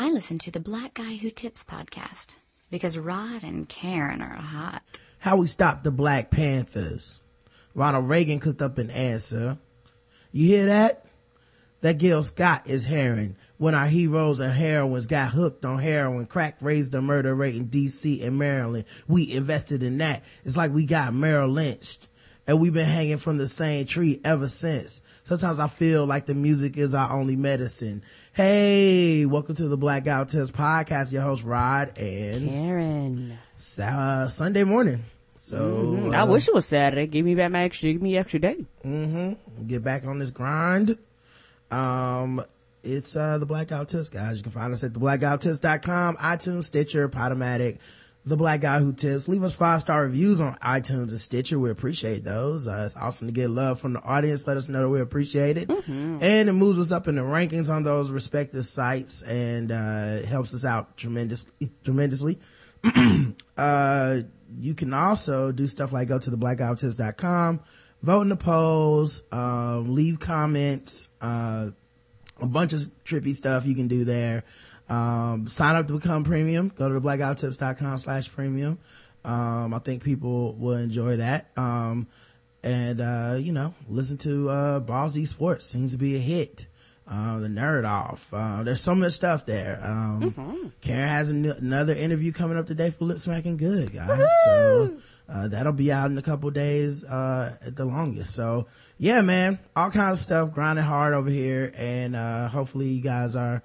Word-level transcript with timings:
I 0.00 0.10
listen 0.10 0.38
to 0.38 0.52
the 0.52 0.60
Black 0.60 0.94
Guy 0.94 1.16
Who 1.16 1.28
Tips 1.28 1.64
podcast 1.64 2.36
because 2.70 2.96
Rod 2.96 3.42
and 3.42 3.68
Karen 3.68 4.22
are 4.22 4.36
hot. 4.36 4.84
How 5.18 5.34
we 5.38 5.48
stop 5.48 5.82
the 5.82 5.90
Black 5.90 6.30
Panthers. 6.30 7.18
Ronald 7.74 8.08
Reagan 8.08 8.38
cooked 8.38 8.62
up 8.62 8.78
an 8.78 8.90
answer. 8.90 9.58
You 10.30 10.46
hear 10.46 10.66
that? 10.66 11.04
That 11.80 11.98
Gil 11.98 12.22
Scott 12.22 12.68
is 12.68 12.86
heroin. 12.86 13.34
When 13.56 13.74
our 13.74 13.88
heroes 13.88 14.38
and 14.38 14.52
heroines 14.52 15.06
got 15.06 15.32
hooked 15.32 15.64
on 15.64 15.80
heroin, 15.80 16.26
crack 16.26 16.58
raised 16.60 16.92
the 16.92 17.02
murder 17.02 17.34
rate 17.34 17.56
in 17.56 17.66
DC 17.66 18.24
and 18.24 18.38
Maryland. 18.38 18.84
We 19.08 19.32
invested 19.32 19.82
in 19.82 19.98
that. 19.98 20.22
It's 20.44 20.56
like 20.56 20.70
we 20.72 20.86
got 20.86 21.12
Merrill 21.12 21.48
lynched 21.48 22.06
and 22.48 22.58
we've 22.58 22.72
been 22.72 22.86
hanging 22.86 23.18
from 23.18 23.36
the 23.36 23.46
same 23.46 23.84
tree 23.84 24.20
ever 24.24 24.46
since. 24.48 25.02
Sometimes 25.24 25.60
I 25.60 25.68
feel 25.68 26.06
like 26.06 26.24
the 26.24 26.34
music 26.34 26.78
is 26.78 26.94
our 26.94 27.12
only 27.12 27.36
medicine. 27.36 28.02
Hey, 28.32 29.26
welcome 29.26 29.54
to 29.56 29.68
the 29.68 29.76
Black 29.76 30.04
Guy 30.04 30.18
Who 30.18 30.24
Tips 30.24 30.50
podcast. 30.50 31.12
Your 31.12 31.20
host 31.20 31.44
Rod 31.44 31.98
and 31.98 32.48
Karen. 32.48 33.38
Uh, 33.78 34.28
Sunday 34.28 34.64
morning. 34.64 35.04
So 35.36 35.58
mm-hmm. 35.58 36.08
uh, 36.08 36.16
I 36.16 36.24
wish 36.24 36.48
it 36.48 36.54
was 36.54 36.64
Saturday. 36.64 37.06
Give 37.06 37.24
me 37.24 37.34
back 37.34 37.52
my 37.52 37.64
extra. 37.64 37.92
Give 37.92 38.00
me 38.00 38.16
extra 38.16 38.40
day. 38.40 38.64
Mm-hmm. 38.82 39.66
Get 39.66 39.84
back 39.84 40.06
on 40.06 40.18
this 40.18 40.30
grind. 40.30 40.96
Um, 41.70 42.42
it's, 42.82 43.14
uh, 43.14 43.36
the 43.36 43.44
Black 43.44 43.68
Guy 43.68 43.76
Who 43.76 43.84
Tips, 43.84 44.08
guys. 44.08 44.38
You 44.38 44.42
can 44.42 44.52
find 44.52 44.72
us 44.72 44.82
at 44.82 44.94
theblackguywhotips.com, 44.94 46.16
iTunes, 46.16 46.64
Stitcher, 46.64 47.10
Podomatic, 47.10 47.78
the 48.28 48.36
black 48.36 48.60
guy 48.60 48.78
who 48.78 48.92
tips. 48.92 49.28
Leave 49.28 49.42
us 49.42 49.56
five 49.56 49.80
star 49.80 50.02
reviews 50.02 50.40
on 50.40 50.54
iTunes 50.56 51.10
and 51.10 51.18
Stitcher. 51.18 51.58
We 51.58 51.70
appreciate 51.70 52.24
those. 52.24 52.68
Uh, 52.68 52.82
it's 52.84 52.96
awesome 52.96 53.28
to 53.28 53.32
get 53.32 53.50
love 53.50 53.80
from 53.80 53.94
the 53.94 54.02
audience. 54.02 54.46
Let 54.46 54.56
us 54.56 54.68
know 54.68 54.82
that 54.82 54.88
we 54.88 55.00
appreciate 55.00 55.56
it. 55.56 55.68
Mm-hmm. 55.68 56.18
And 56.22 56.48
it 56.48 56.52
moves 56.52 56.78
us 56.78 56.92
up 56.92 57.08
in 57.08 57.16
the 57.16 57.22
rankings 57.22 57.72
on 57.72 57.82
those 57.82 58.10
respective 58.10 58.66
sites 58.66 59.22
and, 59.22 59.72
uh, 59.72 60.22
helps 60.26 60.54
us 60.54 60.64
out 60.64 60.96
tremendously, 60.96 61.70
tremendously. 61.84 62.38
uh, 63.56 64.18
you 64.58 64.74
can 64.74 64.94
also 64.94 65.52
do 65.52 65.66
stuff 65.66 65.92
like 65.92 66.08
go 66.08 66.18
to 66.18 66.30
the 66.30 66.38
blackguywhotips.com 66.38 67.60
vote 68.02 68.22
in 68.22 68.28
the 68.28 68.36
polls, 68.36 69.24
um, 69.32 69.94
leave 69.94 70.20
comments, 70.20 71.08
uh, 71.20 71.70
a 72.40 72.46
bunch 72.46 72.72
of 72.72 72.80
trippy 73.04 73.34
stuff 73.34 73.66
you 73.66 73.74
can 73.74 73.88
do 73.88 74.04
there. 74.04 74.44
Um, 74.88 75.46
sign 75.48 75.76
up 75.76 75.86
to 75.88 75.94
become 75.94 76.24
premium. 76.24 76.72
Go 76.74 76.88
to 76.88 76.94
the 76.94 77.00
blackguywhotips.com 77.00 77.98
slash 77.98 78.32
premium. 78.32 78.78
Um, 79.24 79.74
I 79.74 79.78
think 79.80 80.02
people 80.02 80.54
will 80.54 80.76
enjoy 80.76 81.16
that. 81.16 81.50
Um, 81.56 82.06
and, 82.62 83.00
uh, 83.00 83.36
you 83.38 83.52
know, 83.52 83.74
listen 83.88 84.16
to, 84.18 84.48
uh, 84.48 84.80
Balls 84.80 85.12
D 85.12 85.26
Sports 85.26 85.66
seems 85.66 85.92
to 85.92 85.98
be 85.98 86.16
a 86.16 86.18
hit. 86.18 86.66
Uh, 87.10 87.38
the 87.38 87.48
nerd 87.48 87.88
off. 87.88 88.28
Uh, 88.34 88.62
there's 88.62 88.82
so 88.82 88.94
much 88.94 89.14
stuff 89.14 89.46
there. 89.46 89.80
Um, 89.82 90.20
mm-hmm. 90.30 90.68
Karen 90.82 91.08
has 91.08 91.30
an- 91.30 91.46
another 91.46 91.94
interview 91.94 92.32
coming 92.32 92.58
up 92.58 92.66
today 92.66 92.90
for 92.90 93.06
Lip 93.06 93.18
Smacking 93.18 93.56
Good, 93.56 93.94
guys. 93.94 94.10
Woo-hoo! 94.10 94.28
So, 94.44 94.98
uh, 95.26 95.48
that'll 95.48 95.72
be 95.72 95.90
out 95.90 96.10
in 96.10 96.18
a 96.18 96.22
couple 96.22 96.50
days, 96.50 97.04
uh, 97.04 97.56
at 97.64 97.76
the 97.76 97.86
longest. 97.86 98.34
So 98.34 98.66
yeah, 98.98 99.22
man, 99.22 99.58
all 99.74 99.90
kinds 99.90 100.18
of 100.18 100.22
stuff, 100.22 100.52
grinding 100.52 100.84
hard 100.84 101.14
over 101.14 101.30
here. 101.30 101.72
And, 101.78 102.14
uh, 102.14 102.48
hopefully 102.48 102.88
you 102.88 103.00
guys 103.00 103.36
are 103.36 103.62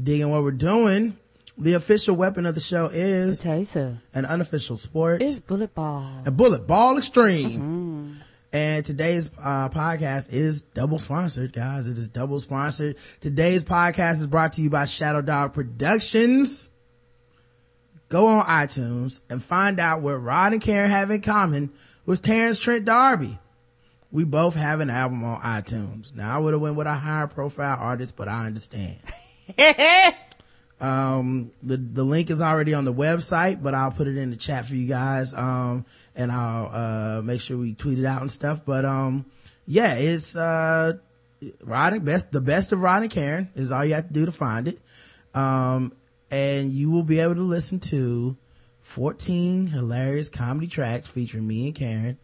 digging 0.00 0.30
what 0.30 0.42
we're 0.42 0.50
doing. 0.52 1.16
The 1.58 1.72
official 1.72 2.14
weapon 2.16 2.44
of 2.44 2.54
the 2.54 2.60
show 2.60 2.90
is 2.92 3.44
an 3.44 4.26
unofficial 4.26 4.76
sport. 4.76 5.22
It's 5.22 5.36
bullet 5.36 5.74
ball. 5.74 6.06
A 6.26 6.30
bullet 6.30 6.66
ball 6.66 6.98
extreme. 6.98 7.60
Mm-hmm. 7.60 8.12
And 8.52 8.84
today's 8.84 9.30
uh, 9.38 9.68
podcast 9.70 10.32
is 10.32 10.62
double 10.62 10.98
sponsored, 10.98 11.52
guys. 11.52 11.88
It 11.88 11.98
is 11.98 12.08
double 12.08 12.40
sponsored. 12.40 12.96
Today's 13.20 13.64
podcast 13.64 14.20
is 14.20 14.26
brought 14.26 14.52
to 14.54 14.62
you 14.62 14.70
by 14.70 14.84
Shadow 14.84 15.22
Dog 15.22 15.52
Productions. 15.52 16.70
Go 18.08 18.26
on 18.26 18.46
iTunes 18.46 19.20
and 19.28 19.42
find 19.42 19.80
out 19.80 20.00
what 20.00 20.22
Rod 20.22 20.52
and 20.52 20.62
Karen 20.62 20.90
have 20.90 21.10
in 21.10 21.22
common 21.22 21.72
with 22.04 22.22
Terence 22.22 22.58
Trent 22.58 22.84
D'Arby. 22.84 23.38
We 24.12 24.24
both 24.24 24.54
have 24.54 24.80
an 24.80 24.90
album 24.90 25.24
on 25.24 25.40
iTunes. 25.40 26.14
Now 26.14 26.36
I 26.36 26.38
would 26.38 26.52
have 26.52 26.60
went 26.60 26.76
with 26.76 26.86
a 26.86 26.94
higher 26.94 27.26
profile 27.26 27.76
artist, 27.78 28.16
but 28.16 28.28
I 28.28 28.46
understand. 28.46 29.00
um 30.80 31.50
the 31.62 31.76
the 31.76 32.04
link 32.04 32.30
is 32.30 32.42
already 32.42 32.74
on 32.74 32.84
the 32.84 32.92
website 32.92 33.62
but 33.62 33.74
i'll 33.74 33.90
put 33.90 34.06
it 34.06 34.16
in 34.18 34.30
the 34.30 34.36
chat 34.36 34.66
for 34.66 34.74
you 34.74 34.86
guys 34.86 35.32
um 35.32 35.84
and 36.14 36.30
i'll 36.30 36.70
uh 37.18 37.22
make 37.22 37.40
sure 37.40 37.56
we 37.56 37.72
tweet 37.72 37.98
it 37.98 38.04
out 38.04 38.20
and 38.20 38.30
stuff 38.30 38.62
but 38.64 38.84
um 38.84 39.24
yeah 39.66 39.94
it's 39.94 40.36
uh 40.36 40.92
Rod 41.64 42.04
best 42.04 42.32
the 42.32 42.40
best 42.40 42.72
of 42.72 42.80
Rod 42.80 43.02
and 43.02 43.10
Karen 43.10 43.50
is 43.54 43.70
all 43.70 43.84
you 43.84 43.94
have 43.94 44.08
to 44.08 44.12
do 44.12 44.26
to 44.26 44.32
find 44.32 44.68
it. 44.68 44.78
Um 45.34 45.92
and 46.30 46.72
you 46.72 46.90
will 46.90 47.02
be 47.02 47.20
able 47.20 47.34
to 47.36 47.42
listen 47.42 47.78
to 47.78 48.36
14 48.82 49.68
hilarious 49.68 50.28
comedy 50.28 50.66
tracks 50.66 51.08
featuring 51.08 51.46
me 51.46 51.66
and 51.66 51.74
Karen 51.74 52.18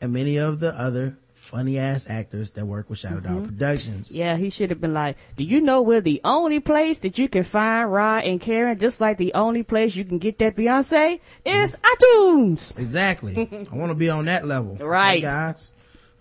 and 0.00 0.12
many 0.12 0.36
of 0.36 0.60
the 0.60 0.72
other 0.78 1.18
funny 1.42 1.76
ass 1.76 2.06
actors 2.08 2.52
that 2.52 2.64
work 2.64 2.88
with 2.88 3.00
Shadow 3.00 3.16
mm-hmm. 3.16 3.34
Dog 3.34 3.46
Productions. 3.46 4.12
Yeah, 4.12 4.36
he 4.36 4.48
should 4.48 4.70
have 4.70 4.80
been 4.80 4.94
like, 4.94 5.16
do 5.36 5.42
you 5.44 5.60
know 5.60 5.82
we're 5.82 6.00
the 6.00 6.20
only 6.24 6.60
place 6.60 7.00
that 7.00 7.18
you 7.18 7.28
can 7.28 7.42
find 7.42 7.92
Rod 7.92 8.24
and 8.24 8.40
Karen, 8.40 8.78
just 8.78 9.00
like 9.00 9.18
the 9.18 9.34
only 9.34 9.64
place 9.64 9.96
you 9.96 10.04
can 10.04 10.18
get 10.18 10.38
that 10.38 10.54
Beyonce 10.54 11.20
is 11.44 11.76
mm-hmm. 11.76 12.46
iTunes. 12.46 12.78
Exactly. 12.78 13.66
I 13.72 13.74
want 13.74 13.90
to 13.90 13.96
be 13.96 14.08
on 14.08 14.26
that 14.26 14.46
level. 14.46 14.76
Right. 14.76 15.16
Hey 15.16 15.20
guys. 15.22 15.72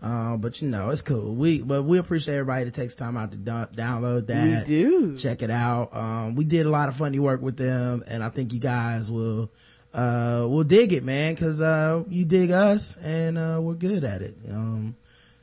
Uh, 0.02 0.36
but 0.38 0.60
you 0.60 0.68
know, 0.68 0.90
it's 0.90 1.04
cool. 1.04 1.36
We, 1.36 1.62
but 1.62 1.84
we 1.84 2.00
appreciate 2.00 2.34
everybody 2.34 2.66
that 2.66 2.74
takes 2.74 2.96
time 2.96 3.16
out 3.16 3.32
to 3.32 3.38
do- 3.38 3.52
download 3.52 4.26
that. 4.28 4.62
We 4.62 4.66
do. 4.66 5.18
Check 5.18 5.44
it 5.44 5.52
out. 5.52 5.96
Um, 5.96 6.36
we 6.36 6.46
did 6.46 6.66
a 6.66 6.70
lot 6.70 6.90
of 6.90 6.96
funny 6.96 7.20
work 7.20 7.44
with 7.44 7.58
them 7.58 8.04
and 8.08 8.24
I 8.24 8.30
think 8.30 8.54
you 8.54 8.60
guys 8.60 9.12
will, 9.12 9.52
uh, 9.94 10.48
will 10.50 10.64
dig 10.64 10.94
it, 10.94 11.04
man, 11.04 11.36
cause, 11.36 11.62
uh, 11.62 12.04
you 12.10 12.26
dig 12.26 12.50
us 12.50 12.98
and, 12.98 13.38
uh, 13.38 13.60
we're 13.62 13.76
good 13.76 14.04
at 14.04 14.24
it. 14.24 14.36
Um, 14.50 14.96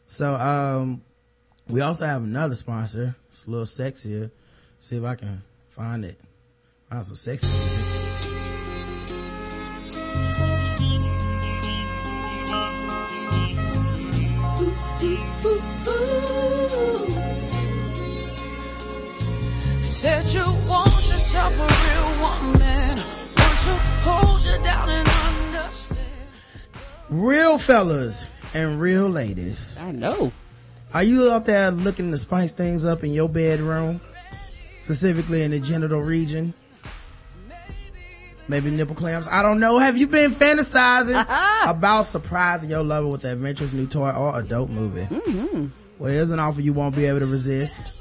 so, 0.08 0.34
um, 0.34 1.02
we 1.68 1.82
also 1.82 2.06
have 2.06 2.22
another 2.22 2.56
sponsor. 2.56 3.14
It's 3.28 3.46
a 3.46 3.50
little 3.50 3.66
sexier. 3.66 4.30
See 4.78 4.96
if 4.96 5.04
I 5.04 5.16
can 5.16 5.42
find 5.68 6.02
it. 6.02 6.18
Find 6.88 7.04
some 7.04 7.14
sexy. 7.14 7.46
Said 19.82 20.26
you 20.32 20.40
want 20.66 20.88
yourself 20.88 21.52
a 21.52 21.68
real 21.68 22.10
woman. 22.22 22.96
Want 23.36 23.82
hold 24.08 24.42
you 24.42 24.58
down 24.64 24.88
and 24.88 25.06
understand. 25.06 26.00
Real 27.10 27.58
fellas 27.58 28.26
and 28.54 28.80
real 28.80 29.08
ladies. 29.08 29.78
I 29.80 29.92
know. 29.92 30.32
Are 30.94 31.02
you 31.02 31.30
up 31.30 31.44
there 31.44 31.70
looking 31.70 32.10
to 32.10 32.18
spice 32.18 32.52
things 32.52 32.84
up 32.84 33.04
in 33.04 33.12
your 33.12 33.28
bedroom? 33.28 34.00
Specifically 34.78 35.42
in 35.42 35.50
the 35.50 35.60
genital 35.60 36.00
region? 36.00 36.54
Maybe 38.48 38.70
nipple 38.70 38.96
clamps. 38.96 39.28
I 39.28 39.42
don't 39.42 39.60
know. 39.60 39.78
Have 39.78 39.98
you 39.98 40.06
been 40.06 40.30
fantasizing 40.30 41.20
about 41.66 42.02
surprising 42.06 42.70
your 42.70 42.82
lover 42.82 43.06
with 43.06 43.24
an 43.24 43.32
adventurous 43.32 43.74
new 43.74 43.86
toy 43.86 44.10
or 44.10 44.38
adult 44.38 44.70
movie? 44.70 45.02
Mm-hmm. 45.02 45.66
Well, 45.98 46.10
here's 46.10 46.30
an 46.30 46.38
offer 46.38 46.62
you 46.62 46.72
won't 46.72 46.96
be 46.96 47.04
able 47.04 47.18
to 47.18 47.26
resist. 47.26 48.00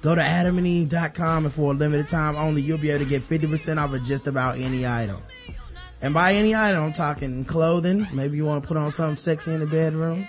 Go 0.00 0.14
to 0.14 0.20
adamandeve.com 0.20 1.44
and 1.46 1.52
for 1.54 1.72
a 1.72 1.74
limited 1.74 2.08
time 2.08 2.36
only, 2.36 2.62
you'll 2.62 2.78
be 2.78 2.90
able 2.90 3.04
to 3.04 3.10
get 3.10 3.22
50% 3.22 3.82
off 3.82 3.92
of 3.92 4.02
just 4.04 4.26
about 4.26 4.58
any 4.58 4.86
item. 4.86 5.18
And 6.04 6.12
by 6.12 6.34
any 6.34 6.54
item, 6.54 6.84
I'm 6.84 6.92
talking 6.92 7.46
clothing. 7.46 8.06
Maybe 8.12 8.36
you 8.36 8.44
want 8.44 8.62
to 8.62 8.68
put 8.68 8.76
on 8.76 8.90
something 8.90 9.16
sexy 9.16 9.54
in 9.54 9.60
the 9.60 9.66
bedroom. 9.66 10.28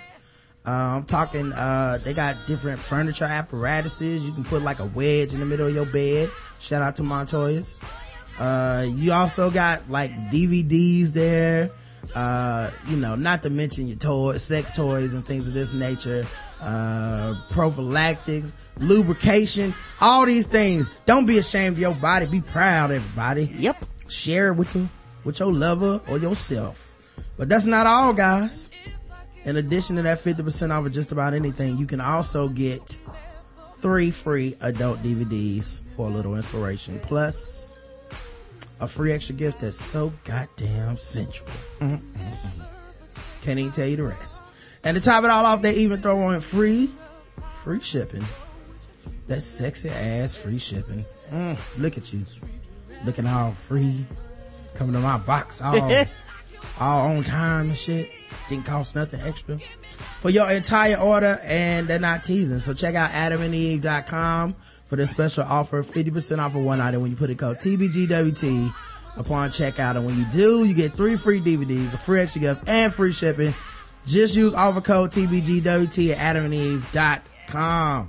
Uh, 0.66 0.70
I'm 0.70 1.04
talking, 1.04 1.52
uh, 1.52 1.98
they 2.02 2.14
got 2.14 2.34
different 2.46 2.78
furniture 2.78 3.26
apparatuses. 3.26 4.24
You 4.24 4.32
can 4.32 4.42
put 4.42 4.62
like 4.62 4.78
a 4.78 4.86
wedge 4.86 5.34
in 5.34 5.40
the 5.40 5.44
middle 5.44 5.66
of 5.66 5.74
your 5.74 5.84
bed. 5.84 6.30
Shout 6.60 6.80
out 6.80 6.96
to 6.96 7.02
Montoya's. 7.02 7.78
Uh, 8.38 8.86
you 8.88 9.12
also 9.12 9.50
got 9.50 9.90
like 9.90 10.12
DVDs 10.30 11.12
there. 11.12 11.70
Uh, 12.14 12.70
you 12.88 12.96
know, 12.96 13.14
not 13.14 13.42
to 13.42 13.50
mention 13.50 13.86
your 13.86 13.98
toys, 13.98 14.42
sex 14.42 14.74
toys 14.74 15.12
and 15.12 15.26
things 15.26 15.46
of 15.46 15.52
this 15.52 15.74
nature. 15.74 16.26
Uh, 16.58 17.34
prophylactics, 17.50 18.56
lubrication, 18.78 19.74
all 20.00 20.24
these 20.24 20.46
things. 20.46 20.90
Don't 21.04 21.26
be 21.26 21.36
ashamed 21.36 21.76
of 21.76 21.80
your 21.80 21.94
body. 21.94 22.24
Be 22.24 22.40
proud, 22.40 22.92
everybody. 22.92 23.54
Yep. 23.58 23.84
Share 24.08 24.48
it 24.48 24.54
with 24.54 24.72
them 24.72 24.88
with 25.26 25.40
your 25.40 25.52
lover 25.52 26.00
or 26.08 26.18
yourself. 26.18 26.96
But 27.36 27.48
that's 27.48 27.66
not 27.66 27.86
all, 27.86 28.12
guys. 28.14 28.70
In 29.44 29.56
addition 29.56 29.96
to 29.96 30.02
that 30.02 30.18
50% 30.18 30.70
off 30.70 30.86
of 30.86 30.92
just 30.92 31.12
about 31.12 31.34
anything, 31.34 31.76
you 31.76 31.86
can 31.86 32.00
also 32.00 32.48
get 32.48 32.96
three 33.78 34.10
free 34.10 34.56
adult 34.60 35.02
DVDs 35.02 35.82
for 35.94 36.06
a 36.08 36.10
little 36.10 36.36
inspiration. 36.36 37.00
Plus, 37.00 37.72
a 38.80 38.86
free 38.86 39.12
extra 39.12 39.34
gift 39.34 39.60
that's 39.60 39.76
so 39.76 40.12
goddamn 40.24 40.96
sensual. 40.96 41.48
Mm-hmm. 41.80 42.62
Can't 43.42 43.58
even 43.58 43.72
tell 43.72 43.86
you 43.86 43.96
the 43.96 44.04
rest. 44.04 44.44
And 44.84 44.96
to 44.96 45.02
top 45.02 45.24
it 45.24 45.30
all 45.30 45.44
off, 45.44 45.60
they 45.60 45.74
even 45.74 46.00
throw 46.00 46.20
on 46.22 46.40
free, 46.40 46.88
free 47.48 47.80
shipping 47.80 48.24
That 49.26 49.42
sexy 49.42 49.88
ass 49.88 50.40
free 50.40 50.58
shipping. 50.58 51.04
Mm, 51.30 51.58
look 51.78 51.98
at 51.98 52.12
you. 52.12 52.24
Looking 53.04 53.26
all 53.26 53.52
free. 53.52 54.06
Coming 54.76 54.94
to 54.94 55.00
my 55.00 55.18
box 55.18 55.60
all, 55.62 56.06
all 56.80 57.08
on 57.08 57.22
time 57.24 57.68
and 57.68 57.76
shit. 57.76 58.10
Didn't 58.48 58.66
cost 58.66 58.94
nothing 58.94 59.20
extra. 59.22 59.58
For 60.20 60.30
your 60.30 60.50
entire 60.50 60.96
order 60.96 61.38
and 61.44 61.88
they're 61.88 61.98
not 61.98 62.24
teasing. 62.24 62.58
So 62.58 62.74
check 62.74 62.94
out 62.94 63.10
adamandeve.com 63.10 64.54
for 64.86 64.96
this 64.96 65.10
special 65.10 65.44
offer. 65.44 65.82
50% 65.82 66.38
off 66.38 66.54
of 66.54 66.62
one 66.62 66.80
item 66.80 67.02
when 67.02 67.10
you 67.10 67.16
put 67.16 67.30
a 67.30 67.34
code 67.34 67.56
TBGWT 67.56 68.72
upon 69.16 69.50
checkout. 69.50 69.96
And 69.96 70.06
when 70.06 70.18
you 70.18 70.26
do, 70.26 70.64
you 70.64 70.74
get 70.74 70.92
three 70.92 71.16
free 71.16 71.40
DVDs, 71.40 71.94
a 71.94 71.96
free 71.96 72.20
extra 72.20 72.40
gift, 72.40 72.68
and 72.68 72.92
free 72.92 73.12
shipping. 73.12 73.54
Just 74.06 74.36
use 74.36 74.54
offer 74.54 74.80
code 74.80 75.10
TBGWT 75.10 76.14
at 76.16 76.36
adamandeve.com. 76.36 78.08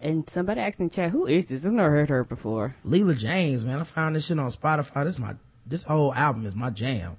And 0.00 0.28
somebody 0.28 0.60
asked 0.60 0.80
in 0.80 0.90
chat, 0.90 1.10
who 1.10 1.26
is 1.26 1.46
this? 1.46 1.64
I've 1.64 1.72
never 1.72 1.90
heard 1.90 2.10
her 2.10 2.24
before. 2.24 2.74
Leela 2.86 3.18
James, 3.18 3.64
man. 3.64 3.80
I 3.80 3.84
found 3.84 4.16
this 4.16 4.26
shit 4.26 4.38
on 4.38 4.50
Spotify. 4.50 5.04
This 5.04 5.18
my, 5.18 5.34
this 5.66 5.82
whole 5.84 6.12
album 6.14 6.46
is 6.46 6.54
my 6.54 6.70
jam. 6.70 7.16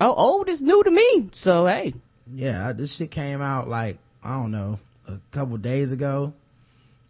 Oh, 0.00 0.12
old 0.14 0.48
is 0.48 0.62
new 0.62 0.82
to 0.84 0.90
me. 0.90 1.30
So, 1.32 1.66
hey. 1.66 1.94
Yeah, 2.32 2.72
this 2.72 2.94
shit 2.96 3.10
came 3.10 3.40
out 3.40 3.68
like, 3.68 3.98
I 4.22 4.30
don't 4.34 4.50
know, 4.50 4.78
a 5.08 5.18
couple 5.30 5.56
days 5.58 5.92
ago. 5.92 6.34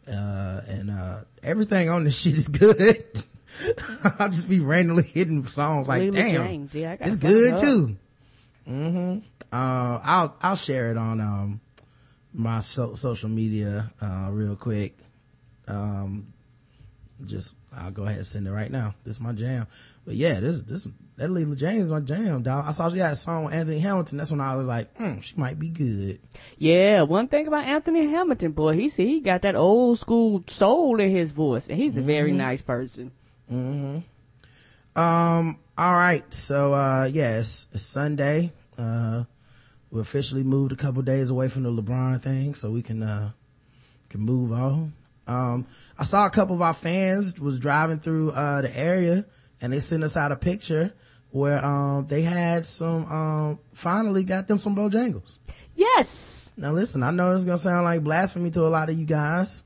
Uh, 0.06 0.60
and, 0.68 0.90
uh, 0.90 1.20
everything 1.42 1.88
on 1.88 2.04
this 2.04 2.20
shit 2.22 2.34
is 2.34 2.48
good. 2.48 3.04
I'll 4.18 4.28
just 4.28 4.48
be 4.48 4.60
randomly 4.60 5.02
hitting 5.04 5.44
songs 5.46 5.88
like, 5.88 6.02
Leela 6.02 6.12
damn, 6.12 6.30
James. 6.46 6.74
Yeah, 6.74 6.96
it's 7.00 7.16
good 7.16 7.56
too. 7.58 7.96
hmm 8.66 9.18
Uh, 9.52 10.00
I'll, 10.04 10.36
I'll 10.42 10.56
share 10.56 10.90
it 10.90 10.96
on, 10.98 11.20
um, 11.20 11.60
my 12.34 12.60
so- 12.60 12.94
social 12.94 13.30
media, 13.30 13.90
uh, 14.00 14.28
real 14.30 14.54
quick. 14.56 14.96
Um, 15.66 16.32
just, 17.24 17.54
I'll 17.74 17.90
go 17.90 18.04
ahead 18.04 18.18
and 18.18 18.26
send 18.26 18.46
it 18.46 18.52
right 18.52 18.70
now. 18.70 18.94
This 19.04 19.16
is 19.16 19.20
my 19.20 19.32
jam. 19.32 19.66
But 20.06 20.14
yeah, 20.14 20.38
this, 20.40 20.62
this, 20.62 20.86
that 21.16 21.30
Leela 21.30 21.56
James 21.56 21.84
is 21.84 21.90
my 21.90 21.98
jam, 22.00 22.42
dog. 22.44 22.64
I 22.66 22.70
saw 22.70 22.88
she 22.88 22.98
had 22.98 23.12
a 23.12 23.16
song 23.16 23.44
with 23.46 23.54
Anthony 23.54 23.80
Hamilton. 23.80 24.18
That's 24.18 24.30
when 24.30 24.40
I 24.40 24.54
was 24.54 24.68
like, 24.68 24.96
hmm, 24.96 25.18
she 25.18 25.34
might 25.36 25.58
be 25.58 25.68
good. 25.68 26.20
Yeah, 26.58 27.02
one 27.02 27.26
thing 27.26 27.48
about 27.48 27.64
Anthony 27.64 28.06
Hamilton, 28.08 28.52
boy, 28.52 28.74
he 28.74 28.88
said 28.88 29.04
he 29.06 29.20
got 29.20 29.42
that 29.42 29.56
old 29.56 29.98
school 29.98 30.44
soul 30.46 31.00
in 31.00 31.10
his 31.10 31.32
voice, 31.32 31.68
and 31.68 31.76
he's 31.76 31.96
a 31.96 32.02
very 32.02 32.30
Mm-hmm. 32.30 32.38
nice 32.38 32.62
person. 32.62 33.10
Mhm. 33.52 34.04
Um, 34.94 35.58
all 35.76 35.94
right. 35.94 36.24
So, 36.32 36.72
uh, 36.72 37.10
yes, 37.12 37.66
it's 37.72 37.82
Sunday. 37.84 38.52
Uh, 38.78 39.24
we 39.90 40.00
officially 40.00 40.42
moved 40.44 40.72
a 40.72 40.76
couple 40.76 41.02
days 41.02 41.30
away 41.30 41.48
from 41.48 41.64
the 41.64 41.70
LeBron 41.70 42.20
thing 42.22 42.54
so 42.54 42.70
we 42.70 42.82
can, 42.82 43.02
uh, 43.02 43.30
can 44.08 44.20
move 44.20 44.52
on. 44.52 44.92
Um, 45.26 45.66
I 45.98 46.04
saw 46.04 46.26
a 46.26 46.30
couple 46.30 46.54
of 46.54 46.62
our 46.62 46.72
fans 46.74 47.38
was 47.40 47.58
driving 47.58 47.98
through, 47.98 48.30
uh, 48.30 48.62
the 48.62 48.78
area 48.78 49.24
and 49.60 49.72
they 49.72 49.80
sent 49.80 50.02
us 50.04 50.16
out 50.16 50.32
a 50.32 50.36
picture 50.36 50.92
where, 51.30 51.64
um, 51.64 52.06
they 52.06 52.22
had 52.22 52.64
some, 52.64 53.04
um, 53.12 53.58
finally 53.72 54.24
got 54.24 54.48
them 54.48 54.58
some 54.58 54.74
Bojangles. 54.76 55.38
Yes! 55.74 56.50
Now 56.56 56.72
listen, 56.72 57.02
I 57.02 57.10
know 57.10 57.32
it's 57.34 57.44
gonna 57.44 57.58
sound 57.58 57.84
like 57.84 58.02
blasphemy 58.02 58.50
to 58.52 58.66
a 58.66 58.68
lot 58.68 58.88
of 58.88 58.98
you 58.98 59.04
guys, 59.04 59.62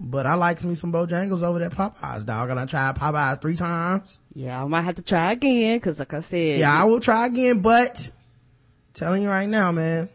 but 0.00 0.26
I 0.26 0.34
likes 0.34 0.64
me 0.64 0.74
some 0.74 0.92
Bojangles 0.92 1.42
over 1.42 1.62
at 1.62 1.72
Popeyes, 1.72 2.24
dog. 2.24 2.50
And 2.50 2.58
I 2.60 2.66
tried 2.66 2.96
Popeyes 2.96 3.40
three 3.42 3.56
times. 3.56 4.18
Yeah, 4.34 4.62
I 4.62 4.66
might 4.66 4.82
have 4.82 4.94
to 4.96 5.02
try 5.02 5.32
again, 5.32 5.78
cause 5.80 5.98
like 5.98 6.14
I 6.14 6.20
said. 6.20 6.58
Yeah, 6.58 6.72
I 6.78 6.84
will 6.84 7.00
try 7.00 7.26
again, 7.26 7.60
but 7.60 8.10
telling 8.94 9.22
you 9.22 9.28
right 9.28 9.48
now, 9.48 9.72
man, 9.72 10.08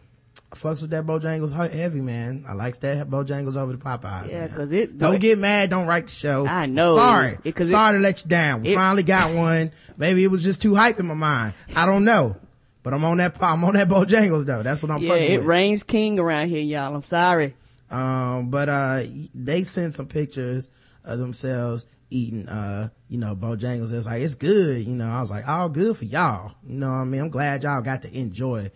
I 0.52 0.56
fucks 0.56 0.82
with 0.82 0.90
that 0.92 1.06
Bojangles 1.06 1.54
he- 1.72 1.78
heavy, 1.78 2.02
man. 2.02 2.44
I 2.48 2.54
likes 2.54 2.80
that 2.80 3.10
Bojangles 3.10 3.56
over 3.56 3.72
the 3.72 3.78
Popeyes. 3.78 4.30
Yeah, 4.30 4.40
man. 4.42 4.50
'cause 4.50 4.72
it- 4.72 4.98
Don't 4.98 5.20
get 5.20 5.40
mad. 5.40 5.70
Don't 5.70 5.88
write 5.88 6.08
the 6.08 6.14
show. 6.14 6.46
I 6.46 6.66
know. 6.66 6.96
Sorry. 6.98 7.38
It- 7.44 7.56
'cause 7.56 7.70
it- 7.70 7.72
Sorry 7.72 7.98
to 7.98 8.02
let 8.02 8.24
you 8.24 8.30
down. 8.30 8.62
We 8.64 8.74
finally 8.76 9.04
got 9.04 9.34
one. 9.36 9.72
Maybe 9.98 10.24
it 10.24 10.28
was 10.32 10.44
just 10.44 10.62
too 10.62 10.76
hype 10.76 11.00
in 11.00 11.06
my 11.08 11.14
mind. 11.14 11.54
I 11.76 11.86
don't 11.86 12.04
know. 12.04 12.36
But 12.84 12.94
I'm 12.94 13.06
on 13.06 13.18
that, 13.18 13.38
I'm 13.42 13.64
on 13.64 13.76
that 13.76 13.88
Bojangles 13.88 14.46
though. 14.46 14.64
That's 14.64 14.82
what 14.84 14.92
I'm 14.92 15.02
Yeah, 15.02 15.14
it 15.14 15.38
with. 15.38 15.46
reigns 15.48 15.84
king 15.84 16.20
around 16.20 16.48
here, 16.50 16.64
y'all. 16.64 16.94
I'm 16.96 17.02
sorry. 17.02 17.56
Um, 17.90 18.50
but, 18.50 18.68
uh, 18.70 19.02
they 19.36 19.64
sent 19.64 19.94
some 19.94 20.08
pictures 20.08 20.68
of 21.06 21.20
themselves 21.20 21.86
eating, 22.10 22.48
uh, 22.50 22.90
you 23.08 23.18
know, 23.20 23.36
Bojangles. 23.36 23.92
It 23.92 23.96
was 23.98 24.06
like, 24.08 24.22
it's 24.22 24.36
good. 24.36 24.86
You 24.86 24.96
know, 24.96 25.10
I 25.10 25.20
was 25.22 25.30
like, 25.30 25.48
all 25.48 25.70
good 25.70 25.96
for 25.96 26.06
y'all. 26.06 26.52
You 26.68 26.78
know 26.78 26.88
what 26.90 26.96
I 26.96 27.04
mean? 27.06 27.22
I'm 27.22 27.30
glad 27.30 27.64
y'all 27.64 27.82
got 27.82 28.02
to 28.02 28.18
enjoy. 28.18 28.72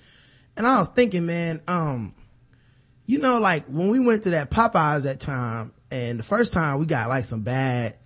And 0.57 0.65
I 0.65 0.77
was 0.77 0.89
thinking, 0.89 1.25
man, 1.25 1.61
um, 1.67 2.13
you 3.05 3.19
know, 3.19 3.39
like 3.39 3.65
when 3.65 3.89
we 3.89 3.99
went 3.99 4.23
to 4.23 4.31
that 4.31 4.49
Popeyes 4.51 5.03
that 5.03 5.19
time 5.19 5.73
and 5.91 6.17
the 6.19 6.23
first 6.23 6.53
time 6.53 6.79
we 6.79 6.85
got 6.85 7.09
like 7.09 7.25
some 7.25 7.41
bad 7.41 7.97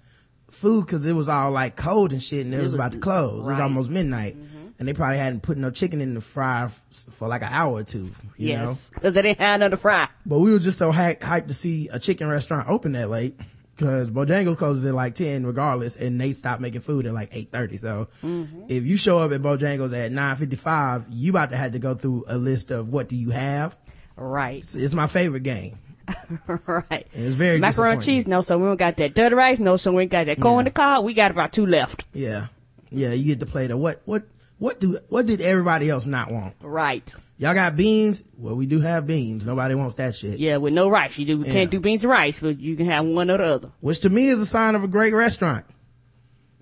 food 0.51 0.87
cause 0.87 1.05
it 1.05 1.13
was 1.13 1.29
all 1.29 1.51
like 1.51 1.75
cold 1.75 2.11
and 2.11 2.21
shit 2.23 2.43
and 2.45 2.53
it, 2.53 2.57
was, 2.57 2.65
was- 2.65 2.73
about 2.73 2.91
to 2.93 2.97
close. 2.99 3.33
It 3.33 3.37
was 3.37 3.47
right. 3.49 3.53
Mm-hmm. 3.55 3.63
almost 3.63 3.89
midnight. 3.91 4.35
And 4.79 4.87
they 4.87 4.93
probably 4.93 5.17
hadn't 5.17 5.41
put 5.41 5.57
no 5.57 5.71
chicken 5.71 5.99
in 5.99 6.13
the 6.13 6.21
fryer 6.21 6.65
f- 6.65 6.81
for 7.09 7.27
like 7.27 7.41
an 7.41 7.49
hour 7.51 7.73
or 7.79 7.83
two. 7.83 8.11
You 8.37 8.55
know? 8.55 8.61
yes. 8.63 8.89
Cause 8.91 9.11
they 9.11 9.21
didn't 9.21 9.39
have 9.39 9.59
nothing 9.59 9.71
to 9.71 9.77
fry. 9.77 10.07
But 10.25 10.39
we 10.39 10.53
were 10.53 10.59
just 10.59 10.77
so 10.77 10.91
hy- 10.93 11.15
hyped 11.19 11.49
to 11.49 11.53
see 11.53 11.89
a 11.89 11.99
chicken 11.99 12.29
restaurant 12.29 12.69
open 12.69 12.93
that 12.93 13.09
late 13.09 13.35
because 13.79 14.09
Bojangles 14.11 14.57
closes 14.57 14.85
at 14.85 14.93
like 14.93 15.15
10 15.15 15.45
regardless 15.45 15.95
and 15.95 16.19
they 16.19 16.33
stop 16.33 16.59
making 16.59 16.81
food 16.81 17.05
at 17.05 17.13
like 17.13 17.31
8.30. 17.31 17.79
So 17.79 18.07
mm-hmm. 18.21 18.63
if 18.67 18.85
you 18.85 18.97
show 18.97 19.19
up 19.19 19.31
at 19.31 19.41
Bojangles 19.41 19.93
at 19.93 20.11
9.55, 20.11 21.05
you 21.09 21.31
about 21.31 21.51
to 21.51 21.57
have 21.57 21.71
to 21.71 21.79
go 21.79 21.93
through 21.93 22.25
a 22.27 22.37
list 22.37 22.71
of 22.71 22.89
what 22.89 23.07
do 23.07 23.15
you 23.15 23.29
have. 23.29 23.77
Right. 24.17 24.65
It's 24.75 24.93
my 24.93 25.07
favorite 25.07 25.43
game. 25.43 25.79
right. 26.47 27.07
And 27.13 27.25
it's 27.25 27.35
very 27.35 27.59
Macaroni 27.59 27.93
and 27.93 28.03
cheese, 28.03 28.27
no, 28.27 28.41
so 28.41 28.57
we 28.57 28.65
don't 28.65 28.75
got 28.75 28.97
that 28.97 29.13
dirty 29.13 29.35
rice, 29.35 29.59
no, 29.59 29.77
so 29.77 29.93
we 29.93 30.01
ain't 30.01 30.11
got 30.11 30.25
that 30.25 30.41
corn 30.41 30.59
in 30.59 30.65
the 30.65 30.71
car. 30.71 31.01
We 31.01 31.13
got 31.13 31.31
about 31.31 31.53
two 31.53 31.65
left. 31.65 32.03
Yeah. 32.13 32.47
Yeah. 32.89 33.13
You 33.13 33.23
get 33.23 33.39
to 33.39 33.45
play 33.45 33.67
the 33.67 33.77
what, 33.77 34.01
what, 34.03 34.23
what 34.57 34.81
do, 34.81 34.99
what 35.07 35.25
did 35.25 35.39
everybody 35.39 35.89
else 35.89 36.05
not 36.05 36.29
want? 36.31 36.55
Right. 36.61 37.15
Y'all 37.39 37.53
got 37.53 37.75
beans? 37.77 38.21
Well, 38.37 38.53
we 38.55 38.65
do 38.65 38.79
have 38.81 39.07
beans. 39.07 39.45
Nobody 39.45 39.73
wants 39.73 39.95
that 39.95 40.13
shit. 40.15 40.39
Yeah, 40.39 40.57
with 40.57 40.73
no 40.73 40.89
rice. 40.89 41.17
You 41.17 41.25
do, 41.25 41.43
Yeah. 41.45 41.51
can't 41.53 41.71
do 41.71 41.79
beans 41.79 42.03
and 42.03 42.11
rice, 42.11 42.41
but 42.41 42.59
you 42.59 42.75
can 42.75 42.85
have 42.87 43.05
one 43.05 43.31
or 43.31 43.37
the 43.37 43.43
other. 43.45 43.71
Which 43.79 44.01
to 44.01 44.09
me 44.09 44.27
is 44.27 44.41
a 44.41 44.45
sign 44.45 44.75
of 44.75 44.83
a 44.83 44.87
great 44.87 45.13
restaurant. 45.13 45.65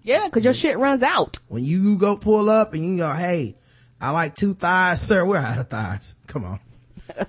Yeah, 0.03 0.29
cause 0.29 0.44
your 0.44 0.53
shit 0.53 0.77
runs 0.77 1.03
out. 1.03 1.39
when 1.47 1.65
you 1.65 1.97
go 1.97 2.15
pull 2.15 2.50
up 2.50 2.74
and 2.74 2.85
you 2.88 2.97
go, 2.97 3.12
hey, 3.12 3.57
I 4.00 4.12
like 4.12 4.35
two 4.35 4.53
thighs, 4.53 5.01
sir. 5.01 5.25
We're 5.25 5.38
out 5.38 5.57
of 5.57 5.68
thighs. 5.68 6.15
Come 6.27 6.45
on. 6.45 6.59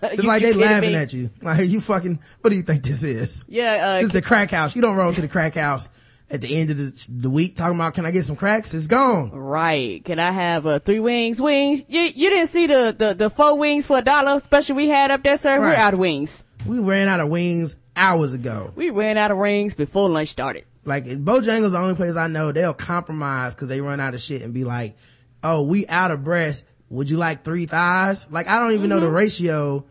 It's 0.03 0.23
You- 0.23 0.29
like 0.29 0.43
you 0.43 0.53
they 0.53 0.59
laughing 0.61 0.91
me? 0.91 0.97
at 0.97 1.13
you. 1.15 1.31
Like 1.41 1.69
you 1.71 1.81
fucking, 1.81 2.19
what 2.43 2.51
do 2.51 2.57
you 2.57 2.63
think 2.63 2.83
this 2.83 3.03
is? 3.03 3.45
Yeah, 3.49 3.79
uh, 3.83 3.95
This 4.01 4.09
is 4.09 4.13
the 4.13 4.21
crack 4.23 4.51
house. 4.51 4.77
You 4.77 4.83
don't 4.83 4.97
roll 4.97 5.13
to 5.13 5.21
the 5.23 5.29
crack 5.29 5.55
house 5.55 5.89
at 6.31 6.41
the 6.43 6.57
end 6.57 6.71
of 6.71 6.77
the, 6.77 7.07
the 7.11 7.31
week 7.31 7.57
talking 7.57 7.77
about, 7.77 7.95
can 7.95 8.05
I 8.05 8.11
get 8.11 8.25
some 8.25 8.37
cracks? 8.37 8.75
It's 8.75 8.87
gone. 8.87 9.31
Right. 9.31 10.05
Can 10.05 10.19
I 10.19 10.31
have 10.31 10.67
uh, 10.67 10.79
three 10.79 11.01
wings? 11.01 11.41
Wings? 11.41 11.83
You 11.89 12.01
you 12.03 12.31
didn't 12.31 12.49
see 12.49 12.67
the, 12.67 12.95
the, 12.97 13.15
the 13.15 13.31
four 13.31 13.57
wings 13.59 13.87
for 13.87 13.99
a 13.99 14.03
dollar 14.03 14.39
special 14.41 14.77
we 14.77 14.89
had 14.89 15.11
up 15.11 15.23
there, 15.23 15.37
sir? 15.37 15.59
We're 15.59 15.75
out 15.75 15.95
of 15.95 16.01
wings. 16.01 16.45
We 16.67 16.79
ran 16.81 17.09
out 17.09 17.21
of 17.21 17.29
wings 17.29 17.77
hours 17.97 18.35
ago. 18.35 18.73
We 18.77 18.91
ran 18.91 19.17
out 19.17 19.31
of 19.31 19.39
rings 19.39 19.75
before 19.75 20.11
lunch 20.11 20.29
started. 20.29 20.65
Like 20.85 21.05
Bojangles 21.05 21.73
the 21.73 21.79
only 21.79 21.95
place 21.95 22.17
I 22.17 22.27
know 22.29 22.53
they'll 22.53 22.75
compromise 22.75 23.55
cause 23.55 23.69
they 23.69 23.81
run 23.81 24.01
out 24.01 24.15
of 24.15 24.21
shit 24.21 24.43
and 24.43 24.53
be 24.55 24.65
like, 24.65 24.97
oh, 25.43 25.63
we 25.63 25.87
out 25.87 26.11
of 26.11 26.25
breast. 26.25 26.65
Would 26.91 27.11
you 27.11 27.17
like 27.19 27.45
three 27.45 27.67
thighs? 27.67 28.31
Like 28.31 28.49
I 28.49 28.61
don't 28.61 28.73
even 28.73 28.83
Mm-hmm. 28.83 28.91
know 28.91 29.01
the 29.01 29.11
ratio 29.11 29.85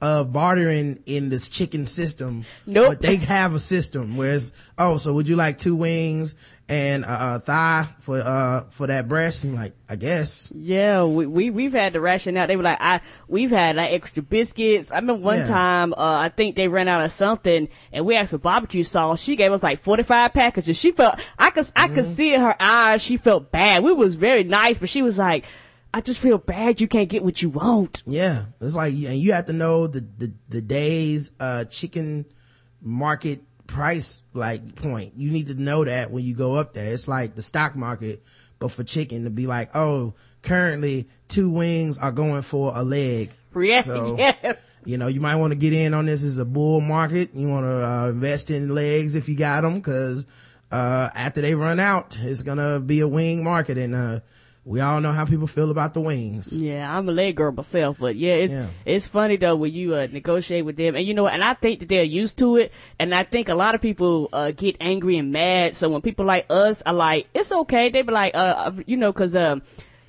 of 0.00 0.32
bartering 0.32 1.02
in 1.06 1.30
this 1.30 1.48
chicken 1.48 1.86
system. 1.86 2.44
Nope. 2.66 2.88
But 2.88 3.02
they 3.02 3.16
have 3.16 3.54
a 3.54 3.58
system 3.58 4.16
where 4.16 4.34
it's, 4.34 4.52
oh, 4.76 4.98
so 4.98 5.12
would 5.14 5.26
you 5.28 5.36
like 5.36 5.56
two 5.58 5.74
wings 5.74 6.34
and 6.68 7.04
a, 7.04 7.36
a 7.36 7.38
thigh 7.38 7.86
for, 8.00 8.20
uh, 8.20 8.64
for 8.68 8.88
that 8.88 9.08
breast? 9.08 9.44
And 9.44 9.54
like, 9.54 9.74
I 9.88 9.96
guess. 9.96 10.50
Yeah, 10.54 11.04
we, 11.04 11.24
we, 11.26 11.48
we've 11.50 11.72
had 11.72 11.94
the 11.94 12.00
ration 12.02 12.36
out. 12.36 12.48
They 12.48 12.56
were 12.58 12.62
like, 12.62 12.76
I, 12.80 13.00
we've 13.26 13.50
had 13.50 13.76
like 13.76 13.92
extra 13.92 14.22
biscuits. 14.22 14.92
I 14.92 14.96
remember 14.96 15.22
one 15.22 15.38
Yeah. 15.38 15.44
time, 15.46 15.92
uh, 15.94 15.96
I 15.98 16.28
think 16.28 16.56
they 16.56 16.68
ran 16.68 16.88
out 16.88 17.00
of 17.02 17.10
something 17.12 17.68
and 17.90 18.04
we 18.04 18.16
asked 18.16 18.30
for 18.32 18.38
barbecue 18.38 18.82
sauce. 18.82 19.22
She 19.22 19.34
gave 19.34 19.50
us 19.52 19.62
like 19.62 19.78
45 19.78 20.34
packages. 20.34 20.78
She 20.78 20.90
felt, 20.92 21.14
I 21.38 21.48
could, 21.50 21.70
I 21.74 21.86
Mm-hmm. 21.86 21.94
could 21.94 22.04
see 22.04 22.34
in 22.34 22.40
her 22.42 22.56
eyes, 22.60 23.02
she 23.02 23.16
felt 23.16 23.50
bad. 23.50 23.82
We 23.82 23.92
was 23.94 24.14
very 24.16 24.44
nice, 24.44 24.78
but 24.78 24.90
she 24.90 25.00
was 25.02 25.16
like, 25.16 25.46
I 25.96 26.02
just 26.02 26.20
feel 26.20 26.36
bad 26.36 26.78
you 26.82 26.88
can't 26.88 27.08
get 27.08 27.24
what 27.24 27.40
you 27.40 27.48
want. 27.48 28.02
Yeah. 28.04 28.44
It's 28.60 28.74
like, 28.74 28.92
and 28.92 29.18
you 29.18 29.32
have 29.32 29.46
to 29.46 29.54
know 29.54 29.86
the, 29.86 30.00
the, 30.18 30.30
the 30.46 30.60
day's, 30.60 31.30
uh, 31.40 31.64
chicken 31.64 32.26
market 32.82 33.40
price, 33.66 34.20
like, 34.34 34.76
point. 34.76 35.14
You 35.16 35.30
need 35.30 35.46
to 35.46 35.54
know 35.54 35.86
that 35.86 36.10
when 36.10 36.22
you 36.22 36.34
go 36.34 36.56
up 36.56 36.74
there. 36.74 36.92
It's 36.92 37.08
like 37.08 37.34
the 37.34 37.40
stock 37.40 37.76
market, 37.76 38.22
but 38.58 38.72
for 38.72 38.84
chicken 38.84 39.24
to 39.24 39.30
be 39.30 39.46
like, 39.46 39.74
oh, 39.74 40.12
currently 40.42 41.08
two 41.28 41.48
wings 41.48 41.96
are 41.96 42.12
going 42.12 42.42
for 42.42 42.76
a 42.76 42.82
leg. 42.82 43.30
Yeah, 43.56 43.80
So, 43.80 44.16
yeah. 44.18 44.56
You 44.84 44.98
know, 44.98 45.06
you 45.06 45.22
might 45.22 45.36
want 45.36 45.52
to 45.52 45.58
get 45.58 45.72
in 45.72 45.94
on 45.94 46.04
this 46.04 46.24
as 46.24 46.36
a 46.36 46.44
bull 46.44 46.82
market. 46.82 47.30
You 47.32 47.48
want 47.48 47.64
to 47.64 47.88
uh, 47.88 48.08
invest 48.10 48.50
in 48.50 48.74
legs 48.74 49.14
if 49.14 49.30
you 49.30 49.34
got 49.34 49.62
them, 49.62 49.76
because 49.76 50.26
uh, 50.70 51.08
after 51.14 51.40
they 51.40 51.54
run 51.54 51.80
out, 51.80 52.18
it's 52.20 52.42
gonna 52.42 52.80
be 52.80 53.00
a 53.00 53.08
wing 53.08 53.42
market. 53.42 53.78
And 53.78 53.94
uh, 53.94 54.20
we 54.66 54.80
all 54.80 55.00
know 55.00 55.12
how 55.12 55.24
people 55.24 55.46
feel 55.46 55.70
about 55.70 55.94
the 55.94 56.00
wings. 56.00 56.52
Yeah, 56.52 56.98
I'm 56.98 57.08
a 57.08 57.12
leg 57.12 57.36
girl 57.36 57.52
myself, 57.52 57.98
but 58.00 58.16
yeah, 58.16 58.34
it's 58.34 58.52
Yeah. 58.52 58.66
it's 58.84 59.06
funny 59.06 59.36
though 59.36 59.54
when 59.54 59.72
you 59.72 59.94
uh, 59.94 60.08
negotiate 60.10 60.64
with 60.64 60.76
them, 60.76 60.96
and 60.96 61.06
you 61.06 61.14
know, 61.14 61.28
and 61.28 61.42
I 61.42 61.54
think 61.54 61.78
that 61.80 61.88
they're 61.88 62.02
used 62.02 62.36
to 62.38 62.56
it, 62.56 62.72
and 62.98 63.14
I 63.14 63.22
think 63.22 63.48
a 63.48 63.54
lot 63.54 63.76
of 63.76 63.80
people 63.80 64.28
uh, 64.32 64.50
get 64.50 64.76
angry 64.80 65.18
and 65.18 65.30
mad. 65.30 65.76
So 65.76 65.88
when 65.88 66.02
people 66.02 66.24
like 66.26 66.46
us 66.50 66.82
are 66.84 66.92
like, 66.92 67.28
it's 67.32 67.52
okay, 67.52 67.90
they 67.90 68.02
be 68.02 68.12
like, 68.12 68.32
uh, 68.34 68.72
you 68.86 68.96
know, 68.96 69.12
because 69.12 69.36
um, 69.36 69.62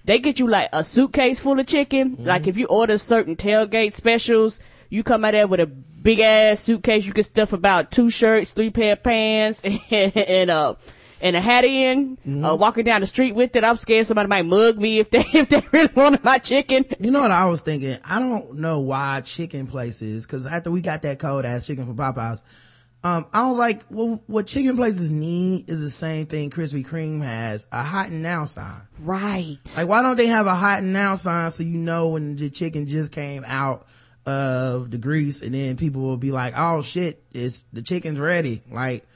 they 0.06 0.18
get 0.18 0.40
you 0.40 0.48
like 0.48 0.70
a 0.74 0.84
suitcase 0.84 1.40
full 1.40 1.60
of 1.60 1.68
chicken. 1.68 2.16
Mm-hmm. 2.16 2.24
Like 2.24 2.48
if 2.48 2.58
you 2.58 2.66
order 2.66 2.98
certain 2.98 3.36
tailgate 3.36 3.94
specials, 3.94 4.60
you 4.90 5.04
come 5.04 5.24
out 5.24 5.32
there 5.34 5.46
with 5.46 5.60
a 5.60 5.68
big 5.68 6.20
ass 6.20 6.62
suitcase. 6.62 7.06
You 7.06 7.14
can 7.14 7.24
stuff 7.24 7.54
about 7.54 7.92
two 7.92 8.10
shirts, 8.10 8.54
three 8.54 8.72
pair 8.72 8.94
of 8.94 9.04
pants, 9.04 9.62
and, 9.64 9.80
and 10.18 10.50
uh. 10.50 10.74
And 11.22 11.36
a 11.36 11.42
hat 11.42 11.64
in, 11.66 12.18
Mm-hmm. 12.18 12.46
uh, 12.46 12.56
walking 12.56 12.84
down 12.84 13.02
the 13.02 13.08
street 13.08 13.34
with 13.34 13.56
it. 13.56 13.64
I'm 13.64 13.78
scared 13.78 14.06
somebody 14.06 14.28
might 14.28 14.46
mug 14.46 14.78
me 14.78 15.00
if 15.00 15.10
they, 15.10 15.20
if 15.34 15.50
they 15.50 15.62
really 15.72 15.90
wanted 15.96 16.24
my 16.24 16.38
chicken. 16.38 16.86
You 17.00 17.12
know 17.12 17.22
what 17.22 17.32
I 17.32 17.46
was 17.46 17.62
thinking? 17.62 17.98
I 18.04 18.20
don't 18.20 18.56
know 18.56 18.80
why 18.80 19.22
chicken 19.22 19.68
places, 19.68 20.26
cause 20.26 20.46
after 20.46 20.70
we 20.70 20.82
got 20.82 21.02
that 21.04 21.20
cold 21.20 21.46
ass 21.46 21.66
chicken 21.66 21.86
from 21.86 21.96
Popeyes, 21.96 22.42
um, 23.04 23.28
I 23.32 23.48
was 23.48 23.58
like, 23.58 23.84
well, 23.90 24.22
what 24.28 24.48
chicken 24.48 24.76
places 24.76 25.12
need 25.12 25.70
is 25.70 25.82
the 25.82 25.90
same 25.90 26.26
thing 26.26 26.50
Krispy 26.50 26.86
Kreme 26.86 27.24
has, 27.24 27.68
a 27.72 27.84
hot 27.84 28.10
and 28.10 28.22
now 28.24 28.46
sign. 28.46 28.82
Right. 29.00 29.58
Like, 29.78 29.88
why 29.88 30.02
don't 30.02 30.18
they 30.18 30.28
have 30.28 30.48
a 30.48 30.56
hot 30.56 30.80
and 30.80 30.94
now 30.94 31.16
sign 31.16 31.50
so 31.52 31.64
you 31.64 31.78
know 31.78 32.10
when 32.10 32.36
the 32.36 32.50
chicken 32.50 32.86
just 32.88 33.12
came 33.12 33.44
out 33.48 33.88
of 34.26 34.92
the 34.92 34.98
grease 34.98 35.42
and 35.42 35.54
then 35.54 35.78
people 35.78 36.02
will 36.02 36.18
be 36.18 36.32
like, 36.32 36.54
oh 36.58 36.82
shit, 36.82 37.24
it's, 37.32 37.64
the 37.72 37.82
chicken's 37.82 38.20
ready. 38.20 38.62
Like, 38.70 39.08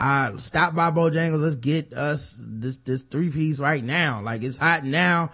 I 0.00 0.32
stop 0.36 0.74
by 0.74 0.90
Bojangles, 0.90 1.40
let's 1.42 1.54
get 1.56 1.92
us 1.92 2.36
this, 2.38 2.78
this 2.78 3.02
three 3.02 3.30
piece 3.30 3.58
right 3.58 3.82
now. 3.82 4.20
Like, 4.22 4.42
it's 4.42 4.58
hot 4.58 4.84
now. 4.84 5.30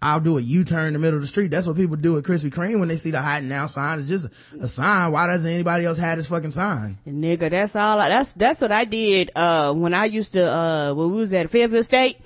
I'll 0.00 0.20
do 0.20 0.38
a 0.38 0.40
U-turn 0.40 0.86
in 0.86 0.92
the 0.92 0.98
middle 1.00 1.16
of 1.16 1.22
the 1.22 1.26
street. 1.26 1.50
That's 1.50 1.66
what 1.66 1.76
people 1.76 1.96
do 1.96 2.16
at 2.18 2.24
Krispy 2.24 2.52
Kreme 2.52 2.78
when 2.78 2.86
they 2.86 2.96
see 2.96 3.10
the 3.10 3.20
hot 3.20 3.42
now 3.42 3.66
sign. 3.66 3.98
It's 3.98 4.06
just 4.06 4.28
a 4.60 4.68
sign. 4.68 5.10
Why 5.10 5.26
doesn't 5.26 5.50
anybody 5.50 5.86
else 5.86 5.98
have 5.98 6.18
this 6.18 6.28
fucking 6.28 6.52
sign? 6.52 6.98
Nigga, 7.06 7.50
that's 7.50 7.74
all. 7.74 7.98
I, 7.98 8.08
that's 8.08 8.32
that's 8.34 8.60
what 8.60 8.70
I 8.70 8.84
did. 8.84 9.32
Uh, 9.34 9.72
when 9.72 9.94
I 9.94 10.04
used 10.04 10.34
to 10.34 10.48
uh, 10.48 10.94
when 10.94 11.10
we 11.10 11.16
was 11.16 11.34
at 11.34 11.50
Fayetteville 11.50 11.82
State, 11.82 12.18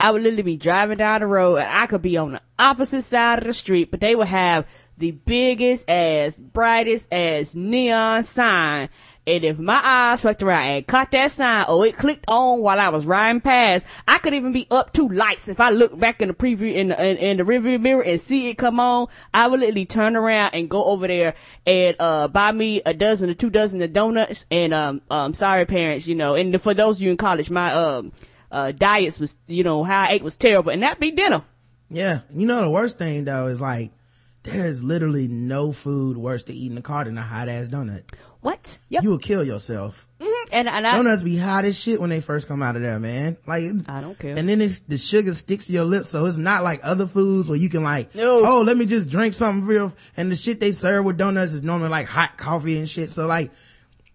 I 0.00 0.10
would 0.10 0.22
literally 0.22 0.42
be 0.42 0.56
driving 0.56 0.98
down 0.98 1.20
the 1.20 1.28
road, 1.28 1.58
and 1.58 1.70
I 1.70 1.86
could 1.86 2.02
be 2.02 2.16
on 2.16 2.32
the 2.32 2.42
opposite 2.58 3.02
side 3.02 3.38
of 3.38 3.44
the 3.44 3.54
street, 3.54 3.92
but 3.92 4.00
they 4.00 4.16
would 4.16 4.26
have 4.26 4.66
the 4.98 5.12
biggest 5.12 5.88
ass, 5.88 6.36
brightest 6.36 7.06
ass 7.12 7.54
neon 7.54 8.24
sign. 8.24 8.88
And 9.26 9.44
if 9.44 9.58
my 9.58 9.80
eyes 9.82 10.22
fucked 10.22 10.42
around 10.42 10.64
and 10.64 10.86
caught 10.86 11.10
that 11.10 11.30
sign 11.30 11.66
or 11.68 11.86
it 11.86 11.96
clicked 11.96 12.24
on 12.26 12.60
while 12.60 12.80
I 12.80 12.88
was 12.88 13.04
riding 13.04 13.40
past, 13.40 13.86
I 14.08 14.18
could 14.18 14.34
even 14.34 14.52
be 14.52 14.66
up 14.70 14.92
two 14.92 15.08
lights. 15.08 15.46
If 15.46 15.60
I 15.60 15.70
look 15.70 15.98
back 15.98 16.22
in 16.22 16.28
the 16.28 16.34
preview 16.34 16.74
in 16.74 16.88
the, 16.88 17.04
in, 17.04 17.16
in 17.18 17.36
the 17.36 17.42
rearview 17.44 17.80
mirror 17.80 18.02
and 18.02 18.18
see 18.18 18.48
it 18.48 18.56
come 18.56 18.80
on, 18.80 19.08
I 19.34 19.46
would 19.46 19.60
literally 19.60 19.84
turn 19.84 20.16
around 20.16 20.54
and 20.54 20.70
go 20.70 20.84
over 20.84 21.06
there 21.06 21.34
and, 21.66 21.96
uh, 22.00 22.28
buy 22.28 22.52
me 22.52 22.80
a 22.84 22.94
dozen 22.94 23.28
or 23.30 23.34
two 23.34 23.50
dozen 23.50 23.82
of 23.82 23.92
donuts. 23.92 24.46
And, 24.50 24.72
um, 24.72 25.02
um, 25.10 25.34
sorry 25.34 25.66
parents, 25.66 26.06
you 26.06 26.14
know, 26.14 26.34
and 26.34 26.60
for 26.60 26.72
those 26.72 26.96
of 26.96 27.02
you 27.02 27.10
in 27.10 27.16
college, 27.16 27.50
my, 27.50 27.72
um, 27.72 28.12
uh, 28.50 28.72
diets 28.72 29.20
was, 29.20 29.38
you 29.46 29.62
know, 29.62 29.84
how 29.84 30.00
I 30.00 30.12
ate 30.12 30.22
was 30.22 30.36
terrible 30.36 30.72
and 30.72 30.82
that'd 30.82 30.98
be 30.98 31.10
dinner. 31.10 31.44
Yeah. 31.90 32.20
You 32.34 32.46
know, 32.46 32.62
the 32.62 32.70
worst 32.70 32.98
thing 32.98 33.24
though 33.24 33.48
is 33.48 33.60
like, 33.60 33.92
there's 34.42 34.82
literally 34.82 35.28
no 35.28 35.70
food 35.72 36.16
worse 36.16 36.44
to 36.44 36.54
eat 36.54 36.70
in 36.70 36.74
the 36.74 36.82
car 36.82 37.04
than 37.04 37.18
a 37.18 37.22
hot 37.22 37.48
ass 37.48 37.68
donut. 37.68 38.04
What? 38.40 38.78
Yep. 38.88 39.02
You 39.02 39.10
will 39.10 39.18
kill 39.18 39.44
yourself. 39.44 40.06
Mm-hmm. 40.18 40.54
and, 40.54 40.68
and 40.68 40.86
I, 40.86 40.96
Donuts 40.96 41.22
be 41.22 41.36
hot 41.36 41.66
as 41.66 41.78
shit 41.78 42.00
when 42.00 42.08
they 42.08 42.20
first 42.20 42.48
come 42.48 42.62
out 42.62 42.74
of 42.76 42.82
there, 42.82 42.98
man. 42.98 43.36
Like, 43.46 43.64
I 43.86 44.00
don't 44.00 44.18
care. 44.18 44.36
And 44.36 44.48
then 44.48 44.62
it's, 44.62 44.78
the 44.80 44.96
sugar 44.96 45.34
sticks 45.34 45.66
to 45.66 45.72
your 45.72 45.84
lips, 45.84 46.08
so 46.08 46.24
it's 46.24 46.38
not 46.38 46.64
like 46.64 46.80
other 46.82 47.06
foods 47.06 47.48
where 47.50 47.58
you 47.58 47.68
can 47.68 47.82
like, 47.82 48.14
No. 48.14 48.44
oh, 48.46 48.62
let 48.62 48.76
me 48.78 48.86
just 48.86 49.10
drink 49.10 49.34
something 49.34 49.66
real. 49.66 49.92
And 50.16 50.30
the 50.32 50.36
shit 50.36 50.58
they 50.58 50.72
serve 50.72 51.04
with 51.04 51.18
donuts 51.18 51.52
is 51.52 51.62
normally 51.62 51.90
like 51.90 52.06
hot 52.06 52.38
coffee 52.38 52.78
and 52.78 52.88
shit. 52.88 53.10
So 53.10 53.26
like, 53.26 53.50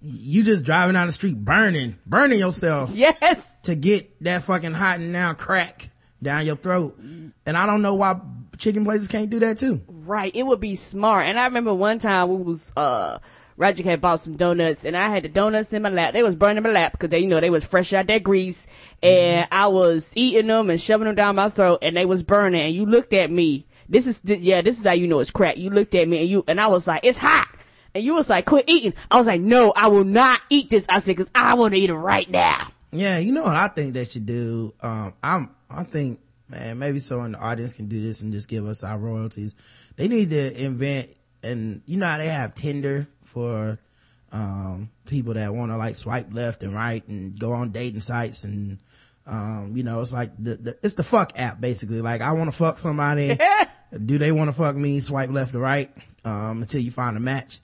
you 0.01 0.43
just 0.43 0.65
driving 0.65 0.93
down 0.93 1.07
the 1.07 1.13
street 1.13 1.37
burning, 1.37 1.97
burning 2.05 2.39
yourself 2.39 2.91
yes. 2.93 3.45
to 3.63 3.75
get 3.75 4.23
that 4.23 4.43
fucking 4.43 4.73
hot 4.73 4.99
and 4.99 5.11
now 5.11 5.33
crack 5.33 5.89
down 6.21 6.45
your 6.45 6.55
throat. 6.55 6.97
And 6.99 7.57
I 7.57 7.65
don't 7.65 7.81
know 7.81 7.95
why 7.95 8.19
chicken 8.57 8.85
places 8.85 9.07
can't 9.07 9.29
do 9.29 9.39
that 9.39 9.57
too. 9.57 9.81
Right. 9.87 10.35
It 10.35 10.43
would 10.43 10.59
be 10.59 10.75
smart. 10.75 11.25
And 11.25 11.39
I 11.39 11.45
remember 11.45 11.73
one 11.73 11.99
time 11.99 12.29
we 12.29 12.37
was, 12.37 12.71
uh, 12.75 13.19
Roger 13.57 13.83
had 13.83 14.01
bought 14.01 14.19
some 14.19 14.35
donuts 14.35 14.83
and 14.83 14.97
I 14.97 15.09
had 15.09 15.23
the 15.23 15.29
donuts 15.29 15.71
in 15.71 15.81
my 15.81 15.89
lap. 15.89 16.13
They 16.13 16.23
was 16.23 16.35
burning 16.35 16.63
my 16.63 16.71
lap 16.71 16.91
because 16.91 17.09
they, 17.09 17.19
you 17.19 17.27
know, 17.27 17.39
they 17.39 17.49
was 17.49 17.63
fresh 17.63 17.93
out 17.93 18.07
that 18.07 18.23
grease 18.23 18.67
and 19.01 19.47
I 19.51 19.67
was 19.67 20.11
eating 20.15 20.47
them 20.47 20.69
and 20.69 20.79
shoving 20.79 21.07
them 21.07 21.15
down 21.15 21.35
my 21.35 21.49
throat 21.49 21.79
and 21.81 21.95
they 21.95 22.05
was 22.05 22.23
burning 22.23 22.61
and 22.61 22.75
you 22.75 22.85
looked 22.85 23.13
at 23.13 23.31
me. 23.31 23.65
This 23.87 24.07
is, 24.07 24.19
yeah, 24.25 24.61
this 24.61 24.79
is 24.79 24.85
how 24.85 24.93
you 24.93 25.07
know 25.07 25.19
it's 25.19 25.31
crack. 25.31 25.57
You 25.57 25.69
looked 25.69 25.95
at 25.95 26.07
me 26.07 26.19
and 26.19 26.27
you, 26.27 26.43
and 26.47 26.59
I 26.59 26.67
was 26.67 26.87
like, 26.87 27.05
it's 27.05 27.19
hot. 27.19 27.47
And 27.93 28.03
you 28.03 28.15
was 28.15 28.29
like, 28.29 28.45
quit 28.45 28.65
eating. 28.67 28.93
I 29.09 29.15
was 29.15 29.27
like, 29.27 29.39
no, 29.39 29.71
I 29.75 29.87
will 29.87 30.03
not 30.03 30.41
eat 30.49 30.69
this. 30.69 30.85
I 30.89 30.99
said, 30.99 31.15
cause 31.15 31.31
I 31.33 31.53
want 31.53 31.75
to 31.75 31.79
eat 31.79 31.89
it 31.89 31.95
right 31.95 32.29
now. 32.29 32.71
Yeah, 32.91 33.19
you 33.19 33.31
know 33.31 33.43
what 33.43 33.55
I 33.55 33.67
think 33.69 33.93
they 33.93 34.05
should 34.05 34.25
do? 34.25 34.73
Um, 34.81 35.13
I'm, 35.23 35.49
I 35.69 35.83
think, 35.83 36.19
man, 36.47 36.79
maybe 36.79 36.99
someone 36.99 37.27
in 37.27 37.31
the 37.33 37.39
audience 37.39 37.73
can 37.73 37.87
do 37.87 38.01
this 38.01 38.21
and 38.21 38.31
just 38.31 38.47
give 38.47 38.65
us 38.65 38.83
our 38.83 38.97
royalties. 38.97 39.55
They 39.95 40.07
need 40.07 40.29
to 40.31 40.63
invent, 40.63 41.09
and 41.43 41.81
you 41.85 41.97
know 41.97 42.07
how 42.07 42.17
they 42.17 42.27
have 42.27 42.55
Tinder 42.55 43.07
for, 43.23 43.79
um, 44.31 44.89
people 45.05 45.35
that 45.35 45.53
want 45.53 45.71
to 45.71 45.77
like 45.77 45.95
swipe 45.95 46.33
left 46.33 46.63
and 46.63 46.73
right 46.73 47.07
and 47.07 47.39
go 47.39 47.53
on 47.53 47.71
dating 47.71 48.01
sites 48.01 48.43
and, 48.43 48.79
um, 49.27 49.73
you 49.75 49.83
know, 49.83 50.01
it's 50.01 50.11
like 50.13 50.31
the, 50.37 50.55
the 50.57 50.77
it's 50.83 50.95
the 50.95 51.03
fuck 51.03 51.33
app 51.39 51.59
basically. 51.59 52.01
Like 52.01 52.21
I 52.21 52.33
want 52.33 52.51
to 52.51 52.55
fuck 52.55 52.77
somebody. 52.77 53.39
do 54.05 54.17
they 54.17 54.31
want 54.31 54.49
to 54.49 54.53
fuck 54.53 54.75
me? 54.75 54.99
Swipe 54.99 55.31
left 55.31 55.55
or 55.55 55.59
right, 55.59 55.91
um, 56.23 56.61
until 56.61 56.81
you 56.81 56.91
find 56.91 57.17
a 57.17 57.19
match. 57.19 57.59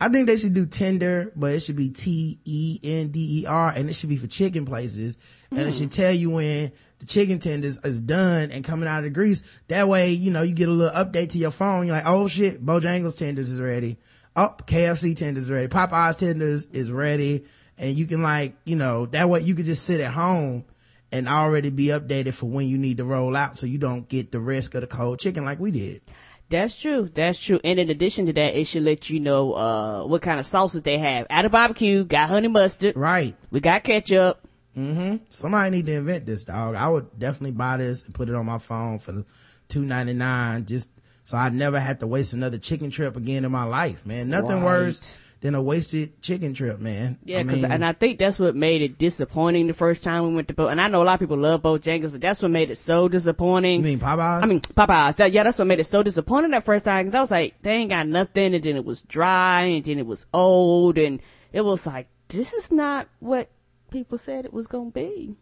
I 0.00 0.08
think 0.08 0.26
they 0.26 0.36
should 0.36 0.52
do 0.54 0.66
Tinder, 0.66 1.30
but 1.36 1.52
it 1.52 1.60
should 1.60 1.76
be 1.76 1.90
T 1.90 2.40
E 2.44 2.80
N 2.82 3.08
D 3.08 3.42
E 3.42 3.46
R 3.46 3.68
and 3.68 3.88
it 3.88 3.92
should 3.92 4.08
be 4.08 4.16
for 4.16 4.26
chicken 4.26 4.66
places. 4.66 5.16
And 5.50 5.60
it 5.60 5.72
should 5.72 5.92
tell 5.92 6.12
you 6.12 6.30
when 6.30 6.72
the 7.02 7.06
chicken 7.06 7.40
tenders 7.40 7.78
is 7.82 8.00
done 8.00 8.52
and 8.52 8.64
coming 8.64 8.88
out 8.88 8.98
of 8.98 9.04
the 9.04 9.10
grease. 9.10 9.42
That 9.66 9.88
way, 9.88 10.12
you 10.12 10.30
know, 10.30 10.42
you 10.42 10.54
get 10.54 10.68
a 10.68 10.72
little 10.72 10.94
update 10.94 11.30
to 11.30 11.38
your 11.38 11.50
phone. 11.50 11.88
You're 11.88 11.96
like, 11.96 12.06
oh 12.06 12.28
shit, 12.28 12.64
Bojangles 12.64 13.18
tenders 13.18 13.50
is 13.50 13.60
ready. 13.60 13.98
Oh, 14.36 14.54
KFC 14.66 15.16
tenders 15.16 15.44
is 15.44 15.50
ready. 15.50 15.66
Popeyes 15.66 16.16
tenders 16.16 16.66
is 16.66 16.92
ready. 16.92 17.44
And 17.76 17.98
you 17.98 18.06
can 18.06 18.22
like, 18.22 18.54
you 18.64 18.76
know, 18.76 19.06
that 19.06 19.28
way 19.28 19.40
you 19.40 19.56
could 19.56 19.66
just 19.66 19.84
sit 19.84 20.00
at 20.00 20.12
home 20.12 20.64
and 21.10 21.28
already 21.28 21.70
be 21.70 21.86
updated 21.86 22.34
for 22.34 22.46
when 22.46 22.68
you 22.68 22.78
need 22.78 22.98
to 22.98 23.04
roll 23.04 23.34
out 23.34 23.58
so 23.58 23.66
you 23.66 23.78
don't 23.78 24.08
get 24.08 24.30
the 24.30 24.38
risk 24.38 24.76
of 24.76 24.82
the 24.82 24.86
cold 24.86 25.18
chicken 25.18 25.44
like 25.44 25.58
we 25.58 25.72
did. 25.72 26.02
That's 26.50 26.80
true. 26.80 27.10
That's 27.12 27.36
true. 27.36 27.58
And 27.64 27.80
in 27.80 27.90
addition 27.90 28.26
to 28.26 28.32
that, 28.34 28.54
it 28.54 28.66
should 28.66 28.84
let 28.84 29.10
you 29.10 29.18
know, 29.18 29.54
uh, 29.54 30.06
what 30.06 30.22
kind 30.22 30.38
of 30.38 30.46
sauces 30.46 30.82
they 30.82 30.98
have. 30.98 31.26
Out 31.30 31.46
of 31.46 31.50
barbecue, 31.50 32.04
got 32.04 32.28
honey 32.28 32.46
mustard. 32.46 32.96
Right. 32.96 33.34
We 33.50 33.58
got 33.58 33.82
ketchup. 33.82 34.46
Mm-hmm. 34.76 35.16
Somebody 35.28 35.70
need 35.70 35.86
to 35.86 35.92
invent 35.94 36.26
this, 36.26 36.44
dog. 36.44 36.74
I 36.74 36.88
would 36.88 37.18
definitely 37.18 37.52
buy 37.52 37.76
this 37.76 38.04
and 38.04 38.14
put 38.14 38.28
it 38.28 38.34
on 38.34 38.46
my 38.46 38.58
phone 38.58 38.98
for 38.98 39.12
the 39.12 39.24
two 39.68 39.82
ninety 39.84 40.12
nine, 40.14 40.64
just 40.66 40.90
so 41.24 41.36
I 41.36 41.50
never 41.50 41.78
have 41.78 41.98
to 41.98 42.06
waste 42.06 42.32
another 42.32 42.58
chicken 42.58 42.90
trip 42.90 43.16
again 43.16 43.44
in 43.44 43.52
my 43.52 43.64
life, 43.64 44.04
man. 44.06 44.28
Nothing 44.28 44.56
Right. 44.56 44.64
worse 44.64 45.18
than 45.40 45.54
a 45.56 45.62
wasted 45.62 46.22
chicken 46.22 46.54
trip, 46.54 46.78
man. 46.80 47.18
Yeah, 47.24 47.38
I 47.40 47.42
'cause 47.44 47.62
mean, 47.62 47.64
and 47.72 47.84
I 47.84 47.92
think 47.92 48.18
that's 48.20 48.38
what 48.38 48.54
made 48.54 48.80
it 48.80 48.96
disappointing 48.96 49.66
the 49.66 49.72
first 49.72 50.02
time 50.04 50.22
we 50.28 50.34
went 50.34 50.46
to 50.48 50.54
Bo. 50.54 50.68
And 50.68 50.80
I 50.80 50.86
know 50.88 51.02
a 51.02 51.04
lot 51.04 51.14
of 51.14 51.20
people 51.20 51.36
love 51.36 51.62
Bojangles, 51.62 52.12
but 52.12 52.20
that's 52.20 52.40
what 52.42 52.50
made 52.52 52.70
it 52.70 52.78
so 52.78 53.08
disappointing. 53.08 53.80
you 53.80 53.84
mean 53.84 53.98
Popeyes? 53.98 54.42
I 54.44 54.46
mean, 54.46 54.60
Popeyes. 54.60 55.16
That, 55.16 55.32
yeah, 55.32 55.42
that's 55.42 55.58
what 55.58 55.66
made 55.66 55.80
it 55.80 55.84
so 55.86 56.02
disappointing 56.04 56.52
that 56.52 56.64
first 56.64 56.84
time. 56.84 57.06
Cause 57.06 57.14
I 57.14 57.20
was 57.20 57.30
like, 57.32 57.60
they 57.62 57.72
ain't 57.72 57.90
got 57.90 58.06
nothing. 58.06 58.54
And 58.54 58.62
then 58.62 58.76
it 58.76 58.84
was 58.84 59.02
dry 59.02 59.62
and 59.62 59.84
then 59.84 59.98
it 59.98 60.06
was 60.06 60.26
old. 60.32 60.96
And 60.96 61.20
it 61.52 61.64
was 61.64 61.86
like, 61.88 62.06
this 62.28 62.52
is 62.52 62.70
not 62.70 63.08
what 63.18 63.48
people 63.92 64.18
said 64.18 64.44
it 64.44 64.52
was 64.52 64.66
to 64.66 64.90
be. 64.90 65.36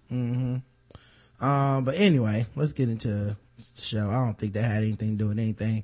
Um, 1.40 1.84
but 1.84 1.94
anyway, 1.94 2.46
let's 2.54 2.72
get 2.72 2.88
into 2.88 3.08
the 3.08 3.36
show. 3.76 4.10
I 4.10 4.14
don't 4.14 4.36
think 4.36 4.52
that 4.54 4.62
had 4.64 4.82
anything 4.82 5.12
to 5.12 5.24
do 5.24 5.28
with 5.28 5.38
anything. 5.38 5.82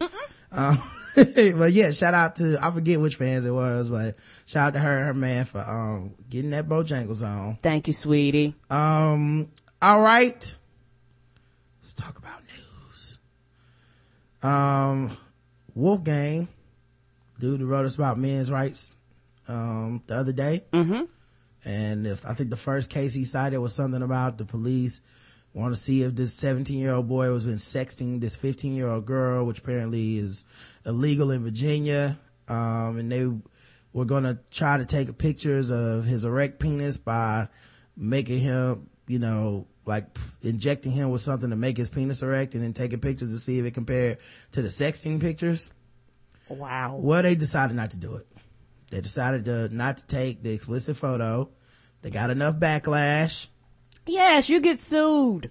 Um, 0.53 0.83
but 1.15 1.73
yeah, 1.73 1.91
shout 1.91 2.15
out 2.15 2.37
to, 2.37 2.59
I 2.63 2.71
forget 2.71 3.01
which 3.01 3.17
fans 3.17 3.47
it 3.47 3.51
was, 3.51 3.89
but 3.89 4.17
shout 4.45 4.69
out 4.69 4.73
to 4.75 4.81
her 4.81 4.99
and 4.99 5.07
her 5.07 5.15
man 5.15 5.45
for, 5.45 5.61
um, 5.61 6.15
getting 6.29 6.51
that 6.51 6.69
Bojangles 6.69 7.27
on. 7.27 7.59
Thank 7.63 7.87
you, 7.87 7.93
sweetie. 7.93 8.55
Um, 8.71 9.51
all 9.81 10.01
right. 10.01 10.57
Let's 11.81 11.95
talk 11.95 12.19
about 12.19 12.41
news. 12.45 13.19
Um, 14.43 15.17
Wolfgang, 15.75 16.49
dude 17.39 17.61
who 17.61 17.67
wrote 17.67 17.87
us 17.87 17.97
about 17.97 18.19
men's 18.19 18.51
rights, 18.51 18.97
um, 19.49 20.03
the 20.07 20.17
other 20.17 20.33
day. 20.33 20.65
Mm-hmm. 20.73 21.05
And 21.67 22.07
if 22.07 22.25
I 22.25 22.33
think 22.33 22.49
the 22.49 22.57
first 22.57 22.89
case 22.89 23.13
he 23.13 23.25
cited 23.25 23.59
was 23.59 23.75
something 23.75 24.03
about 24.03 24.39
the 24.39 24.47
police 24.47 25.03
want 25.53 25.75
to 25.75 25.81
see 25.81 26.03
if 26.03 26.15
this 26.15 26.35
17 26.35 26.79
year 26.79 26.93
old 26.93 27.09
boy 27.09 27.31
was 27.31 27.45
been 27.45 27.55
sexting 27.55 28.21
this 28.21 28.37
15 28.37 28.75
year 28.77 28.89
old 28.89 29.07
girl, 29.07 29.45
which 29.45 29.59
apparently 29.59 30.19
is 30.19 30.45
illegal 30.85 31.31
in 31.31 31.43
Virginia. 31.43 32.19
Um, 32.47 32.99
and 32.99 33.11
they 33.11 33.27
were 33.93 34.05
going 34.05 34.25
to 34.25 34.39
try 34.51 34.77
to 34.77 34.85
take 34.85 35.17
pictures 35.19 35.71
of 35.71 36.05
his 36.05 36.25
erect 36.25 36.61
penis 36.61 36.97
by 36.97 37.49
making 37.97 38.41
him 38.41 38.89
you 39.09 39.19
know, 39.19 39.67
like 39.85 40.05
injecting 40.43 40.93
him 40.93 41.11
with 41.11 41.23
something 41.23 41.51
to 41.51 41.57
make 41.57 41.77
his 41.77 41.89
penis 41.89 42.23
erect 42.23 42.55
and 42.55 42.63
then 42.63 42.73
taking 42.73 43.01
pictures 43.01 43.31
to 43.31 43.39
see 43.39 43.59
if 43.59 43.65
it 43.65 43.73
compared 43.73 44.19
to 44.53 44.63
the 44.63 44.69
sexting 44.69 45.21
pictures. 45.21 45.73
Wow. 46.49 46.97
Well, 47.01 47.23
they 47.23 47.35
decided 47.35 47.77
not 47.77 47.93
to 47.93 47.97
do 47.97 48.17
it. 48.17 48.27
They 48.91 49.01
decided 49.01 49.45
to 49.47 49.69
not 49.75 49.99
to 49.99 50.07
take 50.07 50.43
the 50.43 50.53
explicit 50.53 50.97
photo. 50.97 51.49
They 52.03 52.11
got 52.11 52.31
enough 52.31 52.57
backlash. 52.57 53.49
Yes, 54.07 54.49
you 54.49 54.61
get 54.61 54.79
sued. 54.79 55.51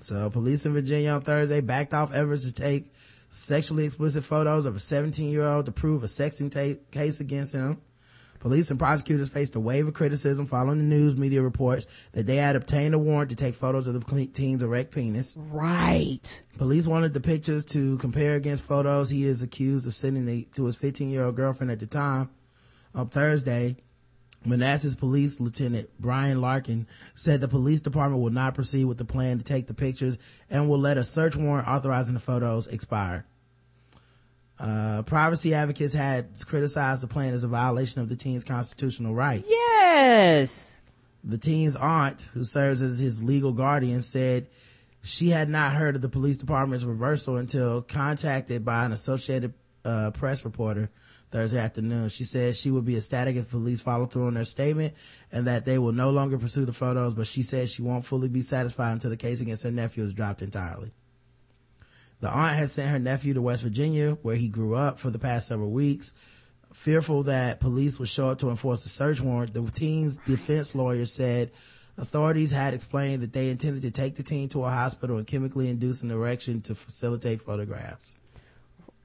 So 0.00 0.30
police 0.30 0.66
in 0.66 0.74
Virginia 0.74 1.10
on 1.10 1.22
Thursday 1.22 1.60
backed 1.60 1.94
off 1.94 2.14
efforts 2.14 2.44
to 2.44 2.52
take 2.52 2.92
sexually 3.30 3.84
explicit 3.84 4.24
photos 4.24 4.66
of 4.66 4.76
a 4.76 4.80
17 4.80 5.30
year 5.30 5.44
old 5.44 5.66
to 5.66 5.72
prove 5.72 6.02
a 6.02 6.06
sexting 6.06 6.50
ta- 6.50 6.80
case 6.90 7.20
against 7.20 7.54
him. 7.54 7.80
Police 8.40 8.70
and 8.70 8.78
prosecutors 8.78 9.30
faced 9.30 9.56
a 9.56 9.60
wave 9.60 9.88
of 9.88 9.94
criticism 9.94 10.46
following 10.46 10.78
the 10.78 10.84
news 10.84 11.16
media 11.16 11.42
reports 11.42 11.86
that 12.12 12.26
they 12.26 12.36
had 12.36 12.54
obtained 12.54 12.94
a 12.94 12.98
warrant 12.98 13.30
to 13.30 13.36
take 13.36 13.56
photos 13.56 13.88
of 13.88 13.94
the 13.94 14.26
teen's 14.26 14.62
erect 14.62 14.92
penis. 14.92 15.34
Right. 15.36 16.42
Police 16.56 16.86
wanted 16.86 17.14
the 17.14 17.20
pictures 17.20 17.64
to 17.66 17.98
compare 17.98 18.36
against 18.36 18.62
photos 18.62 19.10
he 19.10 19.24
is 19.24 19.42
accused 19.42 19.88
of 19.88 19.94
sending 19.94 20.46
to 20.52 20.64
his 20.66 20.76
15 20.76 21.10
year 21.10 21.24
old 21.24 21.34
girlfriend 21.34 21.72
at 21.72 21.80
the 21.80 21.86
time. 21.86 22.30
On 22.94 23.08
Thursday, 23.08 23.76
Manassas 24.44 24.94
Police 24.94 25.40
Lieutenant 25.40 25.90
Brian 25.98 26.40
Larkin 26.40 26.86
said 27.14 27.40
the 27.40 27.48
police 27.48 27.80
department 27.80 28.22
will 28.22 28.30
not 28.30 28.54
proceed 28.54 28.84
with 28.84 28.98
the 28.98 29.04
plan 29.04 29.38
to 29.38 29.44
take 29.44 29.66
the 29.66 29.74
pictures 29.74 30.16
and 30.48 30.68
will 30.68 30.78
let 30.78 30.98
a 30.98 31.04
search 31.04 31.36
warrant 31.36 31.68
authorizing 31.68 32.14
the 32.14 32.20
photos 32.20 32.66
expire. 32.68 33.26
Uh, 34.58 35.02
privacy 35.02 35.54
advocates 35.54 35.94
had 35.94 36.28
criticized 36.46 37.02
the 37.02 37.06
plan 37.06 37.32
as 37.32 37.44
a 37.44 37.48
violation 37.48 38.00
of 38.00 38.08
the 38.08 38.16
teen's 38.16 38.44
constitutional 38.44 39.14
rights. 39.14 39.46
Yes. 39.48 40.72
The 41.22 41.38
teen's 41.38 41.76
aunt, 41.76 42.28
who 42.34 42.44
serves 42.44 42.82
as 42.82 42.98
his 42.98 43.22
legal 43.22 43.52
guardian, 43.52 44.02
said 44.02 44.48
she 45.02 45.28
had 45.30 45.48
not 45.48 45.74
heard 45.74 45.94
of 45.94 46.02
the 46.02 46.08
police 46.08 46.38
department's 46.38 46.84
reversal 46.84 47.36
until 47.36 47.82
contacted 47.82 48.64
by 48.64 48.84
an 48.84 48.92
Associated 48.92 49.52
uh, 49.84 50.10
Press 50.10 50.44
reporter 50.44 50.90
Thursday 51.30 51.58
afternoon. 51.58 52.08
She 52.08 52.24
said 52.24 52.56
she 52.56 52.70
would 52.70 52.84
be 52.84 52.96
ecstatic 52.96 53.36
if 53.36 53.50
police 53.50 53.80
follow 53.80 54.06
through 54.06 54.28
on 54.28 54.34
their 54.34 54.44
statement 54.44 54.94
and 55.30 55.46
that 55.46 55.64
they 55.64 55.78
will 55.78 55.92
no 55.92 56.10
longer 56.10 56.38
pursue 56.38 56.64
the 56.64 56.72
photos, 56.72 57.14
but 57.14 57.26
she 57.26 57.42
said 57.42 57.68
she 57.68 57.82
won't 57.82 58.04
fully 58.04 58.28
be 58.28 58.42
satisfied 58.42 58.92
until 58.92 59.10
the 59.10 59.16
case 59.16 59.40
against 59.40 59.62
her 59.62 59.70
nephew 59.70 60.04
is 60.04 60.14
dropped 60.14 60.42
entirely. 60.42 60.90
The 62.20 62.30
aunt 62.30 62.56
has 62.56 62.72
sent 62.72 62.90
her 62.90 62.98
nephew 62.98 63.34
to 63.34 63.42
West 63.42 63.62
Virginia, 63.62 64.18
where 64.22 64.36
he 64.36 64.48
grew 64.48 64.74
up 64.74 64.98
for 64.98 65.10
the 65.10 65.18
past 65.18 65.46
several 65.46 65.70
weeks. 65.70 66.12
Fearful 66.72 67.22
that 67.24 67.60
police 67.60 67.98
would 67.98 68.08
show 68.08 68.30
up 68.30 68.38
to 68.40 68.50
enforce 68.50 68.82
the 68.82 68.88
search 68.88 69.20
warrant, 69.20 69.54
the 69.54 69.62
teen's 69.70 70.16
defense 70.18 70.74
lawyer 70.74 71.06
said 71.06 71.50
authorities 71.96 72.50
had 72.50 72.74
explained 72.74 73.22
that 73.22 73.32
they 73.32 73.50
intended 73.50 73.82
to 73.82 73.90
take 73.90 74.16
the 74.16 74.22
teen 74.22 74.48
to 74.50 74.64
a 74.64 74.70
hospital 74.70 75.16
and 75.16 75.26
chemically 75.26 75.68
induce 75.68 76.02
an 76.02 76.10
erection 76.10 76.60
to 76.62 76.74
facilitate 76.74 77.40
photographs. 77.40 78.14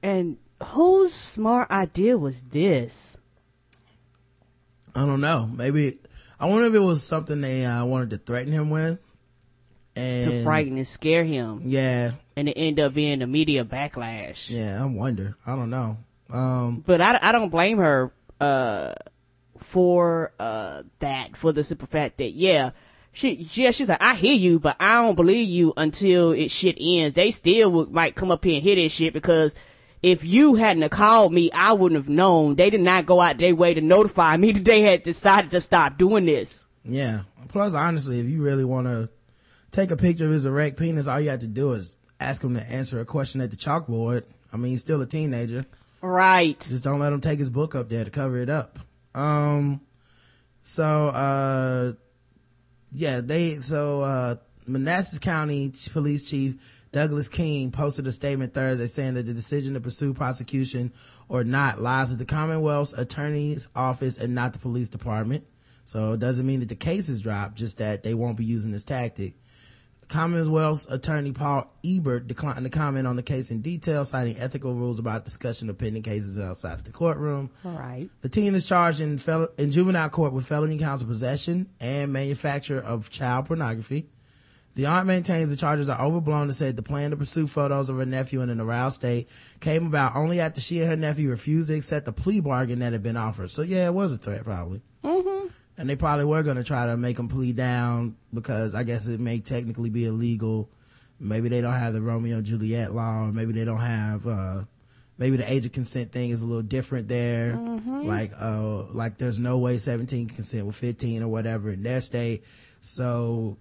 And 0.02 0.36
whose 0.62 1.12
smart 1.12 1.70
idea 1.70 2.16
was 2.16 2.42
this? 2.42 3.16
I 4.94 5.06
don't 5.06 5.20
know. 5.20 5.46
Maybe 5.46 5.98
I 6.38 6.46
wonder 6.46 6.66
if 6.66 6.74
it 6.74 6.78
was 6.78 7.02
something 7.02 7.40
they 7.40 7.64
uh, 7.64 7.84
wanted 7.84 8.10
to 8.10 8.18
threaten 8.18 8.52
him 8.52 8.70
with, 8.70 8.98
and 9.96 10.24
to 10.24 10.44
frighten 10.44 10.76
and 10.76 10.86
scare 10.86 11.24
him. 11.24 11.62
Yeah, 11.64 12.12
and 12.36 12.48
it 12.48 12.52
end 12.52 12.80
up 12.80 12.94
being 12.94 13.22
a 13.22 13.26
media 13.26 13.64
backlash. 13.64 14.50
Yeah, 14.50 14.80
I 14.82 14.86
wonder. 14.86 15.36
I 15.46 15.56
don't 15.56 15.70
know. 15.70 15.98
Um, 16.30 16.82
but 16.86 17.00
I, 17.00 17.18
I 17.20 17.32
don't 17.32 17.50
blame 17.50 17.78
her 17.78 18.12
uh, 18.40 18.94
for 19.58 20.32
uh, 20.38 20.82
that 21.00 21.36
for 21.36 21.52
the 21.52 21.64
simple 21.64 21.88
fact 21.88 22.18
that 22.18 22.32
yeah. 22.32 22.70
She, 23.16 23.46
yeah, 23.52 23.70
she's 23.70 23.88
like, 23.88 24.02
I 24.02 24.16
hear 24.16 24.34
you, 24.34 24.58
but 24.58 24.74
I 24.80 25.00
don't 25.00 25.14
believe 25.14 25.48
you 25.48 25.72
until 25.76 26.32
it 26.32 26.50
shit 26.50 26.76
ends. 26.80 27.14
They 27.14 27.30
still 27.30 27.70
would, 27.70 27.92
might 27.92 28.16
come 28.16 28.32
up 28.32 28.44
here 28.44 28.54
and 28.54 28.62
hear 28.64 28.74
this 28.74 28.92
shit 28.92 29.12
because 29.12 29.54
if 30.04 30.22
you 30.22 30.54
hadn't 30.54 30.86
called 30.90 31.32
me, 31.32 31.50
I 31.52 31.72
wouldn't 31.72 31.98
have 31.98 32.10
known. 32.10 32.56
They 32.56 32.68
did 32.68 32.82
not 32.82 33.06
go 33.06 33.22
out 33.22 33.38
their 33.38 33.54
way 33.54 33.72
to 33.72 33.80
notify 33.80 34.36
me 34.36 34.52
that 34.52 34.64
they 34.64 34.82
had 34.82 35.02
decided 35.02 35.50
to 35.52 35.62
stop 35.62 35.96
doing 35.96 36.26
this. 36.26 36.66
Yeah. 36.84 37.22
Plus, 37.48 37.72
honestly, 37.72 38.20
if 38.20 38.26
you 38.26 38.42
really 38.42 38.64
want 38.64 38.86
to 38.86 39.08
take 39.72 39.90
a 39.90 39.96
picture 39.96 40.26
of 40.26 40.32
his 40.32 40.44
erect 40.44 40.78
penis, 40.78 41.06
all 41.06 41.20
you 41.20 41.30
have 41.30 41.40
to 41.40 41.46
do 41.46 41.72
is 41.72 41.96
ask 42.20 42.44
him 42.44 42.54
to 42.54 42.62
answer 42.62 43.00
a 43.00 43.06
question 43.06 43.40
at 43.40 43.50
the 43.50 43.56
chalkboard. 43.56 44.24
I 44.52 44.58
mean, 44.58 44.72
he's 44.72 44.82
still 44.82 45.00
a 45.00 45.06
teenager. 45.06 45.64
Right. 46.02 46.60
Just 46.60 46.84
don't 46.84 47.00
let 47.00 47.12
him 47.12 47.22
take 47.22 47.38
his 47.38 47.48
book 47.48 47.74
up 47.74 47.88
there 47.88 48.04
to 48.04 48.10
cover 48.10 48.36
it 48.36 48.50
up. 48.50 48.78
Um, 49.14 49.80
so, 50.60 51.08
uh, 51.08 51.92
yeah, 52.92 53.22
they, 53.22 53.56
so, 53.56 54.02
uh, 54.02 54.36
Manassas 54.66 55.18
County 55.18 55.72
Police 55.92 56.24
Chief 56.24 56.56
Douglas 56.94 57.26
Keen 57.26 57.72
posted 57.72 58.06
a 58.06 58.12
statement 58.12 58.54
Thursday 58.54 58.86
saying 58.86 59.14
that 59.14 59.26
the 59.26 59.34
decision 59.34 59.74
to 59.74 59.80
pursue 59.80 60.14
prosecution 60.14 60.92
or 61.28 61.42
not 61.42 61.82
lies 61.82 62.10
with 62.10 62.20
the 62.20 62.24
Commonwealth's 62.24 62.92
Attorney's 62.92 63.68
Office 63.74 64.16
and 64.16 64.32
not 64.32 64.52
the 64.52 64.60
police 64.60 64.88
department. 64.88 65.44
So 65.86 66.12
it 66.12 66.20
doesn't 66.20 66.46
mean 66.46 66.60
that 66.60 66.68
the 66.68 66.76
case 66.76 67.08
is 67.08 67.20
dropped, 67.20 67.56
just 67.56 67.78
that 67.78 68.04
they 68.04 68.14
won't 68.14 68.36
be 68.36 68.44
using 68.44 68.70
this 68.70 68.84
tactic. 68.84 69.34
Commonwealth's 70.06 70.86
attorney 70.86 71.32
Paul 71.32 71.68
Ebert 71.84 72.28
declined 72.28 72.62
to 72.62 72.70
comment 72.70 73.08
on 73.08 73.16
the 73.16 73.24
case 73.24 73.50
in 73.50 73.60
detail, 73.60 74.04
citing 74.04 74.38
ethical 74.38 74.72
rules 74.72 75.00
about 75.00 75.24
discussion 75.24 75.68
of 75.68 75.76
pending 75.76 76.04
cases 76.04 76.38
outside 76.38 76.74
of 76.74 76.84
the 76.84 76.92
courtroom. 76.92 77.50
All 77.64 77.72
right. 77.72 78.08
The 78.20 78.28
teen 78.28 78.54
is 78.54 78.64
charged 78.64 79.00
in, 79.00 79.18
fel- 79.18 79.48
in 79.58 79.72
juvenile 79.72 80.10
court 80.10 80.32
with 80.32 80.46
felony 80.46 80.78
counts 80.78 81.02
of 81.02 81.08
possession 81.08 81.70
and 81.80 82.12
manufacture 82.12 82.80
of 82.80 83.10
child 83.10 83.46
pornography. 83.46 84.06
The 84.74 84.86
aunt 84.86 85.06
maintains 85.06 85.50
the 85.50 85.56
charges 85.56 85.88
are 85.88 86.00
overblown 86.00 86.42
and 86.42 86.54
said 86.54 86.76
the 86.76 86.82
plan 86.82 87.10
to 87.10 87.16
pursue 87.16 87.46
photos 87.46 87.90
of 87.90 87.96
her 87.98 88.06
nephew 88.06 88.40
in 88.40 88.50
an 88.50 88.60
aroused 88.60 88.96
state 88.96 89.28
came 89.60 89.86
about 89.86 90.16
only 90.16 90.40
after 90.40 90.60
she 90.60 90.80
and 90.80 90.90
her 90.90 90.96
nephew 90.96 91.30
refused 91.30 91.68
to 91.68 91.74
accept 91.74 92.06
the 92.06 92.12
plea 92.12 92.40
bargain 92.40 92.80
that 92.80 92.92
had 92.92 93.02
been 93.02 93.16
offered. 93.16 93.50
So 93.50 93.62
yeah, 93.62 93.86
it 93.86 93.94
was 93.94 94.12
a 94.12 94.18
threat 94.18 94.44
probably. 94.44 94.82
Mm-hmm. 95.04 95.48
And 95.78 95.88
they 95.88 95.96
probably 95.96 96.24
were 96.24 96.42
going 96.42 96.56
to 96.56 96.64
try 96.64 96.86
to 96.86 96.96
make 96.96 97.18
him 97.18 97.28
plead 97.28 97.56
down 97.56 98.16
because 98.32 98.74
I 98.74 98.82
guess 98.82 99.06
it 99.06 99.20
may 99.20 99.38
technically 99.38 99.90
be 99.90 100.06
illegal. 100.06 100.68
Maybe 101.20 101.48
they 101.48 101.60
don't 101.60 101.72
have 101.72 101.94
the 101.94 102.02
Romeo 102.02 102.38
and 102.38 102.46
Juliet 102.46 102.94
law 102.94 103.26
or 103.26 103.32
maybe 103.32 103.52
they 103.52 103.64
don't 103.64 103.78
have, 103.78 104.26
uh, 104.26 104.62
maybe 105.18 105.36
the 105.36 105.50
age 105.50 105.66
of 105.66 105.72
consent 105.72 106.10
thing 106.10 106.30
is 106.30 106.42
a 106.42 106.46
little 106.46 106.62
different 106.62 107.06
there. 107.06 107.52
Mm-hmm. 107.52 108.08
Like, 108.08 108.32
uh, 108.40 108.86
like 108.92 109.18
there's 109.18 109.38
no 109.38 109.58
way 109.58 109.78
17 109.78 110.26
can 110.26 110.36
consent 110.36 110.66
with 110.66 110.74
15 110.74 111.22
or 111.22 111.28
whatever 111.28 111.70
in 111.70 111.84
their 111.84 112.00
state. 112.00 112.44
So 112.80 113.56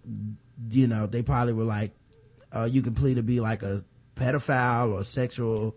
you 0.70 0.88
know, 0.88 1.08
they 1.08 1.22
probably 1.22 1.54
were 1.54 1.64
like, 1.64 1.92
uh, 2.56 2.66
you 2.66 2.82
can 2.82 2.94
plead 2.94 3.16
to 3.16 3.24
be 3.24 3.40
like 3.40 3.64
a 3.64 3.84
pedophile 4.16 4.94
or 4.94 5.04
sexual, 5.04 5.76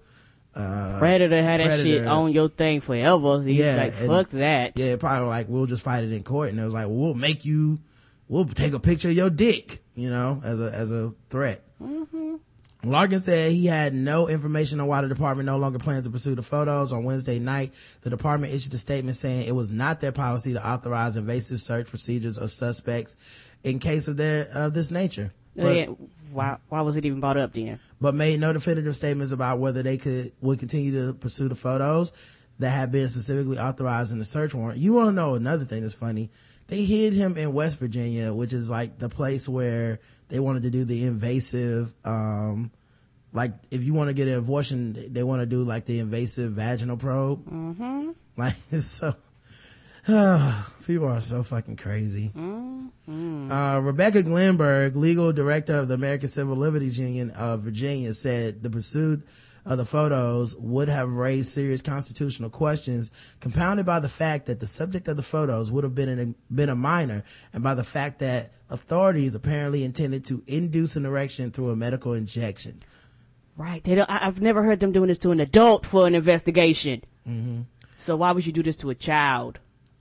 uh, 0.54 0.98
predator 0.98 1.42
had 1.42 1.60
that 1.60 1.78
shit 1.80 2.06
on 2.06 2.32
your 2.32 2.48
thing 2.48 2.80
forever. 2.80 3.42
He's 3.42 3.58
yeah. 3.58 3.76
Like, 3.76 3.92
fuck 3.92 4.28
that. 4.30 4.78
Yeah, 4.78 4.96
probably 4.96 5.28
like, 5.28 5.48
we'll 5.48 5.66
just 5.66 5.82
fight 5.82 6.04
it 6.04 6.12
in 6.12 6.22
court. 6.22 6.50
And 6.50 6.58
it 6.58 6.64
was 6.64 6.74
like, 6.74 6.86
well, 6.86 6.96
we'll 6.96 7.14
make 7.14 7.44
you, 7.44 7.78
we'll 8.28 8.46
take 8.46 8.72
a 8.72 8.80
picture 8.80 9.08
of 9.08 9.14
your 9.14 9.30
dick, 9.30 9.82
you 9.94 10.10
know, 10.10 10.40
as 10.44 10.60
a, 10.60 10.70
as 10.70 10.92
a 10.92 11.12
threat. 11.28 11.62
Mm-hmm. 11.82 12.36
Larkin 12.84 13.20
said 13.20 13.52
he 13.52 13.66
had 13.66 13.94
no 13.94 14.28
information 14.28 14.80
on 14.80 14.86
why 14.86 15.00
the 15.00 15.08
department 15.08 15.46
no 15.46 15.56
longer 15.56 15.78
plans 15.78 16.04
to 16.04 16.10
pursue 16.10 16.34
the 16.34 16.42
photos. 16.42 16.92
On 16.92 17.04
Wednesday 17.04 17.38
night, 17.38 17.74
the 18.02 18.10
department 18.10 18.52
issued 18.52 18.72
a 18.74 18.78
statement 18.78 19.16
saying 19.16 19.48
it 19.48 19.54
was 19.54 19.70
not 19.70 20.00
their 20.00 20.12
policy 20.12 20.52
to 20.52 20.64
authorize 20.66 21.16
invasive 21.16 21.60
search 21.60 21.88
procedures 21.88 22.38
of 22.38 22.50
suspects 22.50 23.16
in 23.66 23.80
case 23.80 24.06
of 24.08 24.16
their 24.16 24.48
of 24.52 24.72
this 24.74 24.90
nature. 24.90 25.32
But, 25.54 25.76
yeah. 25.76 25.86
Why 26.32 26.58
why 26.68 26.82
was 26.82 26.96
it 26.96 27.04
even 27.04 27.20
brought 27.20 27.36
up 27.36 27.52
then? 27.52 27.80
But 28.00 28.14
made 28.14 28.40
no 28.40 28.52
definitive 28.52 28.94
statements 28.94 29.32
about 29.32 29.58
whether 29.58 29.82
they 29.82 29.96
could 29.96 30.32
would 30.40 30.58
continue 30.58 31.06
to 31.06 31.14
pursue 31.14 31.48
the 31.48 31.54
photos 31.54 32.12
that 32.58 32.70
had 32.70 32.92
been 32.92 33.08
specifically 33.08 33.58
authorized 33.58 34.12
in 34.12 34.18
the 34.18 34.24
search 34.24 34.54
warrant. 34.54 34.78
You 34.78 34.92
want 34.92 35.08
to 35.08 35.12
know 35.12 35.34
another 35.34 35.64
thing 35.64 35.82
that's 35.82 35.94
funny? 35.94 36.30
They 36.68 36.84
hid 36.84 37.12
him 37.12 37.36
in 37.36 37.52
West 37.52 37.78
Virginia, 37.78 38.32
which 38.32 38.52
is 38.52 38.70
like 38.70 38.98
the 38.98 39.08
place 39.08 39.48
where 39.48 40.00
they 40.28 40.40
wanted 40.40 40.62
to 40.64 40.70
do 40.70 40.84
the 40.84 41.04
invasive 41.04 41.92
um 42.04 42.70
like 43.32 43.52
if 43.70 43.82
you 43.82 43.94
want 43.94 44.08
to 44.08 44.14
get 44.14 44.28
an 44.28 44.34
abortion 44.34 45.12
they 45.12 45.22
want 45.22 45.40
to 45.40 45.46
do 45.46 45.62
like 45.64 45.84
the 45.86 45.98
invasive 45.98 46.52
vaginal 46.52 46.96
probe 46.96 47.44
mm-hmm. 47.46 48.10
like 48.36 48.56
so 48.80 49.14
people 50.86 51.08
are 51.08 51.20
so 51.20 51.42
fucking 51.42 51.76
crazy 51.76 52.30
mm-hmm. 52.34 53.50
uh, 53.50 53.78
rebecca 53.80 54.22
glenberg 54.22 54.94
legal 54.94 55.32
director 55.32 55.76
of 55.76 55.88
the 55.88 55.94
american 55.94 56.28
civil 56.28 56.56
liberties 56.56 56.98
union 56.98 57.30
of 57.32 57.60
virginia 57.60 58.14
said 58.14 58.62
the 58.62 58.70
pursuit 58.70 59.26
of 59.66 59.78
the 59.78 59.84
photos 59.84 60.54
would 60.56 60.88
have 60.88 61.12
raised 61.12 61.48
serious 61.48 61.82
constitutional 61.82 62.48
questions, 62.48 63.10
compounded 63.40 63.84
by 63.84 63.98
the 63.98 64.08
fact 64.08 64.46
that 64.46 64.60
the 64.60 64.66
subject 64.66 65.08
of 65.08 65.16
the 65.16 65.22
photos 65.22 65.72
would 65.72 65.82
have 65.82 65.94
been 65.94 66.18
a, 66.18 66.54
been 66.54 66.68
a 66.68 66.76
minor, 66.76 67.24
and 67.52 67.62
by 67.62 67.74
the 67.74 67.84
fact 67.84 68.20
that 68.20 68.52
authorities 68.70 69.34
apparently 69.34 69.82
intended 69.84 70.24
to 70.24 70.42
induce 70.46 70.94
an 70.94 71.04
erection 71.04 71.50
through 71.50 71.70
a 71.70 71.76
medical 71.76 72.14
injection. 72.14 72.80
Right. 73.56 73.82
They 73.82 73.96
don't, 73.96 74.08
I, 74.08 74.18
have 74.18 74.40
never 74.40 74.62
heard 74.62 74.80
them 74.80 74.92
doing 74.92 75.08
this 75.08 75.18
to 75.18 75.32
an 75.32 75.40
adult 75.40 75.84
for 75.84 76.06
an 76.06 76.14
investigation. 76.14 77.02
Mm-hmm. 77.28 77.62
So 77.98 78.16
why 78.16 78.32
would 78.32 78.46
you 78.46 78.52
do 78.52 78.62
this 78.62 78.76
to 78.76 78.90
a 78.90 78.94
child? 78.94 79.58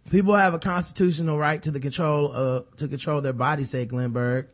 People 0.10 0.36
have 0.36 0.54
a 0.54 0.60
constitutional 0.60 1.38
right 1.38 1.62
to 1.64 1.72
the 1.72 1.80
control, 1.80 2.32
uh, 2.34 2.62
to 2.78 2.88
control 2.88 3.22
their 3.22 3.34
body, 3.34 3.64
said 3.64 3.90
Glenberg, 3.90 4.48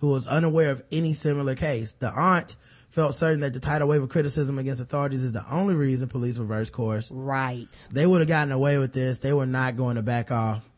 who 0.00 0.08
was 0.08 0.26
unaware 0.26 0.70
of 0.70 0.82
any 0.92 1.14
similar 1.14 1.54
case. 1.54 1.92
The 1.92 2.10
aunt 2.10 2.56
felt 2.90 3.14
certain 3.14 3.40
that 3.40 3.54
the 3.54 3.60
tidal 3.60 3.88
wave 3.88 4.02
of 4.02 4.10
criticism 4.10 4.58
against 4.58 4.82
authorities 4.82 5.22
is 5.22 5.32
the 5.32 5.44
only 5.50 5.74
reason 5.74 6.08
police 6.08 6.36
reversed 6.36 6.74
course. 6.74 7.10
Right. 7.10 7.88
They 7.90 8.04
would 8.04 8.20
have 8.20 8.28
gotten 8.28 8.52
away 8.52 8.78
with 8.78 8.92
this. 8.92 9.18
They 9.18 9.32
were 9.32 9.46
not 9.46 9.76
going 9.76 9.96
to 9.96 10.02
back 10.02 10.30
off. 10.30 10.68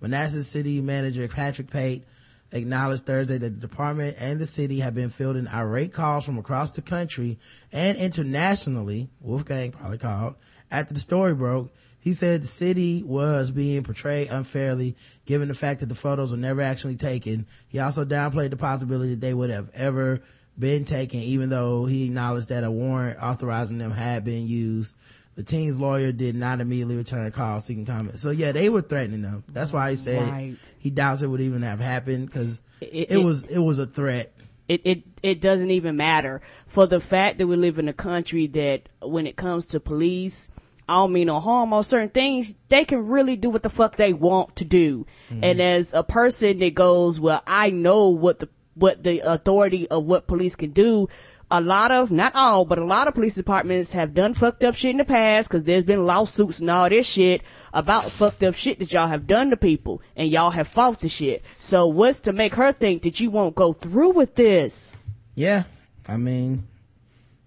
Manassas 0.00 0.46
City 0.46 0.82
Manager 0.82 1.26
Patrick 1.28 1.70
Pate 1.70 2.04
acknowledged 2.52 3.06
Thursday 3.06 3.38
that 3.38 3.60
the 3.60 3.66
department 3.66 4.16
and 4.18 4.38
the 4.38 4.46
city 4.46 4.80
have 4.80 4.94
been 4.94 5.08
fielding 5.08 5.48
irate 5.48 5.94
calls 5.94 6.26
from 6.26 6.36
across 6.36 6.70
the 6.72 6.82
country 6.82 7.38
and 7.72 7.96
internationally, 7.96 9.08
Wolfgang 9.20 9.72
probably 9.72 9.98
called, 9.98 10.34
after 10.70 10.92
the 10.92 11.00
story 11.00 11.34
broke. 11.34 11.72
He 12.04 12.12
said 12.12 12.42
the 12.42 12.46
city 12.46 13.02
was 13.02 13.50
being 13.50 13.82
portrayed 13.82 14.28
unfairly 14.30 14.94
given 15.24 15.48
the 15.48 15.54
fact 15.54 15.80
that 15.80 15.86
the 15.88 15.94
photos 15.94 16.32
were 16.32 16.36
never 16.36 16.60
actually 16.60 16.96
taken. 16.96 17.46
He 17.66 17.78
also 17.78 18.04
downplayed 18.04 18.50
the 18.50 18.58
possibility 18.58 19.12
that 19.14 19.22
they 19.22 19.32
would 19.32 19.48
have 19.48 19.70
ever 19.72 20.20
been 20.58 20.84
taken, 20.84 21.20
even 21.20 21.48
though 21.48 21.86
he 21.86 22.04
acknowledged 22.04 22.50
that 22.50 22.62
a 22.62 22.70
warrant 22.70 23.18
authorizing 23.22 23.78
them 23.78 23.90
had 23.90 24.22
been 24.22 24.46
used. 24.46 24.94
The 25.36 25.42
teen's 25.42 25.80
lawyer 25.80 26.12
did 26.12 26.36
not 26.36 26.60
immediately 26.60 26.96
return 26.96 27.24
a 27.24 27.30
call 27.30 27.58
seeking 27.60 27.86
comment. 27.86 28.18
So 28.18 28.30
yeah, 28.32 28.52
they 28.52 28.68
were 28.68 28.82
threatening 28.82 29.22
them. 29.22 29.42
That's 29.48 29.72
why 29.72 29.88
he 29.90 29.96
said 29.96 30.28
Right. 30.28 30.56
he 30.78 30.90
doubts 30.90 31.22
it 31.22 31.28
would 31.28 31.40
even 31.40 31.62
have 31.62 31.80
happened 31.80 32.26
because 32.26 32.60
it, 32.82 32.88
It- 32.92 33.10
it 33.12 33.18
it- 33.20 33.24
was 33.24 33.44
it 33.46 33.58
was 33.60 33.78
a 33.78 33.86
threat. 33.86 34.30
it, 34.68 34.82
it 34.84 35.02
it 35.22 35.40
doesn't 35.40 35.70
even 35.70 35.96
matter 35.96 36.42
for 36.66 36.86
the 36.86 37.00
fact 37.00 37.38
that 37.38 37.46
we 37.46 37.56
live 37.56 37.78
in 37.78 37.88
a 37.88 37.92
country 37.94 38.46
that 38.48 38.90
when 39.00 39.26
it 39.26 39.36
comes 39.36 39.66
to 39.68 39.80
police 39.80 40.50
I 40.88 40.94
don't 40.96 41.12
mean 41.12 41.28
no 41.28 41.40
harm 41.40 41.72
on 41.72 41.82
certain 41.84 42.10
things. 42.10 42.54
They 42.68 42.84
can 42.84 43.08
really 43.08 43.36
do 43.36 43.50
what 43.50 43.62
the 43.62 43.70
fuck 43.70 43.96
they 43.96 44.12
want 44.12 44.56
to 44.56 44.64
do. 44.64 45.06
Mm-hmm. 45.30 45.44
And 45.44 45.60
as 45.60 45.94
a 45.94 46.02
person 46.02 46.58
that 46.58 46.74
goes, 46.74 47.18
well, 47.18 47.42
I 47.46 47.70
know 47.70 48.10
what 48.10 48.40
the, 48.40 48.48
what 48.74 49.02
the 49.02 49.20
authority 49.20 49.88
of 49.88 50.04
what 50.04 50.26
police 50.26 50.56
can 50.56 50.72
do. 50.72 51.08
A 51.50 51.60
lot 51.60 51.90
of, 51.90 52.10
not 52.10 52.34
all, 52.34 52.64
but 52.64 52.78
a 52.78 52.84
lot 52.84 53.06
of 53.06 53.14
police 53.14 53.34
departments 53.34 53.92
have 53.92 54.14
done 54.14 54.34
fucked 54.34 54.64
up 54.64 54.74
shit 54.74 54.90
in 54.90 54.96
the 54.96 55.04
past 55.04 55.48
because 55.48 55.64
there's 55.64 55.84
been 55.84 56.04
lawsuits 56.04 56.58
and 56.58 56.70
all 56.70 56.88
this 56.88 57.06
shit 57.06 57.42
about 57.72 58.04
fucked 58.04 58.42
up 58.42 58.54
shit 58.54 58.78
that 58.78 58.92
y'all 58.92 59.06
have 59.06 59.26
done 59.26 59.50
to 59.50 59.56
people 59.56 60.02
and 60.16 60.30
y'all 60.30 60.50
have 60.50 60.66
fought 60.66 61.00
the 61.00 61.08
shit. 61.08 61.44
So 61.58 61.86
what's 61.86 62.20
to 62.20 62.32
make 62.32 62.54
her 62.54 62.72
think 62.72 63.02
that 63.02 63.20
you 63.20 63.30
won't 63.30 63.54
go 63.54 63.72
through 63.72 64.12
with 64.12 64.34
this? 64.34 64.94
Yeah, 65.34 65.64
I 66.08 66.16
mean, 66.16 66.66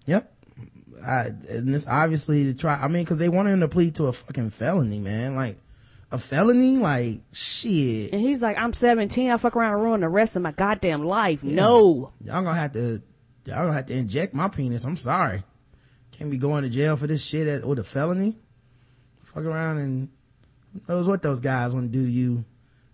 yep. 0.06 0.32
I, 1.08 1.26
and 1.48 1.74
it's 1.74 1.86
obviously 1.86 2.44
to 2.44 2.54
try. 2.54 2.74
I 2.74 2.88
mean, 2.88 3.04
because 3.04 3.18
they 3.18 3.28
want 3.28 3.48
him 3.48 3.60
to 3.60 3.68
plead 3.68 3.94
to 3.96 4.06
a 4.06 4.12
fucking 4.12 4.50
felony, 4.50 4.98
man. 4.98 5.34
Like 5.36 5.56
a 6.12 6.18
felony, 6.18 6.76
like 6.76 7.22
shit. 7.32 8.12
And 8.12 8.20
he's 8.20 8.42
like, 8.42 8.58
I'm 8.58 8.72
17. 8.72 9.30
I 9.30 9.36
fuck 9.38 9.56
around 9.56 9.74
and 9.74 9.82
ruin 9.82 10.00
the 10.02 10.08
rest 10.08 10.36
of 10.36 10.42
my 10.42 10.52
goddamn 10.52 11.04
life. 11.04 11.42
No. 11.42 12.12
Y'all 12.24 12.42
gonna 12.42 12.54
have 12.54 12.72
to, 12.74 13.02
y'all 13.46 13.64
gonna 13.64 13.72
have 13.72 13.86
to 13.86 13.94
inject 13.96 14.34
my 14.34 14.48
penis. 14.48 14.84
I'm 14.84 14.96
sorry. 14.96 15.42
Can't 16.12 16.30
be 16.30 16.38
going 16.38 16.62
to 16.64 16.68
jail 16.68 16.96
for 16.96 17.06
this 17.06 17.24
shit 17.24 17.46
as, 17.46 17.64
with 17.64 17.78
a 17.78 17.84
felony. 17.84 18.36
Fuck 19.24 19.44
around 19.44 19.78
and 19.78 20.08
knows 20.88 21.06
what 21.06 21.22
those 21.22 21.40
guys 21.40 21.72
want 21.74 21.90
to 21.92 21.98
do 21.98 22.04
to 22.04 22.10
you. 22.10 22.44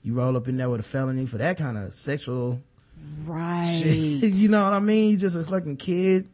You 0.03 0.14
roll 0.14 0.37
up 0.37 0.46
in 0.48 0.57
there 0.57 0.68
with 0.68 0.81
a 0.81 0.85
felony 0.85 1.27
for 1.27 1.38
that 1.38 1.57
kind 1.57 1.79
of 1.79 1.94
sexual 1.94 2.61
Right. 3.24 3.66
shit. 3.83 4.35
you 4.35 4.48
know 4.48 4.62
what 4.62 4.72
I 4.72 4.79
mean? 4.81 5.11
You 5.12 5.16
just 5.16 5.37
a 5.37 5.44
fucking 5.44 5.77
kid. 5.79 6.29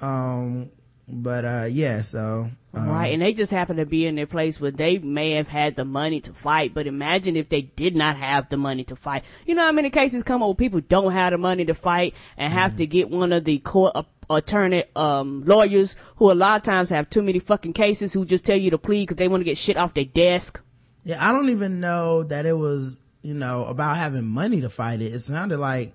Um, 0.00 0.70
but 1.08 1.44
uh, 1.44 1.66
yeah. 1.70 2.02
So 2.02 2.50
um, 2.74 2.88
Right. 2.88 3.12
And 3.12 3.20
they 3.20 3.32
just 3.32 3.52
happen 3.52 3.76
to 3.76 3.86
be 3.86 4.06
in 4.06 4.18
a 4.18 4.26
place 4.26 4.60
where 4.60 4.70
they 4.70 4.98
may 4.98 5.32
have 5.32 5.48
had 5.48 5.76
the 5.76 5.84
money 5.84 6.20
to 6.20 6.32
fight. 6.32 6.72
But 6.74 6.86
imagine 6.86 7.36
if 7.36 7.48
they 7.48 7.62
did 7.62 7.94
not 7.94 8.16
have 8.16 8.48
the 8.48 8.56
money 8.56 8.84
to 8.84 8.96
fight. 8.96 9.24
You 9.46 9.54
know 9.54 9.62
how 9.62 9.72
many 9.72 9.90
cases 9.90 10.22
come 10.22 10.42
up 10.42 10.48
where 10.48 10.54
people 10.54 10.80
don't 10.80 11.12
have 11.12 11.32
the 11.32 11.38
money 11.38 11.64
to 11.66 11.74
fight 11.74 12.14
and 12.36 12.52
have 12.52 12.76
to 12.76 12.86
get 12.86 13.10
one 13.10 13.32
of 13.32 13.44
the 13.44 13.58
court 13.58 13.94
attorney 14.30 14.84
um 14.96 15.44
lawyers 15.44 15.94
who 16.16 16.30
a 16.30 16.32
lot 16.32 16.56
of 16.56 16.62
times 16.62 16.88
have 16.88 17.10
too 17.10 17.20
many 17.20 17.38
fucking 17.38 17.72
cases 17.72 18.14
who 18.14 18.24
just 18.24 18.46
tell 18.46 18.56
you 18.56 18.70
to 18.70 18.78
plead 18.78 19.02
because 19.02 19.16
they 19.16 19.28
want 19.28 19.42
to 19.42 19.44
get 19.44 19.58
shit 19.58 19.76
off 19.76 19.92
their 19.92 20.04
desk. 20.04 20.60
Yeah, 21.04 21.28
I 21.28 21.32
don't 21.32 21.50
even 21.50 21.80
know 21.80 22.22
that 22.22 22.46
it 22.46 22.56
was, 22.56 22.98
you 23.22 23.34
know, 23.34 23.66
about 23.66 23.96
having 23.96 24.24
money 24.24 24.60
to 24.60 24.70
fight 24.70 25.02
it. 25.02 25.12
It 25.12 25.20
sounded 25.20 25.58
like 25.58 25.92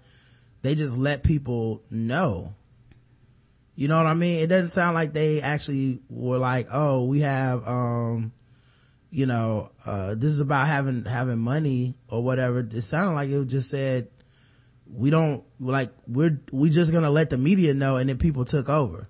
they 0.62 0.76
just 0.76 0.98
let 0.98 1.24
people 1.24 1.82
know. 1.90 2.54
You 3.78 3.88
know 3.88 3.98
what 3.98 4.08
I 4.08 4.16
mean? 4.16 4.40
It 4.40 4.48
doesn't 4.48 4.70
sound 4.70 4.96
like 4.96 5.14
they 5.14 5.40
actually 5.40 6.02
were 6.10 6.40
like, 6.40 6.68
oh, 6.74 7.06
we 7.06 7.20
have, 7.20 7.66
um, 7.68 8.32
you 9.12 9.28
know, 9.28 9.70
uh, 9.86 10.16
this 10.16 10.32
is 10.32 10.40
about 10.40 10.66
having, 10.66 11.06
having 11.06 11.38
money 11.38 11.94
or 12.10 12.24
whatever. 12.24 12.62
It 12.62 12.82
sounded 12.82 13.14
like 13.14 13.30
it 13.30 13.46
just 13.46 13.70
said, 13.70 14.08
we 14.92 15.12
don't, 15.12 15.44
like, 15.60 15.92
we're, 16.08 16.42
we 16.52 16.72
just 16.72 16.92
gonna 16.92 17.12
let 17.12 17.30
the 17.30 17.38
media 17.38 17.76
know 17.76 17.98
and 17.98 18.10
then 18.10 18.18
people 18.18 18.46
took 18.46 18.68
over. 18.68 19.08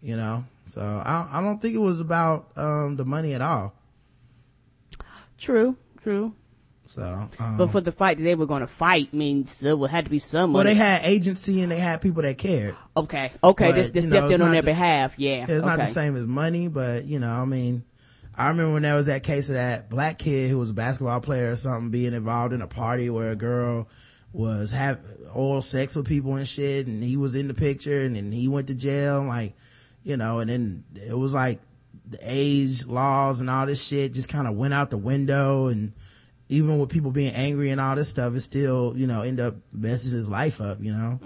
You 0.00 0.16
know? 0.16 0.44
So 0.66 0.80
I, 0.80 1.28
I 1.30 1.40
don't 1.40 1.62
think 1.62 1.76
it 1.76 1.78
was 1.78 2.00
about, 2.00 2.50
um, 2.56 2.96
the 2.96 3.04
money 3.04 3.32
at 3.32 3.42
all. 3.42 3.74
True. 5.38 5.76
True. 6.02 6.34
So, 6.84 7.28
um, 7.38 7.56
But 7.56 7.70
for 7.70 7.80
the 7.80 7.92
fight 7.92 8.18
that 8.18 8.24
they 8.24 8.34
were 8.34 8.46
going 8.46 8.60
to 8.60 8.66
fight 8.66 9.14
means 9.14 9.60
there 9.60 9.76
would 9.76 9.90
had 9.90 10.04
to 10.04 10.10
be 10.10 10.18
someone. 10.18 10.54
well, 10.54 10.64
they 10.64 10.74
had 10.74 11.02
agency 11.04 11.62
and 11.62 11.70
they 11.70 11.78
had 11.78 12.00
people 12.00 12.22
that 12.22 12.38
cared. 12.38 12.76
Okay. 12.96 13.30
Okay. 13.42 13.68
But, 13.68 13.74
This, 13.76 13.90
this 13.90 14.04
you 14.04 14.10
know, 14.10 14.16
stepped 14.16 14.32
in 14.32 14.42
on 14.42 14.50
their 14.50 14.62
the- 14.62 14.66
behalf. 14.66 15.14
Yeah. 15.18 15.46
It's 15.48 15.64
not 15.64 15.78
the 15.78 15.86
same 15.86 16.16
as 16.16 16.24
money, 16.24 16.68
but 16.68 17.04
you 17.04 17.18
know, 17.20 17.30
I 17.30 17.44
mean, 17.44 17.84
I 18.36 18.48
remember 18.48 18.72
when 18.74 18.82
there 18.82 18.94
was 18.94 19.06
that 19.06 19.22
case 19.22 19.48
of 19.48 19.54
that 19.54 19.90
black 19.90 20.18
kid 20.18 20.50
who 20.50 20.58
was 20.58 20.70
a 20.70 20.74
basketball 20.74 21.20
player 21.20 21.52
or 21.52 21.56
something 21.56 21.90
being 21.90 22.14
involved 22.14 22.52
in 22.52 22.62
a 22.62 22.66
party 22.66 23.10
where 23.10 23.30
a 23.30 23.36
girl 23.36 23.88
was 24.32 24.70
have 24.70 24.98
oral 25.34 25.60
sex 25.62 25.94
with 25.94 26.06
people 26.06 26.34
and 26.36 26.48
shit 26.48 26.86
and 26.86 27.02
he 27.04 27.16
was 27.18 27.34
in 27.34 27.48
the 27.48 27.54
picture 27.54 28.00
and 28.02 28.16
then 28.16 28.32
he 28.32 28.48
went 28.48 28.66
to 28.68 28.74
jail 28.74 29.22
like, 29.22 29.54
you 30.02 30.16
know, 30.16 30.40
and 30.40 30.50
then 30.50 30.84
it 30.94 31.16
was 31.16 31.32
like 31.34 31.60
the 32.08 32.18
age 32.22 32.86
laws 32.86 33.40
and 33.40 33.48
all 33.50 33.66
this 33.66 33.82
shit 33.84 34.12
just 34.14 34.28
kind 34.30 34.48
of 34.48 34.54
went 34.56 34.72
out 34.74 34.90
the 34.90 34.96
window 34.96 35.66
and 35.68 35.92
even 36.52 36.78
with 36.78 36.90
people 36.90 37.10
being 37.10 37.32
angry 37.34 37.70
and 37.70 37.80
all 37.80 37.96
this 37.96 38.08
stuff, 38.10 38.34
it 38.34 38.40
still, 38.40 38.92
you 38.94 39.06
know, 39.06 39.22
end 39.22 39.40
up 39.40 39.56
messing 39.72 40.12
his 40.12 40.28
life 40.28 40.60
up, 40.60 40.78
you 40.80 40.92
know? 40.92 41.18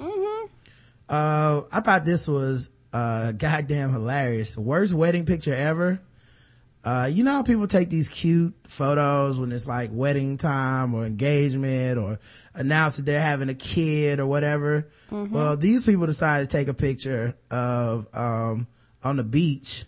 Uh, 1.08 1.62
I 1.72 1.80
thought 1.80 2.04
this 2.04 2.28
was, 2.28 2.70
uh, 2.92 3.32
goddamn 3.32 3.92
hilarious. 3.92 4.56
Worst 4.56 4.94
wedding 4.94 5.26
picture 5.26 5.54
ever. 5.54 6.00
Uh, 6.84 7.10
you 7.12 7.24
know 7.24 7.32
how 7.32 7.42
people 7.42 7.66
take 7.66 7.90
these 7.90 8.08
cute 8.08 8.54
photos 8.68 9.40
when 9.40 9.50
it's 9.50 9.66
like 9.66 9.90
wedding 9.92 10.36
time 10.36 10.94
or 10.94 11.04
engagement 11.04 11.98
or 11.98 12.20
announce 12.54 12.96
that 12.96 13.06
they're 13.06 13.20
having 13.20 13.48
a 13.48 13.54
kid 13.54 14.20
or 14.20 14.26
whatever. 14.26 14.86
Well, 15.10 15.56
these 15.56 15.84
people 15.84 16.06
decided 16.06 16.48
to 16.48 16.56
take 16.56 16.68
a 16.68 16.74
picture 16.74 17.34
of, 17.50 18.06
um, 18.14 18.68
on 19.02 19.16
the 19.16 19.24
beach 19.24 19.84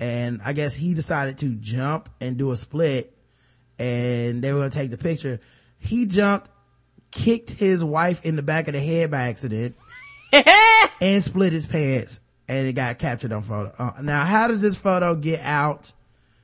and 0.00 0.40
I 0.42 0.54
guess 0.54 0.74
he 0.74 0.94
decided 0.94 1.36
to 1.38 1.54
jump 1.56 2.08
and 2.20 2.38
do 2.38 2.50
a 2.52 2.56
split 2.56 3.14
and 3.78 4.42
they 4.42 4.52
were 4.52 4.60
going 4.60 4.70
to 4.70 4.76
take 4.78 4.90
the 4.90 4.98
picture. 4.98 5.40
He 5.78 6.06
jumped, 6.06 6.50
kicked 7.10 7.50
his 7.50 7.84
wife 7.84 8.24
in 8.24 8.36
the 8.36 8.42
back 8.42 8.68
of 8.68 8.74
the 8.74 8.80
head 8.80 9.10
by 9.10 9.28
accident 9.28 9.76
and 11.00 11.22
split 11.22 11.52
his 11.52 11.66
pants 11.66 12.20
and 12.48 12.66
it 12.66 12.72
got 12.72 12.98
captured 12.98 13.32
on 13.32 13.42
photo. 13.42 13.72
Uh, 13.78 14.00
now, 14.02 14.24
how 14.24 14.48
does 14.48 14.62
this 14.62 14.76
photo 14.76 15.14
get 15.14 15.40
out 15.40 15.92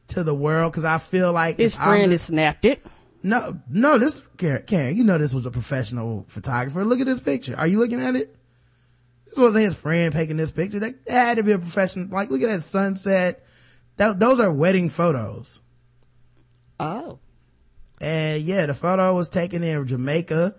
to 0.08 0.22
the 0.22 0.34
world? 0.34 0.72
Cause 0.72 0.84
I 0.84 0.98
feel 0.98 1.32
like 1.32 1.56
His 1.56 1.74
friend 1.74 2.12
has 2.12 2.22
snapped 2.22 2.64
it. 2.64 2.84
no, 3.22 3.58
no, 3.70 3.98
this, 3.98 4.22
Karen, 4.36 4.62
Karen, 4.66 4.96
you 4.96 5.04
know 5.04 5.18
this 5.18 5.34
was 5.34 5.46
a 5.46 5.50
professional 5.50 6.24
photographer. 6.28 6.84
Look 6.84 7.00
at 7.00 7.06
this 7.06 7.20
picture. 7.20 7.56
Are 7.56 7.66
you 7.66 7.78
looking 7.78 8.00
at 8.00 8.14
it? 8.14 8.36
This 9.26 9.38
wasn't 9.38 9.64
his 9.64 9.78
friend 9.80 10.12
taking 10.12 10.36
this 10.36 10.52
picture. 10.52 10.78
That 10.78 11.04
that 11.06 11.12
had 11.26 11.36
to 11.38 11.42
be 11.42 11.52
a 11.52 11.58
professional. 11.58 12.08
Like, 12.08 12.30
look 12.30 12.42
at 12.42 12.48
that 12.48 12.60
sunset. 12.60 13.44
That, 13.96 14.20
those 14.20 14.40
are 14.40 14.52
wedding 14.52 14.90
photos. 14.90 15.60
Oh. 16.78 17.18
And 18.04 18.42
yeah, 18.42 18.66
the 18.66 18.74
photo 18.74 19.14
was 19.14 19.30
taken 19.30 19.62
in 19.62 19.86
Jamaica, 19.86 20.54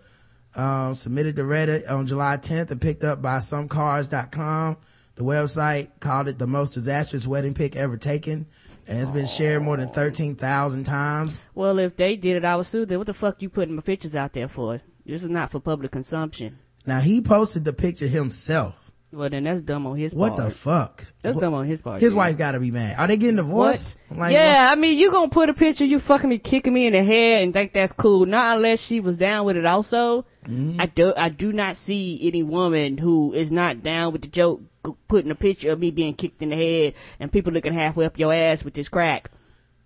um, 0.55 0.95
submitted 0.95 1.35
to 1.35 1.43
Reddit 1.43 1.87
on 1.87 2.07
July 2.07 2.37
10th 2.37 2.71
and 2.71 2.81
picked 2.81 3.03
up 3.03 3.21
by 3.21 3.37
someecards.com. 3.37 4.77
The 5.13 5.23
website 5.23 5.89
called 5.99 6.27
it 6.27 6.39
the 6.39 6.47
most 6.47 6.73
disastrous 6.73 7.27
wedding 7.27 7.53
pic 7.53 7.75
ever 7.75 7.97
taken. 7.97 8.47
And 8.87 8.99
it's 8.99 9.11
been 9.11 9.27
shared 9.27 9.61
more 9.61 9.77
than 9.77 9.89
13,000 9.89 10.85
times. 10.85 11.39
Well, 11.53 11.77
if 11.77 11.95
they 11.95 12.15
did 12.15 12.37
it, 12.37 12.45
I 12.45 12.55
would 12.55 12.65
sue 12.65 12.83
them. 12.83 12.97
What 12.97 13.05
the 13.05 13.13
fuck 13.13 13.39
you 13.43 13.49
putting 13.49 13.75
my 13.75 13.83
pictures 13.83 14.15
out 14.15 14.33
there 14.33 14.47
for? 14.47 14.79
This 15.05 15.21
is 15.21 15.29
not 15.29 15.51
for 15.51 15.59
public 15.59 15.91
consumption. 15.91 16.57
Now 16.87 16.99
he 16.99 17.21
posted 17.21 17.63
the 17.63 17.73
picture 17.73 18.07
himself. 18.07 18.84
Well, 19.15 19.29
then 19.29 19.45
that's 19.45 19.61
dumb 19.61 19.87
on 19.87 19.95
his 19.95 20.13
What 20.13 20.29
part. 20.31 20.39
What 20.39 20.49
the 20.49 20.55
fuck? 20.55 21.05
That's 21.23 21.37
Wh- 21.37 21.39
dumb 21.41 21.53
on 21.53 21.65
his 21.65 21.81
part. 21.81 22.01
His 22.01 22.11
dude. 22.11 22.17
wife 22.17 22.37
gotta 22.37 22.59
be 22.59 22.69
mad. 22.69 22.97
Are 22.99 23.07
they 23.07 23.15
getting 23.15 23.37
divorced? 23.37 23.97
Like, 24.11 24.33
yeah, 24.33 24.69
I 24.71 24.75
mean, 24.75 24.99
you 24.99 25.09
gonna 25.09 25.29
put 25.29 25.47
a 25.49 25.53
picture 25.53 25.85
you 25.85 25.99
fucking 25.99 26.29
me, 26.29 26.37
kicking 26.37 26.73
me 26.73 26.85
in 26.87 26.93
the 26.93 27.03
head 27.03 27.43
and 27.43 27.53
think 27.53 27.71
that's 27.71 27.93
cool. 27.93 28.25
Not 28.25 28.57
unless 28.57 28.85
she 28.85 28.99
was 28.99 29.15
down 29.17 29.45
with 29.45 29.55
it 29.55 29.65
also. 29.65 30.25
Mm-hmm. 30.45 30.81
I 30.81 30.85
do, 30.87 31.13
I 31.15 31.29
do 31.29 31.53
not 31.53 31.77
see 31.77 32.19
any 32.27 32.43
woman 32.43 32.97
who 32.97 33.31
is 33.33 33.51
not 33.51 33.81
down 33.83 34.11
with 34.11 34.21
the 34.23 34.27
joke 34.27 34.61
putting 35.07 35.31
a 35.31 35.35
picture 35.35 35.71
of 35.71 35.79
me 35.79 35.91
being 35.91 36.13
kicked 36.13 36.41
in 36.41 36.49
the 36.49 36.55
head 36.55 36.93
and 37.19 37.31
people 37.31 37.53
looking 37.53 37.73
halfway 37.73 38.05
up 38.05 38.19
your 38.19 38.33
ass 38.33 38.63
with 38.63 38.73
this 38.73 38.89
crack. 38.89 39.31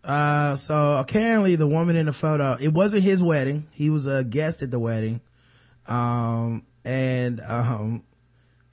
Uh, 0.04 0.56
so 0.56 0.98
apparently 0.98 1.56
the 1.56 1.68
woman 1.68 1.96
in 1.96 2.08
the 2.08 2.14
photo, 2.14 2.58
it 2.60 2.74
wasn't 2.74 3.04
his 3.04 3.22
wedding. 3.22 3.68
He 3.72 3.90
was 3.90 4.08
a 4.08 4.24
guest 4.24 4.62
at 4.64 4.72
the 4.72 4.80
wedding. 4.80 5.22
Um, 5.88 6.64
and, 6.84 7.40
um, 7.42 8.04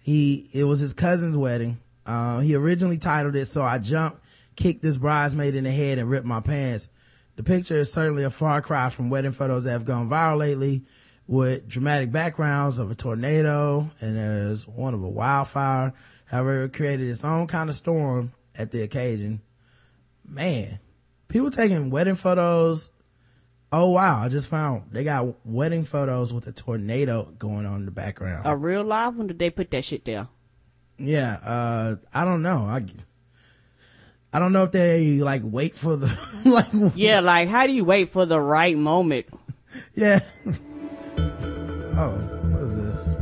he, 0.07 0.49
it 0.53 0.63
was 0.63 0.79
his 0.79 0.93
cousin's 0.93 1.37
wedding. 1.37 1.81
Uh, 2.07 2.39
he 2.39 2.55
originally 2.55 2.97
titled 2.97 3.35
it, 3.35 3.47
So 3.47 3.65
I 3.65 3.79
Jumped, 3.79 4.23
Kicked 4.55 4.81
This 4.81 4.99
Bridesmaid 4.99 5.57
in 5.57 5.65
the 5.65 5.73
Head 5.73 5.99
and 5.99 6.09
Ripped 6.09 6.25
My 6.25 6.39
Pants. 6.39 6.89
The 7.35 7.43
picture 7.43 7.81
is 7.81 7.93
certainly 7.93 8.23
a 8.23 8.31
far 8.31 8.63
cry 8.63 8.89
from 8.89 9.11
wedding 9.11 9.33
photos 9.33 9.65
that 9.65 9.73
have 9.73 9.85
gone 9.85 10.09
viral 10.09 10.39
lately 10.39 10.85
with 11.27 11.67
dramatic 11.67 12.13
backgrounds 12.13 12.79
of 12.79 12.93
a 12.93 12.95
tornado 12.95 13.91
and 14.01 14.17
there's 14.17 14.65
one 14.69 14.95
of 14.95 15.03
a 15.03 15.09
wildfire. 15.09 15.93
However, 16.27 16.67
it 16.67 16.73
created 16.73 17.09
its 17.09 17.25
own 17.25 17.49
kind 17.49 17.69
of 17.69 17.75
storm 17.75 18.33
at 18.57 18.71
the 18.71 18.83
occasion. 18.83 19.41
Man, 20.25 20.79
people 21.27 21.51
taking 21.51 21.91
wedding 21.91 22.15
photos. 22.15 22.91
Oh 23.73 23.91
wow, 23.91 24.23
I 24.23 24.29
just 24.29 24.49
found 24.49 24.85
they 24.93 25.03
got 25.03 25.27
wedding 25.45 25.85
photos 25.85 26.33
with 26.33 26.47
a 26.47 26.53
tornado 26.53 27.33
going 27.39 27.67
on 27.67 27.81
in 27.81 27.85
the 27.85 27.91
background. 27.91 28.43
A 28.45 28.57
real 28.57 28.85
live 28.85 29.17
one? 29.17 29.27
Did 29.27 29.39
they 29.39 29.51
put 29.51 29.71
that 29.73 29.85
shit 29.85 30.05
there? 30.05 30.29
Yeah, 30.99 31.35
uh, 31.35 31.97
I 32.15 32.25
don't 32.25 32.43
know. 32.43 32.67
I, 32.67 32.85
I 34.33 34.39
don't 34.39 34.53
know 34.53 34.63
if 34.63 34.73
they 34.73 35.19
like 35.19 35.43
wait 35.45 35.75
for 35.77 35.97
the, 35.97 36.07
like, 36.45 36.93
Yeah, 36.95 37.21
like 37.21 37.49
how 37.49 37.67
do 37.67 37.73
you 37.73 37.85
wait 37.85 38.09
for 38.11 38.25
the 38.25 38.41
right 38.41 38.77
moment? 38.79 39.27
yeah. 39.95 40.21
Oh, 41.99 42.13
what 42.51 42.63
is 42.63 42.77
this? 42.77 43.17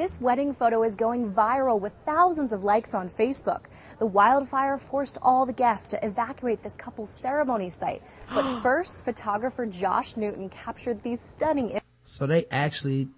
This 0.00 0.18
wedding 0.18 0.54
photo 0.54 0.82
is 0.82 0.94
going 0.94 1.30
viral 1.30 1.78
with 1.78 1.92
thousands 2.06 2.54
of 2.54 2.64
likes 2.64 2.94
on 2.94 3.10
Facebook. 3.10 3.64
The 3.98 4.06
wildfire 4.06 4.78
forced 4.78 5.18
all 5.20 5.44
the 5.44 5.52
guests 5.52 5.90
to 5.90 6.02
evacuate 6.02 6.62
this 6.62 6.74
couple's 6.74 7.10
ceremony 7.10 7.68
site. 7.68 8.02
But 8.34 8.60
first, 8.62 9.04
photographer 9.04 9.66
Josh 9.66 10.16
Newton 10.16 10.48
captured 10.48 11.02
these 11.02 11.20
stunning 11.20 11.66
images. 11.72 11.82
So 12.04 12.26
they 12.26 12.46
actually 12.50 13.08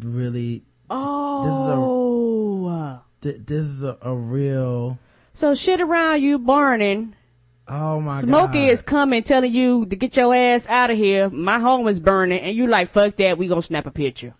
really, 0.00 0.64
Oh. 0.90 3.00
th- 3.20 3.36
this 3.46 3.62
is 3.64 3.84
a, 3.84 3.96
a 4.02 4.12
real, 4.12 4.98
So 5.34 5.54
shit 5.54 5.80
around 5.80 6.22
you 6.22 6.40
burning. 6.40 7.14
oh 7.68 8.00
my 8.00 8.14
god. 8.14 8.22
Smokey 8.24 8.66
god. 8.66 8.72
is 8.72 8.82
coming 8.82 9.22
telling 9.22 9.52
you 9.52 9.86
to 9.86 9.94
get 9.94 10.16
your 10.16 10.34
ass 10.34 10.68
out 10.68 10.90
of 10.90 10.96
here. 10.96 11.30
My 11.30 11.60
home 11.60 11.86
is 11.86 12.00
burning. 12.00 12.40
And 12.40 12.56
you 12.56 12.66
like, 12.66 12.88
fuck 12.88 13.14
that. 13.18 13.38
We 13.38 13.46
gonna 13.46 13.62
snap 13.62 13.86
a 13.86 13.92
picture. 13.92 14.34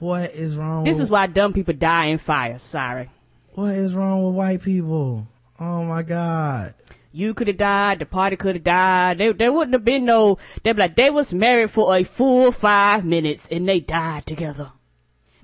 What 0.00 0.32
is 0.32 0.56
wrong 0.56 0.84
This 0.84 0.96
with, 0.96 1.04
is 1.04 1.10
why 1.10 1.26
dumb 1.28 1.52
people 1.52 1.74
die 1.74 2.06
in 2.06 2.18
fire. 2.18 2.58
Sorry. 2.58 3.08
what 3.54 3.74
is 3.74 3.94
wrong 3.94 4.24
with 4.26 4.34
white 4.34 4.62
people? 4.62 5.28
Oh 5.58 5.84
my 5.84 6.02
god. 6.02 6.74
You 7.12 7.34
could 7.34 7.48
have 7.48 7.56
died. 7.56 7.98
The 7.98 8.06
party 8.06 8.36
could 8.36 8.54
have 8.56 8.64
died. 8.64 9.18
They, 9.18 9.32
there 9.32 9.52
wouldn't 9.52 9.72
have 9.74 9.84
been 9.84 10.04
no. 10.04 10.38
They 10.62 10.72
be 10.72 10.78
like 10.80 10.94
they 10.94 11.10
was 11.10 11.34
married 11.34 11.70
for 11.70 11.94
a 11.94 12.04
full 12.04 12.52
five 12.52 13.04
minutes 13.04 13.48
and 13.50 13.68
they 13.68 13.80
died 13.80 14.26
together 14.26 14.70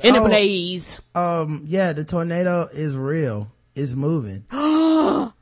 in 0.02 0.14
a 0.14 0.20
Oh. 0.22 0.26
blaze. 0.28 1.00
Um, 1.14 1.64
yeah, 1.66 1.92
the 1.92 2.04
tornado 2.04 2.68
is 2.72 2.96
real. 2.96 3.48
It's 3.74 3.94
moving. 3.94 4.44
oh 4.52 5.32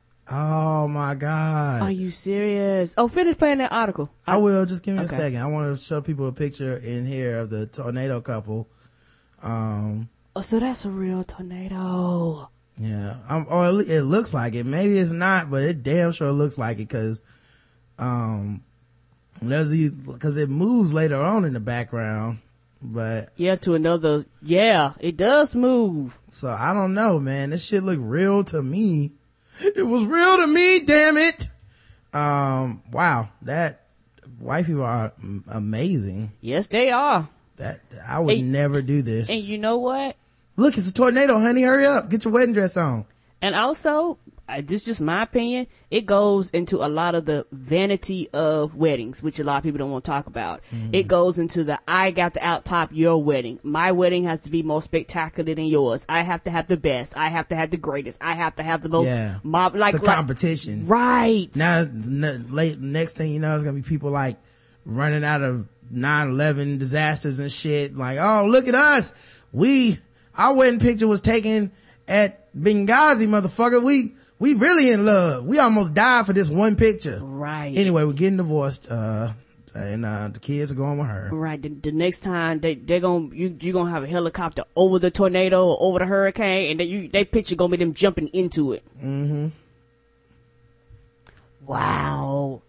my 0.89 1.15
god. 1.15 1.81
Are 1.83 1.91
you 1.91 2.09
serious? 2.09 2.95
Oh, 2.97 3.07
finish 3.07 3.37
playing 3.37 3.59
that 3.59 3.71
article. 3.71 4.09
I 4.25 4.37
will. 4.37 4.65
Just 4.65 4.83
give 4.83 4.95
me 4.95 5.03
Okay. 5.03 5.13
a 5.15 5.17
second. 5.17 5.41
I 5.41 5.45
want 5.45 5.77
to 5.77 5.83
show 5.83 6.01
people 6.01 6.27
a 6.27 6.31
picture 6.31 6.77
in 6.77 7.05
here 7.05 7.37
of 7.39 7.49
the 7.49 7.67
tornado 7.67 8.19
couple. 8.21 8.67
Um, 9.45 10.09
Oh, 10.35 10.41
so 10.41 10.59
that's 10.59 10.83
a 10.83 10.89
real 10.89 11.23
tornado. 11.23 12.49
yeah. 12.77 13.15
Um, 13.29 13.45
or 13.49 13.79
it 13.81 13.89
it 13.89 14.01
looks 14.03 14.33
like 14.33 14.53
it. 14.55 14.65
Maybe 14.65 14.97
it's 14.97 15.13
not, 15.13 15.49
but 15.49 15.63
it 15.63 15.81
damn 15.83 16.11
sure 16.11 16.31
looks 16.33 16.57
like 16.57 16.75
it 16.79 16.89
because, 16.89 17.21
um, 17.97 18.61
there's 19.41 19.69
because 19.91 20.35
it 20.35 20.49
moves 20.49 20.93
later 20.93 21.21
on 21.21 21.45
in 21.45 21.53
the 21.53 21.59
background. 21.61 22.39
But 22.81 23.29
Yeah, 23.37 23.55
to 23.57 23.73
another. 23.75 24.25
Yeah, 24.41 24.93
it 24.99 25.15
does 25.17 25.55
move. 25.55 26.19
so 26.29 26.49
I 26.49 26.73
don't 26.73 26.93
know, 26.93 27.19
man. 27.19 27.51
This 27.51 27.63
shit 27.65 27.83
look 27.83 27.99
real 28.01 28.43
to 28.45 28.61
me. 28.61 29.11
It 29.61 29.87
was 29.87 30.05
real 30.05 30.37
to 30.37 30.47
me. 30.47 30.79
Damn 30.81 31.15
it. 31.17 31.49
Um, 32.13 32.83
wow. 32.91 33.29
That 33.43 33.85
white 34.37 34.65
people 34.65 34.83
are 34.83 35.13
amazing. 35.47 36.33
Yes, 36.41 36.67
they 36.67 36.91
are. 36.91 37.29
That 37.57 37.79
I 38.07 38.19
would 38.19 38.35
Hey, 38.35 38.41
never 38.41 38.81
do 38.81 39.01
this. 39.01 39.29
And 39.29 39.39
you 39.41 39.57
know 39.57 39.77
what? 39.77 40.15
Look, 40.57 40.77
it's 40.77 40.89
a 40.89 40.93
tornado, 40.93 41.39
honey. 41.39 41.61
Hurry 41.63 41.85
up. 41.85 42.09
Get 42.09 42.25
your 42.25 42.33
wedding 42.33 42.53
dress 42.53 42.77
on. 42.77 43.05
And 43.41 43.55
also, 43.55 44.17
this 44.63 44.81
is 44.81 44.85
just 44.85 45.01
my 45.01 45.23
opinion. 45.23 45.67
It 45.91 46.05
goes 46.05 46.49
into 46.49 46.85
a 46.85 46.87
lot 46.87 47.13
of 47.15 47.25
the 47.25 47.45
vanity 47.51 48.29
of 48.33 48.75
weddings, 48.75 49.21
which 49.23 49.39
a 49.39 49.43
lot 49.43 49.57
of 49.57 49.63
people 49.63 49.77
don't 49.79 49.91
want 49.91 50.03
to 50.05 50.11
talk 50.11 50.27
about. 50.27 50.61
Mm-hmm. 50.73 50.95
It 50.95 51.07
goes 51.07 51.37
into 51.37 51.63
the 51.63 51.79
I 51.87 52.11
got 52.11 52.33
to 52.35 52.45
out 52.45 52.63
top 52.65 52.89
your 52.93 53.21
wedding. 53.23 53.59
My 53.63 53.91
wedding 53.91 54.23
has 54.25 54.41
to 54.41 54.49
be 54.51 54.63
more 54.63 54.81
spectacular 54.81 55.53
than 55.53 55.65
yours. 55.65 56.05
I 56.09 56.21
have 56.23 56.43
to 56.43 56.49
have 56.51 56.67
the 56.67 56.77
best. 56.77 57.15
I 57.17 57.27
have 57.29 57.47
to 57.49 57.55
have 57.55 57.71
the 57.71 57.77
greatest. 57.77 58.17
I 58.21 58.33
have 58.33 58.55
to 58.57 58.63
have 58.63 58.81
the 58.81 58.89
most 58.89 59.07
Yeah. 59.07 59.39
mob 59.43 59.75
like, 59.75 59.93
it's 59.95 60.03
a 60.03 60.07
like- 60.07 60.15
competition. 60.15 60.87
right. 60.87 61.49
Now, 61.55 61.79
n- 61.79 62.47
late, 62.49 62.79
next 62.79 63.15
thing 63.17 63.31
you 63.33 63.39
know, 63.39 63.55
it's 63.55 63.63
gonna 63.63 63.75
be 63.75 63.81
people 63.81 64.11
like 64.11 64.37
running 64.85 65.23
out 65.23 65.41
of 65.41 65.67
9-11 65.93 66.79
disasters 66.79 67.39
and 67.39 67.51
shit. 67.51 67.95
Like, 67.95 68.17
oh, 68.19 68.45
look 68.45 68.67
at 68.67 68.75
us. 68.75 69.13
We, 69.51 69.99
our 70.37 70.53
wedding 70.53 70.79
picture 70.79 71.07
was 71.07 71.21
taken 71.21 71.71
at 72.07 72.53
Benghazi, 72.55 73.27
motherfucker. 73.27 73.81
We, 73.81 74.13
we 74.39 74.53
really 74.53 74.91
in 74.91 75.05
love. 75.05 75.45
We 75.45 75.59
almost 75.59 75.93
died 75.93 76.25
for 76.25 76.33
this 76.33 76.49
one 76.49 76.75
picture. 76.75 77.19
Right. 77.21 77.73
Anyway, 77.75 78.03
we're 78.03 78.13
getting 78.13 78.37
divorced, 78.37 78.89
uh, 78.91 79.33
and, 79.73 80.05
uh, 80.05 80.29
the 80.31 80.39
kids 80.39 80.71
are 80.71 80.75
going 80.75 80.97
with 80.97 81.07
her. 81.07 81.29
Right. 81.31 81.61
The, 81.61 81.69
the 81.69 81.91
next 81.91 82.21
time 82.21 82.59
they 82.61 82.75
they 82.75 83.01
gonna 83.01 83.35
you 83.35 83.57
you 83.59 83.73
gonna 83.73 83.89
have 83.89 84.03
a 84.03 84.07
helicopter 84.07 84.63
over 84.75 84.99
the 84.99 85.11
tornado 85.11 85.67
or 85.67 85.77
over 85.81 85.99
the 85.99 86.05
hurricane, 86.05 86.71
and 86.71 86.79
they 86.79 86.85
you 86.85 87.07
they 87.09 87.25
picture 87.25 87.55
gonna 87.57 87.71
be 87.71 87.77
them 87.77 87.93
jumping 87.93 88.29
into 88.29 88.71
it. 88.71 88.83
Mm-hmm. 89.03 89.47
Wow, 91.65 92.61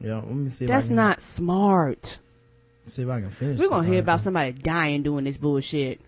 Yeah, 0.00 0.16
let 0.16 0.26
me 0.28 0.50
see 0.50 0.66
that's 0.66 0.90
not 0.90 1.20
smart. 1.22 2.18
See 2.88 3.02
if 3.02 3.08
I 3.08 3.20
can 3.20 3.30
finish. 3.30 3.58
We're 3.58 3.68
gonna 3.68 3.86
hear 3.86 4.00
about 4.00 4.20
somebody 4.20 4.52
dying 4.52 5.02
doing 5.02 5.24
this 5.24 5.36
bullshit. 5.36 6.00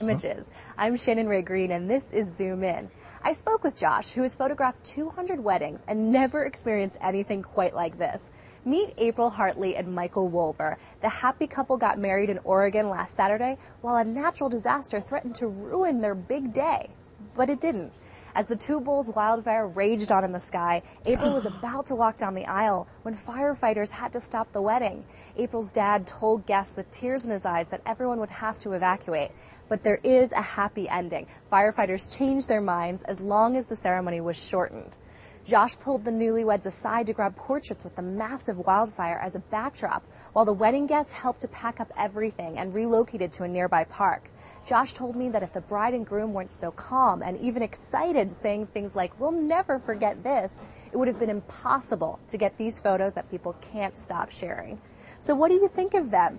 images. 0.00 0.50
I'm 0.76 0.96
Shannon 0.96 1.28
Ray 1.28 1.42
Green, 1.42 1.70
and 1.70 1.88
this 1.88 2.12
is 2.12 2.34
Zoom 2.34 2.64
In. 2.64 2.90
I 3.22 3.32
spoke 3.32 3.62
with 3.62 3.78
Josh, 3.78 4.10
who 4.10 4.22
has 4.22 4.34
photographed 4.34 4.82
200 4.82 5.38
weddings 5.38 5.84
and 5.86 6.10
never 6.10 6.44
experienced 6.44 6.98
anything 7.00 7.40
quite 7.40 7.72
like 7.74 7.98
this. 7.98 8.30
Meet 8.64 8.94
April 8.98 9.30
Hartley 9.30 9.76
and 9.76 9.94
Michael 9.94 10.28
Wolber. 10.28 10.76
The 11.02 11.08
happy 11.08 11.46
couple 11.46 11.76
got 11.76 12.00
married 12.00 12.30
in 12.30 12.40
Oregon 12.42 12.88
last 12.88 13.14
Saturday 13.14 13.58
while 13.80 13.96
a 13.96 14.04
natural 14.04 14.48
disaster 14.48 15.00
threatened 15.00 15.36
to 15.36 15.46
ruin 15.46 16.00
their 16.00 16.16
big 16.16 16.52
day. 16.52 16.90
But 17.34 17.48
it 17.48 17.60
didn't. 17.60 17.92
As 18.34 18.46
the 18.46 18.56
Two 18.56 18.80
Bulls 18.80 19.10
wildfire 19.10 19.66
raged 19.66 20.10
on 20.10 20.24
in 20.24 20.32
the 20.32 20.40
sky, 20.40 20.80
April 21.04 21.34
was 21.34 21.44
about 21.44 21.86
to 21.88 21.94
walk 21.94 22.16
down 22.16 22.34
the 22.34 22.46
aisle 22.46 22.88
when 23.02 23.14
firefighters 23.14 23.90
had 23.90 24.10
to 24.14 24.20
stop 24.20 24.50
the 24.52 24.62
wedding. 24.62 25.04
April's 25.36 25.68
dad 25.68 26.06
told 26.06 26.46
guests 26.46 26.74
with 26.74 26.90
tears 26.90 27.26
in 27.26 27.30
his 27.30 27.44
eyes 27.44 27.68
that 27.68 27.82
everyone 27.84 28.18
would 28.20 28.30
have 28.30 28.58
to 28.60 28.72
evacuate. 28.72 29.32
But 29.68 29.82
there 29.82 30.00
is 30.02 30.32
a 30.32 30.40
happy 30.40 30.88
ending. 30.88 31.26
Firefighters 31.52 32.16
changed 32.16 32.48
their 32.48 32.62
minds 32.62 33.02
as 33.02 33.20
long 33.20 33.54
as 33.54 33.66
the 33.66 33.76
ceremony 33.76 34.22
was 34.22 34.42
shortened. 34.42 34.96
Josh 35.44 35.78
pulled 35.78 36.04
the 36.04 36.10
newlyweds 36.10 36.64
aside 36.64 37.08
to 37.08 37.12
grab 37.12 37.36
portraits 37.36 37.84
with 37.84 37.96
the 37.96 38.02
massive 38.02 38.58
wildfire 38.58 39.18
as 39.18 39.34
a 39.34 39.40
backdrop, 39.40 40.06
while 40.32 40.44
the 40.44 40.52
wedding 40.52 40.86
guests 40.86 41.12
helped 41.12 41.40
to 41.40 41.48
pack 41.48 41.80
up 41.80 41.92
everything 41.98 42.58
and 42.58 42.72
relocated 42.72 43.32
to 43.32 43.42
a 43.42 43.48
nearby 43.48 43.84
park. 43.84 44.30
Josh 44.64 44.92
told 44.92 45.16
me 45.16 45.28
that 45.30 45.42
if 45.42 45.52
the 45.52 45.60
bride 45.60 45.92
and 45.92 46.06
groom 46.06 46.32
weren't 46.32 46.52
so 46.52 46.70
calm 46.70 47.22
and 47.22 47.38
even 47.40 47.62
excited, 47.62 48.34
saying 48.34 48.66
things 48.66 48.94
like, 48.94 49.18
We'll 49.18 49.32
never 49.32 49.78
forget 49.78 50.22
this, 50.22 50.60
it 50.92 50.96
would 50.96 51.08
have 51.08 51.18
been 51.18 51.30
impossible 51.30 52.20
to 52.28 52.38
get 52.38 52.56
these 52.58 52.78
photos 52.78 53.14
that 53.14 53.30
people 53.30 53.56
can't 53.60 53.96
stop 53.96 54.30
sharing. 54.30 54.80
So, 55.18 55.34
what 55.34 55.48
do 55.48 55.54
you 55.54 55.68
think 55.68 55.94
of 55.94 56.10
them? 56.10 56.38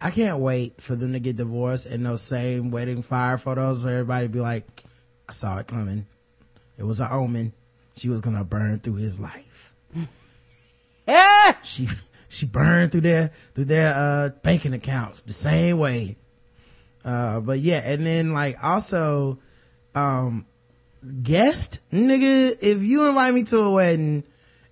I 0.00 0.10
can't 0.10 0.40
wait 0.40 0.80
for 0.80 0.96
them 0.96 1.12
to 1.12 1.20
get 1.20 1.36
divorced 1.36 1.86
and 1.86 2.04
those 2.04 2.22
same 2.22 2.70
wedding 2.70 3.02
fire 3.02 3.38
photos 3.38 3.84
where 3.84 3.98
everybody 3.98 4.26
be 4.26 4.40
like, 4.40 4.66
I 5.28 5.32
saw 5.32 5.58
it 5.58 5.66
coming. 5.66 6.06
It 6.76 6.82
was 6.82 7.00
an 7.00 7.08
omen. 7.10 7.52
She 7.96 8.08
was 8.08 8.20
gonna 8.20 8.44
burn 8.44 8.80
through 8.80 8.96
his 8.96 9.18
life. 9.18 9.74
Ah! 11.08 11.58
She, 11.62 11.88
she 12.28 12.46
burned 12.46 12.92
through 12.92 13.02
their, 13.02 13.30
through 13.54 13.66
their, 13.66 13.94
uh, 13.94 14.28
banking 14.42 14.72
accounts 14.72 15.22
the 15.22 15.32
same 15.32 15.78
way. 15.78 16.16
Uh, 17.04 17.40
but 17.40 17.58
yeah, 17.58 17.82
and 17.84 18.06
then 18.06 18.32
like 18.32 18.62
also, 18.62 19.38
um, 19.94 20.46
guest, 21.22 21.80
nigga, 21.92 22.56
if 22.60 22.82
you 22.82 23.06
invite 23.06 23.34
me 23.34 23.42
to 23.44 23.58
a 23.60 23.70
wedding 23.70 24.24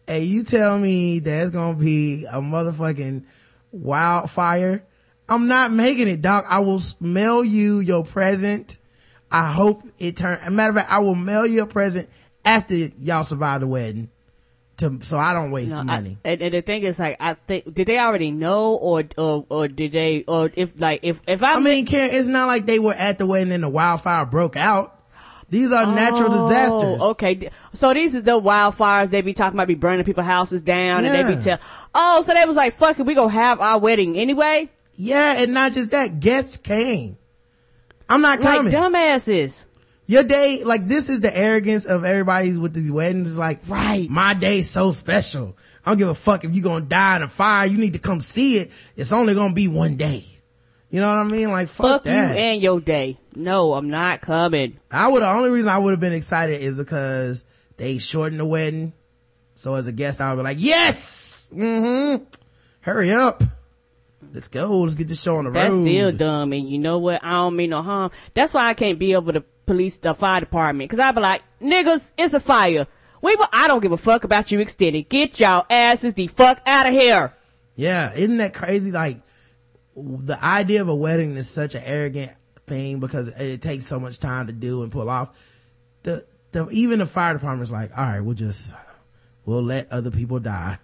and 0.07 0.25
you 0.25 0.45
tell 0.45 0.79
me 0.79 1.19
there's 1.19 1.51
gonna 1.51 1.79
be 1.79 2.25
a 2.27 2.41
motherfucking 2.41 3.25
wildfire, 3.73 4.85
I'm 5.29 5.47
not 5.47 5.73
making 5.73 6.09
it, 6.09 6.23
doc. 6.23 6.47
I 6.49 6.61
will 6.61 6.81
mail 7.01 7.45
you 7.45 7.81
your 7.81 8.05
present. 8.05 8.79
I 9.31 9.53
hope 9.53 9.87
it 9.99 10.17
turn, 10.17 10.41
a 10.45 10.51
matter 10.51 10.71
of 10.71 10.77
fact, 10.77 10.91
I 10.91 10.99
will 10.99 11.15
mail 11.15 11.47
you 11.47 11.63
a 11.63 11.67
present 11.67 12.09
after 12.45 12.75
y'all 12.75 13.23
survive 13.23 13.61
the 13.61 13.67
wedding 13.67 14.11
to, 14.81 14.99
so 15.03 15.19
I 15.19 15.33
don't 15.33 15.51
waste 15.51 15.71
No, 15.71 15.77
the 15.77 15.81
I- 15.83 15.85
money. 15.85 16.19
and, 16.25 16.43
and 16.43 16.53
the 16.55 16.63
thing 16.63 16.83
is, 16.83 16.99
like, 16.99 17.17
I 17.21 17.35
think 17.35 17.73
did 17.75 17.87
they 17.87 17.99
already 17.99 18.31
know, 18.33 18.75
or 18.75 19.05
or 19.17 19.47
or 19.49 19.69
did 19.69 19.93
they, 19.93 20.25
or 20.27 20.51
if 20.55 20.79
like 20.81 21.01
if 21.03 21.21
if 21.27 21.43
I, 21.43 21.55
I 21.55 21.61
mean, 21.61 21.87
Karen, 21.87 22.11
it's 22.15 22.29
not 22.29 22.47
like 22.47 22.67
they 22.67 22.79
were 22.79 22.93
at 22.95 23.19
the 23.19 23.27
wedding 23.27 23.45
and 23.45 23.53
then 23.53 23.61
the 23.63 23.69
wildfire 23.69 24.27
broke 24.27 24.57
out. 24.57 24.97
These 25.49 25.73
are 25.73 25.85
natural 25.85 26.29
oh, 26.33 26.49
disasters. 26.49 26.99
Oh, 27.01 27.11
okay. 27.11 27.51
So 27.73 27.93
these 27.93 28.15
is 28.15 28.23
the 28.23 28.41
wildfires 28.41 29.11
they 29.11 29.21
be 29.21 29.33
talking 29.33 29.59
about, 29.59 29.67
be 29.67 29.75
burning 29.75 30.05
people's 30.05 30.27
houses 30.27 30.63
down, 30.63 31.05
and 31.05 31.13
they 31.15 31.25
be 31.25 31.35
Yeah. 31.35 31.57
tell. 31.57 31.59
Oh, 31.95 32.23
so 32.23 32.35
they 32.35 32.45
was 32.45 32.57
like, 32.57 32.73
"Fuck 32.75 33.01
it, 33.01 33.07
we 33.07 33.15
gonna 33.15 33.33
have 33.33 33.61
our 33.61 33.79
wedding 33.79 34.17
anyway." 34.17 34.69
Yeah, 34.95 35.35
and 35.43 35.53
not 35.55 35.73
just 35.73 35.91
that, 35.91 36.21
guests 36.21 36.57
came. 36.57 37.17
I'm 38.09 38.21
not 38.23 38.41
coming. 38.41 38.73
Like 38.73 38.83
dumbasses. 38.93 39.65
Your 40.11 40.25
day, 40.25 40.65
like 40.65 40.89
this 40.89 41.09
is 41.09 41.21
the 41.21 41.35
arrogance 41.35 41.87
of 41.87 42.05
everybody's 42.05 42.59
with 42.59 42.75
these 42.75 42.91
weddings. 42.91 43.29
It's 43.29 43.39
like, 43.39 43.61
Right. 43.69 44.11
my 44.11 44.35
day's 44.35 44.69
so 44.69 44.91
special. 44.91 45.57
I 45.87 45.91
don't 45.93 45.99
give 45.99 46.09
a 46.09 46.17
fuck 46.17 46.43
if 46.45 46.53
you 46.53 46.63
gonna 46.63 46.85
die 46.85 47.15
in 47.15 47.23
a 47.23 47.29
fire. 47.29 47.65
You 47.65 47.79
need 47.79 47.93
to 47.93 48.01
come 48.01 48.21
see 48.21 48.57
it. 48.57 48.73
It's 48.97 49.13
only 49.13 49.37
gonna 49.37 49.55
be 49.55 49.69
one 49.69 49.95
day. 49.95 50.25
You 50.91 51.01
know 51.01 51.07
what 51.07 51.27
I 51.27 51.29
mean? 51.29 51.53
Like, 51.53 51.69
fuck, 51.69 52.03
Fuck 52.03 52.07
you 52.07 52.11
and 52.11 52.61
your 52.61 52.81
day. 52.81 53.19
No, 53.37 53.73
I'm 53.75 53.89
not 53.89 54.21
coming. 54.21 54.81
I 54.91 55.07
would, 55.07 55.23
the 55.23 55.31
only 55.31 55.49
reason 55.49 55.71
I 55.71 55.79
would 55.79 55.93
have 55.93 56.01
been 56.01 56.13
excited 56.13 56.61
is 56.61 56.77
because 56.77 57.45
they 57.77 57.99
shortened 57.99 58.41
the 58.41 58.45
wedding. 58.45 58.93
So 59.55 59.77
as 59.77 59.87
a 59.87 59.93
guest, 59.93 60.21
I 60.21 60.35
would 60.35 60.39
be 60.39 60.43
like, 60.43 60.59
yes! 60.59 61.53
Mm-hmm. 61.55 62.25
Hurry 62.81 63.13
up. 63.13 63.45
Let's 64.35 64.49
go. 64.49 64.81
Let's 64.81 64.97
get 64.97 65.07
this 65.07 65.23
show 65.23 65.37
on 65.37 65.45
the 65.45 65.51
That's 65.53 65.73
road. 65.73 65.85
That's 65.85 65.89
still 65.89 66.11
dumb. 66.13 66.53
And 66.53 66.69
you 66.69 66.81
know 66.81 66.99
what? 66.99 67.23
I 67.23 67.31
don't 67.31 67.55
mean 67.55 67.71
no 67.71 67.83
harm. 67.83 68.11
That's 68.35 68.53
why 68.53 68.69
I 68.69 68.75
can't 68.75 68.99
be 68.99 69.13
able 69.13 69.33
the 69.33 69.45
police, 69.71 69.99
the 69.99 70.15
fire 70.17 70.41
department. 70.41 70.91
Cause 70.91 70.99
I'd 70.99 71.15
be 71.15 71.21
like, 71.21 71.43
niggas, 71.63 72.11
it's 72.19 72.35
a 72.35 72.41
fire. 72.41 72.89
We, 73.23 73.37
I 73.53 73.69
don't 73.69 73.81
give 73.81 73.93
a 73.93 73.97
fuck 73.97 74.25
about 74.25 74.51
you 74.51 74.59
extended. 74.59 75.09
Get 75.09 75.39
y'all 75.39 75.65
asses 75.71 76.15
the 76.15 76.27
fuck 76.27 76.61
out 76.67 76.87
of 76.87 76.93
here. 76.93 77.33
Yeah, 77.77 78.13
isn't 78.13 78.39
that 78.39 78.53
crazy? 78.53 78.91
Like 78.91 79.19
the 79.95 80.43
idea 80.43 80.83
of 80.83 80.89
a 80.89 80.95
wedding 80.95 81.37
is 81.37 81.49
such 81.49 81.77
an 81.77 81.83
arrogant 81.85 82.33
thing 82.67 82.99
because 82.99 83.29
it 83.29 83.63
takes 83.63 83.87
so 83.87 84.01
much 84.01 84.19
time 84.19 84.49
to 84.49 84.53
do 84.53 84.83
and 84.83 84.91
pull 84.91 85.09
off. 85.09 85.39
The, 86.03 86.27
the 86.51 86.69
even 86.71 86.99
the 86.99 87.07
fire 87.07 87.35
department's 87.35 87.71
like, 87.71 87.97
all 87.97 88.05
right, 88.05 88.21
we'll 88.21 88.35
just 88.35 88.75
we'll 89.45 89.63
let 89.63 89.93
other 89.93 90.11
people 90.11 90.41
die, 90.41 90.79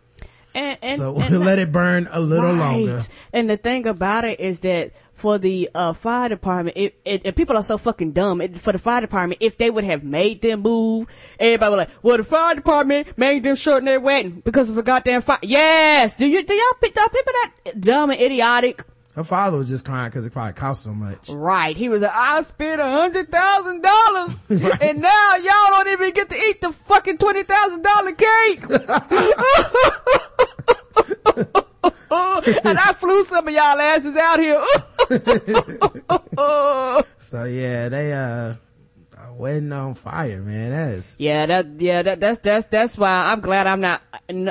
And, 0.56 0.78
and, 0.82 0.98
so 0.98 1.16
and 1.20 1.38
let 1.40 1.58
it 1.58 1.70
burn 1.70 2.08
a 2.10 2.20
little 2.20 2.50
Right. 2.50 2.58
longer. 2.58 3.00
And 3.32 3.48
the 3.50 3.56
thing 3.58 3.86
about 3.86 4.24
it 4.24 4.40
is 4.40 4.60
that 4.60 4.92
for 5.12 5.38
the 5.38 5.68
uh, 5.74 5.92
fire 5.92 6.28
department, 6.28 6.76
it, 6.76 6.94
it, 7.04 7.22
and 7.24 7.36
people 7.36 7.56
are 7.56 7.62
so 7.62 7.78
fucking 7.78 8.12
dumb. 8.12 8.40
It, 8.40 8.58
for 8.58 8.72
the 8.72 8.78
fire 8.78 9.00
department, 9.00 9.42
if 9.42 9.56
they 9.58 9.70
would 9.70 9.84
have 9.84 10.02
made 10.02 10.40
them 10.42 10.60
move, 10.60 11.08
everybody 11.38 11.70
would 11.70 11.76
like, 11.76 11.90
well, 12.02 12.16
the 12.16 12.24
fire 12.24 12.54
department 12.54 13.16
made 13.16 13.42
them 13.42 13.56
shorten 13.56 13.84
their 13.84 14.00
wedding 14.00 14.42
because 14.44 14.70
of 14.70 14.78
a 14.78 14.82
goddamn 14.82 15.22
fire. 15.22 15.38
Yes, 15.42 16.16
do 16.16 16.26
you 16.26 16.42
do 16.42 16.54
y'all 16.54 16.78
pick 16.80 16.96
y'all 16.96 17.08
people 17.08 17.32
that 17.64 17.80
dumb 17.80 18.10
and 18.10 18.20
idiotic? 18.20 18.82
Her 19.16 19.24
father 19.24 19.56
was 19.56 19.68
just 19.70 19.86
crying 19.86 20.10
because 20.10 20.26
it 20.26 20.34
probably 20.34 20.52
cost 20.52 20.82
so 20.82 20.92
much. 20.92 21.30
Right. 21.30 21.74
He 21.74 21.88
was 21.88 22.02
like, 22.02 22.10
I 22.12 22.42
spent 22.42 22.82
a 22.82 22.84
hundred 22.84 23.30
thousand 23.30 23.80
dollars 23.80 24.34
and 24.78 25.00
now 25.00 25.36
y'all 25.36 25.70
don't 25.70 25.88
even 25.88 26.12
get 26.12 26.28
to 26.28 26.36
eat 26.36 26.60
the 26.60 26.70
fucking 26.70 27.16
twenty 27.16 27.42
thousand 27.42 27.80
dollar 27.80 28.12
cake. 28.12 28.62
and 32.62 32.78
I 32.78 32.92
flew 32.94 33.24
some 33.24 33.48
of 33.48 33.54
y'all 33.54 33.80
asses 33.80 34.16
out 34.16 34.38
here. 34.38 34.62
So 37.18 37.44
yeah, 37.44 37.88
they 37.88 38.12
uh 38.12 38.56
wedding 39.32 39.72
on 39.72 39.94
fire, 39.94 40.42
man. 40.42 40.72
That 40.72 40.98
is 40.98 41.16
yeah, 41.18 41.46
that 41.46 41.66
yeah, 41.78 42.02
that 42.02 42.20
that's 42.20 42.40
that's 42.40 42.66
that's 42.66 42.98
why 42.98 43.32
I'm 43.32 43.40
glad 43.40 43.66
I'm 43.66 43.80
not 43.80 44.02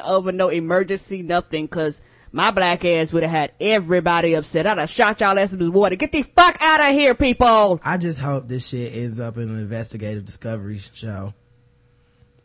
over 0.03 0.31
no 0.31 0.49
emergency 0.49 1.21
nothing 1.21 1.67
cuz 1.67 2.01
my 2.35 2.51
black 2.51 2.83
ass 2.83 3.13
would 3.13 3.23
have 3.23 3.31
had 3.31 3.53
everybody 3.61 4.33
upset. 4.33 4.67
I'd 4.67 4.77
have 4.77 4.89
shot 4.89 5.21
y'all 5.21 5.39
asses 5.39 5.57
with 5.57 5.69
water. 5.69 5.95
Get 5.95 6.11
the 6.11 6.23
fuck 6.23 6.57
out 6.59 6.81
of 6.81 6.87
here, 6.87 7.15
people. 7.15 7.79
I 7.83 7.97
just 7.97 8.19
hope 8.19 8.47
this 8.49 8.67
shit 8.67 8.93
ends 8.93 9.19
up 9.21 9.37
in 9.37 9.43
an 9.49 9.57
investigative 9.57 10.25
discovery 10.25 10.79
show. 10.93 11.33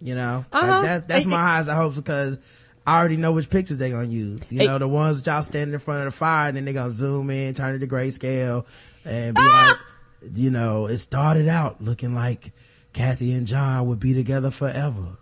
You 0.00 0.14
know, 0.14 0.44
Uh-huh. 0.52 0.80
that's 0.82 1.04
that's 1.06 1.26
my 1.26 1.36
highest 1.36 1.68
hopes 1.70 1.96
because 1.96 2.38
I 2.86 2.98
already 2.98 3.16
know 3.18 3.32
which 3.32 3.50
pictures 3.50 3.78
they're 3.78 3.90
gonna 3.90 4.04
use. 4.06 4.40
You 4.48 4.60
Hey. 4.60 4.66
know, 4.66 4.78
the 4.78 4.88
ones 4.88 5.20
that 5.22 5.30
y'all 5.30 5.42
standing 5.42 5.74
in 5.74 5.80
front 5.80 6.06
of 6.06 6.12
the 6.12 6.16
fire, 6.16 6.48
and 6.48 6.56
then 6.56 6.64
they're 6.64 6.72
gonna 6.74 6.90
zoom 6.90 7.28
in, 7.28 7.52
turn 7.54 7.74
it 7.74 7.80
to 7.80 7.86
grayscale, 7.86 8.64
and 9.04 9.34
be 9.34 9.42
Ah! 9.44 9.76
like, 10.22 10.30
you 10.36 10.50
know, 10.50 10.86
it 10.86 10.98
started 10.98 11.48
out 11.48 11.82
looking 11.82 12.14
like 12.14 12.52
Kathy 12.92 13.32
and 13.32 13.46
John 13.46 13.88
would 13.88 14.00
be 14.00 14.14
together 14.14 14.50
forever. 14.50 15.18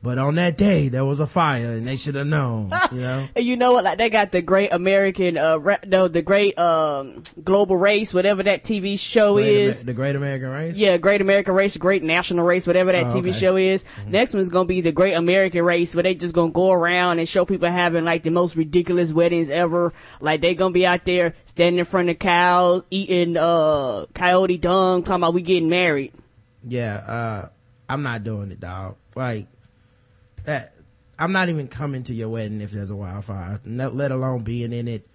But 0.00 0.16
on 0.18 0.36
that 0.36 0.56
day, 0.56 0.88
there 0.88 1.04
was 1.04 1.18
a 1.18 1.26
fire, 1.26 1.72
and 1.72 1.84
they 1.86 1.96
should 1.96 2.14
have 2.14 2.26
known. 2.28 2.72
You 2.92 3.00
know, 3.00 3.26
And 3.36 3.44
you 3.44 3.56
know 3.56 3.72
what? 3.72 3.84
Like 3.84 3.98
they 3.98 4.08
got 4.08 4.32
the 4.32 4.40
great 4.40 4.72
American, 4.72 5.36
uh, 5.36 5.56
ra- 5.58 5.76
no, 5.86 6.08
the 6.08 6.22
great 6.22 6.58
um 6.58 7.22
global 7.44 7.76
race, 7.76 8.14
whatever 8.14 8.42
that 8.44 8.62
TV 8.64 8.98
show 8.98 9.34
Great 9.34 9.46
is. 9.48 9.76
Amer- 9.78 9.86
the 9.86 9.92
Great 9.94 10.16
American 10.16 10.48
Race. 10.50 10.76
Yeah, 10.76 10.96
Great 10.96 11.20
American 11.20 11.52
Race, 11.54 11.76
Great 11.76 12.02
National 12.02 12.44
Race, 12.46 12.66
whatever 12.66 12.92
that 12.92 13.06
Oh, 13.06 13.10
TV 13.10 13.28
okay. 13.30 13.32
show 13.32 13.56
is. 13.56 13.84
Next 14.06 14.32
one's 14.34 14.48
gonna 14.48 14.64
be 14.66 14.80
the 14.80 14.92
Great 14.92 15.12
American 15.14 15.62
Race, 15.64 15.94
where 15.94 16.02
they 16.04 16.14
just 16.14 16.34
gonna 16.34 16.52
go 16.52 16.70
around 16.70 17.18
and 17.18 17.28
show 17.28 17.44
people 17.44 17.68
having 17.68 18.04
like 18.04 18.22
the 18.22 18.30
most 18.30 18.56
ridiculous 18.56 19.12
weddings 19.12 19.50
ever. 19.50 19.92
Like 20.20 20.40
they 20.40 20.54
gonna 20.54 20.72
be 20.72 20.86
out 20.86 21.04
there 21.04 21.34
standing 21.44 21.80
in 21.80 21.84
front 21.84 22.08
of 22.08 22.18
cows, 22.18 22.84
eating 22.90 23.36
uh 23.36 24.06
coyote 24.14 24.56
dung, 24.58 25.02
talking 25.02 25.22
about 25.22 25.34
we 25.34 25.42
getting 25.42 25.68
married. 25.68 26.12
yeah 26.66 26.94
uh 26.96 27.48
i'm 27.88 28.02
not 28.02 28.24
doing 28.24 28.50
it 28.50 28.60
dog 28.60 28.96
like 29.14 29.46
that 30.48 30.72
i'm 31.18 31.30
not 31.32 31.48
even 31.50 31.68
coming 31.68 32.02
to 32.02 32.14
your 32.14 32.30
wedding 32.30 32.60
if 32.62 32.70
there's 32.70 32.90
a 32.90 32.96
wildfire 32.96 33.60
no, 33.64 33.88
let 33.90 34.10
alone 34.10 34.42
being 34.42 34.72
in 34.72 34.88
it 34.88 35.06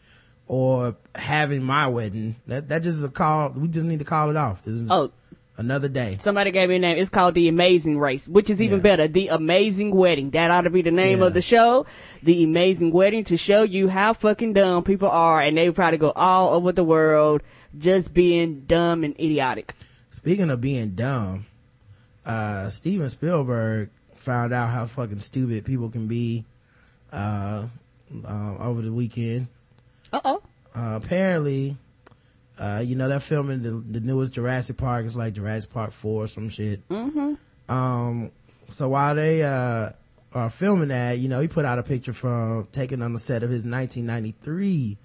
or 0.48 0.96
having 1.16 1.64
my 1.64 1.88
wedding 1.88 2.36
that 2.48 2.70
that 2.70 2.84
just 2.84 2.98
is 3.00 3.04
a 3.04 3.10
call 3.10 3.50
we 3.50 3.68
just 3.68 3.86
need 3.86 4.00
to 4.00 4.06
call 4.06 4.30
it 4.30 4.36
off 4.38 4.62
Oh. 4.90 5.12
another 5.58 5.90
day 5.90 6.18
Somebody 6.20 6.52
gave 6.52 6.70
me 6.70 6.76
a 6.76 6.80
name. 6.80 6.98
It's 6.98 7.10
called 7.10 7.34
The 7.36 7.48
Amazing 7.48 7.98
Race, 8.00 8.28
which 8.28 8.50
is 8.50 8.62
even 8.62 8.78
Yeah. 8.80 8.84
better. 8.84 9.08
The 9.08 9.28
Amazing 9.28 9.92
Wedding. 9.96 10.32
That 10.32 10.50
ought 10.52 10.62
to 10.64 10.70
be 10.72 10.82
the 10.82 10.92
name 10.92 11.20
Yeah. 11.20 11.28
of 11.28 11.34
the 11.36 11.42
show. 11.44 11.86
The 12.24 12.44
Amazing 12.44 12.92
Wedding 12.92 13.24
to 13.26 13.38
show 13.38 13.62
you 13.64 13.88
how 13.88 14.14
fucking 14.14 14.54
dumb 14.54 14.84
people 14.84 15.10
are 15.10 15.40
and 15.42 15.56
they 15.58 15.72
probably 15.72 16.00
go 16.00 16.12
all 16.16 16.54
over 16.56 16.72
the 16.72 16.84
world 16.84 17.42
just 17.78 18.14
being 18.14 18.64
dumb 18.68 19.04
and 19.04 19.14
idiotic. 19.20 19.74
speaking 20.12 20.50
of 20.50 20.60
being 20.62 20.90
dumb 20.92 21.46
uh 22.26 22.70
steven 22.70 23.10
spielberg 23.10 23.90
found 24.24 24.54
out 24.54 24.70
how 24.70 24.86
fucking 24.86 25.20
stupid 25.20 25.66
people 25.66 25.90
can 25.90 26.08
be 26.08 26.46
uh, 27.12 27.66
uh 28.26 28.56
over 28.60 28.82
the 28.82 28.92
weekend 28.92 29.48
Uh 30.12 30.22
oh. 30.26 30.42
uh, 30.76 31.00
apparently, 31.02 31.78
uh, 32.60 32.84
you 32.86 32.96
know, 32.96 33.10
they're 33.10 33.20
filming 33.20 33.64
the, 33.64 33.72
the 33.72 34.00
newest 34.00 34.34
Jurassic 34.34 34.78
Park. 34.78 35.06
It's 35.06 35.16
like 35.16 35.34
Jurassic 35.34 35.72
Park 35.72 35.92
4 35.92 36.24
or 36.24 36.28
some 36.28 36.50
shit. 36.50 36.88
Mm-hmm. 36.90 37.34
Um, 37.74 38.32
so 38.70 38.90
while 38.90 39.16
they, 39.16 39.44
uh, 39.44 39.92
are 40.34 40.50
filming 40.50 40.90
that, 40.90 41.20
you 41.20 41.30
know, 41.30 41.40
he 41.40 41.48
put 41.48 41.66
out 41.66 41.80
a 41.80 41.84
picture 41.84 42.14
from 42.14 42.68
taken 42.72 43.02
on 43.02 43.14
the 43.14 43.20
set 43.20 43.44
of 43.44 43.50
his 43.50 43.66
1993 43.66 44.98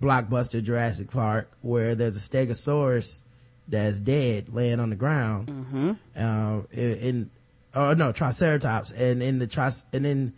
blockbuster 0.00 0.62
Jurassic 0.62 1.10
Park 1.10 1.50
where 1.62 1.94
there's 1.94 2.16
a 2.16 2.20
Stegosaurus 2.20 3.20
that's 3.68 4.00
dead 4.00 4.48
laying 4.52 4.80
on 4.80 4.90
the 4.90 4.96
ground. 4.96 5.48
Mm-hmm. 5.48 5.92
Uh, 6.16 6.62
in, 6.72 7.30
in, 7.74 7.80
oh 7.80 7.94
no, 7.94 8.12
Triceratops. 8.12 8.92
And 8.92 9.22
in 9.22 9.38
the 9.38 9.46
tri, 9.46 9.70
and 9.92 10.06
in, 10.06 10.32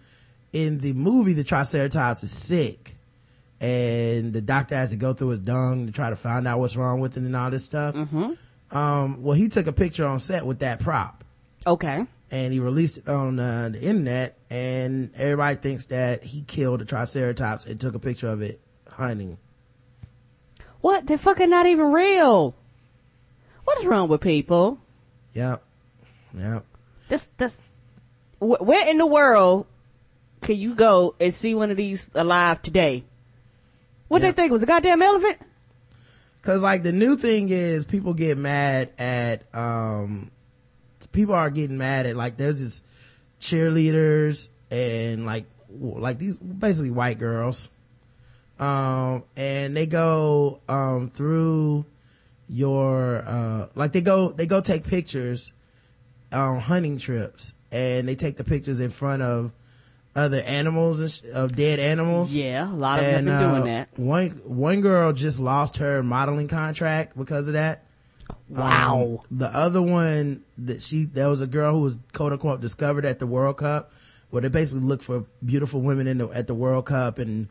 in 0.53 0.79
the 0.79 0.93
movie, 0.93 1.33
the 1.33 1.45
Triceratops 1.45 2.23
is 2.23 2.31
sick 2.31 2.97
and 3.61 4.33
the 4.33 4.41
doctor 4.43 4.75
has 4.75 4.91
to 4.91 4.97
go 4.97 5.13
through 5.15 5.29
his 5.31 5.39
dung 5.41 5.87
to 5.87 5.93
try 5.93 6.11
to 6.11 6.17
find 6.17 6.47
out 6.47 6.59
what's 6.59 6.77
wrong 6.77 7.01
with 7.01 7.17
it 7.17 7.23
and 7.23 7.35
all 7.37 7.51
this 7.51 7.65
stuff. 7.65 7.95
Mm-hmm. 7.95 8.77
Um, 8.77 9.23
well, 9.23 9.35
he 9.37 9.49
took 9.49 9.67
a 9.67 9.73
picture 9.73 10.05
on 10.05 10.19
set 10.19 10.45
with 10.45 10.59
that 10.59 10.81
prop 10.81 11.23
Okay. 11.67 12.05
and 12.31 12.53
he 12.53 12.59
released 12.61 12.99
it 12.99 13.09
on 13.09 13.39
uh, 13.39 13.69
the 13.71 13.81
internet 13.81 14.37
and 14.51 15.15
everybody 15.15 15.55
thinks 15.57 15.87
that 15.87 16.25
he 16.25 16.43
killed 16.43 16.83
a 16.83 16.85
triceratops 16.85 17.67
and 17.67 17.81
took 17.81 17.95
a 17.95 17.99
picture 17.99 18.29
of 18.29 18.43
it 18.43 18.61
hunting. 18.91 19.39
What? 20.81 21.07
They're 21.07 21.17
fucking 21.17 21.49
not 21.49 21.67
even 21.67 21.93
real. 21.93 22.55
What 23.65 23.79
is 23.79 23.87
wrong 23.87 24.09
with 24.09 24.21
people? 24.21 24.79
Yep. 25.33 25.63
Yep. 26.37 26.65
This, 27.09 27.27
this, 27.37 27.59
wh- 28.39 28.61
where 28.61 28.89
in 28.89 28.99
the 28.99 29.07
world 29.07 29.67
can 30.41 30.57
you 30.57 30.75
go 30.75 31.15
and 31.21 31.33
see 31.33 31.55
one 31.55 31.71
of 31.71 31.77
these 31.77 32.11
alive 32.15 32.63
today? 32.63 33.05
What 34.09 34.23
Yeah. 34.23 34.31
they 34.31 34.37
think 34.37 34.53
was 34.53 34.63
a 34.63 34.67
goddamn 34.67 35.03
elephant? 35.03 35.39
Cause 36.43 36.61
like 36.61 36.83
the 36.83 36.93
new 36.93 37.17
thing 37.17 37.49
is 37.49 37.85
people 37.87 38.13
get 38.13 38.37
mad 38.37 38.93
at, 38.99 39.43
um, 39.55 40.31
people 41.13 41.35
are 41.35 41.49
getting 41.49 41.79
mad 41.79 42.05
at 42.07 42.17
like 42.17 42.37
there's 42.37 42.61
this 42.61 42.83
cheerleaders 43.41 44.51
and 44.71 45.25
like, 45.25 45.47
like 45.71 46.19
these 46.19 46.37
basically 46.37 46.91
white 46.91 47.19
girls. 47.19 47.71
Um, 48.61 49.25
and 49.37 49.75
they 49.77 49.87
go, 49.87 50.61
um, 50.69 51.11
through 51.11 51.87
your, 52.49 53.25
uh, 53.27 53.67
like 53.75 53.93
they 53.93 54.01
go, 54.03 54.31
they 54.31 54.47
go 54.47 54.61
take 54.61 54.85
pictures 54.85 55.51
on 56.35 56.61
hunting 56.61 56.99
trips 56.99 57.55
and 57.73 58.07
they 58.09 58.15
take 58.15 58.37
the 58.37 58.45
pictures 58.45 58.81
in 58.81 58.91
front 58.91 59.23
of, 59.23 59.53
other 60.17 60.41
animals 60.43 61.01
and 61.01 61.11
sh- 61.11 61.23
of 61.33 61.57
dead 61.57 61.81
animals. 61.81 62.35
Yeah, 62.35 62.71
a 62.71 62.73
lot 62.73 63.01
of 63.01 63.05
them 63.05 63.19
And, 63.19 63.29
have 63.29 63.39
been 63.41 63.49
uh, 63.49 63.53
doing 63.53 63.65
that. 63.65 63.99
One 63.99 64.31
one 64.45 64.81
girl 64.81 65.13
just 65.13 65.41
lost 65.41 65.79
her 65.79 66.03
modeling 66.03 66.49
contract 66.49 67.19
because 67.19 67.49
of 67.49 67.55
that. 67.55 67.85
Wow. 68.49 69.21
Um, 69.23 69.39
the 69.39 69.49
other 69.49 69.83
one 69.83 70.45
that 70.59 70.83
she 70.83 71.05
there 71.05 71.29
was 71.29 71.41
a 71.41 71.47
girl 71.47 71.75
who 71.75 71.81
was 71.81 71.99
quote 72.13 72.33
unquote 72.33 72.61
discovered 72.61 73.05
at 73.05 73.19
the 73.19 73.27
World 73.27 73.59
Cup, 73.59 73.93
where 74.31 74.43
they 74.43 74.49
basically 74.49 74.85
look 74.85 75.03
for 75.03 75.25
beautiful 75.45 75.81
women 75.81 76.07
in 76.07 76.19
the 76.19 76.29
at 76.29 76.47
the 76.47 76.55
World 76.55 76.87
Cup, 76.87 77.19
and 77.19 77.49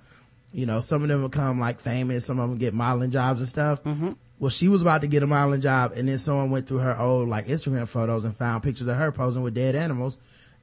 you 0.54 0.66
know 0.66 0.80
some 0.80 1.02
of 1.02 1.10
them 1.10 1.22
become 1.24 1.60
like 1.60 1.80
famous, 1.82 2.26
some 2.26 2.40
of 2.40 2.50
them 2.50 2.58
get 2.58 2.74
modeling 2.74 3.12
jobs 3.12 3.40
and 3.40 3.48
stuff. 3.48 3.84
Mm-hmm. 3.84 4.14
Well, 4.40 4.50
she 4.50 4.68
was 4.68 4.82
about 4.82 5.02
to 5.02 5.08
get 5.08 5.24
a 5.24 5.28
modeling 5.28 5.62
job, 5.62 5.94
and 5.96 6.08
then 6.08 6.18
someone 6.18 6.52
went 6.52 6.68
through 6.68 6.80
her 6.80 7.00
old 7.00 7.30
like 7.30 7.48
Instagram 7.48 7.88
photos 7.88 8.26
and 8.26 8.36
found 8.36 8.64
pictures 8.64 8.88
of 8.88 8.98
her 8.98 9.12
posing 9.12 9.44
with 9.44 9.54
dead 9.54 9.76
animals, 9.76 10.18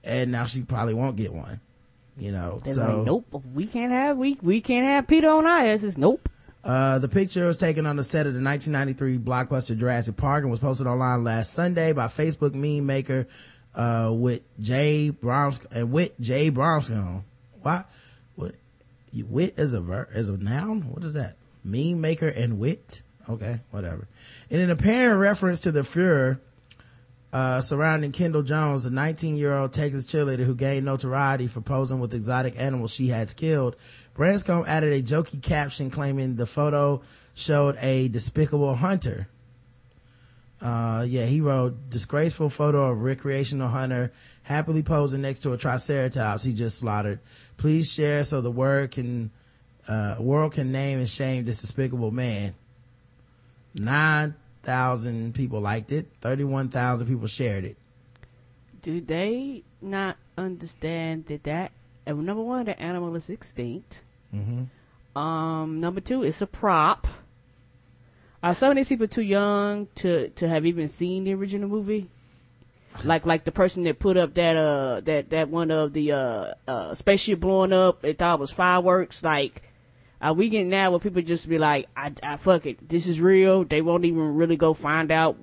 and 0.05 0.31
now 0.33 0.45
she 0.45 0.63
probably 0.63 0.95
won't 0.95 1.17
get 1.17 1.33
one. 1.33 1.61
You 2.19 2.33
know, 2.33 2.59
They're 2.63 2.75
so 2.75 2.97
like, 2.99 3.07
nope, 3.07 3.43
we 3.55 3.65
can't 3.65 3.93
have 3.93 4.19
we 4.19 4.37
we 4.43 4.61
can't 4.61 4.85
have 4.85 5.07
Peter 5.07 5.31
on 5.31 5.47
our 5.47 5.61
asses. 5.61 5.97
Nope. 5.97 6.29
Uh, 6.63 6.99
the 6.99 7.09
picture 7.09 7.47
was 7.47 7.57
taken 7.57 7.87
on 7.87 7.97
the 7.97 8.05
set 8.05 8.27
of 8.27 8.35
the 8.35 8.43
1993 8.43 9.19
blockbuster 9.19 9.79
Jurassic 9.79 10.17
Park 10.17 10.43
and 10.43 10.51
was 10.51 10.61
posted 10.61 10.87
online 10.87 11.25
last 11.25 11.55
Sunday 11.55 11.93
by 11.93 12.07
Facebook 12.07 12.53
meme 12.53 12.85
maker, 12.85 13.27
uh, 13.75 14.11
with 14.13 14.43
Jay 14.61 15.09
Browns, 15.09 15.61
and 15.71 15.91
with 15.91 16.19
Jay 16.21 16.51
Brownstone. 16.51 17.25
Why? 17.63 17.85
What? 18.35 18.55
You, 19.11 19.25
wit 19.25 19.55
is 19.59 19.73
a 19.73 19.81
ver, 19.81 20.09
is 20.13 20.29
a 20.29 20.37
noun? 20.37 20.83
What 20.91 21.03
is 21.03 21.15
that? 21.15 21.37
Meme 21.65 22.01
maker 22.01 22.29
and 22.29 22.59
wit? 22.59 23.01
Okay, 23.29 23.61
whatever. 23.71 24.09
In 24.49 24.61
an 24.61 24.71
apparent 24.71 25.21
reference 25.21 25.61
to 25.61 25.73
the 25.73 25.85
furor, 25.85 26.41
uh, 27.33 27.61
surrounding 27.61 28.13
Kendall 28.13 28.43
Jones, 28.43 28.87
a 28.87 28.91
19 28.91 29.37
year 29.37 29.57
old 29.57 29.73
Texas 29.73 30.05
cheerleader 30.05 30.45
who 30.45 30.55
gained 30.55 30.85
notoriety 30.85 31.47
for 31.47 31.61
posing 31.61 32.01
with 32.01 32.15
exotic 32.15 32.59
animals 32.59 32.93
she 32.93 33.09
had 33.09 33.35
killed. 33.37 33.77
Branscomb 34.15 34.65
added 34.67 34.93
a 34.93 35.03
jokey 35.03 35.41
caption 35.41 35.91
claiming 35.91 36.37
the 36.37 36.47
photo 36.47 37.03
showed 37.35 37.77
a 37.81 38.09
despicable 38.09 38.75
hunter. 38.75 39.29
Uh, 40.61 41.07
yeah, 41.09 41.25
he 41.25 41.41
wrote 41.41 41.89
disgraceful 41.89 42.51
photo 42.51 42.91
of 42.91 43.01
recreational 43.01 43.69
hunter 43.69 44.13
happily 44.43 44.83
posing 44.83 45.23
next 45.23 45.39
to 45.41 45.53
a 45.53 45.57
triceratops 45.57 46.45
he 46.45 46.53
just 46.53 46.79
slaughtered. 46.79 47.21
Please 47.57 47.91
share 47.91 48.25
so 48.25 48.41
the 48.41 48.51
word 48.51 48.91
can, 48.91 49.31
uh, 49.89 50.17
world 50.19 50.53
can 50.53 50.71
name 50.71 50.99
and 50.99 51.09
shame 51.09 51.45
this 51.45 51.61
despicable 51.63 52.11
man. 52.11 52.55
9,000 53.75 55.35
people 55.35 55.61
liked 55.61 55.93
it. 55.93 56.09
31,000 56.21 57.07
people 57.07 57.27
shared 57.27 57.65
it. 57.65 57.77
Do 58.83 59.01
they 59.01 59.63
not 59.83 60.17
understand 60.37 61.27
that 61.27 61.45
that 61.45 61.73
uh, 62.07 62.13
number 62.13 62.43
one, 62.43 62.65
the 62.65 62.81
animal 62.81 63.15
is 63.15 63.31
extinct. 63.31 64.03
Mm-hmm. 64.35 65.19
Um, 65.19 65.81
number 65.81 66.01
two, 66.01 66.23
it's 66.23 66.41
a 66.41 66.47
prop. 66.47 67.07
Are 68.43 68.55
some 68.55 68.71
of 68.71 68.77
these 68.77 68.89
people 68.89 69.07
too 69.07 69.23
young 69.23 69.89
to 69.97 70.29
to 70.31 70.49
have 70.49 70.65
even 70.65 70.89
seen 70.89 71.25
the 71.25 71.35
original 71.35 71.69
movie? 71.69 72.09
Like 73.05 73.27
like 73.27 73.45
the 73.45 73.53
person 73.53 73.85
that 73.85 73.99
put 73.99 74.17
up 74.17 74.35
that 74.35 74.57
uh 74.57 75.01
that 75.01 75.31
that 75.31 75.49
one 75.51 75.71
of 75.71 75.93
the 75.93 76.13
uh 76.13 76.55
uh 76.67 76.95
spaceship 76.95 77.41
blowing 77.41 77.73
up, 77.73 78.01
they 78.01 78.15
thought 78.15 78.39
it 78.39 78.41
was 78.41 78.51
fireworks. 78.51 79.23
Like, 79.23 79.63
are 80.21 80.33
we 80.35 80.49
getting 80.49 80.69
now 80.69 80.91
where 80.91 81.01
people 81.01 81.23
just 81.23 81.49
be 81.49 81.59
like, 81.59 81.89
I, 81.97 82.13
I 82.23 82.37
fuck 82.37 82.67
it, 82.67 82.89
this 82.89 83.07
is 83.07 83.21
real. 83.21 83.65
They 83.65 83.83
won't 83.83 84.05
even 84.05 84.35
really 84.35 84.57
go 84.57 84.75
find 84.75 85.11
out 85.11 85.37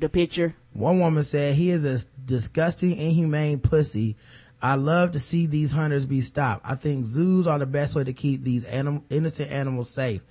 the 0.00 0.08
picture. 0.08 0.54
One 0.72 0.98
woman 0.98 1.22
said, 1.22 1.54
he 1.54 1.70
is 1.70 1.84
a 1.84 1.98
disgusting, 2.24 2.96
inhumane 2.96 3.60
pussy. 3.60 4.16
I 4.60 4.76
love 4.76 5.10
to 5.10 5.18
see 5.18 5.46
these 5.46 5.72
hunters 5.72 6.06
be 6.06 6.20
stopped. 6.20 6.64
I 6.64 6.74
think 6.74 7.04
zoos 7.04 7.46
are 7.46 7.58
the 7.58 7.66
best 7.66 7.94
way 7.94 8.04
to 8.04 8.12
keep 8.12 8.42
these 8.42 8.64
anim- 8.64 9.04
innocent 9.10 9.52
animals 9.52 9.90
safe. 9.90 10.22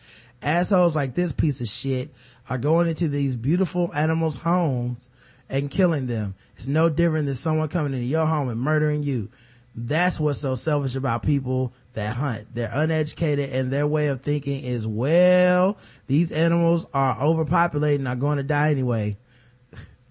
Assholes 0.42 0.96
like 0.96 1.14
this 1.14 1.32
piece 1.32 1.62
of 1.62 1.68
shit 1.68 2.14
are 2.50 2.58
going 2.58 2.88
into 2.88 3.08
these 3.08 3.36
beautiful 3.36 3.92
animals' 3.94 4.38
homes 4.38 5.08
and 5.50 5.70
killing 5.70 6.08
them. 6.08 6.36
It's 6.56 6.68
no 6.68 6.90
different 6.90 7.28
than 7.28 7.36
someone 7.36 7.70
coming 7.70 7.94
into 7.94 8.06
your 8.06 8.26
home 8.26 8.50
and 8.50 8.60
murdering 8.60 9.04
you. 9.04 9.30
That's 9.76 10.20
what's 10.20 10.40
so 10.40 10.56
selfish 10.56 10.96
about 10.96 11.24
people 11.24 11.74
that 11.94 12.16
hunt. 12.16 12.48
They're 12.54 12.72
uneducated 12.74 13.52
and 13.52 13.72
their 13.72 13.88
way 13.88 14.08
of 14.08 14.22
thinking 14.22 14.64
is, 14.64 14.86
well, 14.88 15.78
these 16.08 16.32
animals 16.32 16.86
are 16.94 17.20
overpopulated 17.22 18.02
and 18.02 18.08
are 18.08 18.16
going 18.16 18.38
to 18.38 18.44
die 18.44 18.72
anyway. 18.72 19.18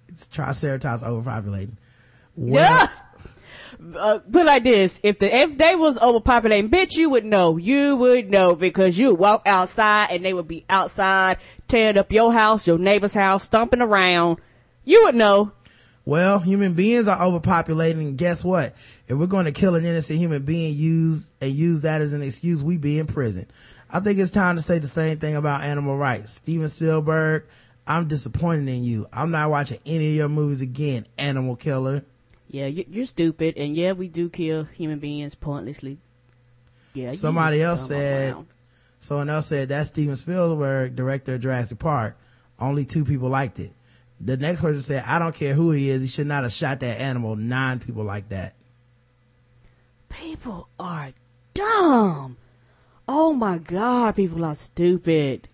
It's 0.09 0.29
Triceratops 0.29 1.03
overpopulating. 1.03 1.77
Well, 2.37 2.63
Yeah. 2.63 2.89
Uh, 3.97 4.19
put 4.21 4.47
like 4.47 4.63
this: 4.63 5.01
if 5.03 5.19
the 5.19 5.35
if 5.35 5.59
they 5.59 5.75
was 5.75 5.99
overpopulating, 5.99 6.69
bitch, 6.69 6.95
you 6.95 7.11
would 7.11 7.25
know. 7.25 7.57
You 7.57 7.97
would 7.97 8.31
know 8.31 8.55
because 8.55 8.97
you 8.97 9.15
walk 9.15 9.43
outside 9.47 10.09
and 10.11 10.25
they 10.25 10.33
would 10.33 10.47
be 10.47 10.65
outside 10.71 11.39
tearing 11.67 11.99
up 11.99 12.13
your 12.13 12.33
house, 12.33 12.67
your 12.67 12.79
neighbor's 12.79 13.15
house, 13.15 13.43
stomping 13.45 13.81
around. 13.81 14.39
You 14.85 15.05
would 15.05 15.17
know. 15.17 15.53
Well, 16.05 16.41
human 16.41 16.75
beings 16.75 17.07
are 17.07 17.19
overpopulating, 17.19 18.01
and 18.01 18.19
guess 18.19 18.45
what? 18.45 18.75
If 19.07 19.17
we're 19.17 19.27
going 19.27 19.45
to 19.45 19.53
kill 19.53 19.77
an 19.77 19.85
innocent 19.85 20.19
human 20.19 20.45
being, 20.45 20.75
use 20.75 21.31
and 21.41 21.53
use 21.53 21.83
that 21.83 22.03
as 22.03 22.13
an 22.13 22.23
excuse, 22.23 22.63
we 22.63 22.77
be 22.77 22.99
in 22.99 23.07
prison. 23.07 23.47
I 23.89 24.01
think 24.01 24.19
it's 24.19 24.33
time 24.33 24.57
to 24.57 24.63
say 24.63 24.79
the 24.79 24.89
same 24.89 25.19
thing 25.19 25.37
about 25.37 25.63
animal 25.63 25.97
rights. 25.97 26.33
Steven 26.33 26.69
Spielberg, 26.69 27.45
I'm 27.87 28.09
disappointed 28.09 28.69
in 28.69 28.83
you. 28.83 29.07
I'm 29.13 29.31
not 29.31 29.51
watching 29.51 29.79
any 29.87 30.09
of 30.09 30.15
your 30.15 30.29
movies 30.29 30.61
again, 30.61 31.07
animal 31.19 31.55
killer. 31.55 32.05
Yeah, 32.49 32.67
you, 32.67 32.85
you're 32.89 33.07
stupid, 33.07 33.57
and 33.57 33.77
yeah, 33.77 33.93
we 33.93 34.09
do 34.09 34.29
kill 34.29 34.65
human 34.65 34.99
beings 34.99 35.37
pointlessly. 35.37 35.99
Yeah. 36.95 37.11
Somebody 37.11 37.63
else 37.63 37.87
said, 37.87 38.35
around. 38.35 38.47
someone 38.99 39.31
else 39.31 39.47
said 39.47 39.69
that's 39.69 39.89
Steven 39.89 40.17
Spielberg, 40.17 40.97
director 40.97 41.35
of 41.35 41.41
Jurassic 41.41 41.79
Park. 41.79 42.19
Only 42.59 42.85
two 42.85 43.05
people 43.05 43.29
liked 43.29 43.59
it. 43.61 43.73
The 44.25 44.37
next 44.37 44.61
person 44.61 44.81
said, 44.81 45.05
I 45.07 45.19
don't 45.19 45.35
care 45.35 45.55
who 45.55 45.73
he 45.73 45.91
is. 45.91 46.03
He 46.03 46.09
should 46.09 46.29
not 46.29 46.45
have 46.45 46.53
shot 46.53 46.81
that 46.81 47.01
animal. 47.01 47.35
Nine 47.35 47.81
people 47.81 48.05
like 48.05 48.29
that. 48.29 48.55
People 50.09 50.69
are 50.79 51.13
dumb. 51.55 52.37
Oh 53.09 53.33
my 53.33 53.59
god, 53.59 54.15
people 54.15 54.45
are 54.45 54.55
stupid. 54.55 55.49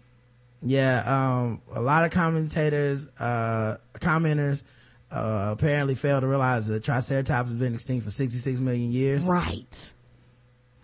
Yeah, 0.60 1.02
um, 1.06 1.62
a 1.72 1.80
lot 1.80 2.04
of 2.04 2.10
commentators, 2.10 3.08
uh, 3.18 3.78
commenters, 3.94 4.64
uh, 5.10 5.50
apparently 5.52 5.94
failed 5.94 6.22
to 6.22 6.26
realize 6.26 6.66
that 6.66 6.84
Triceratops 6.84 7.48
has 7.48 7.58
been 7.58 7.74
extinct 7.74 8.04
for 8.04 8.10
66 8.10 8.58
million 8.58 8.92
years. 8.92 9.26
Right. 9.26 9.92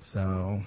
So, 0.01 0.63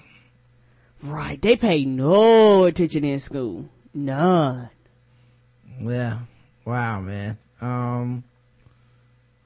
Right. 1.02 1.40
They 1.40 1.56
pay 1.56 1.84
no 1.84 2.64
attention 2.64 3.04
in 3.04 3.20
school. 3.20 3.68
None. 3.94 4.70
yeah. 5.80 6.18
Wow, 6.68 7.00
man. 7.00 7.38
Um, 7.62 8.24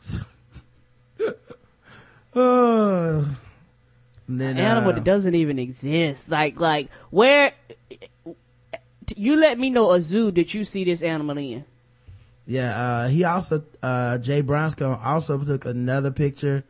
uh, 2.34 3.24
then, 4.28 4.56
An 4.56 4.58
animal 4.58 4.90
uh, 4.90 4.94
that 4.94 5.04
doesn't 5.04 5.36
even 5.36 5.60
exist. 5.60 6.32
Like, 6.32 6.58
like, 6.58 6.90
where, 7.10 7.52
you 9.14 9.36
let 9.36 9.56
me 9.56 9.70
know 9.70 9.92
a 9.92 10.00
zoo 10.00 10.32
that 10.32 10.52
you 10.52 10.64
see 10.64 10.82
this 10.82 11.00
animal 11.00 11.38
in. 11.38 11.64
Yeah, 12.44 12.76
uh, 12.76 13.08
he 13.08 13.22
also, 13.22 13.62
uh, 13.84 14.18
Jay 14.18 14.40
Branscomb 14.40 14.98
also 15.00 15.38
took 15.44 15.64
another 15.64 16.10
picture, 16.10 16.64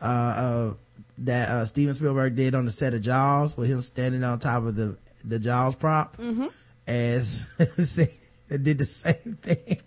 uh, 0.00 0.34
of, 0.38 0.78
that, 1.18 1.50
uh, 1.50 1.66
Steven 1.66 1.92
Spielberg 1.92 2.36
did 2.36 2.54
on 2.54 2.64
the 2.64 2.70
set 2.70 2.94
of 2.94 3.02
Jaws 3.02 3.54
with 3.54 3.68
him 3.68 3.82
standing 3.82 4.24
on 4.24 4.38
top 4.38 4.64
of 4.64 4.76
the, 4.76 4.96
the 5.26 5.38
Jaws 5.38 5.74
prop. 5.74 6.16
Mm-hmm. 6.16 6.46
As, 6.86 7.46
it 8.50 8.62
did 8.64 8.78
the 8.78 8.84
same 9.04 9.38
thing. 9.42 9.80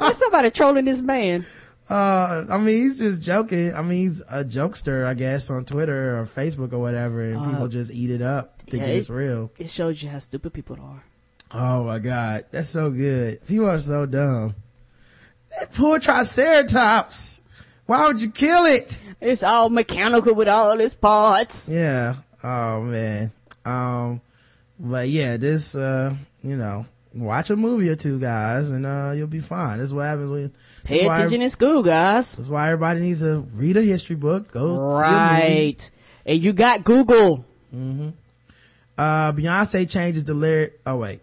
There's 0.00 0.16
somebody 0.18 0.50
trolling 0.50 0.84
this 0.84 1.00
man. 1.00 1.46
Uh, 1.88 2.44
I 2.50 2.58
mean, 2.58 2.82
he's 2.82 2.98
just 2.98 3.22
joking. 3.22 3.72
I 3.74 3.82
mean, 3.82 4.08
he's 4.08 4.20
a 4.28 4.44
jokester, 4.44 5.06
I 5.06 5.14
guess, 5.14 5.50
on 5.50 5.64
Twitter 5.64 6.18
or 6.18 6.24
Facebook 6.24 6.72
or 6.72 6.78
whatever, 6.78 7.22
and 7.22 7.38
people 7.48 7.68
just 7.68 7.92
eat 7.92 8.10
it 8.10 8.22
up, 8.22 8.60
thinking 8.62 8.82
Uh, 8.82 8.86
yeah, 8.86 8.98
it's 8.98 9.10
real. 9.10 9.52
It 9.58 9.70
shows 9.70 10.02
you 10.02 10.08
how 10.08 10.18
stupid 10.18 10.52
people 10.52 10.78
are. 10.80 11.04
Oh 11.52 11.84
my 11.84 12.00
god, 12.00 12.46
that's 12.50 12.68
so 12.68 12.90
good. 12.90 13.46
People 13.46 13.70
are 13.70 13.78
so 13.78 14.04
dumb. 14.04 14.56
That 15.60 15.72
poor 15.72 16.00
Triceratops. 16.00 17.40
Why 17.86 18.08
would 18.08 18.20
you 18.20 18.30
kill 18.32 18.64
it? 18.64 18.98
It's 19.20 19.44
all 19.44 19.70
mechanical 19.70 20.34
with 20.34 20.48
all 20.48 20.78
its 20.80 20.94
parts. 20.94 21.68
Yeah. 21.68 22.16
Oh 22.42 22.82
man. 22.82 23.30
Um, 23.64 24.20
but 24.78 25.08
yeah, 25.08 25.36
this, 25.36 25.76
uh, 25.76 26.16
you 26.48 26.56
know, 26.56 26.86
watch 27.14 27.50
a 27.50 27.56
movie 27.56 27.88
or 27.88 27.96
two, 27.96 28.18
guys, 28.18 28.70
and, 28.70 28.86
uh, 28.86 29.12
you'll 29.14 29.26
be 29.26 29.40
fine. 29.40 29.78
This 29.78 29.88
is 29.88 29.94
what 29.94 30.04
happens 30.04 30.30
when, 30.30 30.52
Pay 30.84 31.06
that's 31.06 31.18
attention 31.18 31.42
in 31.42 31.50
school, 31.50 31.82
guys. 31.82 32.36
That's 32.36 32.48
why 32.48 32.66
everybody 32.70 33.00
needs 33.00 33.20
to 33.20 33.40
read 33.54 33.76
a 33.76 33.82
history 33.82 34.16
book, 34.16 34.50
go 34.52 34.74
see 34.74 34.78
a 34.78 34.80
movie. 34.80 35.02
Right. 35.02 35.90
And 36.24 36.42
you 36.42 36.52
got 36.52 36.84
Google. 36.84 37.44
Uh, 38.98 39.32
Beyonce 39.32 39.88
changes 39.90 40.24
the 40.24 40.34
lyric. 40.34 40.80
Oh 40.86 40.96
wait, 40.96 41.20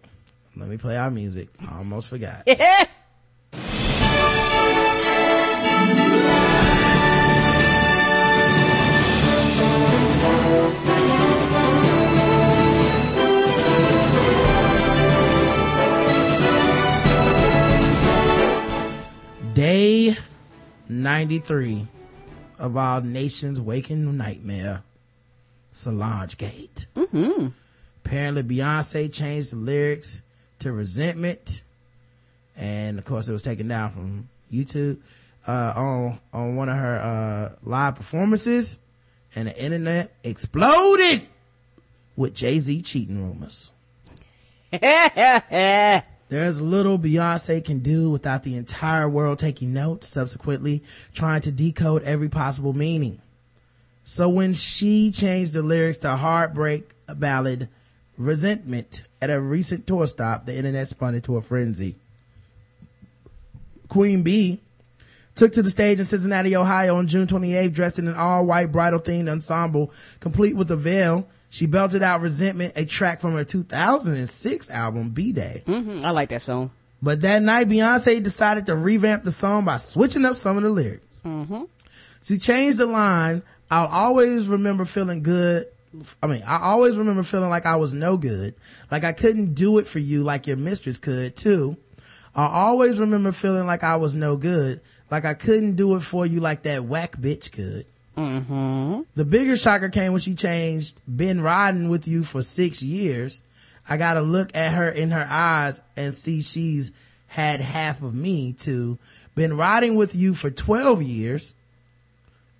let 0.56 0.68
me 0.68 0.76
play 0.76 0.96
our 0.96 1.10
music. 1.10 1.48
I 1.68 1.78
almost 1.78 2.08
forgot. 2.08 2.46
93 20.88 21.86
of 22.58 22.76
our 22.76 23.00
nations 23.00 23.60
waking 23.60 24.16
nightmare. 24.16 24.82
Solange 25.72 26.36
Gate. 26.36 26.86
Mm-hmm. 26.96 27.48
Apparently 28.04 28.42
Beyonce 28.42 29.12
changed 29.12 29.52
the 29.52 29.56
lyrics 29.56 30.22
to 30.60 30.72
resentment. 30.72 31.62
And 32.56 32.98
of 32.98 33.04
course 33.04 33.28
it 33.28 33.32
was 33.32 33.42
taken 33.42 33.68
down 33.68 33.90
from 33.90 34.28
YouTube, 34.52 34.98
uh, 35.46 35.72
on, 35.76 36.18
on 36.32 36.56
one 36.56 36.68
of 36.68 36.76
her, 36.76 36.98
uh, 36.98 37.56
live 37.62 37.94
performances 37.94 38.78
and 39.36 39.48
the 39.48 39.56
internet 39.62 40.12
exploded 40.24 41.28
with 42.16 42.34
Jay-Z 42.34 42.82
cheating 42.82 43.24
rumors. 43.24 43.70
There's 46.34 46.60
little 46.60 46.98
Beyonce 46.98 47.64
can 47.64 47.78
do 47.78 48.10
without 48.10 48.42
the 48.42 48.56
entire 48.56 49.08
world 49.08 49.38
taking 49.38 49.72
notes, 49.72 50.08
subsequently 50.08 50.82
trying 51.14 51.42
to 51.42 51.52
decode 51.52 52.02
every 52.02 52.28
possible 52.28 52.72
meaning. 52.72 53.20
So 54.02 54.28
when 54.28 54.52
she 54.52 55.12
changed 55.12 55.52
the 55.52 55.62
lyrics 55.62 55.98
to 55.98 56.16
heartbreak 56.16 56.90
ballad 57.06 57.68
resentment 58.18 59.04
at 59.22 59.30
a 59.30 59.40
recent 59.40 59.86
tour 59.86 60.08
stop, 60.08 60.44
the 60.44 60.56
internet 60.56 60.88
spun 60.88 61.14
into 61.14 61.36
a 61.36 61.40
frenzy. 61.40 61.94
Queen 63.86 64.24
Bee 64.24 64.58
took 65.36 65.52
to 65.52 65.62
the 65.62 65.70
stage 65.70 66.00
in 66.00 66.04
Cincinnati, 66.04 66.56
Ohio 66.56 66.96
on 66.96 67.06
June 67.06 67.28
28th 67.28 67.72
dressed 67.72 68.00
in 68.00 68.08
an 68.08 68.16
all 68.16 68.44
white 68.44 68.72
bridal 68.72 68.98
themed 68.98 69.30
ensemble 69.30 69.92
complete 70.18 70.56
with 70.56 70.68
a 70.72 70.76
veil 70.76 71.28
she 71.54 71.66
belted 71.66 72.02
out 72.02 72.20
Resentment, 72.20 72.72
a 72.74 72.84
track 72.84 73.20
from 73.20 73.34
her 73.34 73.44
2006 73.44 74.70
album, 74.70 75.10
B-Day. 75.10 75.62
Mm-hmm. 75.64 76.04
I 76.04 76.10
like 76.10 76.30
that 76.30 76.42
song. 76.42 76.72
But 77.00 77.20
that 77.20 77.42
night, 77.42 77.68
Beyonce 77.68 78.20
decided 78.20 78.66
to 78.66 78.74
revamp 78.74 79.22
the 79.22 79.30
song 79.30 79.64
by 79.64 79.76
switching 79.76 80.24
up 80.24 80.34
some 80.34 80.56
of 80.56 80.64
the 80.64 80.68
lyrics. 80.68 81.20
Mm-hmm. 81.24 81.62
She 82.22 82.38
changed 82.38 82.78
the 82.78 82.86
line, 82.86 83.44
I'll 83.70 83.86
always 83.86 84.48
remember 84.48 84.84
feeling 84.84 85.22
good. 85.22 85.66
I 86.20 86.26
mean, 86.26 86.42
I 86.44 86.58
always 86.60 86.98
remember 86.98 87.22
feeling 87.22 87.50
like 87.50 87.66
I 87.66 87.76
was 87.76 87.94
no 87.94 88.16
good. 88.16 88.56
Like 88.90 89.04
I 89.04 89.12
couldn't 89.12 89.54
do 89.54 89.78
it 89.78 89.86
for 89.86 90.00
you 90.00 90.24
like 90.24 90.48
your 90.48 90.56
mistress 90.56 90.98
could 90.98 91.36
too. 91.36 91.76
I 92.34 92.46
always 92.46 92.98
remember 92.98 93.30
feeling 93.30 93.68
like 93.68 93.84
I 93.84 93.94
was 93.94 94.16
no 94.16 94.36
good. 94.36 94.80
Like 95.08 95.24
I 95.24 95.34
couldn't 95.34 95.76
do 95.76 95.94
it 95.94 96.00
for 96.00 96.26
you 96.26 96.40
like 96.40 96.64
that 96.64 96.84
whack 96.84 97.16
bitch 97.16 97.52
could. 97.52 97.86
Mm-hmm. 98.16 99.00
The 99.16 99.24
bigger 99.24 99.56
shocker 99.56 99.88
came 99.88 100.12
when 100.12 100.20
she 100.20 100.34
changed, 100.34 101.00
been 101.08 101.40
riding 101.40 101.88
with 101.88 102.06
you 102.06 102.22
for 102.22 102.42
six 102.42 102.82
years. 102.82 103.42
I 103.88 103.96
gotta 103.96 104.22
look 104.22 104.54
at 104.54 104.72
her 104.72 104.88
in 104.88 105.10
her 105.10 105.26
eyes 105.28 105.80
and 105.96 106.14
see 106.14 106.40
she's 106.40 106.92
had 107.26 107.60
half 107.60 108.02
of 108.02 108.14
me 108.14 108.52
too. 108.52 108.98
Been 109.34 109.56
riding 109.56 109.96
with 109.96 110.14
you 110.14 110.34
for 110.34 110.50
12 110.50 111.02
years. 111.02 111.54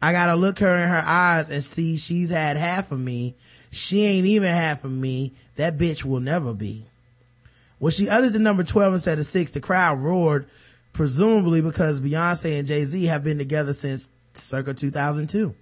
I 0.02 0.12
gotta 0.12 0.34
look 0.34 0.59
her 0.59 0.82
in 0.82 0.88
her 0.88 1.02
eyes 1.05 1.48
and 1.48 1.62
see 1.62 1.96
she's 1.96 2.30
had 2.30 2.57
half 2.57 2.92
of 2.92 2.98
me. 2.98 3.36
She 3.70 4.05
ain't 4.05 4.26
even 4.26 4.50
half 4.50 4.84
of 4.84 4.90
me. 4.90 5.32
That 5.57 5.78
bitch 5.78 6.05
will 6.05 6.20
never 6.20 6.52
be. 6.52 6.86
When 7.78 7.92
she 7.92 8.09
uttered 8.09 8.32
the 8.32 8.38
number 8.38 8.64
12 8.64 8.94
instead 8.94 9.18
of 9.18 9.26
6, 9.26 9.52
the 9.52 9.61
crowd 9.61 9.98
roared, 9.98 10.46
presumably 10.92 11.61
because 11.61 12.00
Beyonce 12.00 12.59
and 12.59 12.68
Jay-Z 12.68 13.05
have 13.07 13.24
been 13.24 13.38
together 13.38 13.72
since 13.72 14.11
circa 14.35 14.74
2002. 14.74 15.55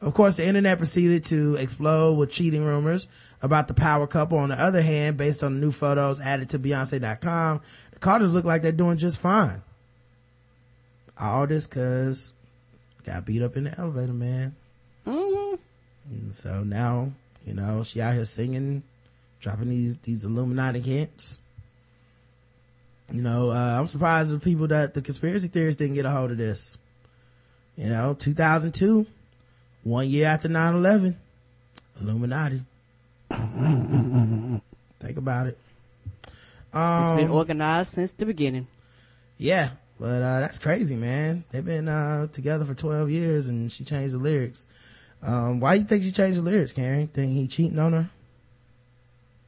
Of 0.00 0.12
course, 0.12 0.36
the 0.36 0.46
internet 0.46 0.78
proceeded 0.78 1.24
to 1.26 1.56
explode 1.56 2.14
with 2.14 2.30
cheating 2.30 2.64
rumors 2.64 3.08
about 3.40 3.66
the 3.66 3.74
power 3.74 4.06
couple. 4.06 4.38
On 4.38 4.50
the 4.50 4.60
other 4.60 4.82
hand, 4.82 5.16
based 5.16 5.42
on 5.42 5.54
the 5.54 5.60
new 5.60 5.72
photos 5.72 6.20
added 6.20 6.50
to 6.50 6.58
Beyonce.com, 6.58 7.60
the 7.92 7.98
Carters 7.98 8.34
look 8.34 8.44
like 8.44 8.62
they're 8.62 8.72
doing 8.72 8.98
just 8.98 9.18
fine. 9.18 9.62
All 11.18 11.46
this 11.46 11.66
cause 11.66 12.34
got 13.04 13.24
beat 13.24 13.42
up 13.42 13.56
in 13.56 13.64
the 13.64 13.78
elevator, 13.78 14.12
man. 14.12 14.54
Mm-hmm. 15.06 15.54
And 16.10 16.34
so 16.34 16.62
now, 16.62 17.12
you 17.46 17.54
know, 17.54 17.82
she 17.82 18.02
out 18.02 18.14
here 18.14 18.26
singing, 18.26 18.82
dropping 19.40 19.70
these, 19.70 19.96
these 19.98 20.24
Illuminati 20.24 20.80
hints. 20.80 21.38
You 23.12 23.22
know, 23.22 23.50
uh, 23.50 23.78
I'm 23.78 23.86
surprised 23.86 24.34
the 24.34 24.40
people 24.40 24.66
that 24.68 24.92
the 24.92 25.00
conspiracy 25.00 25.48
theorists 25.48 25.78
didn't 25.78 25.94
get 25.94 26.04
a 26.04 26.10
hold 26.10 26.32
of 26.32 26.38
this. 26.38 26.76
You 27.76 27.90
know, 27.90 28.14
2002, 28.14 29.06
one 29.84 30.08
year 30.08 30.26
after 30.26 30.48
9-11, 30.48 31.14
Illuminati. 32.00 32.62
Think 33.30 35.18
about 35.18 35.48
it. 35.48 35.58
Um, 36.72 37.02
it's 37.02 37.16
been 37.16 37.30
um, 37.30 37.36
organized 37.36 37.92
since 37.92 38.12
the 38.12 38.24
beginning. 38.24 38.66
Yeah, 39.38 39.70
but 40.00 40.22
uh, 40.22 40.40
that's 40.40 40.58
crazy, 40.58 40.96
man. 40.96 41.44
They've 41.50 41.64
been 41.64 41.88
uh, 41.88 42.28
together 42.28 42.64
for 42.64 42.74
12 42.74 43.10
years 43.10 43.48
and 43.48 43.70
she 43.70 43.84
changed 43.84 44.14
the 44.14 44.18
lyrics. 44.18 44.66
Um, 45.22 45.60
why 45.60 45.76
do 45.76 45.82
you 45.82 45.86
think 45.86 46.02
she 46.02 46.12
changed 46.12 46.38
the 46.38 46.42
lyrics, 46.42 46.72
Karen? 46.72 47.08
Think 47.08 47.32
he 47.32 47.46
cheating 47.46 47.78
on 47.78 47.92
her? 47.92 48.10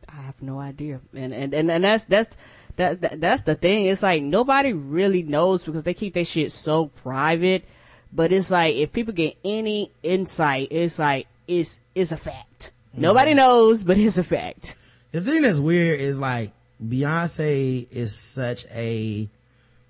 I 0.09 0.23
have 0.23 0.41
no 0.41 0.59
idea. 0.59 1.01
And 1.15 1.33
and 1.33 1.55
and, 1.55 1.71
and 1.71 1.85
that's 1.85 2.05
that's 2.05 2.37
that, 2.77 3.01
that 3.03 3.21
that's 3.21 3.43
the 3.43 3.55
thing. 3.55 3.85
It's 3.87 4.03
like 4.03 4.23
nobody 4.23 4.73
really 4.73 5.23
knows 5.23 5.65
because 5.65 5.83
they 5.83 5.95
keep 5.95 6.15
their 6.15 6.25
shit 6.25 6.51
so 6.53 6.87
private 6.87 7.65
but 8.13 8.33
it's 8.33 8.51
like 8.51 8.75
if 8.77 8.93
people 8.93 9.15
get 9.15 9.37
any 9.45 9.91
insight, 10.03 10.69
it's 10.71 10.99
like 10.99 11.27
it's 11.47 11.81
it's 11.95 12.13
a 12.13 12.17
fact. 12.17 12.73
Mm-hmm. 12.93 13.03
Nobody 13.03 13.35
knows, 13.35 13.85
but 13.85 13.99
it's 13.99 14.19
a 14.19 14.25
fact. 14.25 14.77
The 15.13 15.21
thing 15.21 15.43
that's 15.43 15.59
weird 15.59 16.01
is 16.01 16.21
like 16.21 16.53
Beyonce 16.85 17.87
is 17.91 18.15
such 18.15 18.67
a 18.67 19.29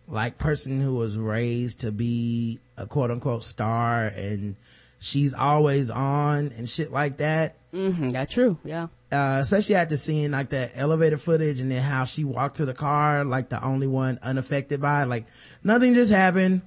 like 0.07 0.39
person 0.39 0.81
who 0.81 0.95
was 0.95 1.19
raised 1.19 1.81
to 1.81 1.93
be 1.93 2.59
a 2.77 2.87
quote 2.87 3.11
unquote 3.11 3.45
star 3.45 4.07
and 4.07 4.57
she's 5.01 5.35
always 5.35 5.91
on 5.91 6.53
and 6.57 6.69
shit 6.69 6.93
like 6.93 7.19
that. 7.19 7.57
Mm-hmm, 7.73 8.09
that's 8.09 8.33
true. 8.33 8.59
Yeah. 8.65 8.89
Uh, 9.13 9.39
especially 9.41 9.75
after 9.75 9.97
seeing 9.97 10.31
like 10.31 10.51
that 10.51 10.73
elevator 10.75 11.17
footage 11.17 11.61
and 11.61 11.71
then 11.71 11.83
how 11.83 12.05
she 12.05 12.25
walked 12.25 12.57
to 12.57 12.67
the 12.67 12.75
car 12.75 13.25
like 13.25 13.49
the 13.49 13.63
only 13.63 13.87
one 13.87 14.19
unaffected 14.23 14.81
by 14.81 15.03
it. 15.03 15.07
Like 15.07 15.27
nothing 15.63 15.95
just 15.95 16.13
happened. 16.13 16.63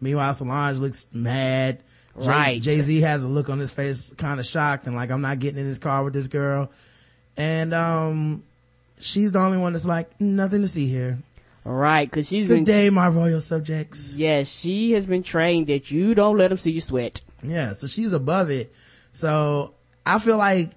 Meanwhile, 0.00 0.34
Solange 0.34 0.78
looks 0.78 1.08
mad. 1.12 1.80
Right. 2.14 2.62
Jay 2.62 2.80
Z 2.80 3.00
has 3.02 3.24
a 3.24 3.28
look 3.28 3.48
on 3.48 3.58
his 3.58 3.72
face, 3.72 4.12
kind 4.16 4.40
of 4.40 4.46
shocked 4.46 4.86
and 4.86 4.96
like, 4.96 5.10
I'm 5.10 5.20
not 5.20 5.38
getting 5.38 5.58
in 5.58 5.68
this 5.68 5.78
car 5.78 6.02
with 6.02 6.14
this 6.14 6.28
girl. 6.28 6.70
And, 7.36 7.74
um, 7.74 8.42
she's 8.98 9.32
the 9.32 9.38
only 9.38 9.58
one 9.58 9.74
that's 9.74 9.84
like, 9.84 10.18
nothing 10.20 10.62
to 10.62 10.68
see 10.68 10.86
here. 10.86 11.18
Right, 11.64 12.10
cause 12.10 12.28
she's 12.28 12.46
Good 12.46 12.54
been. 12.54 12.64
Good 12.64 12.72
day, 12.72 12.90
my 12.90 13.08
royal 13.08 13.40
subjects. 13.40 14.16
Yes, 14.16 14.48
she 14.48 14.92
has 14.92 15.04
been 15.04 15.22
trained 15.24 15.66
that 15.66 15.90
you 15.90 16.14
don't 16.14 16.38
let 16.38 16.48
them 16.48 16.58
see 16.58 16.70
you 16.70 16.80
sweat. 16.80 17.22
Yeah, 17.42 17.72
so 17.72 17.86
she's 17.86 18.12
above 18.12 18.50
it. 18.50 18.72
So 19.12 19.74
I 20.06 20.18
feel 20.18 20.36
like 20.36 20.70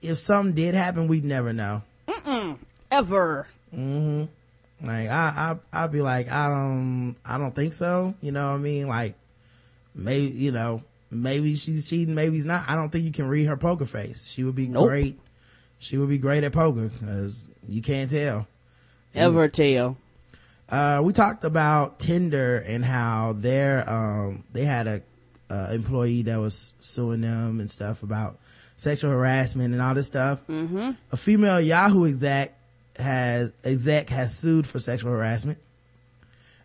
if 0.00 0.18
something 0.18 0.54
did 0.54 0.74
happen, 0.74 1.06
we'd 1.06 1.24
never 1.24 1.52
know. 1.52 1.82
Mm-mm. 2.08 2.56
Ever. 2.90 3.46
Mm-hmm. 3.74 4.24
Like 4.82 5.08
I, 5.08 5.56
I, 5.72 5.84
I'd 5.84 5.92
be 5.92 6.02
like, 6.02 6.30
I 6.30 6.48
don't, 6.48 7.16
I 7.24 7.38
don't 7.38 7.54
think 7.54 7.72
so. 7.72 8.14
You 8.20 8.32
know 8.32 8.48
what 8.48 8.56
I 8.56 8.58
mean? 8.58 8.88
Like 8.88 9.14
maybe, 9.94 10.26
you 10.36 10.52
know, 10.52 10.82
maybe 11.10 11.54
she's 11.56 11.88
cheating, 11.88 12.14
maybe 12.14 12.36
he's 12.36 12.46
not. 12.46 12.64
I 12.68 12.74
don't 12.74 12.90
think 12.90 13.04
you 13.04 13.12
can 13.12 13.28
read 13.28 13.46
her 13.46 13.56
poker 13.56 13.86
face. 13.86 14.26
She 14.26 14.44
would 14.44 14.54
be 14.54 14.68
nope. 14.68 14.88
great. 14.88 15.18
She 15.78 15.96
would 15.96 16.08
be 16.08 16.18
great 16.18 16.44
at 16.44 16.52
poker 16.52 16.88
because 16.88 17.46
you 17.68 17.82
can't 17.82 18.10
tell. 18.10 18.46
Ever 19.14 19.44
and, 19.44 19.52
tell. 19.52 19.96
Uh, 20.68 21.00
we 21.02 21.12
talked 21.12 21.44
about 21.44 21.98
Tinder 21.98 22.58
and 22.58 22.84
how 22.84 23.34
their, 23.34 23.88
um, 23.88 24.44
they 24.52 24.64
had 24.64 24.86
a, 24.86 25.02
uh, 25.48 25.68
employee 25.70 26.22
that 26.22 26.40
was 26.40 26.72
suing 26.80 27.20
them 27.20 27.60
and 27.60 27.70
stuff 27.70 28.02
about 28.02 28.40
sexual 28.74 29.12
harassment 29.12 29.72
and 29.72 29.80
all 29.80 29.94
this 29.94 30.08
stuff. 30.08 30.44
Mm-hmm. 30.48 30.92
A 31.12 31.16
female 31.16 31.60
Yahoo 31.60 32.06
exec 32.06 32.55
has 32.98 33.52
exec 33.64 34.10
has 34.10 34.36
sued 34.36 34.66
for 34.66 34.78
sexual 34.78 35.12
harassment. 35.12 35.58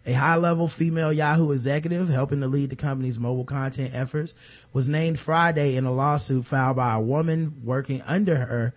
A 0.06 0.14
high 0.14 0.36
level 0.36 0.68
female 0.68 1.14
Yahoo 1.14 1.52
executive 1.52 2.10
helping 2.10 2.42
to 2.42 2.48
lead 2.48 2.72
the 2.72 2.76
company's 2.76 3.20
mobile 3.20 3.46
content 3.46 3.92
efforts 3.94 4.34
was 4.74 4.90
named 4.90 5.20
Friday 5.20 5.76
in 5.76 5.86
a 5.86 5.94
lawsuit 5.94 6.46
filed 6.46 6.78
by 6.78 6.96
a 6.96 7.00
woman 7.00 7.62
working 7.64 8.02
under 8.02 8.38
her 8.38 8.74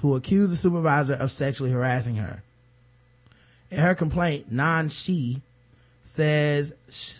who 0.00 0.16
accused 0.16 0.52
the 0.52 0.56
supervisor 0.56 1.14
of 1.14 1.30
sexually 1.30 1.70
harassing 1.70 2.16
her. 2.16 2.42
In 3.70 3.78
her 3.78 3.94
complaint, 3.94 4.50
Nan 4.50 4.88
Shi 4.88 5.42
says 6.02 6.74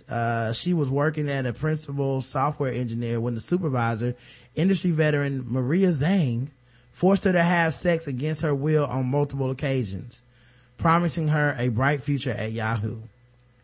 uh, 0.09 0.53
she 0.53 0.73
was 0.73 0.89
working 0.89 1.29
at 1.29 1.47
a 1.47 1.53
principal 1.53 2.21
software 2.21 2.73
engineer 2.73 3.21
when 3.21 3.35
the 3.35 3.41
supervisor, 3.41 4.16
industry 4.55 4.91
veteran 4.91 5.45
Maria 5.47 5.89
Zhang, 5.89 6.49
forced 6.99 7.23
her 7.23 7.33
to 7.33 7.43
have 7.45 7.73
sex 7.75 8.09
against 8.09 8.43
her 8.43 8.53
will 8.53 8.85
on 8.85 9.07
multiple 9.07 9.53
occasions, 9.53 10.21
promising 10.79 11.29
her 11.29 11.55
a 11.57 11.69
bright 11.69 12.03
future 12.03 12.33
at 12.33 12.51
Yahoo 12.51 12.99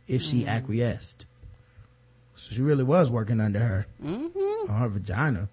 if 0.06 0.22
she 0.22 0.42
mm-hmm. 0.42 0.50
acquiesced. 0.50 1.26
So 2.36 2.54
she 2.54 2.62
really 2.62 2.84
was 2.84 3.10
working 3.10 3.40
under 3.40 3.58
her 3.58 3.86
mm-hmm. 4.00 4.70
on 4.70 4.80
her 4.80 4.88
vagina. 4.88 5.48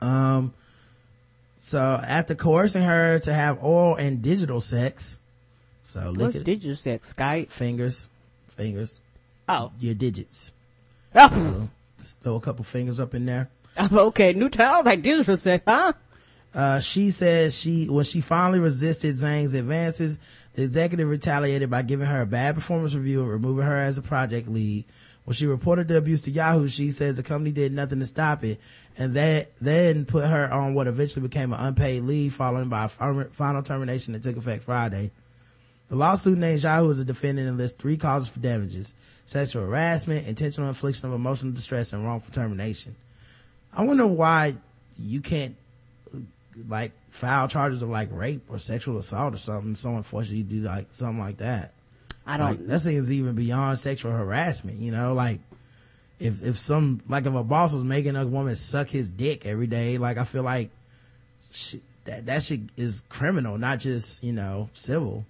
Um, 0.00 0.54
so 1.56 1.80
after 1.80 2.36
coercing 2.36 2.84
her 2.84 3.18
to 3.18 3.34
have 3.34 3.58
oral 3.60 3.96
and 3.96 4.22
digital 4.22 4.60
sex, 4.60 5.18
so 5.82 6.10
look 6.16 6.36
at 6.36 6.44
digital 6.44 6.76
sex, 6.76 7.12
Skype, 7.12 7.48
fingers, 7.48 8.06
fingers. 8.46 9.00
Oh. 9.48 9.72
your 9.80 9.94
digits. 9.94 10.52
Oh, 11.12 11.68
Just 11.98 12.20
throw 12.20 12.36
a 12.36 12.40
couple 12.40 12.64
fingers 12.64 13.00
up 13.00 13.16
in 13.16 13.26
there. 13.26 13.50
okay, 13.92 14.32
new 14.32 14.48
towels 14.48 14.86
like 14.86 15.02
digital 15.02 15.36
sex, 15.36 15.64
huh? 15.66 15.94
Uh, 16.54 16.80
she 16.80 17.10
says 17.10 17.58
she, 17.58 17.88
when 17.88 18.04
she 18.04 18.20
finally 18.20 18.58
resisted 18.58 19.14
Zhang's 19.14 19.54
advances, 19.54 20.18
the 20.54 20.62
executive 20.62 21.08
retaliated 21.08 21.70
by 21.70 21.82
giving 21.82 22.06
her 22.06 22.22
a 22.22 22.26
bad 22.26 22.54
performance 22.54 22.94
review 22.94 23.22
and 23.22 23.30
removing 23.30 23.64
her 23.64 23.76
as 23.76 23.96
a 23.96 24.02
project 24.02 24.48
lead. 24.48 24.84
When 25.24 25.34
she 25.34 25.46
reported 25.46 25.88
the 25.88 25.96
abuse 25.96 26.20
to 26.22 26.30
Yahoo, 26.30 26.68
she 26.68 26.90
says 26.90 27.16
the 27.16 27.22
company 27.22 27.52
did 27.52 27.72
nothing 27.72 28.00
to 28.00 28.06
stop 28.06 28.44
it 28.44 28.60
and 28.98 29.14
that 29.14 29.52
then 29.60 30.04
put 30.04 30.26
her 30.26 30.52
on 30.52 30.74
what 30.74 30.88
eventually 30.88 31.26
became 31.26 31.52
an 31.52 31.60
unpaid 31.60 32.02
leave 32.02 32.34
following 32.34 32.68
by 32.68 32.84
a 32.84 32.88
final 32.88 33.62
termination 33.62 34.12
that 34.12 34.22
took 34.22 34.36
effect 34.36 34.64
Friday. 34.64 35.10
The 35.88 35.96
lawsuit 35.96 36.38
names 36.38 36.64
Yahoo 36.64 36.90
as 36.90 36.98
a 36.98 37.04
defendant 37.04 37.48
and 37.48 37.56
lists 37.56 37.80
three 37.80 37.96
causes 37.96 38.28
for 38.28 38.40
damages. 38.40 38.94
Sexual 39.26 39.66
harassment, 39.66 40.26
intentional 40.26 40.68
infliction 40.68 41.06
of 41.06 41.14
emotional 41.14 41.52
distress, 41.52 41.92
and 41.92 42.04
wrongful 42.04 42.32
termination. 42.32 42.96
I 43.74 43.84
wonder 43.84 44.06
why 44.06 44.56
you 44.98 45.20
can't 45.20 45.56
like 46.68 46.92
file 47.10 47.48
charges 47.48 47.82
of 47.82 47.88
like 47.88 48.08
rape 48.12 48.42
or 48.48 48.58
sexual 48.58 48.98
assault 48.98 49.34
or 49.34 49.38
something. 49.38 49.74
Someone 49.74 50.02
forces 50.02 50.34
you 50.34 50.44
to 50.44 50.48
do 50.48 50.60
like 50.60 50.88
something 50.90 51.18
like 51.18 51.38
that. 51.38 51.72
I 52.26 52.36
don't. 52.36 52.68
that 52.68 52.80
seems 52.80 53.10
even 53.10 53.34
beyond 53.34 53.78
sexual 53.78 54.12
harassment. 54.12 54.78
You 54.78 54.92
know, 54.92 55.14
like 55.14 55.40
if 56.20 56.42
if 56.42 56.58
some 56.58 57.02
like 57.08 57.26
if 57.26 57.34
a 57.34 57.42
boss 57.42 57.74
was 57.74 57.82
making 57.84 58.16
a 58.16 58.26
woman 58.26 58.54
suck 58.56 58.88
his 58.88 59.10
dick 59.10 59.44
every 59.44 59.66
day, 59.66 59.98
like 59.98 60.18
I 60.18 60.24
feel 60.24 60.44
like 60.44 60.70
she, 61.50 61.80
that 62.04 62.26
that 62.26 62.42
shit 62.42 62.60
is 62.76 63.02
criminal, 63.08 63.58
not 63.58 63.80
just 63.80 64.22
you 64.22 64.32
know 64.32 64.70
civil. 64.74 65.24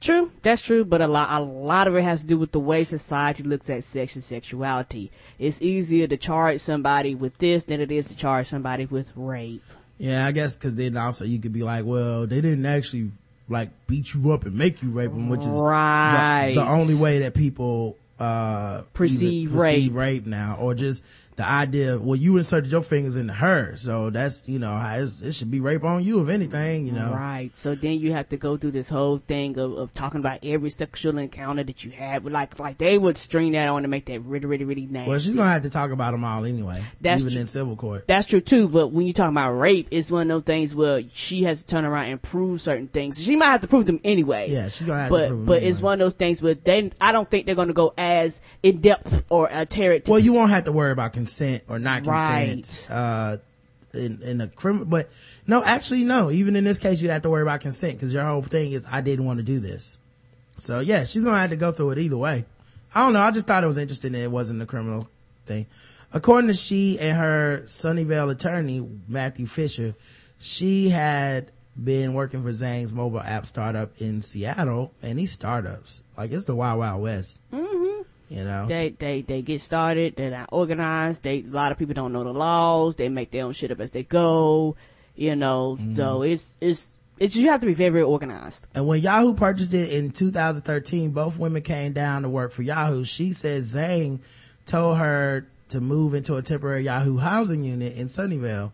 True, 0.00 0.30
that's 0.42 0.62
true, 0.62 0.84
but 0.84 1.00
a 1.00 1.08
lot, 1.08 1.28
a 1.30 1.40
lot 1.40 1.88
of 1.88 1.96
it 1.96 2.02
has 2.02 2.20
to 2.20 2.26
do 2.28 2.38
with 2.38 2.52
the 2.52 2.60
way 2.60 2.84
society 2.84 3.42
looks 3.42 3.68
at 3.68 3.82
sex 3.82 4.14
and 4.14 4.22
sexuality. 4.22 5.10
It's 5.40 5.60
easier 5.60 6.06
to 6.06 6.16
charge 6.16 6.60
somebody 6.60 7.16
with 7.16 7.36
this 7.38 7.64
than 7.64 7.80
it 7.80 7.90
is 7.90 8.06
to 8.06 8.16
charge 8.16 8.46
somebody 8.46 8.86
with 8.86 9.12
rape. 9.16 9.64
Yeah, 9.98 10.26
I 10.26 10.32
guess 10.32 10.56
because 10.56 10.76
then 10.76 10.96
also 10.96 11.24
you 11.24 11.38
could 11.40 11.52
be 11.52 11.62
like, 11.62 11.84
well, 11.84 12.26
they 12.26 12.40
didn't 12.40 12.66
actually 12.66 13.10
like 13.48 13.70
beat 13.86 14.14
you 14.14 14.30
up 14.32 14.44
and 14.46 14.54
make 14.54 14.82
you 14.82 14.90
rape 14.90 15.10
them, 15.10 15.28
which 15.28 15.40
is 15.40 15.46
the- 15.46 15.62
Right. 15.62 16.52
the, 16.54 16.66
only 16.66 16.94
way 16.94 17.20
that 17.20 17.34
people 17.34 17.96
uh 18.20 18.82
Perceive 18.94 19.48
even 19.50 19.56
rape. 19.58 19.94
rape 19.94 20.26
now, 20.26 20.56
or 20.60 20.74
just 20.74 21.02
the 21.38 21.48
idea. 21.48 21.96
Well, 21.96 22.16
you 22.16 22.36
inserted 22.36 22.72
your 22.72 22.82
fingers 22.82 23.16
into 23.16 23.32
her, 23.32 23.76
so 23.76 24.10
that's 24.10 24.42
you 24.48 24.58
know 24.58 24.76
it 25.22 25.32
should 25.32 25.52
be 25.52 25.60
rape 25.60 25.84
on 25.84 26.02
you 26.02 26.20
if 26.20 26.28
anything. 26.28 26.84
You 26.86 26.92
know, 26.92 27.12
Right. 27.12 27.56
So 27.56 27.76
then 27.76 28.00
you 28.00 28.12
have 28.12 28.28
to 28.30 28.36
go 28.36 28.56
through 28.56 28.72
this 28.72 28.88
whole 28.88 29.18
thing 29.18 29.56
of, 29.56 29.72
of 29.78 29.94
talking 29.94 30.18
about 30.18 30.40
every 30.42 30.68
sexual 30.70 31.16
encounter 31.16 31.62
that 31.62 31.84
you 31.84 31.92
had. 31.92 32.24
But 32.24 32.32
like, 32.32 32.58
like 32.58 32.78
they 32.78 32.98
would 32.98 33.16
string 33.16 33.52
that 33.52 33.68
on 33.68 33.82
to 33.82 33.88
make 33.88 34.06
that 34.06 34.20
really, 34.20 34.46
really, 34.46 34.64
really 34.64 34.86
nasty. 34.86 35.08
Well, 35.08 35.18
she's 35.20 35.36
gonna 35.36 35.48
have 35.48 35.62
to 35.62 35.70
talk 35.70 35.92
about 35.92 36.10
them 36.10 36.24
all 36.24 36.44
anyway, 36.44 36.82
That's 37.00 37.22
even 37.22 37.32
tr- 37.34 37.40
in 37.40 37.46
civil 37.46 37.76
court. 37.76 38.08
That's 38.08 38.26
true 38.26 38.40
too, 38.40 38.66
but 38.66 38.88
when 38.88 39.06
you 39.06 39.12
talk 39.12 39.30
about 39.30 39.52
rape, 39.52 39.86
it's 39.92 40.10
one 40.10 40.28
of 40.28 40.44
those 40.44 40.44
things 40.44 40.74
where 40.74 41.04
she 41.12 41.44
has 41.44 41.62
to 41.62 41.68
turn 41.68 41.84
around 41.84 42.06
and 42.06 42.20
prove 42.20 42.60
certain 42.60 42.88
things. 42.88 43.22
She 43.22 43.36
might 43.36 43.46
have 43.46 43.60
to 43.60 43.68
prove 43.68 43.86
them 43.86 44.00
anyway. 44.02 44.50
Yeah, 44.50 44.70
she's 44.70 44.88
gonna 44.88 45.02
have 45.02 45.08
to 45.10 45.14
but 45.14 45.28
prove 45.28 45.38
them 45.38 45.46
but 45.46 45.62
it's 45.62 45.80
one 45.80 45.94
of 45.94 45.98
those 46.00 46.14
things 46.14 46.42
where 46.42 46.54
they, 46.54 46.90
I 47.00 47.12
don't 47.12 47.30
think 47.30 47.46
they're 47.46 47.54
going 47.54 47.68
to 47.68 47.74
go 47.74 47.94
as 47.96 48.42
in 48.64 48.80
depth 48.80 49.24
or 49.28 49.48
uh, 49.52 49.64
tear 49.66 49.92
it. 49.92 50.08
Well, 50.08 50.18
you 50.18 50.32
won't 50.32 50.50
have 50.50 50.64
to 50.64 50.72
worry 50.72 50.90
about 50.90 51.12
consent 51.12 51.27
or 51.68 51.78
not 51.78 52.06
Right. 52.06 52.50
consent, 52.54 52.86
uh, 52.90 53.36
in, 53.94 54.20
in 54.22 54.40
a 54.40 54.48
criminal, 54.48 54.84
but 54.86 55.08
no, 55.46 55.62
actually, 55.62 56.04
no, 56.04 56.30
even 56.30 56.56
in 56.56 56.64
this 56.64 56.78
case, 56.78 57.00
you'd 57.00 57.10
have 57.10 57.22
to 57.22 57.30
worry 57.30 57.42
about 57.42 57.60
consent 57.60 57.94
because 57.94 58.12
your 58.12 58.24
whole 58.24 58.42
thing 58.42 58.72
is, 58.72 58.86
I 58.90 59.00
didn't 59.00 59.24
want 59.24 59.38
to 59.38 59.42
do 59.42 59.60
this. 59.60 59.98
So 60.58 60.80
yeah, 60.80 61.04
she's 61.04 61.24
gonna 61.24 61.38
have 61.38 61.50
to 61.50 61.56
go 61.56 61.72
through 61.72 61.90
it 61.90 61.98
either 61.98 62.18
way. 62.18 62.44
I 62.94 63.04
don't 63.04 63.12
know. 63.12 63.20
I 63.20 63.30
just 63.30 63.46
thought 63.46 63.64
it 63.64 63.66
was 63.66 63.78
interesting 63.78 64.12
that 64.12 64.22
it 64.22 64.30
wasn't 64.30 64.60
a 64.62 64.66
criminal 64.66 65.08
thing. 65.46 65.66
According 66.12 66.48
to 66.48 66.54
she 66.54 66.98
and 66.98 67.16
her 67.16 67.62
Sunnyvale 67.66 68.30
attorney, 68.30 68.86
Matthew 69.08 69.46
Fisher, 69.46 69.94
she 70.40 70.88
had 70.88 71.50
been 71.82 72.12
working 72.14 72.42
for 72.42 72.50
Zhang's 72.50 72.92
mobile 72.92 73.20
app 73.20 73.46
startup 73.46 74.00
in 74.00 74.20
Seattle 74.22 74.92
and 75.02 75.18
these 75.18 75.32
startups, 75.32 76.00
like 76.16 76.32
it's 76.32 76.44
the 76.46 76.54
wild, 76.54 76.78
wild 76.80 77.02
west. 77.02 77.38
Mm-hmm. 77.52 77.77
You 78.28 78.44
know? 78.44 78.66
they 78.66 78.90
they 78.90 79.22
they 79.22 79.42
get 79.42 79.60
started. 79.60 80.16
They're 80.16 80.30
not 80.30 80.48
organized. 80.52 81.22
They 81.22 81.40
a 81.40 81.50
lot 81.50 81.72
of 81.72 81.78
people 81.78 81.94
don't 81.94 82.12
know 82.12 82.24
the 82.24 82.32
laws. 82.32 82.96
They 82.96 83.08
make 83.08 83.30
their 83.30 83.44
own 83.44 83.52
shit 83.52 83.70
up 83.70 83.80
as 83.80 83.90
they 83.90 84.02
go. 84.04 84.76
You 85.16 85.34
know, 85.36 85.76
Mm-hmm. 85.80 85.92
so 85.92 86.22
it's 86.22 86.56
it's 86.60 86.96
it's 87.18 87.34
you 87.34 87.48
have 87.48 87.60
to 87.62 87.66
be 87.66 87.74
very 87.74 87.90
very 87.90 88.04
organized. 88.04 88.68
And 88.74 88.86
when 88.86 89.00
Yahoo 89.00 89.34
purchased 89.34 89.74
it 89.74 89.90
in 89.90 90.10
2013, 90.10 91.10
both 91.10 91.38
women 91.38 91.62
came 91.62 91.92
down 91.92 92.22
to 92.22 92.28
work 92.28 92.52
for 92.52 92.62
Yahoo. 92.62 93.04
She 93.04 93.32
said 93.32 93.62
Zhang 93.62 94.20
told 94.66 94.98
her 94.98 95.46
to 95.70 95.80
move 95.80 96.14
into 96.14 96.36
a 96.36 96.42
temporary 96.42 96.84
Yahoo 96.84 97.16
housing 97.18 97.64
unit 97.64 97.96
in 97.96 98.06
Sunnyvale. 98.06 98.72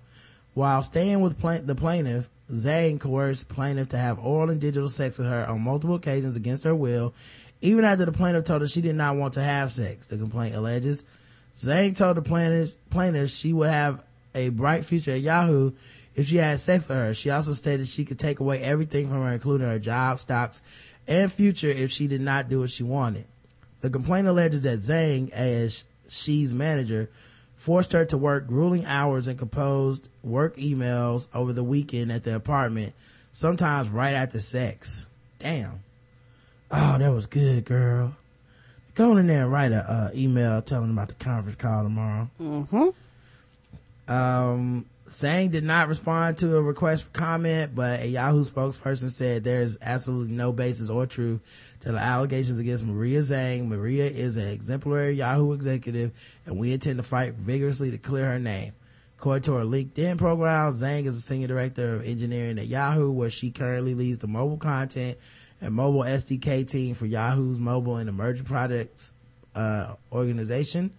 While 0.55 0.82
staying 0.82 1.20
with 1.20 1.38
pla- 1.38 1.59
the 1.64 1.74
plaintiff, 1.74 2.28
Zhang 2.50 3.00
coerced 3.00 3.48
plaintiff 3.48 3.88
to 3.88 3.96
have 3.98 4.18
oral 4.18 4.50
and 4.50 4.61
digital 4.61 4.88
sex 4.88 5.18
with 5.18 5.26
her 5.28 5.46
on 5.48 5.61
multiple 5.62 5.96
occasions 5.96 6.36
against 6.36 6.62
her 6.64 6.74
will, 6.74 7.14
even 7.65 7.87
after 7.87 8.05
the 8.05 8.12
plaintiff 8.12 8.45
told 8.45 8.61
her 8.61 8.69
she 8.69 8.83
did 8.83 8.95
not 8.95 9.17
want 9.17 9.35
to 9.35 9.43
have 9.43 9.73
sex, 9.73 10.07
the 10.07 10.19
complaint 10.19 10.55
alleges. 10.55 11.07
Zhang 11.57 11.97
told 11.97 12.19
the 12.19 12.23
plaintiff, 12.23 12.75
plaintiff 12.91 13.31
she 13.31 13.55
would 13.55 13.71
have 13.71 14.03
a 14.35 14.51
bright 14.51 14.85
future 14.85 15.12
at 15.12 15.23
Yahoo 15.23 15.73
if 16.15 16.27
she 16.27 16.37
had 16.37 16.61
sex 16.61 16.87
with 16.87 16.99
her. 16.99 17.15
She 17.15 17.31
also 17.31 17.55
stated 17.55 17.89
she 17.89 18.05
could 18.05 18.19
take 18.19 18.41
away 18.41 18.61
everything 18.61 19.09
from 19.09 19.23
her, 19.23 19.33
including 19.33 19.67
her 19.67 19.79
job, 19.79 20.21
stocks, 20.21 20.62
and 21.09 21.33
future 21.33 21.71
if 21.71 21.91
she 21.91 22.07
did 22.07 22.21
not 22.21 22.51
do 22.51 22.61
what 22.61 22.71
she 22.71 22.83
wanted. 22.83 23.25
The 23.81 23.89
complaint 23.89 24.29
alleges 24.29 24.65
that 24.65 24.81
Zhang, 24.81 25.31
as 25.31 25.85
she's 26.07 26.53
manager, 26.53 27.09
forced 27.57 27.93
her 27.93 28.05
to 28.05 28.19
work 28.19 28.47
grueling 28.47 28.85
hours 28.85 29.27
and 29.27 29.39
composed 29.39 30.11
work 30.23 30.59
emails 30.59 31.29
over 31.33 31.55
the 31.55 31.65
weekend 31.65 32.12
at 32.12 32.25
the 32.25 32.37
apartment, 32.37 32.93
sometimes 33.33 33.89
right 33.89 34.12
after 34.12 34.39
sex. 34.39 35.07
Damn. 35.39 35.81
Oh, 36.77 36.99
that 36.99 37.12
was 37.12 37.27
good, 37.27 37.64
girl. 37.64 38.16
Go 38.97 39.16
in 39.16 39.29
there 39.29 39.45
and 39.45 39.53
write 39.53 39.70
a 39.70 39.89
uh, 39.89 40.11
email 40.14 40.61
telling 40.61 40.91
about 40.91 41.09
the 41.09 41.14
conference 41.14 41.55
call 41.55 41.85
tomorrow. 41.85 42.29
Mm-hmm. 42.41 44.12
Um, 44.12 44.87
Zhang 45.09 45.53
did 45.53 45.62
not 45.62 45.87
respond 45.87 46.39
to 46.39 46.57
a 46.57 46.62
request 46.62 47.05
for 47.05 47.11
comment, 47.11 47.77
but 47.77 48.01
a 48.01 48.09
Yahoo 48.09 48.43
spokesperson 48.43 49.11
said 49.11 49.45
there 49.45 49.62
is 49.62 49.79
absolutely 49.83 50.35
no 50.35 50.51
basis 50.53 50.91
or 50.91 51.07
truth 51.07 51.41
to 51.81 51.93
the 51.93 51.99
allegations 51.99 52.59
against 52.59 52.85
Maria 52.85 53.20
Zhang. 53.20 53.68
Maria 53.68 54.07
is 54.07 54.37
an 54.37 54.49
exemplary 54.49 55.14
Yahoo 55.14 55.53
executive, 55.53 56.11
and 56.45 56.59
we 56.59 56.72
intend 56.72 56.97
to 56.97 57.05
fight 57.05 57.35
vigorously 57.35 57.93
to 57.93 57.99
clear 57.99 58.27
her 58.27 58.41
name. 58.41 58.72
According 59.18 59.43
to 59.43 59.55
her 59.55 59.64
LinkedIn 59.64 60.18
profile, 60.18 60.72
Zhang 60.72 61.07
is 61.07 61.18
a 61.18 61.20
senior 61.20 61.47
director 61.47 61.97
of 61.97 62.05
engineering 62.05 62.59
at 62.59 62.66
Yahoo, 62.66 63.12
where 63.12 63.31
she 63.31 63.53
currently 63.53 63.95
leads 63.95 64.18
the 64.18 64.27
mobile 64.27 64.57
content 64.57 65.18
mobile 65.73 66.03
SDK 66.03 66.69
team 66.69 66.95
for 66.95 67.07
Yahoo's 67.07 67.59
mobile 67.59 67.97
and 67.97 68.09
emerging 68.09 68.45
projects 68.45 69.15
uh, 69.55 69.95
organization. 70.12 70.93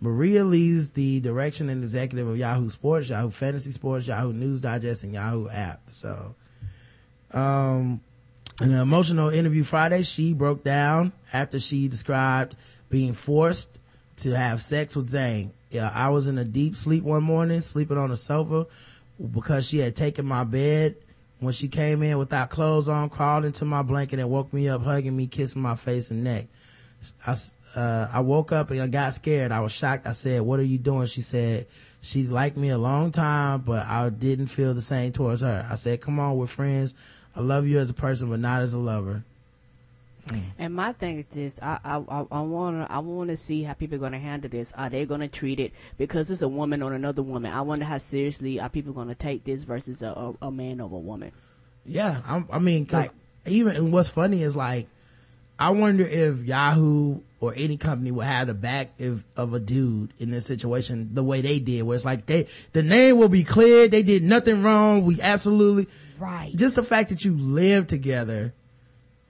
Maria 0.00 0.44
leads 0.44 0.90
the 0.90 1.20
direction 1.20 1.68
and 1.68 1.82
executive 1.82 2.26
of 2.26 2.36
Yahoo 2.36 2.68
Sports, 2.68 3.08
Yahoo 3.08 3.30
Fantasy 3.30 3.70
Sports, 3.70 4.06
Yahoo 4.06 4.32
News 4.32 4.60
Digest, 4.60 5.04
and 5.04 5.14
Yahoo 5.14 5.48
app. 5.48 5.80
So, 5.90 6.34
um, 7.32 8.00
in 8.60 8.72
an 8.72 8.80
emotional 8.80 9.28
interview 9.30 9.62
Friday, 9.62 10.02
she 10.02 10.32
broke 10.34 10.64
down 10.64 11.12
after 11.32 11.60
she 11.60 11.88
described 11.88 12.56
being 12.90 13.12
forced 13.12 13.78
to 14.18 14.36
have 14.36 14.60
sex 14.60 14.96
with 14.96 15.10
Zhang. 15.10 15.50
Yeah, 15.70 15.90
I 15.94 16.10
was 16.10 16.26
in 16.26 16.36
a 16.36 16.44
deep 16.44 16.76
sleep 16.76 17.04
one 17.04 17.22
morning, 17.22 17.60
sleeping 17.60 17.96
on 17.96 18.10
the 18.10 18.16
sofa 18.16 18.66
because 19.32 19.68
she 19.68 19.78
had 19.78 19.94
taken 19.96 20.26
my 20.26 20.44
bed 20.44 20.96
when 21.42 21.52
she 21.52 21.66
came 21.66 22.02
in 22.04 22.18
without 22.18 22.50
clothes 22.50 22.88
on, 22.88 23.10
crawled 23.10 23.44
into 23.44 23.64
my 23.64 23.82
blanket 23.82 24.20
and 24.20 24.30
woke 24.30 24.52
me 24.52 24.68
up, 24.68 24.84
hugging 24.84 25.16
me, 25.16 25.26
kissing 25.26 25.60
my 25.60 25.74
face 25.74 26.12
and 26.12 26.22
neck. 26.22 26.46
I, 27.26 27.34
uh, 27.74 28.08
I 28.12 28.20
woke 28.20 28.52
up 28.52 28.70
and 28.70 28.80
I 28.80 28.86
got 28.86 29.12
scared. 29.12 29.50
I 29.50 29.58
was 29.58 29.72
shocked. 29.72 30.06
I 30.06 30.12
said, 30.12 30.42
what 30.42 30.60
are 30.60 30.64
you 30.64 30.78
doing? 30.78 31.06
She 31.06 31.20
said, 31.20 31.66
she 32.00 32.28
liked 32.28 32.56
me 32.56 32.68
a 32.68 32.78
long 32.78 33.10
time, 33.10 33.62
but 33.62 33.86
I 33.86 34.08
didn't 34.10 34.46
feel 34.46 34.72
the 34.72 34.80
same 34.80 35.10
towards 35.10 35.42
her. 35.42 35.66
I 35.68 35.74
said, 35.74 36.00
come 36.00 36.20
on, 36.20 36.36
we're 36.36 36.46
friends. 36.46 36.94
I 37.34 37.40
love 37.40 37.66
you 37.66 37.80
as 37.80 37.90
a 37.90 37.94
person, 37.94 38.30
but 38.30 38.38
not 38.38 38.62
as 38.62 38.74
a 38.74 38.78
lover. 38.78 39.24
Mm. 40.28 40.42
And 40.58 40.74
my 40.74 40.92
thing 40.92 41.18
is 41.18 41.26
this: 41.26 41.58
I 41.60 41.78
I 41.84 41.96
I- 41.98 42.26
I 42.30 42.40
want 42.42 42.86
to 42.86 42.92
I 42.92 42.98
want 42.98 43.30
to 43.30 43.36
see 43.36 43.62
how 43.64 43.72
people 43.72 43.96
are 43.96 43.98
going 43.98 44.12
to 44.12 44.18
handle 44.18 44.48
this. 44.48 44.72
Are 44.76 44.88
they 44.88 45.04
going 45.04 45.20
to 45.20 45.28
treat 45.28 45.58
it 45.58 45.72
because 45.98 46.30
it's 46.30 46.42
a 46.42 46.48
woman 46.48 46.82
on 46.82 46.92
another 46.92 47.22
woman? 47.22 47.52
I 47.52 47.62
wonder 47.62 47.84
how 47.84 47.98
seriously 47.98 48.60
are 48.60 48.68
people 48.68 48.92
going 48.92 49.08
to 49.08 49.14
take 49.16 49.44
this 49.44 49.64
versus 49.64 50.02
a, 50.02 50.10
a, 50.10 50.34
a 50.46 50.50
man 50.52 50.80
over 50.80 50.96
a 50.96 51.00
woman. 51.00 51.32
Yeah, 51.84 52.20
I'm, 52.26 52.48
I 52.52 52.58
mean, 52.60 52.86
'cause 52.86 53.06
Like- 53.06 53.12
even 53.46 53.74
and 53.74 53.92
what's 53.92 54.10
funny 54.10 54.42
is 54.42 54.56
like, 54.56 54.86
I 55.58 55.70
wonder 55.70 56.04
if 56.06 56.44
Yahoo 56.44 57.18
or 57.40 57.52
any 57.56 57.76
company 57.76 58.12
would 58.12 58.24
have 58.26 58.46
the 58.46 58.54
back 58.54 59.00
of, 59.00 59.24
of 59.36 59.52
a 59.54 59.58
dude 59.58 60.12
in 60.20 60.30
this 60.30 60.46
situation 60.46 61.10
the 61.14 61.24
way 61.24 61.40
they 61.40 61.58
did, 61.58 61.82
where 61.82 61.96
it's 61.96 62.04
like 62.04 62.26
they 62.26 62.46
the 62.72 62.84
name 62.84 63.18
will 63.18 63.28
be 63.28 63.42
cleared, 63.42 63.90
they 63.90 64.04
did 64.04 64.22
nothing 64.22 64.62
wrong, 64.62 65.04
we 65.04 65.20
absolutely 65.20 65.88
Right. 66.20 66.54
just 66.54 66.76
the 66.76 66.84
fact 66.84 67.08
that 67.10 67.24
you 67.24 67.36
live 67.36 67.88
together 67.88 68.52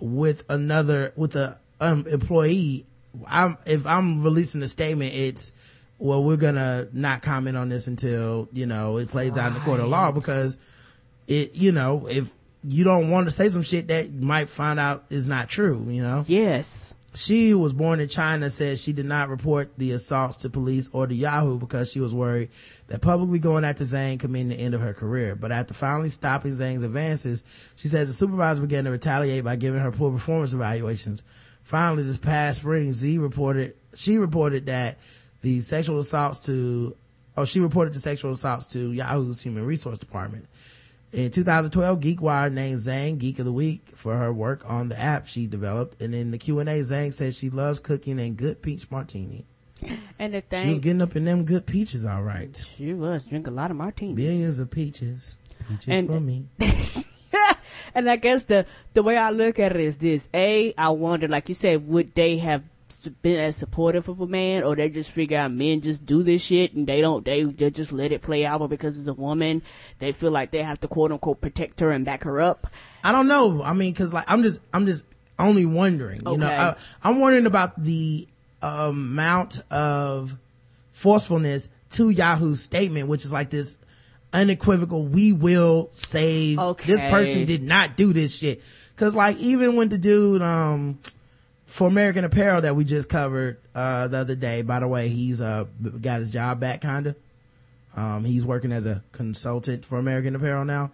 with 0.03 0.45
another 0.51 1.13
with 1.17 1.37
a 1.37 1.59
um, 1.81 2.07
employee 2.07 2.87
I'm, 3.27 3.59
if 3.67 3.87
I'm 3.87 4.23
releasing 4.23 4.63
a 4.63 4.69
statement, 4.69 5.15
it's, 5.15 5.53
well, 5.99 6.23
we're 6.23 6.37
gonna 6.37 6.89
not 6.93 7.23
comment 7.23 7.57
on 7.57 7.69
this 7.69 7.87
until, 7.87 8.49
you 8.53 8.67
know, 8.67 8.97
it 8.97 9.09
plays 9.09 9.39
out 9.39 9.49
in 9.49 9.55
the 9.55 9.61
court 9.61 9.81
of 9.81 9.89
law 9.89 10.11
because 10.11 10.59
it, 11.29 11.55
you 11.55 11.73
know, 11.73 12.07
if 12.09 12.31
you 12.65 12.85
don't 12.85 13.11
want 13.11 13.27
to 13.27 13.31
say 13.31 13.49
some 13.49 13.63
shit 13.63 13.89
that 13.89 14.11
you 14.11 14.21
might 14.21 14.49
find 14.49 14.81
out 14.81 15.05
is 15.11 15.29
not 15.29 15.49
true, 15.49 15.85
you 15.89 16.03
know? 16.03 16.25
Yes. 16.27 16.95
She 17.15 17.53
was 17.53 17.75
born 17.75 18.01
in 18.01 18.09
China, 18.09 18.49
says 18.49 18.83
she 18.83 18.95
did 18.95 19.05
not 19.05 19.29
report 19.29 19.73
the 19.77 19.93
assaults 19.93 20.39
to 20.39 20.51
police 20.51 20.89
or 20.95 21.07
to 21.07 21.15
Yahoo 21.15 21.59
because 21.59 21.91
she 21.93 22.01
was 22.01 22.15
worried 22.15 22.49
that 22.87 23.03
publicly 23.03 23.39
going 23.39 23.65
after 23.65 23.85
Zhang 23.85 24.19
could 24.19 24.31
mean 24.31 24.49
the 24.49 24.55
end 24.55 24.75
of 24.75 24.81
her 24.81 24.95
career. 24.95 25.37
But 25.37 25.53
after 25.53 25.75
finally 25.75 26.09
stopping 26.09 26.53
Zhang's 26.53 26.83
advances, 26.83 27.45
she 27.77 27.89
says 27.89 28.09
the 28.09 28.15
supervisor 28.15 28.63
began 28.63 28.85
to 28.85 28.91
retaliate 28.91 29.45
by 29.45 29.57
giving 29.57 29.81
her 29.81 29.93
poor 29.93 30.11
performance 30.11 30.55
evaluations. 30.55 31.23
Finally, 31.63 32.05
this 32.05 32.19
past 32.19 32.61
spring, 32.61 32.95
Z 32.95 33.19
reported, 33.19 33.75
she 33.95 34.17
reported 34.17 34.67
that 34.67 34.99
the 35.43 35.61
sexual 35.61 35.99
assaults 35.99 36.39
to, 36.47 36.97
oh, 37.37 37.45
she 37.45 37.61
reported 37.61 37.93
the 37.93 38.01
sexual 38.01 38.33
assaults 38.33 38.67
to 38.69 38.91
Yahoo's 38.91 39.43
human 39.43 39.67
resource 39.67 39.99
department. 39.99 40.47
In 41.13 41.31
2012, 41.31 42.01
GeekWire 42.01 42.51
named 42.51 42.81
Zhang 42.81 43.19
Geek 43.19 43.39
of 43.39 43.45
the 43.45 43.53
Week 43.53 43.83
for 43.95 44.17
her 44.17 44.33
work 44.33 44.65
on 44.67 44.89
the 44.89 44.99
app 44.99 45.27
she 45.27 45.47
developed. 45.47 46.01
And 46.01 46.15
in 46.15 46.31
the 46.31 46.39
Q&A, 46.39 46.65
Zhang 46.65 47.13
says 47.13 47.37
she 47.37 47.51
loves 47.51 47.81
cooking 47.81 48.19
and 48.19 48.35
good 48.37 48.63
peach 48.63 48.91
martini. 48.91 49.45
And 50.19 50.33
the 50.33 50.43
She 50.63 50.69
was 50.69 50.79
getting 50.79 51.03
up 51.03 51.15
in 51.17 51.25
them 51.25 51.45
good 51.45 51.67
peaches, 51.67 52.07
all 52.07 52.23
right. 52.23 52.57
she 52.77 52.95
was 52.95 53.27
drink 53.27 53.47
a 53.47 53.51
lot 53.51 53.71
of 53.71 53.77
martinis. 53.77 54.15
Billions 54.17 54.59
of 54.59 54.71
peaches. 54.71 55.37
Peaches 55.69 55.85
And- 55.89 56.07
for 56.07 56.21
me. 56.21 56.47
and 57.95 58.09
I 58.09 58.17
guess 58.17 58.45
the 58.45 58.65
the 58.95 59.03
way 59.03 59.17
I 59.19 59.31
look 59.31 59.59
at 59.59 59.73
it 59.75 59.81
is 59.81 59.99
this: 59.99 60.29
a, 60.33 60.73
I 60.79 60.91
wonder, 60.91 61.27
like 61.29 61.49
you 61.49 61.55
said, 61.55 61.89
would 61.89 62.15
they 62.15 62.39
have 62.39 62.63
been 62.99 63.39
as 63.39 63.57
supportive 63.57 64.09
of 64.09 64.21
a 64.21 64.27
man, 64.27 64.63
or 64.63 64.77
they 64.77 64.89
just 64.89 65.11
figure 65.11 65.39
out 65.39 65.53
men 65.53 65.81
just 65.81 66.07
do 66.07 66.23
this 66.23 66.43
shit 66.43 66.75
and 66.75 66.87
they 66.87 67.01
don't 67.01 67.25
they 67.25 67.45
they 67.45 67.71
just 67.71 67.93
let 67.93 68.13
it 68.13 68.23
play 68.23 68.45
out, 68.47 68.61
but 68.61 68.69
because 68.69 68.99
it's 68.99 69.09
a 69.09 69.15
woman, 69.15 69.63
they 69.99 70.13
feel 70.13 70.31
like 70.31 70.51
they 70.51 70.63
have 70.63 70.81
to 70.81 70.89
quote 70.89 71.13
unquote 71.13 71.41
protect 71.41 71.81
her 71.81 71.91
and 71.91 72.05
back 72.05 72.25
her 72.25 72.41
up. 72.41 72.67
I 73.05 73.13
don't 73.13 73.29
know. 73.29 73.63
I 73.63 73.73
mean, 73.73 73.95
cause 73.95 74.13
like, 74.13 74.31
I'm 74.31 74.43
just, 74.43 74.61
I'm 74.73 74.87
just 74.87 75.05
only 75.39 75.67
wondering, 75.67 76.21
you 76.27 76.37
know, 76.37 76.47
Okay. 76.47 76.57
I, 76.57 76.77
I'm 77.03 77.19
wondering 77.19 77.47
about 77.47 77.83
the 77.83 78.29
amount 78.61 79.61
of 79.71 80.37
forcefulness 80.93 81.71
to 81.91 82.11
Yahoo's 82.11 82.63
statement, 82.63 83.09
which 83.09 83.25
is 83.25 83.33
like 83.33 83.51
this 83.51 83.79
unequivocal, 84.33 85.05
we 85.05 85.33
will 85.33 85.89
save, 85.93 86.59
this 86.85 87.01
person 87.11 87.45
did 87.45 87.63
not 87.63 87.97
do 87.97 88.13
this 88.13 88.37
shit. 88.37 88.63
Cause 88.97 89.15
like, 89.17 89.37
even 89.39 89.77
when 89.77 89.89
the 89.89 89.99
dude, 89.99 90.43
um, 90.43 90.99
for 91.73 91.89
American 91.89 92.23
Apparel 92.25 92.61
that 92.61 92.77
we 92.77 92.85
just 92.85 93.09
covered, 93.09 93.57
uh, 93.75 94.07
the 94.07 94.19
other 94.19 94.35
day, 94.35 94.61
by 94.61 94.79
the 94.79 94.87
way, 94.87 95.09
he's, 95.09 95.41
uh, 95.41 95.65
got 96.03 96.21
his 96.21 96.31
job 96.31 96.61
back 96.61 96.83
kinda. 96.83 97.17
Um, 97.97 98.25
he's 98.25 98.45
working 98.45 98.73
as 98.73 98.85
a 98.85 99.03
consultant 99.13 99.87
for 99.87 99.99
American 99.99 100.37
Apparel 100.37 100.67
now. 100.67 100.93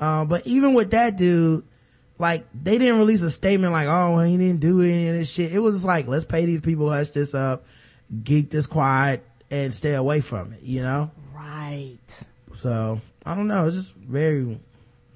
Uh, 0.00 0.24
but 0.24 0.44
even 0.44 0.74
with 0.74 0.90
that 0.90 1.16
dude, 1.16 1.62
like 2.18 2.44
they 2.52 2.76
didn't 2.76 2.98
release 2.98 3.22
a 3.22 3.30
statement 3.30 3.72
like, 3.72 3.86
oh, 3.86 4.18
he 4.18 4.36
didn't 4.36 4.58
do 4.58 4.82
any 4.82 5.10
of 5.10 5.14
this 5.14 5.30
shit. 5.30 5.52
It 5.52 5.60
was 5.60 5.84
like, 5.84 6.08
let's 6.08 6.24
pay 6.24 6.44
these 6.44 6.60
people, 6.60 6.90
hush 6.90 7.10
this 7.10 7.32
up, 7.32 7.64
geek 8.24 8.50
this 8.50 8.66
quiet, 8.66 9.24
and 9.52 9.72
stay 9.72 9.94
away 9.94 10.22
from 10.22 10.52
it, 10.54 10.62
you 10.62 10.82
know? 10.82 11.12
Right. 11.32 11.98
So, 12.56 13.00
I 13.24 13.36
don't 13.36 13.46
know. 13.46 13.68
It's 13.68 13.76
just 13.76 13.94
very, 13.94 14.58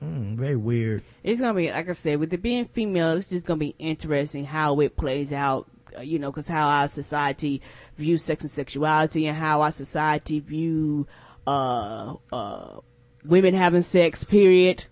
mm, 0.03 0.37
very 0.37 0.57
weird. 0.57 1.03
It's 1.23 1.41
gonna 1.41 1.55
be 1.55 1.71
like 1.71 1.89
I 1.89 1.93
said, 1.93 2.19
with 2.21 2.33
it 2.33 2.43
being 2.43 2.65
female, 2.67 3.13
it's 3.13 3.29
just 3.29 3.47
gonna 3.47 3.59
be 3.59 3.75
interesting 3.79 4.45
how 4.45 4.81
it 4.81 4.97
plays 4.97 5.33
out. 5.33 5.67
uh, 5.97 6.03
You 6.03 6.19
know, 6.19 6.31
because 6.31 6.49
how 6.49 6.69
our 6.69 6.89
society 6.89 7.63
views 7.97 8.23
sex 8.23 8.43
and 8.43 8.51
sexuality, 8.51 9.27
and 9.27 9.37
how 9.37 9.63
our 9.63 9.73
society 9.73 10.41
view 10.41 11.07
uh 11.47 12.15
uh 12.33 12.81
women 13.25 13.55
having 13.55 13.83
sex. 13.83 14.25
Period. 14.25 14.85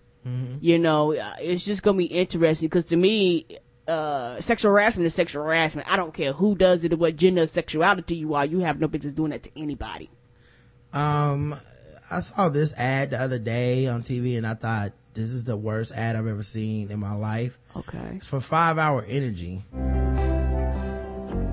You 0.61 0.77
know, 0.77 1.13
uh, 1.15 1.33
it's 1.41 1.65
just 1.65 1.81
gonna 1.81 1.97
be 1.97 2.05
interesting 2.05 2.67
because 2.69 2.85
to 2.85 2.95
me. 2.95 3.45
Uh, 3.87 4.39
sexual 4.39 4.71
harassment 4.71 5.07
is 5.07 5.15
sexual 5.15 5.43
harassment. 5.43 5.87
I 5.91 5.95
don't 5.95 6.13
care 6.13 6.31
who 6.31 6.53
does 6.55 6.83
it 6.83 6.93
or 6.93 6.97
what 6.97 7.15
gender 7.15 7.41
or 7.41 7.47
sexuality 7.47 8.17
you 8.17 8.35
are. 8.35 8.45
You 8.45 8.59
have 8.59 8.79
no 8.79 8.87
business 8.87 9.13
doing 9.13 9.31
that 9.31 9.41
to 9.41 9.51
anybody. 9.59 10.11
Um, 10.93 11.55
I 12.11 12.19
saw 12.19 12.49
this 12.49 12.71
ad 12.73 13.09
the 13.09 13.19
other 13.19 13.39
day 13.39 13.87
on 13.87 14.03
TV 14.03 14.37
and 14.37 14.45
I 14.45 14.53
thought, 14.53 14.91
this 15.13 15.29
is 15.29 15.43
the 15.43 15.57
worst 15.57 15.91
ad 15.91 16.15
I've 16.15 16.27
ever 16.27 16.43
seen 16.43 16.91
in 16.91 16.99
my 16.99 17.15
life. 17.15 17.59
Okay. 17.75 18.15
It's 18.17 18.27
for 18.27 18.39
five 18.39 18.77
hour 18.77 19.03
energy. 19.07 19.63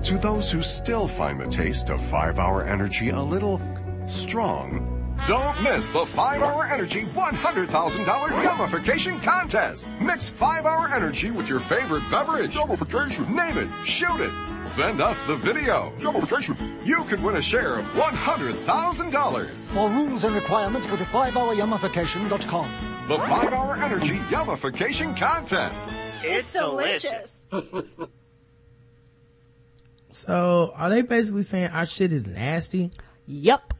To 0.03 0.17
those 0.17 0.49
who 0.49 0.61
still 0.61 1.07
find 1.07 1.41
the 1.41 1.47
taste 1.47 1.89
of 1.89 2.01
5 2.01 2.39
Hour 2.39 2.63
Energy 2.63 3.09
a 3.09 3.21
little 3.21 3.59
strong, 4.07 5.13
don't 5.27 5.61
miss 5.63 5.89
the 5.89 6.05
5 6.05 6.41
Hour 6.41 6.65
Energy 6.65 7.01
$100,000 7.01 8.05
yummification 8.05 9.21
contest. 9.21 9.87
Mix 9.99 10.29
5 10.29 10.65
Hour 10.65 10.89
Energy 10.93 11.31
with 11.31 11.49
your 11.49 11.59
favorite 11.59 12.03
beverage. 12.09 12.53
Yummification. 12.53 13.27
Name 13.29 13.57
it. 13.57 13.85
Shoot 13.85 14.21
it. 14.21 14.31
Send 14.65 15.01
us 15.01 15.19
the 15.23 15.35
video. 15.35 15.91
Yummification. 15.99 16.55
You 16.85 17.03
could 17.05 17.21
win 17.21 17.35
a 17.35 17.41
share 17.41 17.79
of 17.79 17.85
$100,000. 17.95 19.49
For 19.49 19.89
rules 19.89 20.23
and 20.23 20.35
requirements, 20.35 20.85
go 20.85 20.95
to 20.95 21.03
5houryummification.com. 21.03 22.96
The 23.07 23.17
5 23.17 23.53
Hour 23.53 23.75
Energy 23.77 24.17
yummification 24.29 25.15
Contest. 25.15 25.87
It's 26.23 26.51
delicious. 26.53 27.47
So 30.09 30.73
are 30.75 30.89
they 30.89 31.03
basically 31.03 31.43
saying 31.43 31.69
our 31.71 31.85
shit 31.85 32.11
is 32.11 32.25
nasty? 32.25 32.89
Yep. 33.27 33.73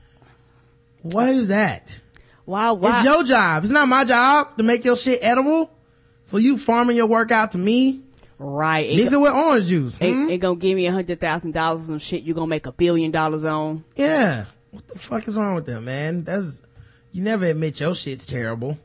What 1.01 1.29
is 1.29 1.47
that? 1.47 1.99
Wow. 2.45 2.75
Why? 2.75 2.89
It's 2.89 3.03
your 3.05 3.23
job. 3.23 3.63
It's 3.63 3.73
not 3.73 3.87
my 3.87 4.05
job 4.05 4.55
to 4.57 4.63
make 4.63 4.85
your 4.85 4.95
shit 4.95 5.19
edible. 5.23 5.71
So 6.23 6.37
you 6.37 6.57
farming 6.57 6.95
your 6.95 7.07
work 7.07 7.31
out 7.31 7.53
to 7.53 7.57
me? 7.57 8.01
right. 8.37 8.87
It 8.87 8.97
Mix 8.97 9.13
it 9.13 9.19
with 9.19 9.31
orange 9.31 9.65
juice. 9.65 9.97
It, 9.99 10.13
hmm? 10.13 10.29
it 10.29 10.37
gonna 10.37 10.59
give 10.59 10.75
me 10.75 10.85
a 10.85 10.91
hundred 10.91 11.19
thousand 11.19 11.53
dollars 11.53 11.81
on 11.81 11.87
some 11.87 11.99
shit 11.99 12.21
you 12.21 12.35
gonna 12.35 12.45
make 12.45 12.67
a 12.67 12.71
billion 12.71 13.09
dollars 13.09 13.43
on. 13.43 13.83
Yeah. 13.95 14.45
What 14.69 14.87
the 14.87 14.99
fuck 14.99 15.27
is 15.27 15.35
wrong 15.35 15.55
with 15.55 15.65
them, 15.65 15.85
man? 15.85 16.23
That's, 16.23 16.61
you 17.11 17.23
never 17.23 17.45
admit 17.45 17.79
your 17.79 17.95
shit's 17.95 18.27
terrible. 18.27 18.77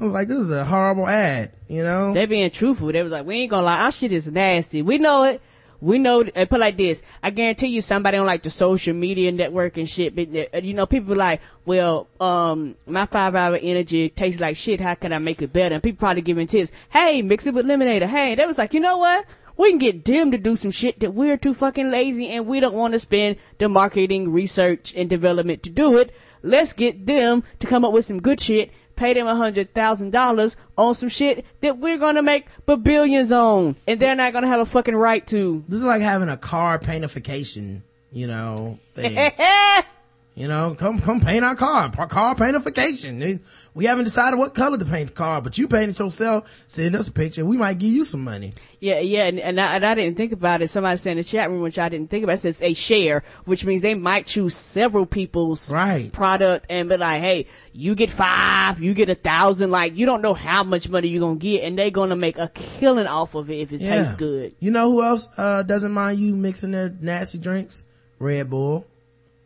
I 0.00 0.04
was 0.04 0.12
like, 0.14 0.28
this 0.28 0.38
is 0.38 0.50
a 0.50 0.64
horrible 0.64 1.06
ad, 1.06 1.52
you 1.68 1.82
know? 1.82 2.14
They 2.14 2.24
being 2.24 2.50
truthful. 2.50 2.90
They 2.90 3.02
was 3.02 3.12
like, 3.12 3.26
we 3.26 3.40
ain't 3.40 3.50
gonna 3.50 3.66
lie, 3.66 3.80
our 3.82 3.92
shit 3.92 4.12
is 4.12 4.28
nasty. 4.28 4.80
We 4.80 4.96
know 4.96 5.24
it. 5.24 5.42
We 5.82 5.98
know, 5.98 6.22
and 6.34 6.48
put 6.48 6.60
like 6.60 6.76
this, 6.76 7.02
I 7.22 7.30
guarantee 7.30 7.68
you 7.68 7.80
somebody 7.80 8.18
on 8.18 8.26
like 8.26 8.42
the 8.42 8.50
social 8.50 8.94
media 8.94 9.32
network 9.32 9.78
and 9.78 9.88
shit, 9.88 10.14
but 10.14 10.28
uh, 10.54 10.58
you 10.58 10.74
know, 10.74 10.84
people 10.84 11.16
like, 11.16 11.40
well, 11.64 12.06
um, 12.20 12.76
my 12.86 13.06
five 13.06 13.34
hour 13.34 13.58
energy 13.60 14.10
tastes 14.10 14.40
like 14.40 14.56
shit, 14.56 14.80
how 14.80 14.94
can 14.94 15.12
I 15.14 15.18
make 15.18 15.40
it 15.40 15.54
better? 15.54 15.74
And 15.74 15.82
people 15.82 15.98
probably 15.98 16.20
giving 16.20 16.46
tips, 16.46 16.70
hey, 16.90 17.22
mix 17.22 17.46
it 17.46 17.54
with 17.54 17.64
lemonade, 17.64 18.02
hey, 18.02 18.34
they 18.34 18.44
was 18.44 18.58
like, 18.58 18.74
you 18.74 18.80
know 18.80 18.98
what? 18.98 19.24
We 19.56 19.70
can 19.70 19.78
get 19.78 20.04
them 20.04 20.30
to 20.30 20.38
do 20.38 20.56
some 20.56 20.70
shit 20.70 21.00
that 21.00 21.12
we're 21.12 21.36
too 21.36 21.54
fucking 21.54 21.90
lazy 21.90 22.28
and 22.28 22.46
we 22.46 22.60
don't 22.60 22.74
want 22.74 22.92
to 22.92 22.98
spend 22.98 23.36
the 23.58 23.68
marketing, 23.68 24.32
research, 24.32 24.94
and 24.94 25.08
development 25.08 25.62
to 25.64 25.70
do 25.70 25.98
it. 25.98 26.14
Let's 26.42 26.72
get 26.72 27.06
them 27.06 27.42
to 27.58 27.66
come 27.66 27.84
up 27.84 27.92
with 27.92 28.04
some 28.04 28.20
good 28.20 28.40
shit 28.40 28.70
pay 29.00 29.14
them 29.14 29.26
a 29.26 29.34
hundred 29.34 29.72
thousand 29.72 30.10
dollars 30.10 30.56
on 30.76 30.94
some 30.94 31.08
shit 31.08 31.44
that 31.62 31.78
we're 31.78 31.96
gonna 31.96 32.22
make 32.22 32.46
billions 32.76 33.32
on, 33.32 33.74
and 33.88 33.98
they're 33.98 34.14
not 34.14 34.32
gonna 34.34 34.46
have 34.46 34.60
a 34.60 34.66
fucking 34.66 34.94
right 34.94 35.26
to. 35.28 35.64
This 35.68 35.78
is 35.78 35.84
like 35.84 36.02
having 36.02 36.28
a 36.28 36.36
car 36.36 36.78
paintification, 36.78 37.82
you 38.12 38.26
know, 38.26 38.78
thing. 38.94 39.32
You 40.36 40.46
know, 40.48 40.74
come, 40.78 41.00
come 41.00 41.20
paint 41.20 41.44
our 41.44 41.56
car. 41.56 41.90
Car 41.90 42.34
paintification. 42.34 43.40
We 43.74 43.84
haven't 43.84 44.04
decided 44.04 44.38
what 44.38 44.54
color 44.54 44.78
to 44.78 44.84
paint 44.84 45.08
the 45.08 45.14
car, 45.14 45.42
but 45.42 45.58
you 45.58 45.66
paint 45.68 45.90
it 45.90 45.98
yourself. 45.98 46.64
Send 46.66 46.94
us 46.94 47.08
a 47.08 47.12
picture. 47.12 47.44
We 47.44 47.56
might 47.56 47.78
give 47.78 47.90
you 47.92 48.04
some 48.04 48.24
money. 48.24 48.52
Yeah, 48.78 49.00
yeah, 49.00 49.26
and, 49.26 49.40
and, 49.40 49.60
I, 49.60 49.74
and 49.74 49.84
I 49.84 49.94
didn't 49.94 50.16
think 50.16 50.32
about 50.32 50.62
it. 50.62 50.68
Somebody 50.68 50.96
said 50.98 51.10
in 51.12 51.16
the 51.18 51.24
chat 51.24 51.50
room, 51.50 51.60
which 51.60 51.78
I 51.78 51.88
didn't 51.88 52.10
think 52.10 52.22
about, 52.24 52.34
it 52.34 52.38
says 52.38 52.62
a 52.62 52.72
share, 52.74 53.22
which 53.44 53.66
means 53.66 53.82
they 53.82 53.94
might 53.96 54.24
choose 54.24 54.54
several 54.54 55.04
people's 55.04 55.70
Right. 55.70 56.10
product 56.12 56.66
and 56.70 56.88
be 56.88 56.96
like, 56.96 57.20
hey, 57.20 57.46
you 57.72 57.94
get 57.94 58.10
five, 58.10 58.80
you 58.80 58.94
get 58.94 59.10
a 59.10 59.16
thousand. 59.16 59.70
Like, 59.72 59.96
you 59.96 60.06
don't 60.06 60.22
know 60.22 60.34
how 60.34 60.62
much 60.62 60.88
money 60.88 61.08
you're 61.08 61.20
gonna 61.20 61.36
get, 61.36 61.64
and 61.64 61.76
they're 61.76 61.90
gonna 61.90 62.16
make 62.16 62.38
a 62.38 62.48
killing 62.54 63.08
off 63.08 63.34
of 63.34 63.50
it 63.50 63.56
if 63.58 63.72
it 63.72 63.78
tastes 63.80 64.14
good. 64.14 64.54
You 64.60 64.70
know 64.70 64.90
who 64.92 65.02
else, 65.02 65.28
uh, 65.36 65.64
doesn't 65.64 65.92
mind 65.92 66.20
you 66.20 66.34
mixing 66.34 66.70
their 66.70 66.88
nasty 67.00 67.36
drinks? 67.38 67.84
Red 68.18 68.48
Bull. 68.48 68.86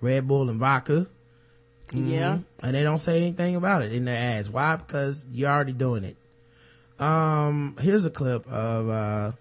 Red 0.04 0.28
Bull 0.28 0.50
and 0.50 0.60
vodka. 0.60 1.08
Yeah. 1.92 2.38
And 2.62 2.74
they 2.74 2.82
don't 2.82 2.98
say 2.98 3.16
anything 3.16 3.56
about 3.56 3.82
it 3.82 3.92
in 3.92 4.04
their 4.04 4.16
ads. 4.16 4.50
Why? 4.50 4.76
Because 4.76 5.26
you're 5.32 5.50
already 5.50 5.72
doing 5.72 6.04
it. 6.04 6.16
Um, 6.98 7.76
here's 7.80 8.04
a 8.04 8.10
clip 8.10 8.46
of, 8.46 8.88
uh, 8.88 9.32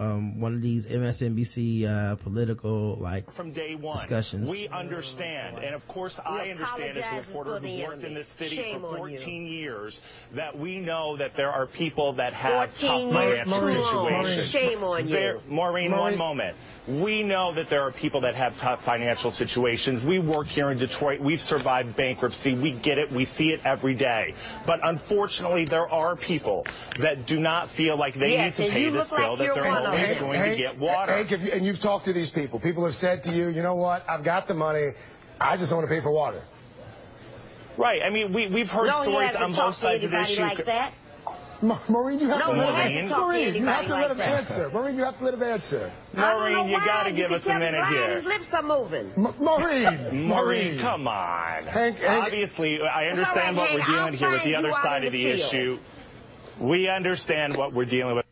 um, 0.00 0.40
one 0.40 0.54
of 0.54 0.62
these 0.62 0.86
MSNBC 0.86 1.84
uh, 1.84 2.16
political 2.16 2.96
like 2.96 3.30
from 3.30 3.52
day 3.52 3.74
one. 3.74 3.96
discussions. 3.96 4.50
We 4.50 4.66
understand, 4.68 5.58
and 5.58 5.74
of 5.74 5.86
course, 5.86 6.18
I 6.24 6.48
understand 6.50 6.96
as 6.96 7.12
a 7.12 7.16
reporter 7.16 7.58
who 7.58 7.82
worked 7.84 8.04
in 8.04 8.14
this 8.14 8.28
city 8.28 8.56
Shame 8.56 8.80
for 8.80 8.96
14 8.96 9.44
years 9.46 10.00
that 10.32 10.58
we 10.58 10.80
know 10.80 11.16
that 11.18 11.36
there 11.36 11.50
are 11.50 11.66
people 11.66 12.14
that 12.14 12.32
have 12.32 12.78
tough 12.78 13.12
financial 13.12 13.60
situations. 13.60 14.50
Shame 14.50 14.82
on 14.82 15.06
you. 15.06 15.14
There- 15.14 15.40
Maureen, 15.48 15.92
one 15.92 16.16
moment. 16.16 16.56
We 16.88 17.22
know 17.22 17.52
that 17.52 17.68
there 17.68 17.82
are 17.82 17.92
people 17.92 18.22
that 18.22 18.34
have 18.34 18.58
tough 18.58 18.82
financial 18.82 19.30
situations. 19.30 20.02
We 20.02 20.18
work 20.18 20.46
here 20.46 20.70
in 20.70 20.78
Detroit. 20.78 21.20
We've 21.20 21.40
survived 21.40 21.94
bankruptcy. 21.94 22.54
We 22.54 22.72
get 22.72 22.96
it. 22.96 23.12
We 23.12 23.24
see 23.24 23.52
it 23.52 23.60
every 23.66 23.94
day. 23.94 24.34
But 24.64 24.80
unfortunately, 24.82 25.66
there 25.66 25.88
are 25.88 26.16
people 26.16 26.66
that 26.98 27.26
do 27.26 27.38
not 27.38 27.68
feel 27.68 27.96
like 27.96 28.14
they 28.14 28.32
Yes, 28.32 28.58
need 28.58 28.66
to 28.66 28.72
pay 28.72 28.88
this 28.88 29.12
look 29.12 29.20
like 29.20 29.28
bill, 29.28 29.36
that 29.36 29.44
you're 29.44 29.54
they're 29.54 29.89
one 29.92 30.00
of 30.00 30.04
always 30.06 30.18
them. 30.18 30.26
going 30.28 30.50
to 30.50 30.56
get 30.56 30.78
water. 30.78 31.12
Hank, 31.12 31.32
if 31.32 31.44
you, 31.44 31.52
and 31.52 31.64
you've 31.64 31.80
talked 31.80 32.04
to 32.06 32.12
these 32.12 32.30
people. 32.30 32.58
People 32.58 32.84
have 32.84 32.94
said 32.94 33.22
to 33.24 33.32
you, 33.32 33.48
you 33.48 33.62
know 33.62 33.74
what? 33.76 34.08
I've 34.08 34.22
got 34.24 34.46
the 34.48 34.54
money. 34.54 34.90
I 35.40 35.56
just 35.56 35.70
don't 35.70 35.78
want 35.78 35.88
to 35.88 35.94
pay 35.94 36.00
for 36.00 36.10
water. 36.12 36.42
Right. 37.76 38.02
I 38.04 38.10
mean, 38.10 38.32
we, 38.32 38.46
we've 38.48 38.70
heard 38.70 38.86
no, 38.88 39.02
stories 39.02 39.32
haven't 39.32 39.42
on 39.58 39.66
both 39.66 39.74
sides 39.74 40.04
of 40.04 40.10
this 40.10 40.30
issue. 40.30 40.42
like 40.42 40.64
that. 40.66 40.92
Ma- 41.62 41.78
Maureen, 41.90 42.18
you 42.20 42.28
have 42.28 42.38
No, 42.40 42.52
to 42.54 42.58
let 42.58 42.90
him 42.90 43.08
talked 43.08 43.20
to 43.20 43.26
Maureen, 43.26 43.54
you 43.54 43.66
have 43.66 43.84
to 43.86 43.94
anybody 43.94 44.00
let 44.02 44.10
him 44.12 44.16
that. 44.18 44.38
answer. 44.38 44.70
Maureen, 44.70 44.96
you 44.96 45.04
have 45.04 45.18
to 45.18 45.24
let 45.24 45.34
him 45.34 45.42
answer. 45.42 45.90
I 46.16 46.32
Maureen, 46.32 46.68
you 46.68 46.76
got 46.78 47.04
to 47.04 47.12
give 47.12 47.32
us 47.32 47.46
a 47.46 47.58
minute 47.58 47.78
lying. 47.80 47.92
here. 47.94 48.10
His 48.12 48.24
lips 48.24 48.54
are 48.54 48.62
moving. 48.62 49.12
Ma- 49.16 49.32
Maureen, 49.40 50.26
Maureen, 50.26 50.78
come 50.78 51.06
on. 51.06 51.64
Hank- 51.64 51.98
Hank- 51.98 52.24
Obviously, 52.24 52.80
I 52.82 53.08
understand 53.08 53.58
all 53.58 53.64
what 53.64 53.70
right, 53.70 53.78
we're 53.78 53.82
Hank. 53.84 54.18
dealing 54.18 54.24
I'll 54.24 54.30
here 54.30 54.30
with 54.30 54.44
the 54.44 54.56
other 54.56 54.72
side 54.72 55.04
of 55.04 55.12
the 55.12 55.22
the 55.24 55.36
field. 55.38 55.52
issue. 55.52 55.78
We 56.58 56.88
understand 56.88 57.56
what 57.56 57.74
we're 57.74 57.84
dealing 57.84 58.16
with. 58.16 58.24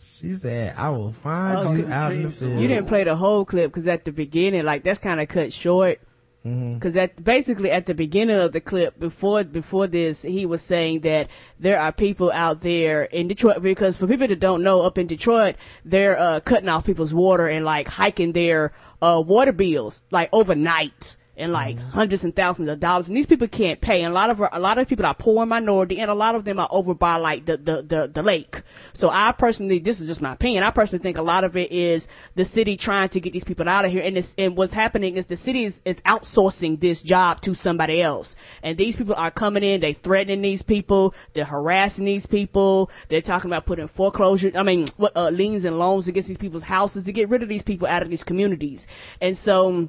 She 0.00 0.32
said, 0.32 0.74
"I 0.78 0.90
will 0.90 1.12
find 1.12 1.58
Oh, 1.58 1.72
you 1.72 1.86
you 1.86 1.92
out 1.92 2.12
in 2.12 2.22
the 2.22 2.30
field." 2.30 2.60
You 2.60 2.68
didn't 2.68 2.86
play 2.88 3.04
the 3.04 3.16
whole 3.16 3.44
clip 3.44 3.70
because 3.70 3.86
at 3.86 4.04
the 4.04 4.12
beginning, 4.12 4.64
like 4.64 4.82
that's 4.82 4.98
kind 4.98 5.20
of 5.20 5.28
cut 5.28 5.52
short. 5.52 6.00
Mm-hmm. 6.46 6.74
Because 6.74 6.96
at 6.96 7.22
basically 7.22 7.70
at 7.70 7.84
the 7.84 7.92
beginning 7.92 8.38
of 8.38 8.52
the 8.52 8.62
clip, 8.62 8.98
before 8.98 9.44
before 9.44 9.86
this, 9.86 10.22
he 10.22 10.46
was 10.46 10.62
saying 10.62 11.00
that 11.00 11.30
there 11.58 11.78
are 11.78 11.92
people 11.92 12.32
out 12.32 12.62
there 12.62 13.02
in 13.04 13.28
Detroit. 13.28 13.60
Because 13.60 13.98
for 13.98 14.06
people 14.06 14.26
that 14.26 14.40
don't 14.40 14.62
know, 14.62 14.80
up 14.80 14.96
in 14.96 15.06
Detroit, 15.06 15.56
they're 15.84 16.18
uh, 16.18 16.40
cutting 16.40 16.70
off 16.70 16.86
people's 16.86 17.12
water 17.12 17.46
and 17.46 17.66
like 17.66 17.88
hiking 17.88 18.32
their 18.32 18.72
uh, 19.02 19.22
water 19.24 19.52
bills 19.52 20.02
like 20.10 20.30
overnight 20.32 21.16
and 21.40 21.52
like 21.52 21.76
Mm-hmm. 21.76 21.90
hundreds 21.90 22.24
and 22.24 22.34
thousands 22.34 22.68
of 22.68 22.80
dollars. 22.80 23.08
And 23.08 23.16
these 23.16 23.26
people 23.26 23.46
can't 23.46 23.80
pay. 23.80 24.02
And 24.02 24.12
a 24.12 24.14
lot 24.14 24.30
of 24.30 24.40
a 24.40 24.58
lot 24.58 24.78
of 24.78 24.88
people 24.88 25.06
are 25.06 25.14
poor 25.14 25.42
and 25.42 25.50
minority, 25.50 26.00
and 26.00 26.10
a 26.10 26.14
lot 26.14 26.34
of 26.34 26.44
them 26.44 26.58
are 26.58 26.68
over 26.70 26.94
by 26.94 27.16
like 27.16 27.46
the 27.46 27.56
the 27.56 27.82
the, 27.82 28.10
the 28.12 28.22
lake. 28.22 28.62
So 28.92 29.08
I 29.08 29.32
personally, 29.32 29.78
this 29.78 30.00
is 30.00 30.08
just 30.08 30.20
my 30.20 30.32
opinion. 30.32 30.64
I 30.64 30.70
personally 30.70 31.02
think 31.02 31.16
a 31.18 31.22
lot 31.22 31.44
of 31.44 31.56
it 31.56 31.70
is 31.70 32.08
the 32.34 32.44
city 32.44 32.76
trying 32.76 33.08
to 33.10 33.20
get 33.20 33.32
these 33.32 33.44
people 33.44 33.68
out 33.68 33.84
of 33.84 33.90
here. 33.90 34.02
And 34.02 34.16
this, 34.16 34.34
and 34.36 34.56
what's 34.56 34.72
happening 34.72 35.16
is 35.16 35.26
the 35.26 35.36
city 35.36 35.64
is, 35.64 35.82
is 35.84 36.00
outsourcing 36.02 36.80
this 36.80 37.02
job 37.02 37.40
to 37.42 37.54
somebody 37.54 38.02
else. 38.02 38.36
And 38.62 38.76
these 38.76 38.96
people 38.96 39.14
are 39.14 39.30
coming 39.30 39.62
in, 39.62 39.80
they 39.80 39.92
threatening 39.92 40.42
these 40.42 40.62
people, 40.62 41.14
they're 41.34 41.44
harassing 41.44 42.04
these 42.04 42.26
people, 42.26 42.90
they're 43.08 43.22
talking 43.22 43.50
about 43.50 43.66
putting 43.66 43.86
foreclosure, 43.86 44.50
I 44.54 44.62
mean, 44.62 44.88
what, 44.96 45.16
uh, 45.16 45.30
liens 45.30 45.64
and 45.64 45.78
loans 45.78 46.08
against 46.08 46.28
these 46.28 46.38
people's 46.38 46.64
houses 46.64 47.04
to 47.04 47.12
get 47.12 47.28
rid 47.28 47.42
of 47.42 47.48
these 47.48 47.62
people 47.62 47.86
out 47.86 48.02
of 48.02 48.10
these 48.10 48.24
communities. 48.24 48.86
And 49.20 49.36
so, 49.36 49.88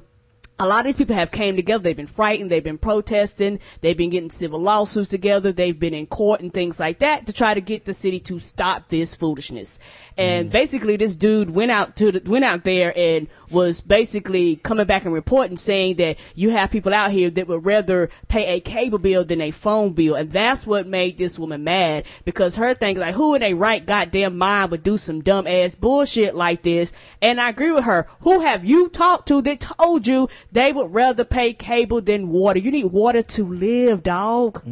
a 0.62 0.66
lot 0.66 0.80
of 0.80 0.84
these 0.84 0.96
people 0.96 1.16
have 1.16 1.32
came 1.32 1.56
together. 1.56 1.82
They've 1.82 1.96
been 1.96 2.06
frightened. 2.06 2.48
They've 2.48 2.62
been 2.62 2.78
protesting. 2.78 3.58
They've 3.80 3.96
been 3.96 4.10
getting 4.10 4.30
civil 4.30 4.60
lawsuits 4.60 5.08
together. 5.08 5.50
They've 5.50 5.78
been 5.78 5.92
in 5.92 6.06
court 6.06 6.40
and 6.40 6.52
things 6.52 6.78
like 6.78 7.00
that 7.00 7.26
to 7.26 7.32
try 7.32 7.52
to 7.52 7.60
get 7.60 7.84
the 7.84 7.92
city 7.92 8.20
to 8.20 8.38
stop 8.38 8.88
this 8.88 9.16
foolishness. 9.16 9.80
And 10.16 10.48
mm. 10.48 10.52
basically 10.52 10.96
this 10.96 11.16
dude 11.16 11.50
went 11.50 11.72
out 11.72 11.96
to 11.96 12.12
the, 12.12 12.30
went 12.30 12.44
out 12.44 12.62
there 12.62 12.96
and 12.96 13.26
was 13.50 13.80
basically 13.80 14.54
coming 14.54 14.86
back 14.86 15.04
and 15.04 15.12
reporting 15.12 15.56
saying 15.56 15.96
that 15.96 16.18
you 16.36 16.50
have 16.50 16.70
people 16.70 16.94
out 16.94 17.10
here 17.10 17.28
that 17.30 17.48
would 17.48 17.66
rather 17.66 18.08
pay 18.28 18.54
a 18.54 18.60
cable 18.60 18.98
bill 18.98 19.24
than 19.24 19.40
a 19.40 19.50
phone 19.50 19.94
bill. 19.94 20.14
And 20.14 20.30
that's 20.30 20.64
what 20.64 20.86
made 20.86 21.18
this 21.18 21.40
woman 21.40 21.64
mad 21.64 22.06
because 22.24 22.54
her 22.54 22.72
thing 22.74 22.96
is 22.96 23.00
like, 23.00 23.16
who 23.16 23.34
in 23.34 23.40
their 23.40 23.56
right 23.56 23.84
goddamn 23.84 24.38
mind 24.38 24.70
would 24.70 24.84
do 24.84 24.96
some 24.96 25.22
dumb 25.22 25.48
ass 25.48 25.74
bullshit 25.74 26.36
like 26.36 26.62
this? 26.62 26.92
And 27.20 27.40
I 27.40 27.48
agree 27.48 27.72
with 27.72 27.84
her. 27.84 28.06
Who 28.20 28.42
have 28.42 28.64
you 28.64 28.88
talked 28.88 29.26
to 29.28 29.42
that 29.42 29.58
told 29.60 30.06
you 30.06 30.28
they 30.52 30.70
would 30.72 30.92
rather 30.94 31.24
pay 31.24 31.54
cable 31.54 32.00
than 32.00 32.28
water? 32.28 32.58
You 32.58 32.70
need 32.70 32.84
water 32.86 33.22
to 33.22 33.44
live, 33.44 34.02
dog. 34.02 34.62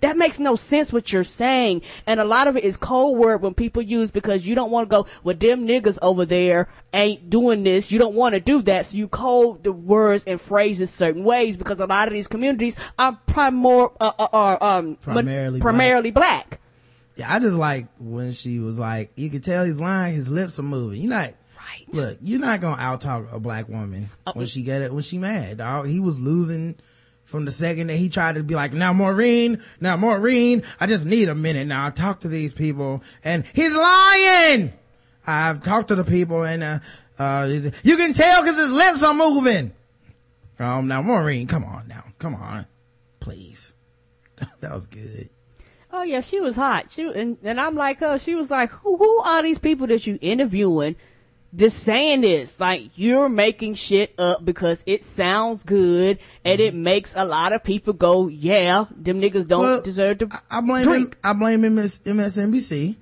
That 0.00 0.16
makes 0.16 0.38
no 0.40 0.56
sense 0.56 0.92
what 0.92 1.12
you're 1.12 1.24
saying. 1.24 1.82
And 2.06 2.18
a 2.20 2.24
lot 2.24 2.48
of 2.48 2.56
it 2.56 2.64
is 2.64 2.76
cold 2.76 3.16
word 3.18 3.40
when 3.40 3.54
people 3.54 3.82
use 3.82 4.10
because 4.10 4.46
you 4.46 4.54
don't 4.54 4.70
want 4.70 4.88
to 4.88 4.96
go, 4.96 5.06
well, 5.22 5.36
them 5.36 5.66
niggas 5.66 5.98
over 6.02 6.24
there 6.26 6.68
ain't 6.92 7.30
doing 7.30 7.62
this. 7.62 7.92
You 7.92 7.98
don't 7.98 8.14
want 8.14 8.34
to 8.34 8.40
do 8.40 8.62
that. 8.62 8.86
So 8.86 8.96
you 8.96 9.06
code 9.08 9.62
the 9.64 9.72
words 9.72 10.24
and 10.24 10.40
phrases 10.40 10.90
certain 10.90 11.24
ways 11.24 11.56
because 11.56 11.78
a 11.80 11.86
lot 11.86 12.08
of 12.08 12.14
these 12.14 12.28
communities 12.28 12.76
are 12.98 13.18
primor, 13.26 13.92
uh, 14.00 14.12
uh, 14.18 14.28
uh, 14.32 14.58
um, 14.60 14.96
Primarily 14.96 15.60
black. 15.60 15.62
primarily 15.62 16.10
black. 16.10 16.58
Yeah, 17.14 17.32
I 17.32 17.38
just 17.40 17.56
like 17.56 17.88
when 17.98 18.32
she 18.32 18.58
was 18.58 18.78
like, 18.78 19.12
you 19.16 19.28
could 19.30 19.44
tell 19.44 19.64
he's 19.66 19.80
lying, 19.80 20.14
his 20.14 20.30
lips 20.30 20.58
are 20.58 20.62
moving. 20.62 21.02
You're 21.02 21.10
not, 21.10 21.34
Right. 21.72 21.94
look, 21.94 22.18
you're 22.22 22.40
not 22.40 22.60
gonna 22.60 22.80
out 22.80 23.00
talk 23.00 23.26
a 23.32 23.40
black 23.40 23.68
woman 23.68 24.10
when 24.34 24.46
she 24.46 24.62
get 24.62 24.82
it, 24.82 24.92
when 24.92 25.02
she 25.02 25.18
mad, 25.18 25.58
dog. 25.58 25.86
He 25.86 26.00
was 26.00 26.18
losing 26.18 26.76
from 27.24 27.44
the 27.44 27.50
second 27.50 27.86
that 27.86 27.96
he 27.96 28.08
tried 28.08 28.34
to 28.34 28.42
be 28.42 28.54
like, 28.54 28.72
now 28.72 28.92
Maureen, 28.92 29.62
now 29.80 29.96
Maureen, 29.96 30.62
I 30.80 30.86
just 30.86 31.06
need 31.06 31.28
a 31.28 31.34
minute 31.34 31.66
now. 31.66 31.86
I 31.86 31.90
talk 31.90 32.20
to 32.20 32.28
these 32.28 32.52
people 32.52 33.02
and 33.24 33.44
he's 33.54 33.74
lying. 33.74 34.72
I've 35.26 35.62
talked 35.62 35.88
to 35.88 35.94
the 35.94 36.04
people 36.04 36.44
and, 36.44 36.62
uh, 36.62 36.78
uh, 37.18 37.48
you 37.82 37.96
can 37.96 38.12
tell 38.12 38.42
cause 38.42 38.56
his 38.56 38.72
lips 38.72 39.02
are 39.02 39.14
moving. 39.14 39.72
Um, 40.58 40.88
now 40.88 41.02
Maureen, 41.02 41.46
come 41.46 41.64
on 41.64 41.88
now, 41.88 42.04
come 42.18 42.34
on, 42.34 42.66
please. 43.20 43.74
that 44.60 44.74
was 44.74 44.86
good. 44.86 45.30
Oh 45.92 46.02
yeah, 46.02 46.20
she 46.20 46.40
was 46.40 46.56
hot. 46.56 46.90
She 46.90 47.02
and, 47.02 47.36
and 47.42 47.60
I'm 47.60 47.74
like 47.74 47.98
her. 47.98 48.18
She 48.18 48.34
was 48.34 48.50
like, 48.50 48.70
who, 48.70 48.96
who 48.96 49.20
are 49.20 49.42
these 49.42 49.58
people 49.58 49.86
that 49.88 50.06
you 50.06 50.18
interviewing? 50.22 50.96
Just 51.54 51.82
saying 51.84 52.22
this, 52.22 52.58
like 52.60 52.90
you're 52.94 53.28
making 53.28 53.74
shit 53.74 54.14
up 54.18 54.42
because 54.42 54.82
it 54.86 55.04
sounds 55.04 55.64
good 55.64 56.18
and 56.46 56.60
it 56.60 56.74
makes 56.74 57.14
a 57.14 57.26
lot 57.26 57.52
of 57.52 57.62
people 57.62 57.92
go, 57.92 58.28
yeah, 58.28 58.86
them 58.96 59.20
niggas 59.20 59.46
don't 59.48 59.60
Well, 59.62 59.82
deserve 59.82 60.18
to 60.18 60.28
I- 60.30 60.58
I 60.58 60.60
blame 60.62 60.82
drink. 60.84 61.14
him, 61.14 61.20
I 61.22 61.32
blame 61.34 61.60
MS, 61.64 61.98
MSNBC. 62.06 62.96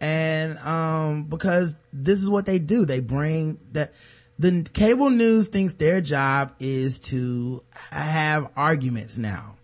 And, 0.00 0.58
um, 0.58 1.24
because 1.24 1.74
this 1.92 2.22
is 2.22 2.28
what 2.30 2.46
they 2.46 2.58
do. 2.60 2.84
They 2.84 3.00
bring 3.00 3.58
that, 3.72 3.92
the 4.38 4.62
cable 4.72 5.10
news 5.10 5.48
thinks 5.48 5.74
their 5.74 6.00
job 6.00 6.52
is 6.60 7.00
to 7.00 7.62
have 7.72 8.48
arguments 8.56 9.18
now. 9.18 9.54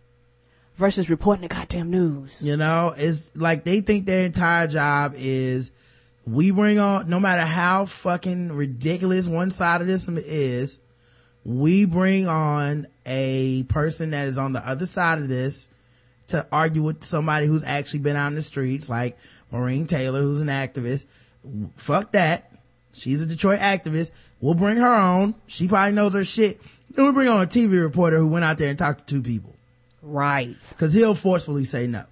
versus 0.74 1.08
reporting 1.10 1.42
the 1.46 1.54
goddamn 1.54 1.90
news. 1.90 2.42
You 2.42 2.56
know, 2.56 2.92
it's 2.96 3.30
like 3.36 3.62
they 3.62 3.82
think 3.82 4.06
their 4.06 4.24
entire 4.24 4.66
job 4.66 5.14
is 5.16 5.70
we 6.26 6.50
bring 6.50 6.78
on, 6.78 7.08
no 7.08 7.18
matter 7.18 7.42
how 7.42 7.84
fucking 7.86 8.52
ridiculous 8.52 9.28
one 9.28 9.50
side 9.50 9.80
of 9.80 9.86
this 9.86 10.08
is, 10.08 10.80
we 11.44 11.84
bring 11.84 12.28
on 12.28 12.86
a 13.04 13.64
person 13.64 14.10
that 14.10 14.28
is 14.28 14.38
on 14.38 14.52
the 14.52 14.66
other 14.66 14.86
side 14.86 15.18
of 15.18 15.28
this 15.28 15.68
to 16.28 16.46
argue 16.52 16.82
with 16.82 17.02
somebody 17.02 17.46
who's 17.46 17.64
actually 17.64 18.00
been 18.00 18.16
out 18.16 18.28
in 18.28 18.34
the 18.34 18.42
streets, 18.42 18.88
like 18.88 19.18
Maureen 19.50 19.86
Taylor, 19.86 20.22
who's 20.22 20.40
an 20.40 20.48
activist. 20.48 21.06
Fuck 21.76 22.12
that. 22.12 22.50
She's 22.92 23.20
a 23.20 23.26
Detroit 23.26 23.58
activist. 23.58 24.12
We'll 24.40 24.54
bring 24.54 24.76
her 24.76 24.94
on. 24.94 25.34
She 25.46 25.66
probably 25.66 25.92
knows 25.92 26.14
her 26.14 26.24
shit. 26.24 26.60
Then 26.90 27.04
we'll 27.04 27.14
bring 27.14 27.28
on 27.28 27.42
a 27.42 27.46
TV 27.46 27.82
reporter 27.82 28.18
who 28.18 28.28
went 28.28 28.44
out 28.44 28.58
there 28.58 28.68
and 28.68 28.78
talked 28.78 29.06
to 29.06 29.14
two 29.14 29.22
people. 29.22 29.54
Right. 30.02 30.56
Cause 30.78 30.92
he'll 30.92 31.14
forcefully 31.14 31.64
say 31.64 31.86
no. 31.86 32.04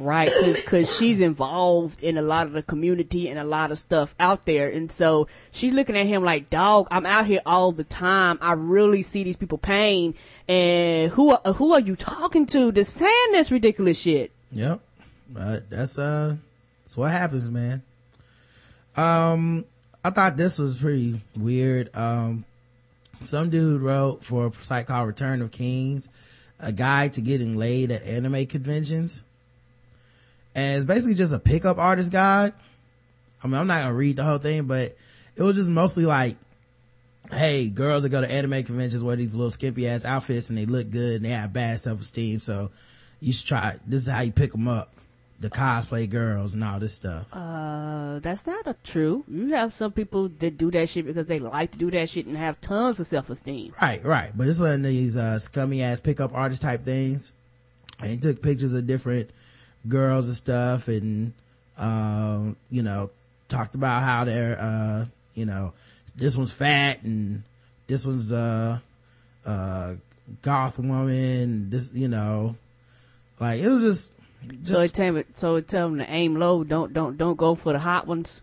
Right, 0.00 0.32
because 0.54 0.96
she's 0.96 1.20
involved 1.20 2.02
in 2.02 2.16
a 2.16 2.22
lot 2.22 2.46
of 2.46 2.54
the 2.54 2.62
community 2.62 3.28
and 3.28 3.38
a 3.38 3.44
lot 3.44 3.70
of 3.70 3.78
stuff 3.78 4.14
out 4.18 4.46
there. 4.46 4.70
And 4.70 4.90
so 4.90 5.28
she's 5.52 5.74
looking 5.74 5.94
at 5.94 6.06
him 6.06 6.24
like, 6.24 6.48
dog, 6.48 6.88
I'm 6.90 7.04
out 7.04 7.26
here 7.26 7.42
all 7.44 7.70
the 7.70 7.84
time. 7.84 8.38
I 8.40 8.54
really 8.54 9.02
see 9.02 9.24
these 9.24 9.36
people 9.36 9.58
pain. 9.58 10.14
And 10.48 11.10
who, 11.12 11.32
are, 11.32 11.52
who 11.52 11.74
are 11.74 11.80
you 11.80 11.96
talking 11.96 12.46
to 12.46 12.72
that's 12.72 12.88
saying 12.88 13.32
this 13.32 13.52
ridiculous 13.52 14.00
shit? 14.00 14.32
Yep. 14.52 14.80
But 15.28 15.68
that's, 15.68 15.98
uh, 15.98 16.36
that's 16.82 16.96
what 16.96 17.10
happens, 17.10 17.50
man. 17.50 17.82
Um, 18.96 19.66
I 20.02 20.08
thought 20.08 20.38
this 20.38 20.58
was 20.58 20.76
pretty 20.76 21.20
weird. 21.36 21.94
Um, 21.94 22.46
some 23.20 23.50
dude 23.50 23.82
wrote 23.82 24.24
for 24.24 24.46
a 24.46 24.52
site 24.64 24.86
called 24.86 25.08
Return 25.08 25.42
of 25.42 25.50
Kings, 25.50 26.08
a 26.58 26.72
guide 26.72 27.12
to 27.14 27.20
getting 27.20 27.58
laid 27.58 27.90
at 27.90 28.02
anime 28.04 28.46
conventions. 28.46 29.22
And 30.54 30.76
it's 30.76 30.84
basically 30.86 31.14
just 31.14 31.32
a 31.32 31.38
pickup 31.38 31.78
artist 31.78 32.10
guide. 32.12 32.52
I 33.42 33.46
mean, 33.46 33.54
I'm 33.56 33.66
not 33.66 33.82
gonna 33.82 33.94
read 33.94 34.16
the 34.16 34.24
whole 34.24 34.38
thing, 34.38 34.64
but 34.64 34.96
it 35.36 35.42
was 35.42 35.56
just 35.56 35.70
mostly 35.70 36.04
like, 36.04 36.36
hey, 37.30 37.68
girls 37.68 38.02
that 38.02 38.08
go 38.08 38.20
to 38.20 38.30
anime 38.30 38.62
conventions 38.64 39.04
wear 39.04 39.16
these 39.16 39.34
little 39.34 39.50
skimpy 39.50 39.86
ass 39.88 40.04
outfits 40.04 40.50
and 40.50 40.58
they 40.58 40.66
look 40.66 40.90
good 40.90 41.16
and 41.16 41.24
they 41.24 41.30
have 41.30 41.52
bad 41.52 41.78
self 41.80 42.00
esteem. 42.00 42.40
So 42.40 42.70
you 43.20 43.32
should 43.32 43.46
try. 43.46 43.78
This 43.86 44.02
is 44.02 44.08
how 44.08 44.20
you 44.22 44.32
pick 44.32 44.52
them 44.52 44.66
up. 44.68 44.92
the 45.38 45.48
cosplay 45.48 46.08
girls 46.10 46.52
and 46.52 46.62
all 46.62 46.78
this 46.78 46.92
stuff. 46.92 47.26
Uh, 47.32 48.18
that's 48.18 48.46
not 48.46 48.66
a 48.66 48.74
true. 48.84 49.24
You 49.26 49.54
have 49.54 49.72
some 49.72 49.90
people 49.92 50.28
that 50.28 50.58
do 50.58 50.70
that 50.72 50.88
shit 50.90 51.06
because 51.06 51.26
they 51.26 51.38
like 51.38 51.70
to 51.72 51.78
do 51.78 51.90
that 51.92 52.10
shit 52.10 52.26
and 52.26 52.36
have 52.36 52.60
tons 52.60 53.00
of 53.00 53.06
self-esteem. 53.06 53.72
Right, 53.80 54.04
right. 54.04 54.32
But 54.36 54.48
it's 54.48 54.60
letting 54.60 54.82
these 54.82 55.16
uh, 55.16 55.38
scummy 55.38 55.82
ass 55.82 55.98
pickup 56.00 56.34
artist 56.34 56.60
type 56.60 56.84
things. 56.84 57.32
And 58.00 58.10
he 58.10 58.16
took 58.18 58.42
pictures 58.42 58.74
of 58.74 58.86
different 58.86 59.30
girls 59.88 60.26
and 60.26 60.36
stuff 60.36 60.88
and, 60.88 61.32
um, 61.78 62.56
you 62.70 62.82
know, 62.82 63.10
talked 63.48 63.74
about 63.74 64.02
how 64.02 64.24
they're, 64.24 64.58
uh, 64.60 65.06
you 65.34 65.46
know, 65.46 65.72
this 66.16 66.36
one's 66.36 66.52
fat 66.52 67.02
and 67.02 67.42
this 67.86 68.06
one's, 68.06 68.32
uh, 68.32 68.78
uh, 69.44 69.94
goth 70.42 70.78
woman. 70.78 71.70
This, 71.70 71.90
you 71.92 72.08
know, 72.08 72.56
like 73.38 73.60
it 73.60 73.68
was 73.68 73.82
just, 73.82 74.12
just 74.62 74.72
so 74.72 74.80
it 74.80 74.92
tell 74.92 75.12
me, 75.12 75.24
so 75.34 75.56
it 75.56 75.68
tell 75.68 75.88
them 75.88 75.98
to 75.98 76.10
aim 76.10 76.36
low. 76.36 76.64
Don't 76.64 76.92
don't 76.92 77.16
don't 77.16 77.36
go 77.36 77.54
for 77.54 77.72
the 77.72 77.78
hot 77.78 78.06
ones. 78.06 78.42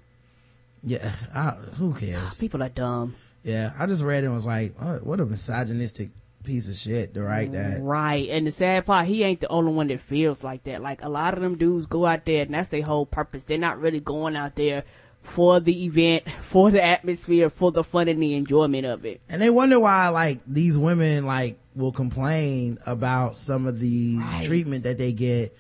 yeah, 0.83 1.11
I, 1.33 1.51
who 1.77 1.93
cares? 1.93 2.39
People 2.39 2.61
are 2.63 2.69
dumb. 2.69 3.15
Yeah, 3.43 3.73
I 3.79 3.85
just 3.85 4.03
read 4.03 4.23
it 4.23 4.27
and 4.27 4.35
was 4.35 4.45
like, 4.45 4.75
oh, 4.81 4.97
what 4.97 5.19
a 5.19 5.25
misogynistic 5.25 6.09
piece 6.47 6.67
of 6.67 6.75
shit 6.75 7.13
to 7.13 7.21
write 7.21 7.51
that. 7.51 7.81
Right. 7.81 8.29
And 8.29 8.47
the 8.47 8.51
sad 8.51 8.85
part, 8.85 9.05
he 9.05 9.21
ain't 9.23 9.41
the 9.41 9.49
only 9.49 9.73
one 9.73 9.87
that 9.87 9.99
feels 9.99 10.43
like 10.43 10.63
that. 10.63 10.81
Like 10.81 11.03
a 11.03 11.09
lot 11.09 11.35
of 11.35 11.41
them 11.41 11.57
dudes 11.57 11.85
go 11.85 12.05
out 12.05 12.25
there 12.25 12.43
and 12.43 12.53
that's 12.53 12.69
their 12.69 12.81
whole 12.81 13.05
purpose. 13.05 13.43
They're 13.43 13.57
not 13.57 13.79
really 13.79 13.99
going 13.99 14.35
out 14.35 14.55
there 14.55 14.83
for 15.21 15.59
the 15.59 15.85
event, 15.85 16.29
for 16.39 16.71
the 16.71 16.83
atmosphere, 16.83 17.49
for 17.49 17.71
the 17.71 17.83
fun 17.83 18.07
and 18.07 18.23
the 18.23 18.33
enjoyment 18.33 18.85
of 18.85 19.05
it. 19.05 19.21
And 19.29 19.41
they 19.41 19.49
wonder 19.49 19.79
why, 19.79 20.07
like, 20.07 20.39
these 20.47 20.77
women, 20.77 21.25
like, 21.25 21.59
will 21.75 21.91
complain 21.91 22.77
about 22.85 23.35
some 23.35 23.67
of 23.67 23.79
the 23.79 24.17
treatment 24.43 24.85
that 24.85 24.97
they 24.97 25.11
get, 25.11 25.55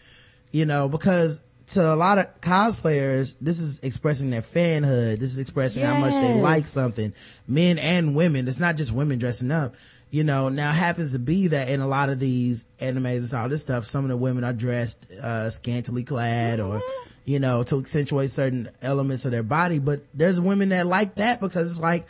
you 0.51 0.65
know, 0.65 0.87
because 0.87 1.41
to 1.67 1.93
a 1.93 1.95
lot 1.95 2.17
of 2.17 2.39
cosplayers, 2.39 3.35
this 3.41 3.59
is 3.59 3.79
expressing 3.79 4.29
their 4.29 4.41
fanhood. 4.41 5.19
This 5.19 5.33
is 5.33 5.39
expressing 5.39 5.83
how 5.83 5.99
much 5.99 6.13
they 6.13 6.33
like 6.33 6.63
something. 6.63 7.13
Men 7.45 7.77
and 7.77 8.15
women. 8.15 8.47
It's 8.47 8.59
not 8.59 8.77
just 8.77 8.91
women 8.91 9.19
dressing 9.19 9.51
up. 9.51 9.75
You 10.09 10.23
know, 10.23 10.47
now 10.49 10.69
it 10.69 10.75
happens 10.75 11.11
to 11.11 11.19
be 11.19 11.47
that 11.47 11.67
in 11.67 11.81
a 11.81 11.87
lot 11.87 12.09
of 12.09 12.17
these 12.19 12.63
animes 12.79 13.33
and 13.33 13.41
all 13.41 13.49
this 13.49 13.61
stuff, 13.61 13.83
some 13.85 14.05
of 14.05 14.09
the 14.09 14.15
women 14.17 14.43
are 14.45 14.53
dressed, 14.53 15.05
uh, 15.11 15.49
scantily 15.49 16.03
clad 16.03 16.61
or, 16.61 16.81
you 17.25 17.39
know, 17.39 17.63
to 17.63 17.77
accentuate 17.79 18.31
certain 18.31 18.69
elements 18.81 19.25
of 19.25 19.31
their 19.31 19.43
body. 19.43 19.79
But 19.79 20.01
there's 20.13 20.39
women 20.39 20.69
that 20.69 20.87
like 20.87 21.15
that 21.15 21.41
because 21.41 21.71
it's 21.71 21.79
like, 21.81 22.07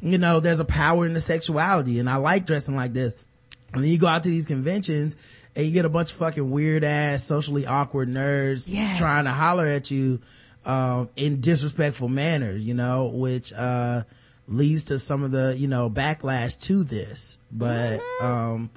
you 0.00 0.18
know, 0.18 0.40
there's 0.40 0.58
a 0.60 0.64
power 0.64 1.06
in 1.06 1.12
the 1.12 1.20
sexuality 1.20 2.00
and 2.00 2.10
I 2.10 2.16
like 2.16 2.46
dressing 2.46 2.74
like 2.74 2.92
this. 2.92 3.24
And 3.72 3.84
then 3.84 3.90
you 3.90 3.98
go 3.98 4.08
out 4.08 4.24
to 4.24 4.28
these 4.28 4.46
conventions 4.46 5.16
and 5.54 5.64
you 5.64 5.70
get 5.72 5.84
a 5.84 5.88
bunch 5.88 6.10
of 6.10 6.18
fucking 6.18 6.50
weird 6.50 6.82
ass, 6.82 7.22
socially 7.24 7.64
awkward 7.64 8.10
nerds 8.10 8.64
Yes. 8.66 8.98
trying 8.98 9.24
to 9.24 9.30
holler 9.30 9.66
at 9.66 9.90
you, 9.92 10.20
um, 10.64 11.10
in 11.14 11.40
disrespectful 11.40 12.08
manners, 12.08 12.64
you 12.64 12.74
know, 12.74 13.06
which, 13.06 13.52
uh, 13.52 14.02
leads 14.48 14.84
to 14.84 14.98
some 14.98 15.22
of 15.22 15.30
the, 15.32 15.56
you 15.58 15.68
know, 15.68 15.90
backlash 15.90 16.58
to 16.62 16.84
this. 16.84 17.38
But, 17.50 18.00
um, 18.20 18.70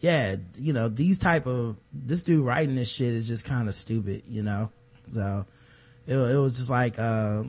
yeah, 0.00 0.36
you 0.56 0.72
know, 0.72 0.88
these 0.88 1.18
type 1.18 1.46
of, 1.46 1.76
this 1.92 2.22
dude 2.22 2.44
writing 2.44 2.74
this 2.76 2.88
shit 2.90 3.12
is 3.12 3.26
just 3.26 3.44
kind 3.44 3.68
of 3.68 3.74
stupid, 3.74 4.22
you 4.28 4.42
know? 4.42 4.70
So, 5.10 5.44
it, 6.06 6.14
it 6.16 6.36
was 6.36 6.56
just 6.56 6.70
like, 6.70 6.98
uh, 6.98 7.44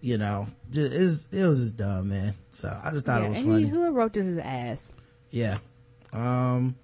you 0.00 0.18
know, 0.18 0.48
just, 0.70 0.92
it, 0.92 1.00
was, 1.00 1.28
it 1.32 1.46
was 1.46 1.60
just 1.60 1.76
dumb, 1.76 2.08
man. 2.08 2.34
So 2.50 2.68
I 2.82 2.90
just 2.90 3.06
thought 3.06 3.20
Yeah, 3.22 3.26
it 3.26 3.30
was 3.30 3.38
and 3.38 3.46
funny. 3.46 3.62
he, 3.62 3.68
who 3.68 3.90
wrote 3.92 4.12
this 4.12 4.26
is 4.26 4.38
ass. 4.38 4.92
Yeah. 5.30 5.58
Um, 6.12 6.76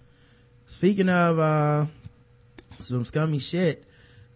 speaking 0.67 1.09
of, 1.09 1.39
uh, 1.39 1.87
some 2.79 3.05
scummy 3.05 3.39
shit, 3.39 3.85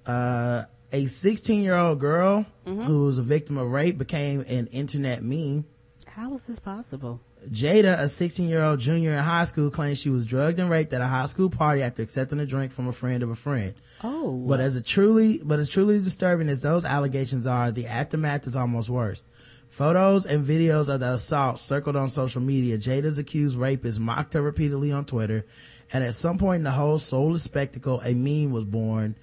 uh, 0.07 0.65
a 0.93 1.07
16 1.07 1.63
year 1.63 1.75
old 1.77 1.99
girl 1.99 2.45
Mm-hmm. 2.67 2.83
who 2.83 3.05
was 3.05 3.19
a 3.19 3.23
victim 3.23 3.59
of 3.59 3.71
rape 3.71 3.99
became 3.99 4.41
an 4.49 4.69
internet 4.69 5.23
meme. 5.23 5.67
How 6.07 6.33
is 6.33 6.47
this 6.47 6.59
possible? 6.59 7.21
Jada, 7.51 7.99
a 7.99 8.09
16 8.09 8.49
year 8.49 8.63
old 8.63 8.81
junior 8.81 9.13
in 9.13 9.23
high 9.23 9.45
school, 9.45 9.71
claims 9.71 9.99
she 10.01 10.09
was 10.09 10.25
drugged 10.25 10.59
and 10.59 10.71
raped 10.71 10.93
at 10.95 11.03
a 11.03 11.07
high 11.07 11.27
school 11.27 11.51
party 11.51 11.83
after 11.83 12.03
accepting 12.03 12.41
a 12.41 12.47
drink 12.47 12.73
from 12.73 12.89
a 12.89 12.93
friend 12.93 13.23
of 13.23 13.31
a 13.31 13.35
friend. 13.35 13.75
Oh, 14.03 14.33
But 14.47 14.61
as 14.61 14.77
a 14.77 14.81
truly, 14.81 15.41
but 15.45 15.59
as 15.59 15.69
truly 15.69 15.99
disturbing 15.99 16.49
as 16.49 16.63
those 16.63 16.85
allegations 16.85 17.47
are, 17.47 17.71
the 17.71 17.87
aftermath 17.87 18.47
is 18.47 18.57
almost 18.57 18.89
worse. 18.89 19.23
Photos 19.69 20.25
and 20.25 20.47
videos 20.47 20.89
of 20.89 21.01
the 21.01 21.15
assault 21.15 21.59
circled 21.59 21.97
on 21.97 22.09
social 22.09 22.41
media. 22.41 22.79
Jada's 22.79 23.19
accused 23.19 23.57
rapist 23.59 23.99
mocked 23.99 24.35
her 24.35 24.41
repeatedly 24.43 24.93
on 24.93 25.05
Twitter, 25.05 25.45
and 25.93 26.05
at 26.05 26.15
some 26.15 26.39
point 26.39 26.61
in 26.61 26.65
the 26.65 26.71
whole 26.71 26.97
soulless 26.97 27.43
spectacle, 27.43 28.01
a 28.05 28.15
meme 28.15 28.53
was 28.53 28.65
born. 28.65 29.17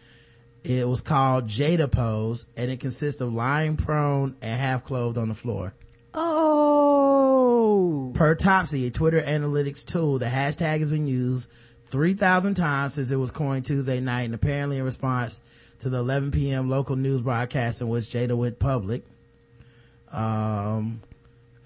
It 0.63 0.87
was 0.87 1.01
called 1.01 1.47
Jada 1.47 1.91
Pose, 1.91 2.45
and 2.55 2.69
it 2.69 2.79
consists 2.79 3.19
of 3.19 3.33
lying 3.33 3.77
prone 3.77 4.35
and 4.41 4.59
half 4.59 4.85
clothed 4.85 5.17
on 5.17 5.27
the 5.27 5.33
floor. 5.33 5.73
oh, 6.13 8.11
Per 8.13 8.35
Topsy, 8.35 8.85
a 8.85 8.91
Twitter 8.91 9.21
analytics 9.21 9.83
tool, 9.83 10.19
the 10.19 10.27
hashtag 10.27 10.79
has 10.79 10.91
been 10.91 11.07
used 11.07 11.49
3,000 11.87 12.53
times 12.53 12.93
since 12.93 13.09
it 13.11 13.15
was 13.15 13.31
coined 13.31 13.65
Tuesday 13.65 13.99
night 13.99 14.21
and 14.23 14.35
apparently 14.35 14.77
in 14.77 14.83
response 14.83 15.41
to 15.79 15.89
the 15.89 15.97
11 15.97 16.29
p.m. 16.31 16.69
local 16.69 16.95
news 16.95 17.21
broadcast 17.21 17.81
in 17.81 17.89
which 17.89 18.05
Jada 18.05 18.37
went 18.37 18.59
public. 18.59 19.03
Um, 20.11 21.01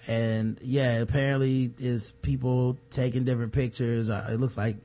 and 0.07 0.57
yeah, 0.61 0.99
apparently 0.99 1.73
is 1.79 2.11
people 2.21 2.77
taking 2.91 3.25
different 3.25 3.51
pictures. 3.51 4.09
Uh, 4.09 4.29
it 4.31 4.39
looks 4.39 4.57
like 4.57 4.77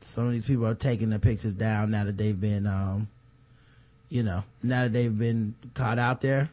some 0.00 0.26
of 0.26 0.32
these 0.32 0.46
people 0.46 0.66
are 0.66 0.74
taking 0.74 1.10
their 1.10 1.18
pictures 1.20 1.54
down 1.54 1.92
now 1.92 2.04
that 2.04 2.16
they've 2.16 2.38
been, 2.38 2.66
um, 2.66 3.08
you 4.10 4.24
know, 4.24 4.44
now 4.62 4.82
that 4.82 4.92
they've 4.92 5.16
been 5.16 5.54
caught 5.72 5.98
out 5.98 6.20
there. 6.20 6.50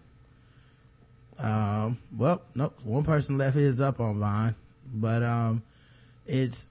Um, 1.39 1.97
well, 2.15 2.41
nope, 2.55 2.79
one 2.83 3.03
person 3.03 3.37
left 3.37 3.55
his 3.55 3.81
up 3.81 3.99
on 3.99 4.19
Vine, 4.19 4.55
but, 4.93 5.23
um, 5.23 5.63
it's, 6.25 6.69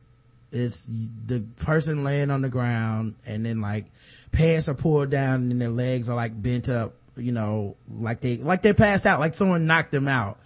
it's 0.50 0.88
the 1.26 1.40
person 1.56 2.04
laying 2.04 2.30
on 2.30 2.40
the 2.40 2.48
ground 2.48 3.16
and 3.26 3.44
then 3.44 3.60
like 3.60 3.86
pants 4.32 4.68
are 4.68 4.74
pulled 4.74 5.10
down 5.10 5.50
and 5.50 5.60
their 5.60 5.68
legs 5.68 6.08
are 6.08 6.16
like 6.16 6.40
bent 6.40 6.68
up, 6.68 6.94
you 7.16 7.32
know, 7.32 7.76
like 7.92 8.20
they, 8.20 8.38
like 8.38 8.62
they 8.62 8.72
passed 8.72 9.06
out, 9.06 9.20
like 9.20 9.34
someone 9.34 9.66
knocked 9.66 9.92
them 9.92 10.08
out. 10.08 10.38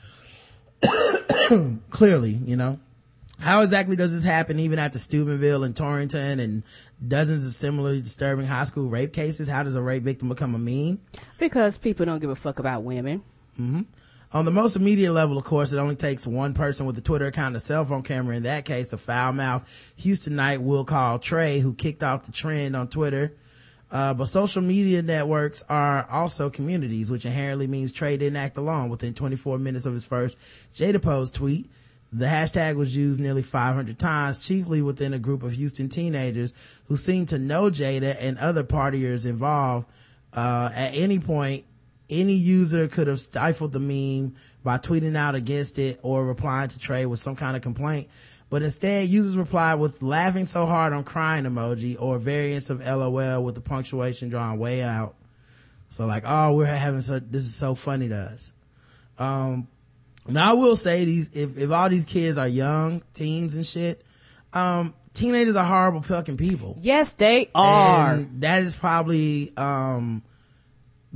Clearly, 1.91 2.32
you 2.32 2.57
know. 2.57 2.78
How 3.38 3.62
exactly 3.62 3.97
does 3.97 4.12
this 4.12 4.22
happen 4.22 4.59
even 4.59 4.78
after 4.78 4.99
Steubenville 4.99 5.64
and 5.64 5.74
Torrington 5.74 6.41
and 6.41 6.62
dozens 7.07 7.47
of 7.47 7.55
similarly 7.55 8.01
disturbing 8.01 8.47
high 8.47 8.65
school 8.65 8.89
rape 8.89 9.13
cases? 9.13 9.49
How 9.49 9.63
does 9.63 9.75
a 9.75 9.83
rape 9.83 10.03
victim 10.03 10.29
become 10.29 10.55
a 10.55 10.59
meme? 10.59 11.01
because 11.39 11.79
people 11.79 12.07
don't 12.07 12.21
give 12.21 12.31
a 12.31 12.37
fuck 12.37 12.59
about 12.59 12.83
women. 12.83 13.23
On 14.33 14.45
the 14.45 14.51
most 14.53 14.77
immediate 14.77 15.13
level, 15.13 15.37
of 15.37 15.45
course, 15.45 15.73
it 15.73 15.79
only 15.79 15.97
takes 15.97 16.27
one 16.27 16.55
person 16.55 16.87
with 16.87 16.97
a 16.97 17.01
Twitter 17.01 17.27
account 17.27 17.49
and 17.49 17.57
a 17.57 17.61
cell 17.61 17.85
phone 17.85 18.03
camera. 18.03 18.37
In 18.37 18.45
that 18.45 18.65
case, 18.65 18.93
a 18.93 18.97
foul 18.97 19.33
mouth 19.33 19.65
Houstonite 19.99 20.61
we'll 20.61 20.85
call 20.85 21.19
Trey, 21.19 21.59
who 21.59 21.75
kicked 21.75 22.03
off 22.03 22.25
the 22.27 22.33
trend 22.33 22.77
on 22.77 22.89
Twitter. 22.89 23.35
Uh, 23.91 24.15
but 24.15 24.27
social 24.27 24.63
media 24.63 25.03
networks 25.03 25.65
are 25.69 26.09
also 26.09 26.49
communities, 26.49 27.11
which 27.11 27.27
inherently 27.27 27.67
means 27.67 27.93
Trey 27.93 28.17
didn't 28.17 28.37
act 28.37 28.57
alone. 28.57 28.89
Within 28.89 29.15
24 29.15 29.59
minutes 29.59 29.85
of 29.85 29.95
his 29.95 30.05
first 30.05 30.37
Jada 30.73 31.03
Pose 31.03 31.33
tweet, 31.33 31.69
the 32.13 32.27
hashtag 32.27 32.77
was 32.77 32.95
used 32.95 33.21
nearly 33.21 33.43
500 33.43 33.99
times, 33.99 34.39
chiefly 34.39 34.83
within 34.83 35.15
a 35.15 35.19
group 35.19 35.43
of 35.43 35.53
Houston 35.53 35.89
teenagers 35.89 36.53
who 36.87 36.97
seemed 36.97 37.29
to 37.29 37.39
know 37.39 37.71
Jada 37.71 38.17
and 38.21 38.37
other 38.39 38.65
partiers 38.65 39.27
involved. 39.27 39.87
Uh, 40.33 40.71
at 40.75 40.95
any 40.95 41.19
point, 41.19 41.65
any 42.09 42.35
user 42.35 42.89
could 42.89 43.07
have 43.07 43.21
stifled 43.21 43.73
the 43.73 43.81
meme 43.81 44.35
by 44.65 44.79
tweeting 44.79 45.17
out 45.17 45.37
against 45.37 45.79
it 45.79 46.01
or 46.03 46.27
replying 46.27 46.69
to 46.69 46.79
Trey 46.79 47.07
with 47.07 47.21
some 47.21 47.37
kind 47.37 47.57
of 47.57 47.63
complaint. 47.63 48.09
But 48.51 48.63
instead, 48.63 49.09
users 49.09 49.37
replied 49.37 49.75
with 49.77 50.03
laughing 50.03 50.45
so 50.45 50.67
hard 50.67 50.93
on 50.93 51.05
crying 51.05 51.45
emoji 51.45 51.97
or 52.01 52.19
variants 52.19 52.69
of 52.69 52.85
LOL 52.85 53.45
with 53.45 53.55
the 53.55 53.61
punctuation 53.61 54.29
drawn 54.29 54.59
way 54.59 54.83
out. 54.83 55.15
So 55.89 56.07
like, 56.07 56.25
oh, 56.27 56.55
we're 56.55 56.67
having 56.67 57.01
so, 57.01 57.21
this 57.21 57.45
is 57.45 57.55
so 57.55 57.77
funny 57.77 58.09
to 58.09 58.17
us. 58.17 58.53
Um, 59.19 59.69
now 60.29 60.51
I 60.51 60.53
will 60.55 60.77
say 60.77 61.05
these, 61.05 61.31
if, 61.35 61.57
if 61.59 61.71
all 61.71 61.89
these 61.89 62.05
kids 62.05 62.39
are 62.39 62.49
young, 62.49 63.03
teens 63.14 63.57
and 63.57 63.66
shit, 63.66 64.05
um, 64.53 64.95
teenagers 65.14 65.57
are 65.57 65.64
horrible 65.64 66.03
fucking 66.03 66.37
people. 66.37 66.77
Yes, 66.81 67.14
they 67.14 67.51
are. 67.55 68.14
And 68.14 68.41
that 68.43 68.62
is 68.62 68.77
probably, 68.77 69.53
um, 69.57 70.23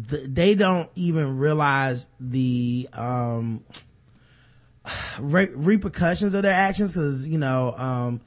th- 0.09 0.25
they 0.27 0.55
don't 0.55 0.91
even 0.95 1.39
realize 1.39 2.09
the, 2.19 2.89
um, 2.93 3.65
re- 5.19 5.51
repercussions 5.55 6.35
of 6.35 6.43
their 6.43 6.53
actions 6.53 6.93
because, 6.95 7.27
you 7.29 7.39
know, 7.39 7.75
um, 7.77 8.21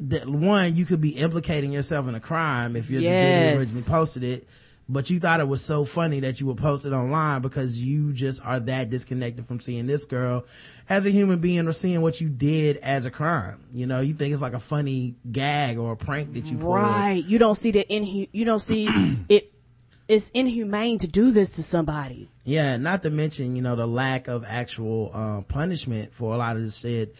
that 0.00 0.26
one, 0.28 0.74
you 0.74 0.84
could 0.84 1.00
be 1.00 1.10
implicating 1.10 1.72
yourself 1.72 2.08
in 2.08 2.14
a 2.14 2.20
crime 2.20 2.74
if 2.76 2.90
you're 2.90 3.00
the 3.00 3.06
dude 3.06 3.52
who 3.54 3.58
originally 3.60 3.84
posted 3.88 4.24
it. 4.24 4.48
But 4.88 5.10
you 5.10 5.18
thought 5.18 5.40
it 5.40 5.48
was 5.48 5.64
so 5.64 5.84
funny 5.84 6.20
that 6.20 6.40
you 6.40 6.46
would 6.46 6.58
post 6.58 6.84
it 6.84 6.92
online 6.92 7.40
because 7.40 7.82
you 7.82 8.12
just 8.12 8.44
are 8.44 8.60
that 8.60 8.90
disconnected 8.90 9.46
from 9.46 9.60
seeing 9.60 9.86
this 9.86 10.04
girl 10.04 10.44
as 10.88 11.06
a 11.06 11.10
human 11.10 11.38
being 11.38 11.66
or 11.66 11.72
seeing 11.72 12.00
what 12.00 12.20
you 12.20 12.28
did 12.28 12.76
as 12.78 13.06
a 13.06 13.10
crime. 13.10 13.64
You 13.72 13.86
know, 13.86 14.00
you 14.00 14.14
think 14.14 14.32
it's 14.32 14.42
like 14.42 14.54
a 14.54 14.60
funny 14.60 15.14
gag 15.30 15.78
or 15.78 15.92
a 15.92 15.96
prank 15.96 16.32
that 16.34 16.46
you 16.46 16.58
pulled. 16.58 16.74
Right. 16.74 17.24
You 17.24 17.38
don't 17.38 17.54
see 17.54 17.70
the 17.70 17.88
in, 17.88 18.28
you 18.32 18.44
don't 18.44 18.58
see 18.58 18.88
it 19.28 19.52
it's 20.08 20.30
inhumane 20.30 20.98
to 20.98 21.08
do 21.08 21.30
this 21.30 21.50
to 21.50 21.62
somebody. 21.62 22.28
Yeah, 22.44 22.76
not 22.76 23.02
to 23.04 23.10
mention, 23.10 23.56
you 23.56 23.62
know, 23.62 23.76
the 23.76 23.86
lack 23.86 24.28
of 24.28 24.44
actual 24.46 25.10
uh, 25.14 25.42
punishment 25.42 26.12
for 26.12 26.34
a 26.34 26.36
lot 26.36 26.56
of 26.56 26.62
this 26.62 26.78
shit. 26.78 27.16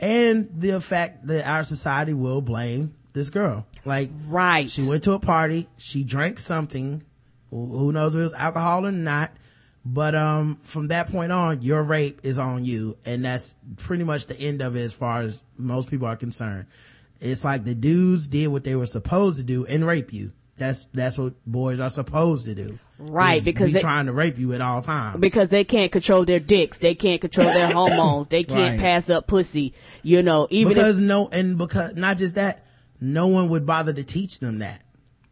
And 0.00 0.50
the 0.52 0.80
fact 0.80 1.26
that 1.28 1.46
our 1.46 1.64
society 1.64 2.12
will 2.12 2.42
blame 2.42 2.94
this 3.14 3.30
girl. 3.30 3.64
Like, 3.86 4.10
Right. 4.28 4.70
she 4.70 4.86
went 4.86 5.04
to 5.04 5.12
a 5.12 5.18
party, 5.18 5.66
she 5.78 6.04
drank 6.04 6.38
something, 6.38 7.02
who 7.50 7.90
knows 7.92 8.14
if 8.14 8.20
it 8.20 8.24
was 8.24 8.34
alcohol 8.34 8.86
or 8.86 8.92
not. 8.92 9.30
But, 9.86 10.14
um, 10.14 10.58
from 10.62 10.88
that 10.88 11.10
point 11.12 11.30
on, 11.30 11.60
your 11.62 11.82
rape 11.82 12.20
is 12.22 12.38
on 12.38 12.64
you. 12.64 12.96
And 13.04 13.24
that's 13.24 13.54
pretty 13.76 14.02
much 14.04 14.26
the 14.26 14.38
end 14.40 14.62
of 14.62 14.76
it 14.76 14.80
as 14.80 14.94
far 14.94 15.20
as 15.20 15.42
most 15.58 15.90
people 15.90 16.06
are 16.08 16.16
concerned. 16.16 16.66
It's 17.20 17.44
like 17.44 17.64
the 17.64 17.74
dudes 17.74 18.26
did 18.26 18.48
what 18.48 18.64
they 18.64 18.76
were 18.76 18.86
supposed 18.86 19.36
to 19.36 19.42
do 19.42 19.66
and 19.66 19.86
rape 19.86 20.12
you. 20.12 20.32
That's, 20.56 20.86
that's 20.94 21.18
what 21.18 21.34
boys 21.46 21.80
are 21.80 21.90
supposed 21.90 22.46
to 22.46 22.54
do. 22.54 22.78
Right, 22.98 23.44
because 23.44 23.66
be 23.66 23.72
they- 23.74 23.80
trying 23.80 24.06
to 24.06 24.12
rape 24.12 24.38
you 24.38 24.52
at 24.54 24.60
all 24.62 24.80
times. 24.82 25.20
because 25.20 25.50
they 25.50 25.64
can't 25.64 25.92
control 25.92 26.24
their 26.24 26.40
dicks. 26.40 26.78
They 26.78 26.94
can't 26.94 27.20
control 27.20 27.46
their 27.52 27.70
hormones. 27.72 28.28
They 28.28 28.44
can't 28.44 28.76
Right. 28.76 28.80
pass 28.80 29.10
up 29.10 29.26
pussy. 29.26 29.74
You 30.02 30.22
know, 30.22 30.46
even 30.50 30.72
because 30.72 30.98
if, 30.98 31.04
no 31.04 31.28
and 31.28 31.58
because 31.58 31.94
not 31.96 32.16
just 32.18 32.36
that 32.36 32.64
no 33.00 33.26
one 33.26 33.48
would 33.50 33.66
bother 33.66 33.92
to 33.92 34.04
teach 34.04 34.38
them 34.38 34.58
that. 34.58 34.82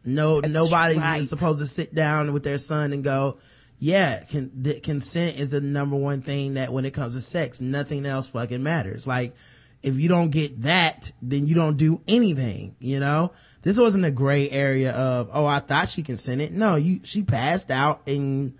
No 0.05 0.39
nobody 0.39 0.97
right. 0.97 1.21
is 1.21 1.29
supposed 1.29 1.59
to 1.59 1.65
sit 1.65 1.95
down 1.95 2.33
with 2.33 2.43
their 2.43 2.57
son 2.57 2.91
and 2.93 3.03
go 3.03 3.37
yeah 3.79 4.23
con- 4.31 4.51
the 4.53 4.79
consent 4.79 5.39
is 5.39 5.51
the 5.51 5.61
number 5.61 5.95
one 5.95 6.21
thing 6.21 6.55
that 6.55 6.73
when 6.73 6.85
it 6.85 6.91
comes 6.91 7.15
to 7.15 7.21
sex 7.21 7.61
nothing 7.61 8.05
else 8.05 8.27
fucking 8.27 8.63
matters. 8.63 9.07
Like 9.07 9.33
if 9.81 9.95
you 9.95 10.09
don't 10.09 10.29
get 10.29 10.63
that 10.63 11.11
then 11.21 11.47
you 11.47 11.55
don't 11.55 11.77
do 11.77 12.01
anything 12.07 12.75
you 12.79 12.99
know? 12.99 13.31
This 13.61 13.79
wasn't 13.79 14.03
a 14.03 14.11
gray 14.11 14.49
area 14.49 14.91
of 14.91 15.29
oh 15.31 15.45
i 15.45 15.59
thought 15.59 15.89
she 15.89 16.03
consented. 16.03 16.51
No 16.51 16.75
you 16.75 16.99
she 17.03 17.23
passed 17.23 17.71
out 17.71 18.01
and 18.07 18.57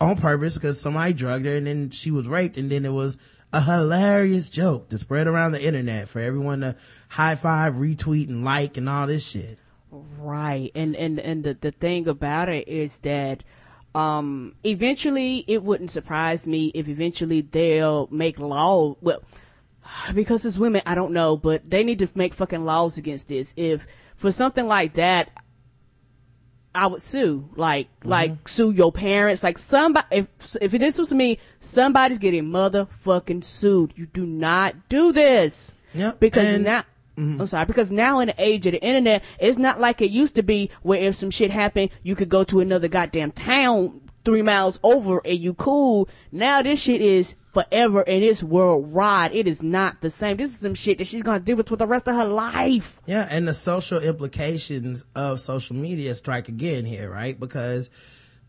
on 0.00 0.16
purpose 0.16 0.54
because 0.54 0.80
somebody 0.80 1.12
drugged 1.12 1.46
her 1.46 1.56
and 1.56 1.66
then 1.66 1.90
she 1.90 2.10
was 2.10 2.28
raped 2.28 2.56
and 2.56 2.70
then 2.70 2.84
it 2.84 2.92
was 2.92 3.18
a 3.52 3.60
hilarious 3.62 4.50
joke 4.50 4.88
to 4.90 4.98
spread 4.98 5.26
around 5.26 5.52
the 5.52 5.64
internet 5.64 6.08
for 6.08 6.20
everyone 6.20 6.60
to 6.60 6.76
high 7.08 7.34
five, 7.34 7.74
retweet 7.74 8.28
and 8.28 8.44
like 8.44 8.76
and 8.76 8.88
all 8.88 9.06
this 9.06 9.26
shit. 9.26 9.58
Right. 9.90 10.70
And, 10.74 10.94
and, 10.96 11.18
and 11.18 11.44
the, 11.44 11.54
the 11.54 11.70
thing 11.70 12.08
about 12.08 12.48
it 12.48 12.68
is 12.68 12.98
that, 13.00 13.42
um, 13.94 14.54
eventually 14.64 15.44
it 15.48 15.62
wouldn't 15.62 15.90
surprise 15.90 16.46
me 16.46 16.70
if 16.74 16.88
eventually 16.88 17.40
they'll 17.40 18.06
make 18.10 18.38
law. 18.38 18.96
Well, 19.00 19.22
because 20.14 20.44
it's 20.44 20.58
women, 20.58 20.82
I 20.84 20.94
don't 20.94 21.12
know, 21.12 21.38
but 21.38 21.68
they 21.68 21.84
need 21.84 22.00
to 22.00 22.08
make 22.14 22.34
fucking 22.34 22.66
laws 22.66 22.98
against 22.98 23.28
this. 23.28 23.54
If 23.56 23.86
for 24.16 24.30
something 24.30 24.66
like 24.68 24.94
that, 24.94 25.30
I 26.78 26.86
would 26.86 27.02
sue, 27.02 27.48
like, 27.56 27.88
mm-hmm. 27.98 28.08
like 28.08 28.48
sue 28.48 28.70
your 28.70 28.92
parents, 28.92 29.42
like 29.42 29.58
somebody, 29.58 30.06
if, 30.12 30.28
if 30.60 30.70
this 30.70 30.96
was 30.96 31.12
me, 31.12 31.38
somebody's 31.58 32.20
getting 32.20 32.44
motherfucking 32.44 33.42
sued. 33.42 33.94
You 33.96 34.06
do 34.06 34.24
not 34.24 34.88
do 34.88 35.10
this. 35.12 35.72
Yep. 35.94 36.20
Because 36.20 36.54
And- 36.54 36.64
now, 36.64 36.84
mm-hmm. 37.18 37.40
I'm 37.40 37.46
sorry, 37.48 37.66
because 37.66 37.90
now 37.90 38.20
in 38.20 38.28
the 38.28 38.34
age 38.38 38.64
of 38.66 38.72
the 38.72 38.80
internet, 38.80 39.24
it's 39.40 39.58
not 39.58 39.80
like 39.80 40.00
it 40.00 40.12
used 40.12 40.36
to 40.36 40.44
be 40.44 40.70
where 40.82 41.00
if 41.00 41.16
some 41.16 41.32
shit 41.32 41.50
happened, 41.50 41.90
you 42.04 42.14
could 42.14 42.28
go 42.28 42.44
to 42.44 42.60
another 42.60 42.86
goddamn 42.86 43.32
town 43.32 44.00
three 44.28 44.42
miles 44.42 44.78
over 44.82 45.22
and 45.24 45.38
you 45.38 45.54
cool. 45.54 46.06
Now 46.30 46.60
this 46.60 46.82
shit 46.82 47.00
is 47.00 47.34
forever 47.54 48.06
and 48.06 48.22
it's 48.22 48.42
worldwide. 48.42 49.32
It 49.32 49.48
is 49.48 49.62
not 49.62 50.02
the 50.02 50.10
same. 50.10 50.36
This 50.36 50.50
is 50.50 50.60
some 50.60 50.74
shit 50.74 50.98
that 50.98 51.06
she's 51.06 51.22
gonna 51.22 51.40
deal 51.40 51.56
with 51.56 51.70
for 51.70 51.76
the 51.76 51.86
rest 51.86 52.06
of 52.08 52.14
her 52.14 52.26
life. 52.26 53.00
Yeah, 53.06 53.26
and 53.30 53.48
the 53.48 53.54
social 53.54 54.00
implications 54.02 55.06
of 55.14 55.40
social 55.40 55.76
media 55.76 56.14
strike 56.14 56.48
again 56.48 56.84
here, 56.84 57.10
right? 57.10 57.40
Because 57.40 57.88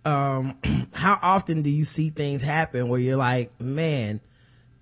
um 0.03 0.57
how 0.93 1.17
often 1.21 1.61
do 1.61 1.69
you 1.69 1.85
see 1.85 2.09
things 2.09 2.43
happen 2.43 2.89
where 2.89 2.99
you're 2.99 3.15
like, 3.15 3.61
man, 3.61 4.19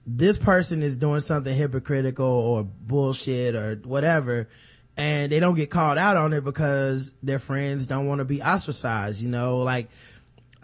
this 0.08 0.40
person 0.40 0.82
is 0.82 0.98
doing 0.98 1.20
something 1.20 1.56
hypocritical 1.56 2.26
or 2.26 2.64
bullshit 2.64 3.54
or 3.54 3.76
whatever 3.84 4.48
and 4.98 5.32
they 5.32 5.40
don't 5.40 5.54
get 5.54 5.70
called 5.70 6.00
out 6.00 6.18
on 6.18 6.34
it 6.34 6.44
because 6.44 7.12
their 7.22 7.38
friends 7.38 7.86
don't 7.86 8.08
want 8.08 8.18
to 8.18 8.26
be 8.26 8.42
ostracized, 8.42 9.22
you 9.22 9.30
know, 9.30 9.60
like 9.60 9.90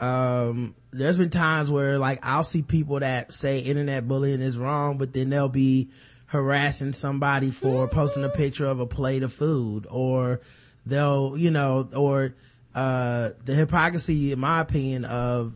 um 0.04 0.76
there's 0.92 1.18
been 1.18 1.30
times 1.30 1.72
where 1.72 1.98
like 1.98 2.20
I'll 2.24 2.44
see 2.44 2.62
people 2.62 3.00
that 3.00 3.34
say 3.34 3.60
internet 3.60 4.08
bullying 4.08 4.42
is 4.42 4.58
wrong, 4.58 4.98
but 4.98 5.14
then 5.14 5.30
they'll 5.30 5.50
be 5.50 5.90
harassing 6.28 6.94
somebody 6.94 7.52
for 7.52 7.88
posting 7.88 8.24
a 8.24 8.30
picture 8.30 8.66
of 8.66 8.80
a 8.80 8.86
plate 8.86 9.24
of 9.24 9.32
food 9.32 9.88
or 9.90 10.42
they'll, 10.86 11.38
you 11.38 11.52
know, 11.52 11.90
or 11.96 12.36
uh 12.76 13.30
the 13.46 13.56
hypocrisy 13.56 14.32
in 14.32 14.40
my 14.40 14.60
opinion 14.62 15.06
of 15.06 15.56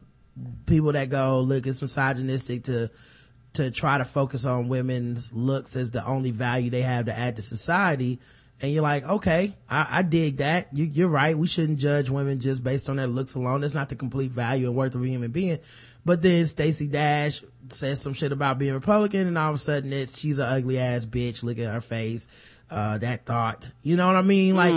people 0.66 0.91
that 0.93 1.10
go, 1.10 1.41
look, 1.41 1.68
it's 1.68 1.82
misogynistic 1.82 2.64
to 2.66 2.89
to 3.54 3.72
try 3.72 3.98
to 3.98 4.06
focus 4.06 4.45
on 4.45 4.70
women's 4.70 5.34
looks 5.34 5.76
as 5.76 5.91
the 5.91 6.06
only 6.06 6.32
value 6.32 6.70
they 6.70 6.84
have 6.84 7.06
to 7.06 7.18
add 7.18 7.36
to 7.36 7.41
society. 7.41 8.20
And 8.60 8.72
you're 8.72 8.84
like, 8.84 9.03
okay, 9.03 9.55
I, 9.70 9.88
I 9.89 10.01
dig 10.01 10.38
that. 10.38 10.70
You, 10.74 10.86
you're 10.86 11.08
right. 11.08 11.38
We 11.38 11.47
shouldn't 11.47 11.78
judge 11.78 12.10
women 12.10 12.39
just 12.39 12.64
based 12.64 12.89
on 12.89 12.95
their 12.95 13.08
looks 13.08 13.36
alone. 13.36 13.62
That's 13.62 13.76
not 13.76 13.89
the 13.89 13.95
complete 13.95 14.32
value 14.32 14.68
and 14.68 14.76
worth 14.76 14.95
of 14.95 15.03
a 15.03 15.08
human 15.08 15.32
being. 15.32 15.60
But 16.05 16.22
then 16.22 16.47
Stacey 16.47 16.88
Dash 16.88 17.43
says 17.70 18.01
some 18.01 18.14
shit 18.14 18.32
about 18.32 18.58
being 18.58 18.74
Republican 18.74 19.28
and 19.28 19.38
all 19.38 19.49
of 19.49 19.55
a 19.55 19.60
sudden 19.60 19.93
it's, 19.93 20.18
she's 20.18 20.39
an 20.39 20.45
ugly 20.47 20.80
ass 20.80 21.05
bitch. 21.05 21.43
Look 21.43 21.60
at 21.60 21.72
her 21.72 21.82
face. 21.82 22.28
Uh, 22.70 22.97
that 22.97 23.26
thought, 23.26 23.70
you 23.82 23.95
know 23.95 24.08
what 24.08 24.16
I 24.18 24.22
mean? 24.22 24.55
Like, 24.55 24.74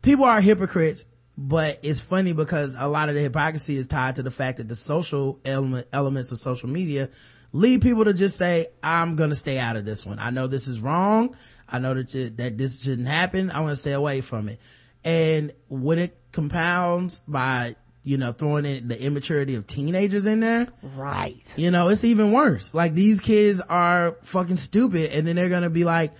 people 0.00 0.24
are 0.24 0.40
hypocrites, 0.40 1.04
but 1.36 1.78
it's 1.82 2.00
funny 2.00 2.32
because 2.32 2.74
a 2.78 2.86
lot 2.88 3.08
of 3.10 3.14
the 3.14 3.20
hypocrisy 3.20 3.76
is 3.76 3.86
tied 3.86 4.16
to 4.16 4.22
the 4.22 4.30
fact 4.30 4.58
that 4.58 4.68
the 4.68 4.74
social 4.76 5.38
element, 5.44 5.88
elements 5.92 6.32
of 6.32 6.38
social 6.38 6.70
media 6.70 7.10
lead 7.52 7.82
people 7.82 8.04
to 8.04 8.14
just 8.14 8.38
say, 8.38 8.68
I'm 8.82 9.16
gonna 9.16 9.34
stay 9.34 9.58
out 9.58 9.76
of 9.76 9.84
this 9.84 10.06
one. 10.06 10.18
I 10.18 10.30
know 10.30 10.46
this 10.46 10.68
is 10.68 10.80
wrong. 10.80 11.36
I 11.72 11.78
know 11.78 11.94
that, 11.94 12.12
you- 12.14 12.30
that 12.30 12.58
this 12.58 12.82
shouldn't 12.82 13.08
happen. 13.08 13.50
I 13.50 13.60
want 13.60 13.70
to 13.72 13.76
stay 13.76 13.92
away 13.92 14.20
from 14.20 14.48
it. 14.48 14.60
And 15.04 15.52
when 15.68 15.98
it 15.98 16.16
compounds 16.30 17.22
by, 17.26 17.74
you 18.04 18.18
know, 18.18 18.32
throwing 18.32 18.64
in 18.66 18.88
the 18.88 19.00
immaturity 19.02 19.54
of 19.54 19.66
teenagers 19.66 20.26
in 20.26 20.40
there, 20.40 20.68
Right. 20.96 21.42
you 21.56 21.70
know, 21.70 21.88
it's 21.88 22.04
even 22.04 22.30
worse. 22.32 22.72
Like 22.74 22.94
these 22.94 23.20
kids 23.20 23.60
are 23.60 24.16
fucking 24.22 24.58
stupid 24.58 25.10
and 25.12 25.26
then 25.26 25.34
they're 25.36 25.48
gonna 25.48 25.70
be 25.70 25.84
like, 25.84 26.12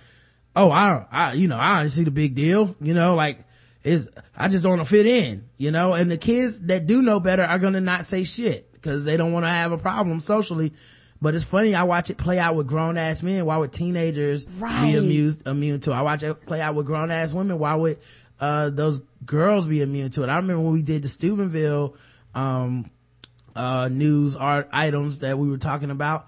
oh, 0.55 0.71
I, 0.71 1.05
I, 1.11 1.33
you 1.33 1.47
know, 1.47 1.57
I 1.57 1.79
don't 1.81 1.89
see 1.89 2.03
the 2.03 2.11
big 2.11 2.35
deal, 2.35 2.75
you 2.81 2.93
know, 2.93 3.15
like, 3.15 3.39
is 3.83 4.09
I 4.37 4.47
just 4.47 4.63
don't 4.63 4.77
want 4.77 4.81
to 4.87 4.89
fit 4.89 5.05
in, 5.05 5.45
you 5.57 5.71
know, 5.71 5.93
and 5.93 6.09
the 6.09 6.17
kids 6.17 6.61
that 6.63 6.85
do 6.87 7.01
know 7.01 7.19
better 7.19 7.43
are 7.43 7.59
gonna 7.59 7.81
not 7.81 8.05
say 8.05 8.23
shit 8.23 8.71
because 8.73 9.03
they 9.05 9.17
don't 9.17 9.33
want 9.33 9.45
to 9.45 9.49
have 9.49 9.71
a 9.71 9.77
problem 9.77 10.19
socially. 10.19 10.73
But 11.23 11.35
it's 11.35 11.45
funny, 11.45 11.73
I 11.73 11.83
watch 11.83 12.09
it 12.09 12.17
play 12.17 12.37
out 12.37 12.55
with 12.57 12.67
grown 12.67 12.97
ass 12.97 13.23
men. 13.23 13.45
Why 13.45 13.55
would 13.55 13.71
teenagers 13.71 14.45
Right. 14.59 14.91
be 14.91 14.97
amused, 14.97 15.47
immune 15.47 15.79
to? 15.79 15.91
it? 15.91 15.95
I 15.95 16.01
watch 16.01 16.21
it 16.21 16.45
play 16.45 16.59
out 16.59 16.75
with 16.75 16.85
grown 16.85 17.11
ass 17.11 17.33
women. 17.33 17.57
Why 17.59 17.75
would, 17.75 17.97
uh, 18.41 18.69
those 18.71 19.01
girls 19.25 19.65
be 19.65 19.81
immune 19.81 20.09
to 20.11 20.23
it? 20.23 20.27
I 20.29 20.35
remember 20.35 20.61
when 20.61 20.73
we 20.73 20.81
did 20.81 21.01
the 21.01 21.07
Steubenville, 21.07 21.95
um, 22.35 22.89
uh, 23.55 23.87
news 23.89 24.35
art 24.35 24.67
items 24.73 25.19
that 25.19 25.39
we 25.39 25.47
were 25.47 25.57
talking 25.57 25.91
about. 25.91 26.27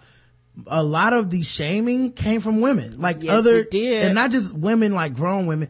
A 0.67 0.81
lot 0.81 1.11
of 1.11 1.29
the 1.29 1.41
shaming 1.41 2.13
came 2.13 2.39
from 2.39 2.61
women, 2.61 2.93
like 2.97 3.21
Yes, 3.21 3.39
other, 3.39 3.57
it 3.57 3.71
did. 3.71 4.03
and 4.05 4.15
not 4.15 4.31
just 4.31 4.53
women, 4.55 4.93
like 4.93 5.13
grown 5.13 5.45
women, 5.47 5.67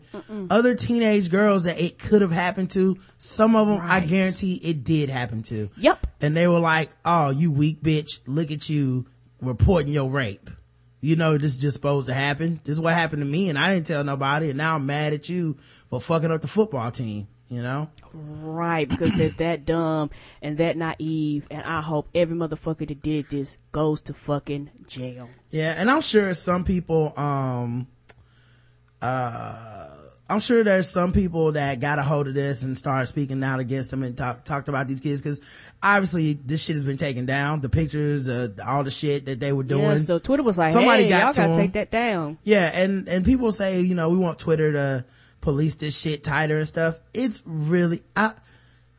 other 0.52 0.76
teenage 0.76 1.32
girls 1.32 1.64
that 1.64 1.82
it 1.82 1.98
could 1.98 2.22
have 2.22 2.32
happened 2.32 2.70
to. 2.72 2.96
Some 3.18 3.56
of 3.56 3.68
them, 3.68 3.80
I 3.82 4.02
guarantee 4.02 4.54
it 4.64 4.84
did 4.84 5.10
happen 5.10 5.42
to. 5.44 5.72
Yep. 5.78 6.06
And 6.22 6.38
they 6.38 6.48
were 6.48 6.60
like, 6.60 6.92
"Oh, 7.04 7.32
you 7.32 7.50
weak 7.50 7.82
bitch! 7.82 8.20
Look 8.28 8.52
at 8.52 8.70
you 8.70 9.08
reporting 9.42 9.94
your 9.94 10.10
rape. 10.10 10.50
You 11.02 11.16
know 11.16 11.38
this 11.38 11.54
is 11.54 11.58
just 11.60 11.76
supposed 11.76 12.08
to 12.08 12.14
happen. 12.14 12.60
This 12.64 12.74
is 12.74 12.80
what 12.80 12.94
happened 12.96 13.22
to 13.22 13.28
me, 13.28 13.50
and 13.50 13.60
I 13.60 13.74
didn't 13.74 13.88
tell 13.88 14.04
nobody. 14.04 14.50
And 14.50 14.58
now 14.58 14.76
I'm 14.76 14.86
mad 14.86 15.14
at 15.14 15.30
you 15.30 15.58
for 15.90 16.02
fucking 16.02 16.32
up 16.32 16.42
the 16.42 16.48
football 16.48 16.90
team. 16.92 17.28
You 17.48 17.62
know? 17.62 17.92
Right, 18.12 18.90
because 18.90 19.14
they're 19.14 19.30
that 19.38 19.66
dumb 19.66 20.10
and 20.42 20.58
that 20.58 20.78
naive, 20.78 21.48
and 21.52 21.62
I 21.62 21.82
hope 21.82 22.10
every 22.16 22.36
motherfucker 22.36 22.88
that 22.88 23.04
did 23.04 23.30
this 23.30 23.60
goes 23.72 24.02
to 24.02 24.16
fucking 24.16 24.72
jail. 24.88 25.30
Yeah, 25.52 25.76
and 25.78 25.92
I'm 25.92 26.02
sure 26.02 26.34
some 26.34 26.64
people, 26.64 27.14
um, 27.16 27.88
uh, 29.00 29.75
I'm 30.28 30.40
sure 30.40 30.64
there's 30.64 30.90
some 30.90 31.12
people 31.12 31.52
that 31.52 31.80
got 31.80 32.00
a 32.00 32.04
hold 32.04 32.28
of 32.28 32.34
this 32.34 32.64
and 32.64 32.76
started 32.76 33.08
speaking 33.08 33.44
out 33.44 33.60
against 33.60 33.92
them 33.92 34.02
and 34.02 34.18
talk, 34.18 34.44
talked 34.44 34.68
about 34.70 34.88
these 34.88 35.00
kids 35.00 35.22
because 35.22 35.40
obviously 35.84 36.34
this 36.34 36.64
shit 36.64 36.76
has 36.76 36.84
been 36.84 36.98
taken 36.98 37.28
down. 37.28 37.62
The 37.62 37.70
pictures, 37.70 38.28
uh, 38.28 38.50
all 38.66 38.84
the 38.84 38.90
shit 38.90 39.28
that 39.28 39.40
they 39.40 39.54
were 39.54 39.64
doing. 39.64 39.84
Yeah, 39.84 39.98
so 39.98 40.18
Twitter 40.18 40.42
was 40.42 40.58
like, 40.58 40.74
Somebody 40.74 41.04
hey, 41.04 41.10
got 41.10 41.22
y'all 41.24 41.34
to 41.34 41.42
gotta 41.42 41.56
take 41.56 41.74
that 41.74 41.92
down. 41.92 42.40
Yeah, 42.44 42.72
and 42.74 43.08
and 43.08 43.24
people 43.24 43.52
say, 43.52 43.82
you 43.82 43.94
know, 43.94 44.10
we 44.10 44.18
want 44.18 44.40
Twitter 44.40 44.72
to 44.74 45.06
police 45.42 45.76
this 45.76 45.96
shit 45.96 46.24
tighter 46.24 46.58
and 46.58 46.68
stuff. 46.68 46.98
It's 47.14 47.44
really 47.46 48.02
I 48.16 48.34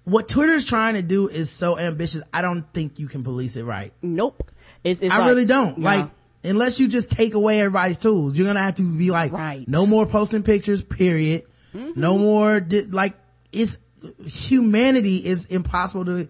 what 0.04 0.28
Twitter's 0.28 0.64
trying 0.64 0.94
to 0.94 1.02
do 1.02 1.26
is 1.28 1.50
so 1.50 1.76
ambitious. 1.76 2.22
I 2.32 2.40
don't 2.40 2.72
think 2.72 3.00
you 3.00 3.08
can 3.08 3.24
police 3.24 3.56
it 3.56 3.64
right. 3.64 3.92
Nope. 4.00 4.48
It's, 4.84 5.02
it's 5.02 5.12
I 5.12 5.18
like- 5.18 5.26
really 5.28 5.44
don't. 5.44 5.78
no. 5.78 5.84
Like, 5.84 6.10
unless 6.46 6.78
you 6.80 6.88
just 6.88 7.10
take 7.10 7.34
away 7.34 7.60
everybody's 7.60 7.98
tools, 7.98 8.36
you're 8.36 8.46
gonna 8.46 8.62
have 8.62 8.76
to 8.76 8.82
be 8.82 9.10
like, 9.10 9.32
Right. 9.32 9.60
Mm-hmm. 9.62 9.70
no 9.70 9.86
more 9.86 10.06
posting 10.06 10.42
pictures, 10.42 10.82
period. 10.82 11.42
No 11.94 12.16
more, 12.16 12.58
di- 12.60 12.82
like, 12.82 13.12
it's, 13.52 13.76
humanity 14.26 15.16
is 15.16 15.46
impossible 15.46 16.04
to, 16.06 16.28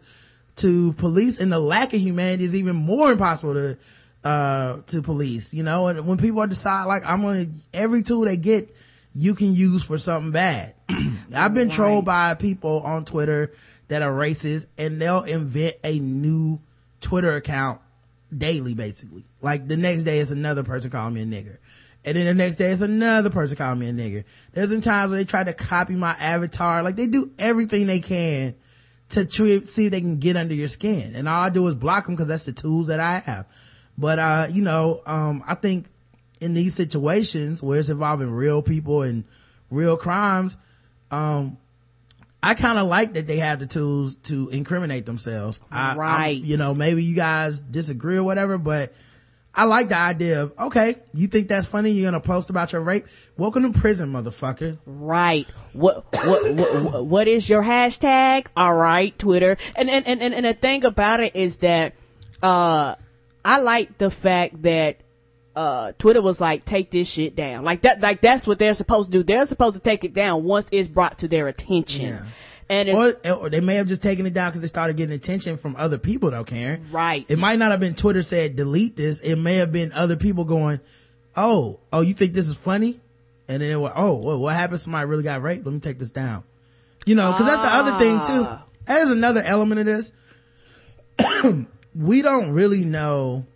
to 0.56 0.92
police 0.94 1.38
and 1.38 1.52
the 1.52 1.58
lack 1.60 1.92
of 1.94 2.00
humanity 2.00 2.44
is 2.44 2.56
even 2.56 2.74
more 2.74 3.12
impossible 3.12 3.54
to, 3.54 3.78
uh, 4.24 4.78
to 4.88 5.02
police, 5.02 5.54
you 5.54 5.62
know, 5.62 5.86
and 5.88 6.06
when 6.06 6.18
people 6.18 6.44
decide 6.46 6.84
like, 6.86 7.04
I'm 7.06 7.22
gonna, 7.22 7.46
every 7.72 8.02
tool 8.02 8.22
they 8.22 8.36
get, 8.36 8.74
you 9.14 9.34
can 9.34 9.54
use 9.54 9.82
for 9.84 9.98
something 9.98 10.32
bad. 10.32 10.74
I've 11.34 11.54
been 11.54 11.70
trolled 11.70 12.04
by 12.04 12.34
people 12.34 12.80
on 12.80 13.04
Twitter 13.04 13.52
that 13.88 14.02
are 14.02 14.12
racist 14.12 14.66
and 14.76 15.00
they'll 15.00 15.22
invent 15.22 15.76
a 15.84 15.98
new 15.98 16.60
Twitter 17.00 17.34
account 17.36 17.80
daily 18.36 18.74
basically. 18.74 19.24
Like 19.40 19.68
the 19.68 19.76
next 19.76 20.04
day 20.04 20.20
it's 20.20 20.30
another 20.30 20.62
person 20.62 20.90
calling 20.90 21.14
me 21.14 21.22
a 21.22 21.26
nigger. 21.26 21.58
And 22.04 22.16
then 22.16 22.26
the 22.26 22.34
next 22.34 22.56
day 22.56 22.70
it's 22.70 22.82
another 22.82 23.30
person 23.30 23.56
calling 23.56 23.78
me 23.78 23.88
a 23.88 23.92
nigger. 23.92 24.24
There's 24.52 24.70
been 24.70 24.80
times 24.80 25.10
where 25.10 25.18
they 25.18 25.24
try 25.24 25.44
to 25.44 25.52
copy 25.52 25.94
my 25.94 26.12
avatar. 26.12 26.82
Like 26.82 26.96
they 26.96 27.06
do 27.06 27.32
everything 27.38 27.86
they 27.86 28.00
can 28.00 28.54
to 29.10 29.28
see 29.28 29.86
if 29.86 29.92
they 29.92 30.00
can 30.00 30.18
get 30.18 30.36
under 30.36 30.54
your 30.54 30.68
skin. 30.68 31.14
And 31.14 31.28
all 31.28 31.42
I 31.42 31.50
do 31.50 31.66
is 31.68 31.74
block 31.74 32.06
them 32.06 32.14
because 32.14 32.28
that's 32.28 32.44
the 32.44 32.52
tools 32.52 32.88
that 32.88 33.00
I 33.00 33.18
have. 33.20 33.46
But, 33.98 34.18
uh, 34.18 34.46
you 34.52 34.62
know, 34.62 35.02
um, 35.06 35.42
I 35.46 35.54
think 35.54 35.86
in 36.40 36.54
these 36.54 36.74
situations 36.74 37.62
where 37.62 37.78
it's 37.78 37.88
involving 37.88 38.30
real 38.30 38.62
people 38.62 39.02
and 39.02 39.24
real 39.70 39.96
crimes, 39.96 40.56
um, 41.10 41.56
I 42.42 42.54
kind 42.54 42.78
of 42.78 42.86
like 42.86 43.14
that 43.14 43.26
they 43.26 43.38
have 43.38 43.58
the 43.60 43.66
tools 43.66 44.16
to 44.24 44.48
incriminate 44.50 45.06
themselves. 45.06 45.60
I- 45.70 45.96
Right. 45.96 46.36
you 46.42 46.56
know, 46.58 46.74
maybe 46.74 47.02
you 47.02 47.16
guys 47.16 47.60
disagree 47.60 48.16
or 48.16 48.22
whatever, 48.24 48.58
but 48.58 48.92
I 49.54 49.64
like 49.64 49.88
the 49.88 49.96
idea 49.96 50.42
of, 50.42 50.52
okay, 50.58 50.96
you 51.14 51.28
think 51.28 51.48
that's 51.48 51.66
funny? 51.66 51.90
You're 51.90 52.10
going 52.10 52.20
to 52.22 52.26
post 52.26 52.50
about 52.50 52.72
your 52.72 52.82
rape? 52.82 53.06
Welcome 53.38 53.72
to 53.72 53.78
prison, 53.78 54.12
motherfucker. 54.12 54.76
Right. 54.84 55.46
What, 55.72 56.04
what, 56.12 56.54
what, 56.54 57.06
what 57.06 57.26
is 57.28 57.48
your 57.48 57.62
hashtag? 57.62 58.48
All 58.54 58.74
right, 58.74 59.18
Twitter. 59.18 59.56
And, 59.74 59.88
and, 59.88 60.06
and, 60.06 60.22
and, 60.22 60.34
and 60.34 60.44
the 60.44 60.52
thing 60.52 60.84
about 60.84 61.20
it 61.20 61.34
is 61.34 61.58
that, 61.58 61.94
uh, 62.42 62.96
I 63.44 63.58
like 63.60 63.96
the 63.96 64.10
fact 64.10 64.62
that, 64.62 65.00
uh, 65.56 65.92
Twitter 65.98 66.20
was 66.20 66.40
like, 66.40 66.64
take 66.66 66.90
this 66.90 67.10
shit 67.10 67.34
down. 67.34 67.64
Like 67.64 67.80
that, 67.80 68.00
like 68.00 68.20
that's 68.20 68.46
what 68.46 68.58
they're 68.58 68.74
supposed 68.74 69.10
to 69.10 69.18
do. 69.18 69.22
They're 69.24 69.46
supposed 69.46 69.74
to 69.74 69.82
take 69.82 70.04
it 70.04 70.12
down 70.12 70.44
once 70.44 70.68
it's 70.70 70.88
brought 70.88 71.18
to 71.18 71.28
their 71.28 71.48
attention. 71.48 72.06
Yeah. 72.06 72.24
And 72.68 72.88
it's, 72.88 73.26
Or, 73.26 73.32
or 73.32 73.50
they 73.50 73.60
may 73.60 73.76
have 73.76 73.86
just 73.86 74.02
taken 74.02 74.26
it 74.26 74.34
down 74.34 74.50
because 74.50 74.60
they 74.60 74.66
started 74.68 74.96
getting 74.96 75.14
attention 75.14 75.56
from 75.56 75.74
other 75.76 75.98
people 75.98 76.30
though, 76.30 76.44
Karen. 76.44 76.84
Right. 76.90 77.24
It 77.28 77.38
might 77.38 77.58
not 77.58 77.70
have 77.70 77.80
been 77.80 77.94
Twitter 77.94 78.22
said 78.22 78.54
delete 78.54 78.96
this. 78.96 79.20
It 79.20 79.36
may 79.36 79.54
have 79.56 79.72
been 79.72 79.92
other 79.92 80.16
people 80.16 80.44
going, 80.44 80.80
oh, 81.34 81.80
oh, 81.92 82.02
you 82.02 82.12
think 82.12 82.34
this 82.34 82.48
is 82.48 82.56
funny? 82.56 83.00
And 83.48 83.62
then 83.62 83.80
was, 83.80 83.92
oh, 83.96 84.16
well, 84.16 84.38
what 84.38 84.54
happened? 84.54 84.80
Somebody 84.80 85.06
really 85.06 85.22
got 85.22 85.40
raped. 85.40 85.64
Let 85.64 85.72
me 85.72 85.80
take 85.80 85.98
this 85.98 86.10
down. 86.10 86.44
You 87.06 87.14
know, 87.14 87.32
cause 87.32 87.46
that's 87.46 87.60
the 87.60 87.68
other 87.68 87.98
thing 87.98 88.18
too. 88.20 88.44
Ah. 88.46 88.64
There's 88.86 89.10
another 89.10 89.42
element 89.42 89.80
of 89.80 89.86
this. 89.86 90.12
we 91.94 92.20
don't 92.20 92.50
really 92.50 92.84
know 92.84 93.46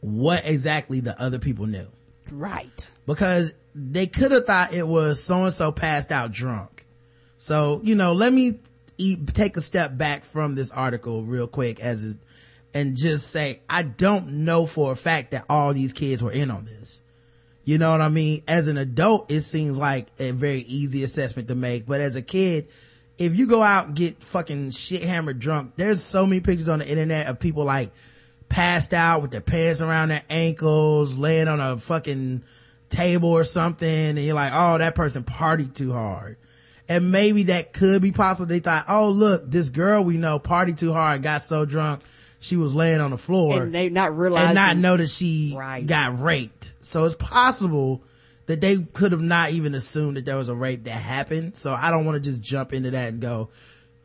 what 0.00 0.46
exactly 0.46 1.00
the 1.00 1.20
other 1.20 1.38
people 1.38 1.66
knew 1.66 1.88
right. 2.32 2.90
because 3.06 3.54
they 3.74 4.06
could 4.06 4.30
have 4.32 4.46
thought 4.46 4.72
it 4.72 4.86
was 4.86 5.22
so 5.22 5.44
and 5.44 5.52
so 5.52 5.72
passed 5.72 6.12
out 6.12 6.32
drunk. 6.32 6.86
So, 7.36 7.80
you 7.84 7.94
know, 7.94 8.12
let 8.12 8.32
me 8.32 8.58
eat, 8.96 9.32
take 9.34 9.56
a 9.56 9.60
step 9.60 9.96
back 9.96 10.24
from 10.24 10.54
this 10.54 10.70
article 10.70 11.22
real 11.22 11.46
quick 11.46 11.80
as 11.80 12.04
it, 12.04 12.16
and 12.74 12.96
just 12.96 13.30
say, 13.30 13.60
I 13.68 13.82
don't 13.82 14.44
know 14.44 14.66
for 14.66 14.92
a 14.92 14.96
fact 14.96 15.30
that 15.30 15.46
all 15.48 15.72
these 15.72 15.92
kids 15.92 16.22
were 16.22 16.32
in 16.32 16.50
on 16.50 16.64
this. 16.64 17.00
You 17.64 17.78
know 17.78 17.90
what 17.90 18.00
I 18.00 18.08
mean? 18.08 18.42
As 18.48 18.68
an 18.68 18.78
adult, 18.78 19.30
it 19.30 19.42
seems 19.42 19.78
like 19.78 20.08
a 20.18 20.32
very 20.32 20.60
easy 20.60 21.02
assessment 21.02 21.48
to 21.48 21.54
make, 21.54 21.86
but 21.86 22.00
as 22.00 22.16
a 22.16 22.22
kid, 22.22 22.68
if 23.18 23.36
you 23.36 23.46
go 23.46 23.62
out 23.62 23.86
and 23.88 23.96
get 23.96 24.22
fucking 24.22 24.70
shit 24.70 25.02
hammered 25.02 25.38
drunk, 25.38 25.72
there's 25.76 26.02
so 26.02 26.26
many 26.26 26.40
pictures 26.40 26.68
on 26.68 26.78
the 26.78 26.88
internet 26.88 27.26
of 27.26 27.38
people 27.38 27.64
like 27.64 27.90
passed 28.48 28.94
out 28.94 29.22
with 29.22 29.30
their 29.30 29.40
pants 29.40 29.82
around 29.82 30.08
their 30.08 30.22
ankles, 30.30 31.16
laying 31.16 31.48
on 31.48 31.60
a 31.60 31.76
fucking 31.76 32.42
table 32.90 33.30
or 33.30 33.44
something, 33.44 33.88
and 33.88 34.18
you're 34.18 34.34
like, 34.34 34.52
oh, 34.54 34.78
that 34.78 34.94
person 34.94 35.22
partied 35.22 35.74
too 35.74 35.92
hard. 35.92 36.36
And 36.88 37.12
maybe 37.12 37.44
that 37.44 37.74
could 37.74 38.00
be 38.00 38.12
possible. 38.12 38.48
They 38.48 38.60
thought, 38.60 38.86
oh, 38.88 39.10
look, 39.10 39.50
this 39.50 39.68
girl 39.68 40.02
we 40.02 40.16
know 40.16 40.38
partied 40.38 40.78
too 40.78 40.92
hard, 40.94 41.22
got 41.22 41.42
so 41.42 41.66
drunk, 41.66 42.00
she 42.40 42.56
was 42.56 42.74
laying 42.74 43.00
on 43.00 43.10
the 43.10 43.18
floor 43.18 43.62
And 43.62 43.74
they 43.74 43.90
not 43.90 44.16
realizing. 44.16 44.48
and 44.50 44.54
not 44.54 44.76
know 44.76 44.96
that 44.96 45.10
she 45.10 45.54
Right. 45.56 45.86
got 45.86 46.18
raped. 46.18 46.72
So 46.80 47.04
it's 47.04 47.16
possible 47.16 48.02
that 48.46 48.62
they 48.62 48.78
could 48.78 49.12
have 49.12 49.20
not 49.20 49.50
even 49.50 49.74
assumed 49.74 50.16
that 50.16 50.24
there 50.24 50.36
was 50.36 50.48
a 50.48 50.54
rape 50.54 50.84
that 50.84 50.92
happened. 50.92 51.56
So 51.56 51.74
I 51.74 51.90
don't 51.90 52.06
want 52.06 52.22
to 52.22 52.30
just 52.30 52.42
jump 52.42 52.72
into 52.72 52.90
that 52.92 53.12
and 53.12 53.20
go, 53.20 53.50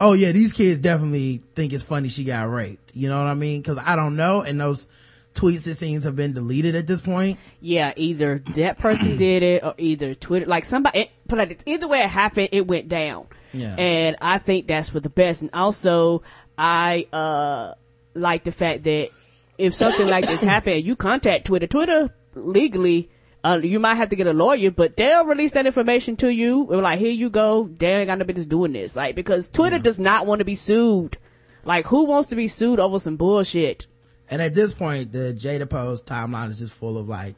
oh 0.04 0.14
yeah, 0.14 0.32
these 0.34 0.54
kids 0.54 0.80
definitely 0.80 1.42
think 1.56 1.74
it's 1.74 1.84
funny 1.84 2.10
she 2.10 2.26
got 2.26 2.44
raped. 2.50 2.92
You 2.94 3.10
know 3.10 3.18
what 3.18 3.28
I 3.28 3.34
mean? 3.34 3.64
Cause 3.64 3.78
I 3.84 3.96
don't 3.96 4.16
know. 4.16 4.42
And 4.42 4.60
those 4.60 4.88
tweets 5.34 5.66
it 5.66 5.76
seems 5.76 6.04
have 6.04 6.16
been 6.16 6.34
deleted 6.34 6.76
at 6.76 6.86
this 6.86 7.02
point. 7.02 7.40
Yeah, 7.62 7.94
either 7.96 8.44
that 8.56 8.78
person 8.78 9.18
did 9.18 9.42
it 9.42 9.64
or 9.64 9.74
either 9.78 10.14
Twitter, 10.14 10.46
like 10.46 10.66
somebody, 10.66 11.00
it, 11.00 11.10
but 11.26 11.38
like, 11.40 11.52
it's- 11.52 11.64
either 11.66 11.88
way 11.88 12.02
it 12.02 12.10
happened, 12.10 12.50
it 12.52 12.68
went 12.68 12.90
down. 12.90 13.28
Yeah. 13.54 13.76
And 13.78 14.16
I 14.22 14.40
think 14.40 14.68
that's 14.68 14.90
for 14.90 15.00
the 15.00 15.10
best. 15.10 15.42
And 15.42 15.52
also, 15.54 16.24
I, 16.58 17.08
uh, 17.14 17.76
like 18.14 18.44
the 18.44 18.52
fact 18.52 18.84
that 18.84 19.10
if 19.58 19.74
something 19.74 20.08
like 20.08 20.28
this 20.28 20.44
happened, 20.54 20.84
you 20.86 20.96
contact 20.96 21.46
Twitter. 21.46 21.68
Twitter 21.68 22.14
legally, 22.36 23.10
uh, 23.44 23.60
you 23.62 23.80
might 23.80 23.96
have 23.96 24.10
to 24.10 24.16
get 24.16 24.28
a 24.28 24.34
lawyer, 24.34 24.72
but 24.72 24.96
they'll 24.96 25.26
release 25.26 25.52
that 25.52 25.66
information 25.66 26.16
to 26.18 26.30
you. 26.34 26.62
We're 26.62 26.82
like, 26.82 27.00
here 27.00 27.12
you 27.12 27.30
go. 27.30 27.68
They 27.68 27.94
ain't 27.94 28.08
got 28.08 28.18
no 28.18 28.26
business 28.26 28.46
doing 28.46 28.72
this. 28.72 28.96
Like, 28.96 29.16
because 29.16 29.50
Twitter 29.50 29.80
does 29.80 30.00
not 30.00 30.26
want 30.26 30.40
to 30.40 30.46
be 30.46 30.56
sued. 30.56 31.18
Like, 31.66 31.86
who 31.88 32.06
wants 32.06 32.30
to 32.30 32.36
be 32.36 32.48
sued 32.48 32.80
over 32.80 33.00
some 33.00 33.18
bullshit? 33.18 33.88
And 34.30 34.42
at 34.42 34.56
this 34.56 34.74
point, 34.74 35.12
the 35.12 35.38
Jada 35.38 35.70
Pose 35.70 36.02
timeline 36.02 36.50
is 36.50 36.60
just 36.60 36.74
full 36.74 36.98
of 36.98 37.10
like 37.10 37.36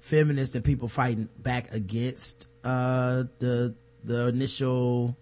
feminists 0.00 0.54
and 0.56 0.64
people 0.64 0.88
fighting 0.88 1.28
back 1.38 1.72
against, 1.72 2.48
uh, 2.64 3.24
the, 3.38 3.74
the 4.02 4.28
initial, 4.28 5.16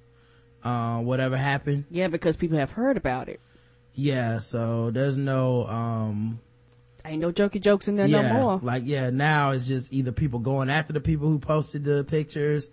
uh, 0.63 1.01
whatever 1.01 1.37
happened. 1.37 1.85
Yeah, 1.91 2.09
because 2.09 2.37
people 2.37 2.57
have 2.57 2.71
heard 2.71 2.97
about 2.97 3.29
it. 3.29 3.41
Yeah. 3.93 4.39
So 4.39 4.91
there's 4.91 5.19
no, 5.19 5.67
um, 5.67 6.41
Ain't 7.07 7.21
no 7.21 7.33
jokey 7.33 7.61
jokes 7.61 7.87
in 7.87 7.97
there 7.97 8.07
yeah, 8.07 8.33
no 8.33 8.33
more. 8.33 8.61
like 8.63 8.85
yeah, 8.87 9.11
now 9.11 9.51
it's 9.51 9.67
just 9.67 9.93
either 9.93 10.11
people 10.11 10.39
going 10.39 10.71
after 10.71 10.93
the 10.95 11.01
people 11.01 11.29
who 11.29 11.39
posted 11.39 11.85
the 11.85 12.05
pictures, 12.05 12.71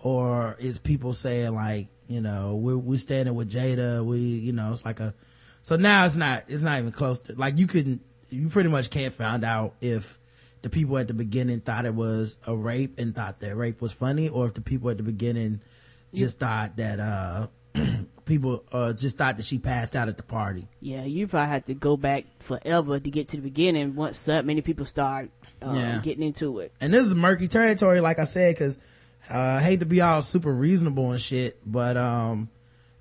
or 0.00 0.56
it's 0.58 0.78
people 0.78 1.12
saying 1.12 1.54
like, 1.54 1.88
you 2.08 2.22
know, 2.22 2.54
we're 2.54 2.78
we're 2.78 2.98
standing 2.98 3.34
with 3.34 3.52
Jada. 3.52 4.04
We, 4.04 4.18
you 4.18 4.52
know, 4.52 4.72
it's 4.72 4.84
like 4.84 5.00
a. 5.00 5.14
So 5.60 5.76
now 5.76 6.06
it's 6.06 6.16
not 6.16 6.44
it's 6.48 6.62
not 6.62 6.78
even 6.78 6.92
close 6.92 7.18
to 7.20 7.34
like 7.34 7.58
you 7.58 7.66
couldn't 7.66 8.00
you 8.30 8.48
pretty 8.48 8.70
much 8.70 8.88
can't 8.88 9.12
find 9.12 9.44
out 9.44 9.74
if 9.80 10.18
the 10.62 10.70
people 10.70 10.96
at 10.98 11.08
the 11.08 11.14
beginning 11.14 11.60
thought 11.60 11.84
it 11.84 11.94
was 11.94 12.38
a 12.46 12.56
rape 12.56 12.98
and 12.98 13.14
thought 13.14 13.40
that 13.40 13.56
rape 13.56 13.80
was 13.82 13.92
funny, 13.92 14.28
or 14.28 14.46
if 14.46 14.54
the 14.54 14.62
people 14.62 14.88
at 14.90 14.96
the 14.96 15.02
beginning 15.02 15.60
just 16.14 16.38
thought 16.38 16.76
that 16.76 16.98
uh 16.98 17.48
people 18.26 18.62
uh 18.72 18.92
just 18.92 19.16
thought 19.16 19.36
that 19.38 19.46
she 19.46 19.58
passed 19.58 19.96
out 19.96 20.08
at 20.08 20.16
the 20.18 20.22
party. 20.22 20.68
Yeah, 20.80 21.04
you 21.04 21.26
probably 21.26 21.48
have 21.48 21.64
to 21.66 21.74
go 21.74 21.96
back 21.96 22.24
forever 22.40 23.00
to 23.00 23.10
get 23.10 23.28
to 23.28 23.36
the 23.36 23.42
beginning 23.42 23.94
once 23.94 24.22
that 24.26 24.44
many 24.44 24.60
people 24.60 24.84
start 24.84 25.30
uh, 25.62 25.72
Yeah. 25.74 26.00
getting 26.02 26.22
into 26.24 26.58
it. 26.58 26.72
and 26.80 26.92
this 26.92 27.06
is 27.06 27.14
murky 27.14 27.48
territory, 27.48 28.00
like 28.00 28.18
I 28.18 28.24
said, 28.24 28.54
because 28.54 28.76
uh, 29.30 29.38
I 29.38 29.62
hate 29.62 29.80
to 29.80 29.86
be 29.86 30.00
all 30.02 30.20
super 30.22 30.52
reasonable 30.52 31.10
and 31.12 31.20
shit, 31.20 31.58
but 31.64 31.96
um, 31.96 32.50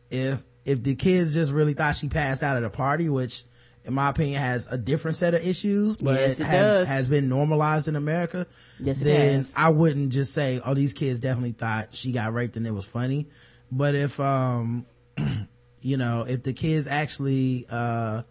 if 0.10 0.43
if 0.64 0.81
the 0.81 0.95
kids 0.95 1.34
just 1.34 1.52
really 1.52 1.73
thought 1.73 1.95
she 1.95 2.07
passed 2.07 2.41
out 2.41 2.56
at 2.57 2.64
a 2.64 2.69
party, 2.69 3.10
which 3.10 3.43
in 3.84 3.93
my 3.93 4.10
opinion 4.10 4.41
has 4.41 4.68
a 4.72 4.77
different 4.80 5.15
set 5.15 5.35
of 5.35 5.45
issues, 5.45 5.95
but 5.97 6.19
Yes, 6.19 6.39
it 6.39 6.47
has, 6.47 6.88
has 6.88 7.07
been 7.07 7.30
normalized 7.30 7.88
in 7.88 7.95
America, 7.95 8.47
Yes, 8.80 8.99
then 8.99 9.35
has. 9.38 9.53
I 9.56 9.69
wouldn't 9.69 10.10
just 10.11 10.34
say, 10.34 10.60
oh, 10.65 10.73
these 10.73 10.93
kids 10.93 11.19
definitely 11.19 11.52
thought 11.52 11.89
she 11.93 12.11
got 12.11 12.34
raped 12.34 12.57
and 12.57 12.65
it 12.65 12.72
was 12.72 12.85
funny. 12.85 13.27
But 13.72 13.93
if 13.93 14.19
um, 14.19 14.88
you 15.82 15.98
know, 15.98 16.26
if 16.28 16.44
the 16.44 16.54
kids 16.54 16.88
actually 16.88 17.66
uh, 17.70 18.24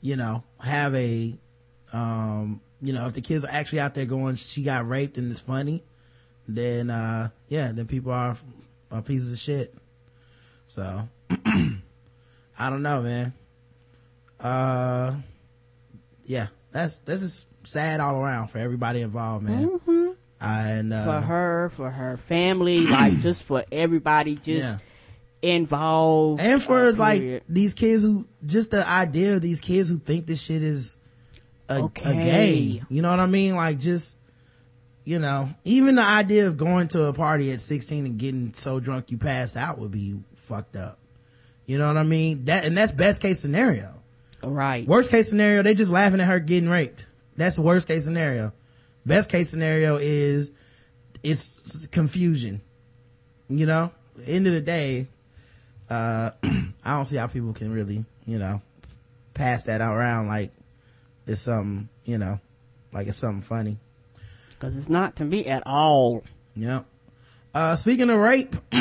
you 0.00 0.16
know, 0.16 0.42
have 0.60 0.94
a 0.94 1.34
um, 1.92 2.60
you 2.80 2.92
know, 2.92 3.06
if 3.06 3.14
the 3.14 3.20
kids 3.20 3.44
are 3.44 3.50
actually 3.50 3.80
out 3.80 3.94
there 3.94 4.06
going, 4.06 4.36
she 4.36 4.62
got 4.62 4.88
raped 4.88 5.18
and 5.18 5.30
it's 5.30 5.40
funny, 5.40 5.82
then, 6.46 6.90
uh, 6.90 7.30
yeah, 7.48 7.72
then 7.72 7.86
people 7.86 8.12
are, 8.12 8.36
are 8.90 9.02
pieces 9.02 9.32
of 9.32 9.38
shit. 9.38 9.74
So, 10.66 11.08
I 11.30 12.70
don't 12.70 12.82
know, 12.82 13.02
man. 13.02 13.32
Uh, 14.38 15.16
yeah, 16.24 16.48
that's, 16.70 16.98
this 16.98 17.22
is 17.22 17.46
sad 17.64 18.00
all 18.00 18.16
around 18.16 18.48
for 18.48 18.58
everybody 18.58 19.00
involved, 19.00 19.44
man. 19.44 20.14
And, 20.40 20.92
uh, 20.92 21.04
For 21.04 21.20
her, 21.20 21.68
for 21.70 21.90
her 21.90 22.16
family, 22.16 22.86
like 22.86 23.18
just 23.18 23.42
for 23.42 23.64
everybody, 23.72 24.36
just 24.36 24.62
yeah. 24.62 24.78
Involved. 25.42 26.40
and 26.40 26.62
for 26.62 26.88
uh, 26.88 26.92
like 26.92 27.42
these 27.48 27.74
kids 27.74 28.02
who 28.02 28.26
just 28.44 28.70
the 28.72 28.88
idea 28.88 29.34
of 29.36 29.40
these 29.42 29.60
kids 29.60 29.88
who 29.90 29.98
think 29.98 30.26
this 30.26 30.40
shit 30.42 30.62
is 30.62 30.96
a, 31.68 31.74
a 31.76 31.82
Okay. 31.84 32.14
game. 32.22 32.86
You 32.88 33.02
know 33.02 33.10
what 33.10 33.20
i 33.20 33.26
mean? 33.26 33.54
Like 33.56 33.78
just 33.78 34.16
you 35.04 35.18
know 35.18 35.48
even 35.64 35.94
the 35.94 36.02
idea 36.02 36.46
of 36.48 36.56
going 36.56 36.88
to 36.88 37.04
a 37.04 37.12
party 37.12 37.52
at 37.52 37.60
16 37.60 38.04
and 38.06 38.18
getting 38.18 38.52
so 38.54 38.80
drunk 38.80 39.10
you 39.10 39.18
passed 39.18 39.56
out 39.56 39.78
would 39.78 39.90
be 39.92 40.16
fucked 40.36 40.76
up. 40.76 40.98
You 41.66 41.78
know 41.78 41.86
what 41.86 41.96
i 41.96 42.02
mean? 42.02 42.46
That 42.46 42.64
and 42.64 42.76
that's 42.76 42.92
best 42.92 43.20
case 43.22 43.40
scenario. 43.40 43.94
Right. 44.42 44.86
worst 44.86 45.10
case 45.10 45.28
scenario 45.28 45.62
they 45.62 45.74
just 45.74 45.90
laughing 45.92 46.20
at 46.20 46.26
her 46.26 46.38
getting 46.40 46.68
raped. 46.68 47.06
That's 47.36 47.56
the 47.56 47.62
worst 47.62 47.86
case 47.88 48.04
scenario. 48.04 48.52
Best 49.06 49.30
case 49.30 49.48
scenario 49.50 49.96
is 49.96 50.50
it's 51.22 51.86
confusion. 51.88 52.60
You 53.48 53.66
know? 53.66 53.92
End 54.26 54.46
of 54.46 54.52
the 54.52 54.60
day 54.60 55.06
uh 55.90 56.30
i 56.42 56.90
don't 56.90 57.04
see 57.04 57.16
how 57.16 57.26
people 57.26 57.52
can 57.52 57.72
really 57.72 58.04
you 58.26 58.38
know 58.38 58.60
pass 59.34 59.64
that 59.64 59.80
around 59.80 60.26
like 60.26 60.52
it's 61.26 61.42
something 61.42 61.88
you 62.04 62.18
know 62.18 62.40
like 62.92 63.06
it's 63.06 63.18
something 63.18 63.42
funny. 63.42 63.76
Cause 64.60 64.76
it's 64.76 64.88
not 64.88 65.16
to 65.16 65.24
me 65.24 65.46
at 65.46 65.62
all. 65.66 66.24
yeah 66.56 66.82
uh 67.54 67.76
speaking 67.76 68.10
of 68.10 68.18
rape 68.18 68.56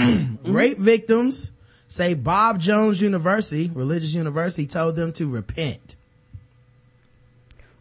rape 0.44 0.78
victims 0.80 1.52
say 1.88 2.14
bob 2.16 2.60
jones 2.60 3.02
university 3.02 3.70
religious 3.74 4.14
university 4.14 4.66
told 4.66 4.96
them 4.96 5.14
to 5.14 5.30
repent. 5.30 5.96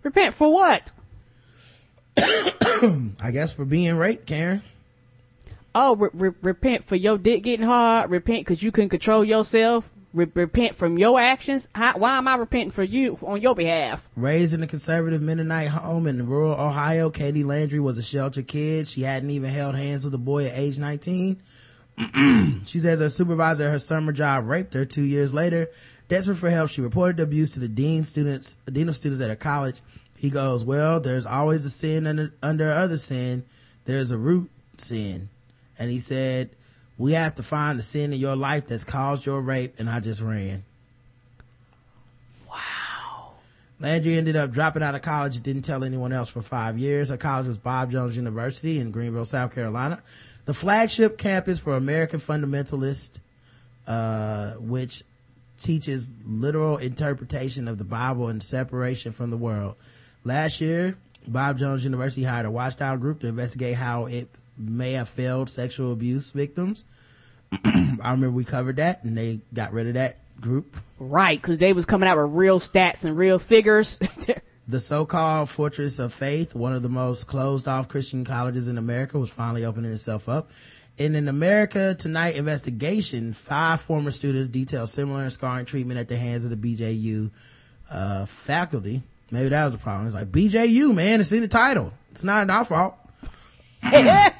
Repent 0.02 0.34
for 0.34 0.52
what? 0.52 0.92
i 2.18 3.30
guess 3.32 3.54
for 3.54 3.64
being 3.64 3.96
raped 3.96 4.26
karen 4.26 4.62
Oh, 5.78 5.94
re- 5.94 6.08
re- 6.14 6.30
repent 6.40 6.84
for 6.84 6.96
your 6.96 7.18
dick 7.18 7.42
getting 7.42 7.66
hard. 7.66 8.10
Repent 8.10 8.46
because 8.46 8.62
you 8.62 8.72
couldn't 8.72 8.88
control 8.88 9.22
yourself. 9.22 9.90
Re- 10.14 10.26
repent 10.32 10.74
from 10.74 10.96
your 10.96 11.20
actions. 11.20 11.68
How, 11.74 11.98
why 11.98 12.16
am 12.16 12.26
I 12.26 12.36
repenting 12.36 12.70
for 12.70 12.82
you 12.82 13.18
on 13.20 13.42
your 13.42 13.54
behalf? 13.54 14.08
Raised 14.16 14.54
in 14.54 14.62
a 14.62 14.66
conservative 14.66 15.20
Mennonite 15.20 15.68
home 15.68 16.06
in 16.06 16.26
rural 16.26 16.58
Ohio, 16.58 17.10
Katie 17.10 17.44
Landry 17.44 17.78
was 17.78 17.98
a 17.98 18.02
sheltered 18.02 18.48
kid. 18.48 18.88
She 18.88 19.02
hadn't 19.02 19.28
even 19.28 19.50
held 19.50 19.74
hands 19.74 20.06
with 20.06 20.14
a 20.14 20.18
boy 20.18 20.46
at 20.46 20.56
age 20.56 20.78
19. 20.78 21.42
she 22.64 22.78
says 22.78 23.00
her 23.00 23.10
supervisor 23.10 23.64
at 23.64 23.72
her 23.72 23.78
summer 23.78 24.12
job 24.12 24.48
raped 24.48 24.72
her 24.72 24.86
two 24.86 25.04
years 25.04 25.34
later. 25.34 25.68
Desperate 26.08 26.36
for 26.36 26.48
help, 26.48 26.70
she 26.70 26.80
reported 26.80 27.18
the 27.18 27.24
abuse 27.24 27.52
to 27.52 27.60
the 27.60 27.68
dean 27.68 28.02
students, 28.04 28.56
dean 28.72 28.88
of 28.88 28.96
students 28.96 29.22
at 29.22 29.28
her 29.28 29.36
college. 29.36 29.82
He 30.16 30.30
goes, 30.30 30.64
well, 30.64 31.00
there's 31.00 31.26
always 31.26 31.66
a 31.66 31.70
sin 31.70 32.06
under, 32.06 32.32
under 32.42 32.72
other 32.72 32.96
sin. 32.96 33.44
There's 33.84 34.10
a 34.10 34.16
root 34.16 34.50
sin. 34.78 35.28
And 35.78 35.90
he 35.90 35.98
said, 35.98 36.50
we 36.98 37.12
have 37.12 37.34
to 37.36 37.42
find 37.42 37.78
the 37.78 37.82
sin 37.82 38.12
in 38.12 38.18
your 38.18 38.36
life 38.36 38.68
that's 38.68 38.84
caused 38.84 39.26
your 39.26 39.40
rape. 39.40 39.74
And 39.78 39.88
I 39.88 40.00
just 40.00 40.20
ran. 40.20 40.64
Wow. 42.48 43.32
Landry 43.80 44.16
ended 44.16 44.36
up 44.36 44.52
dropping 44.52 44.82
out 44.82 44.94
of 44.94 45.02
college 45.02 45.36
and 45.36 45.44
didn't 45.44 45.62
tell 45.62 45.84
anyone 45.84 46.12
else 46.12 46.30
for 46.30 46.42
five 46.42 46.78
years. 46.78 47.10
Her 47.10 47.16
college 47.16 47.48
was 47.48 47.58
Bob 47.58 47.90
Jones 47.90 48.16
University 48.16 48.78
in 48.78 48.90
Greenville, 48.90 49.26
South 49.26 49.54
Carolina, 49.54 50.02
the 50.46 50.54
flagship 50.54 51.18
campus 51.18 51.60
for 51.60 51.76
American 51.76 52.20
fundamentalists, 52.20 53.18
uh, 53.86 54.52
which 54.52 55.02
teaches 55.60 56.10
literal 56.26 56.78
interpretation 56.78 57.68
of 57.68 57.78
the 57.78 57.84
Bible 57.84 58.28
and 58.28 58.42
separation 58.42 59.12
from 59.12 59.30
the 59.30 59.36
world. 59.36 59.74
Last 60.24 60.60
year, 60.60 60.96
Bob 61.26 61.58
Jones 61.58 61.84
University 61.84 62.24
hired 62.24 62.46
a 62.46 62.50
watchdog 62.50 63.00
group 63.00 63.20
to 63.20 63.26
investigate 63.26 63.76
how 63.76 64.06
it 64.06 64.28
may 64.56 64.92
have 64.92 65.08
failed 65.08 65.50
sexual 65.50 65.92
abuse 65.92 66.30
victims. 66.30 66.84
I 67.64 68.10
remember 68.10 68.30
we 68.30 68.44
covered 68.44 68.76
that 68.76 69.04
and 69.04 69.16
they 69.16 69.40
got 69.52 69.72
rid 69.72 69.88
of 69.88 69.94
that 69.94 70.18
group. 70.40 70.76
Right, 70.98 71.40
because 71.40 71.58
they 71.58 71.72
was 71.72 71.86
coming 71.86 72.08
out 72.08 72.16
with 72.16 72.34
real 72.34 72.60
stats 72.60 73.04
and 73.04 73.16
real 73.16 73.38
figures. 73.38 73.98
The 74.68 74.80
so-called 74.80 75.48
Fortress 75.48 76.00
of 76.00 76.12
Faith, 76.12 76.52
one 76.52 76.72
of 76.72 76.82
the 76.82 76.88
most 76.88 77.28
closed 77.28 77.68
off 77.68 77.86
Christian 77.86 78.24
colleges 78.24 78.66
in 78.66 78.78
America, 78.78 79.16
was 79.16 79.30
finally 79.30 79.64
opening 79.64 79.92
itself 79.92 80.28
up. 80.28 80.50
In 80.98 81.14
an 81.14 81.28
America 81.28 81.94
Tonight 81.94 82.34
investigation, 82.34 83.32
five 83.32 83.80
former 83.80 84.10
students 84.10 84.48
detailed 84.48 84.88
similar 84.88 85.22
and 85.22 85.32
scarring 85.32 85.66
treatment 85.66 86.00
at 86.00 86.08
the 86.08 86.16
hands 86.16 86.44
of 86.44 86.50
the 86.50 86.56
BJU 86.56 87.30
uh, 87.88 88.24
faculty. 88.26 89.04
Maybe 89.30 89.50
that 89.50 89.66
was 89.66 89.74
a 89.74 89.78
problem. 89.78 90.08
It's 90.08 90.16
like 90.16 90.32
BJU, 90.32 90.92
man. 90.92 91.20
It's 91.20 91.30
in 91.30 91.42
the 91.42 91.48
title. 91.48 91.92
It's 92.10 92.24
not 92.24 92.50
our 92.50 92.64
fault. 92.64 92.96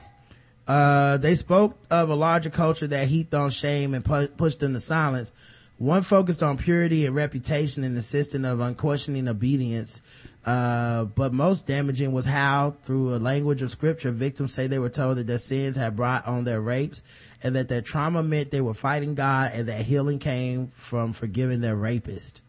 Uh, 0.66 1.16
they 1.18 1.34
spoke 1.34 1.78
of 1.90 2.10
a 2.10 2.14
larger 2.14 2.50
culture 2.50 2.86
that 2.86 3.08
heaped 3.08 3.34
on 3.34 3.50
shame 3.50 3.94
and 3.94 4.04
pu- 4.04 4.28
pushed 4.28 4.60
them 4.60 4.72
to 4.72 4.80
silence. 4.80 5.32
One 5.78 6.02
focused 6.02 6.42
on 6.42 6.56
purity 6.56 7.04
and 7.04 7.14
reputation 7.14 7.84
and 7.84 7.94
insisting 7.94 8.44
of 8.46 8.60
unquestioning 8.60 9.28
obedience. 9.28 10.02
Uh, 10.44 11.04
but 11.04 11.34
most 11.34 11.66
damaging 11.66 12.12
was 12.12 12.24
how, 12.24 12.76
through 12.82 13.14
a 13.14 13.18
language 13.18 13.62
of 13.62 13.70
scripture, 13.70 14.10
victims 14.10 14.54
say 14.54 14.66
they 14.66 14.78
were 14.78 14.88
told 14.88 15.18
that 15.18 15.26
their 15.26 15.38
sins 15.38 15.76
had 15.76 15.94
brought 15.94 16.26
on 16.26 16.44
their 16.44 16.60
rapes 16.60 17.02
and 17.42 17.54
that 17.56 17.68
their 17.68 17.82
trauma 17.82 18.22
meant 18.22 18.50
they 18.50 18.60
were 18.60 18.74
fighting 18.74 19.14
God 19.14 19.50
and 19.54 19.68
that 19.68 19.84
healing 19.84 20.18
came 20.18 20.68
from 20.68 21.12
forgiving 21.12 21.60
their 21.60 21.76
rapist. 21.76 22.40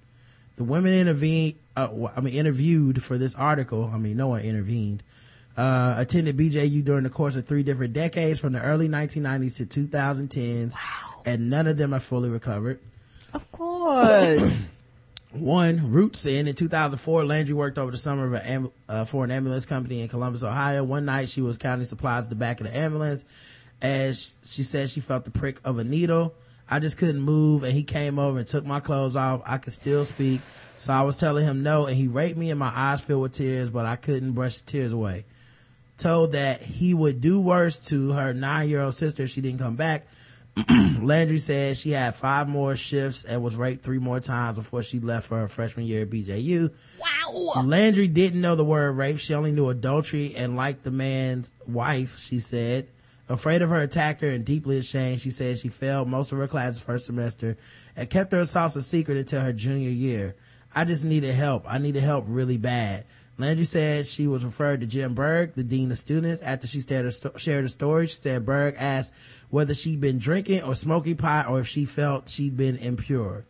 The 0.55 0.63
women 0.63 0.93
intervened, 0.93 1.55
uh, 1.75 1.89
I 2.15 2.21
mean, 2.21 2.33
interviewed 2.33 3.03
for 3.03 3.17
this 3.17 3.35
article. 3.35 3.91
I 3.93 3.97
mean, 3.97 4.15
no 4.15 4.29
one 4.29 4.41
intervened 4.41 5.03
uh, 5.57 5.95
attended 5.97 6.37
BJU 6.37 6.83
during 6.83 7.03
the 7.03 7.09
course 7.09 7.35
of 7.35 7.47
three 7.47 7.63
different 7.63 7.93
decades 7.93 8.39
from 8.39 8.53
the 8.53 8.61
early 8.61 8.87
1990s 8.87 9.57
to 9.57 9.65
2010s. 9.65 10.75
And 11.25 11.49
none 11.49 11.67
of 11.67 11.77
them 11.77 11.93
are 11.93 11.99
fully 11.99 12.29
recovered. 12.29 12.79
of 13.33 13.51
course. 13.51 14.71
One, 15.31 15.91
root 15.91 16.15
sin. 16.15 16.47
In 16.47 16.55
2004, 16.55 17.25
Landry 17.25 17.53
worked 17.53 17.77
over 17.77 17.91
the 17.91 17.97
summer 17.97 18.27
of 18.27 18.33
an 18.33 18.71
uh, 18.87 19.03
for 19.03 19.25
an 19.25 19.31
ambulance 19.31 19.65
company 19.65 20.01
in 20.01 20.07
Columbus, 20.07 20.41
Ohio. 20.41 20.83
One 20.85 21.03
night 21.03 21.27
she 21.27 21.41
was 21.41 21.57
counting 21.57 21.85
supplies 21.85 22.23
at 22.23 22.29
the 22.29 22.35
back 22.35 22.61
of 22.61 22.67
the 22.67 22.75
ambulance. 22.75 23.25
As 23.81 24.37
she 24.45 24.63
said, 24.63 24.89
she 24.89 25.01
felt 25.01 25.25
the 25.25 25.31
prick 25.31 25.59
of 25.65 25.79
a 25.79 25.83
needle. 25.83 26.33
I 26.69 26.79
just 26.79 26.97
couldn't 26.97 27.21
move 27.21 27.63
and 27.63 27.73
he 27.73 27.83
came 27.83 28.19
over 28.19 28.39
and 28.39 28.47
took 28.47 28.65
my 28.65 28.79
clothes 28.79 29.15
off. 29.15 29.41
I 29.45 29.57
could 29.57 29.73
still 29.73 30.05
speak. 30.05 30.39
So 30.39 30.93
I 30.93 31.01
was 31.01 31.17
telling 31.17 31.45
him 31.45 31.61
no 31.61 31.85
and 31.87 31.95
he 31.95 32.07
raped 32.07 32.37
me 32.37 32.49
and 32.49 32.59
my 32.59 32.71
eyes 32.73 33.03
filled 33.03 33.21
with 33.21 33.33
tears, 33.33 33.69
but 33.69 33.85
I 33.85 33.95
couldn't 33.95 34.31
brush 34.31 34.59
the 34.59 34.65
tears 34.65 34.93
away. 34.93 35.25
Told 35.97 36.33
that 36.33 36.61
he 36.61 36.93
would 36.93 37.21
do 37.21 37.39
worse 37.39 37.79
to 37.87 38.11
her 38.11 38.33
nine 38.33 38.69
year 38.69 38.81
old 38.81 38.93
sister 38.93 39.23
if 39.23 39.31
she 39.31 39.41
didn't 39.41 39.59
come 39.59 39.75
back. 39.75 40.07
Landry 41.01 41.37
said 41.37 41.77
she 41.77 41.91
had 41.91 42.15
five 42.15 42.47
more 42.47 42.75
shifts 42.75 43.23
and 43.23 43.43
was 43.43 43.55
raped 43.55 43.83
three 43.83 43.99
more 43.99 44.19
times 44.19 44.57
before 44.57 44.81
she 44.81 44.99
left 44.99 45.27
for 45.27 45.39
her 45.39 45.47
freshman 45.47 45.85
year 45.85 46.03
at 46.03 46.09
BJU. 46.09 46.71
Wow. 46.99 47.63
Landry 47.63 48.07
didn't 48.07 48.41
know 48.41 48.55
the 48.55 48.65
word 48.65 48.91
rape. 48.93 49.19
She 49.19 49.33
only 49.33 49.51
knew 49.51 49.69
adultery 49.69 50.35
and 50.35 50.55
liked 50.55 50.83
the 50.83 50.91
man's 50.91 51.51
wife, 51.67 52.19
she 52.19 52.39
said. 52.39 52.87
Afraid 53.29 53.61
of 53.61 53.69
her 53.69 53.81
attacker 53.81 54.27
and 54.27 54.45
deeply 54.45 54.77
ashamed, 54.77 55.19
she 55.19 55.31
said 55.31 55.59
she 55.59 55.67
failed 55.67 56.07
most 56.07 56.31
of 56.31 56.37
her 56.37 56.47
classes 56.47 56.81
first 56.81 57.05
semester 57.05 57.57
and 57.95 58.09
kept 58.09 58.31
her 58.31 58.41
assaults 58.41 58.75
a 58.77 58.81
secret 58.81 59.17
until 59.17 59.41
her 59.41 59.53
junior 59.53 59.89
year. 59.89 60.35
I 60.73 60.85
just 60.85 61.03
needed 61.03 61.33
help. 61.33 61.65
I 61.67 61.77
needed 61.77 62.03
help 62.03 62.25
really 62.27 62.57
bad. 62.57 63.05
Landry 63.39 63.65
said 63.65 64.07
she 64.07 64.25
was 64.25 64.43
referred 64.43 64.81
to 64.81 64.87
Jim 64.87 65.13
Berg, 65.13 65.53
the 65.53 65.63
dean 65.63 65.91
of 65.91 65.99
students. 65.99 66.41
After 66.41 66.65
she 66.65 66.81
shared 66.81 67.05
her, 67.05 67.11
sto- 67.11 67.37
shared 67.37 67.65
her 67.65 67.69
story, 67.69 68.07
she 68.07 68.15
said 68.15 68.45
Berg 68.45 68.75
asked 68.79 69.13
whether 69.49 69.75
she'd 69.75 70.01
been 70.01 70.17
drinking 70.17 70.63
or 70.63 70.73
smoking 70.73 71.17
pot 71.17 71.47
or 71.47 71.59
if 71.59 71.67
she 71.67 71.85
felt 71.85 72.29
she'd 72.29 72.57
been 72.57 72.77
impure. 72.77 73.45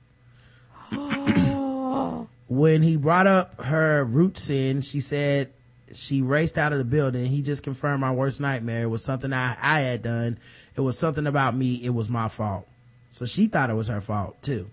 when 2.50 2.82
he 2.82 2.98
brought 2.98 3.28
up 3.28 3.62
her 3.62 4.04
root 4.04 4.38
sin, 4.38 4.82
she 4.82 5.00
said 5.00 5.54
she 5.94 6.22
raced 6.22 6.58
out 6.58 6.74
of 6.74 6.80
the 6.80 6.86
building. 6.86 7.26
He 7.26 7.42
just 7.42 7.64
confirmed 7.64 8.02
my 8.02 8.12
worst 8.12 8.42
nightmare. 8.42 8.84
It 8.84 8.88
was 8.88 9.06
something 9.06 9.32
I, 9.32 9.56
I 9.62 9.80
had 9.82 10.02
done. 10.02 10.38
It 10.76 10.82
was 10.82 11.00
something 11.00 11.28
about 11.28 11.56
me. 11.56 11.76
It 11.76 11.94
was 11.94 12.10
my 12.10 12.28
fault. 12.28 12.68
So 13.12 13.26
she 13.26 13.48
thought 13.48 13.70
it 13.70 13.76
was 13.76 13.88
her 13.88 14.02
fault 14.02 14.42
too. 14.42 14.70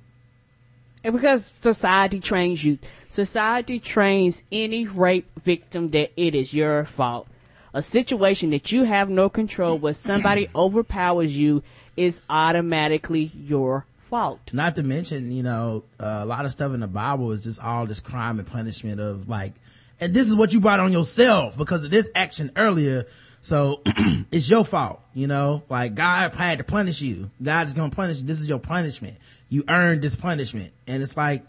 And 1.05 1.13
because 1.13 1.53
society 1.61 2.19
trains 2.19 2.65
you. 2.65 2.79
Society 3.11 3.79
trains 3.79 4.43
any 4.51 4.87
rape 4.87 5.29
victim 5.39 5.89
that 5.91 6.13
it 6.17 6.35
is 6.35 6.55
your 6.55 6.87
fault. 6.87 7.29
A 7.75 7.83
situation 7.83 8.51
that 8.51 8.73
you 8.73 8.85
have 8.85 9.11
no 9.11 9.29
control 9.29 9.77
where 9.77 9.93
somebody 9.93 10.49
overpowers 10.57 11.37
you 11.37 11.63
is 11.97 12.23
automatically 12.31 13.31
your 13.35 13.85
fault. 13.99 14.55
Not 14.55 14.77
to 14.77 14.83
mention, 14.83 15.31
you 15.31 15.43
know, 15.43 15.85
uh, 16.01 16.21
a 16.23 16.25
lot 16.25 16.47
of 16.47 16.53
stuff 16.53 16.73
in 16.73 16.81
the 16.81 16.87
Bible 16.87 17.33
is 17.33 17.45
just 17.45 17.63
all 17.63 17.85
this 17.87 18.01
crime 18.01 18.39
and 18.39 18.49
punishment 18.49 19.01
of 19.01 19.29
like, 19.29 19.55
and 20.01 20.15
this 20.15 20.29
is 20.29 20.35
what 20.35 20.53
you 20.53 20.61
brought 20.61 20.81
on 20.81 20.93
yourself 20.93 21.59
because 21.59 21.85
of 21.85 21.91
this 21.91 22.09
action 22.15 22.51
earlier. 22.57 23.05
So 23.45 23.83
it's 24.33 24.49
your 24.49 24.65
fault, 24.65 25.03
you 25.13 25.27
know, 25.27 25.65
like 25.69 25.95
God 25.95 26.33
had 26.33 26.57
to 26.57 26.65
punish 26.65 27.03
you. 27.03 27.31
God 27.43 27.67
is 27.67 27.75
going 27.75 27.91
to 27.91 27.95
punish 27.95 28.21
you. 28.21 28.27
This 28.27 28.41
is 28.41 28.49
your 28.49 28.59
punishment. 28.59 29.19
You 29.51 29.65
earned 29.69 30.01
this 30.01 30.17
punishment. 30.17 30.73
And 30.87 31.03
it's 31.03 31.15
like, 31.15 31.45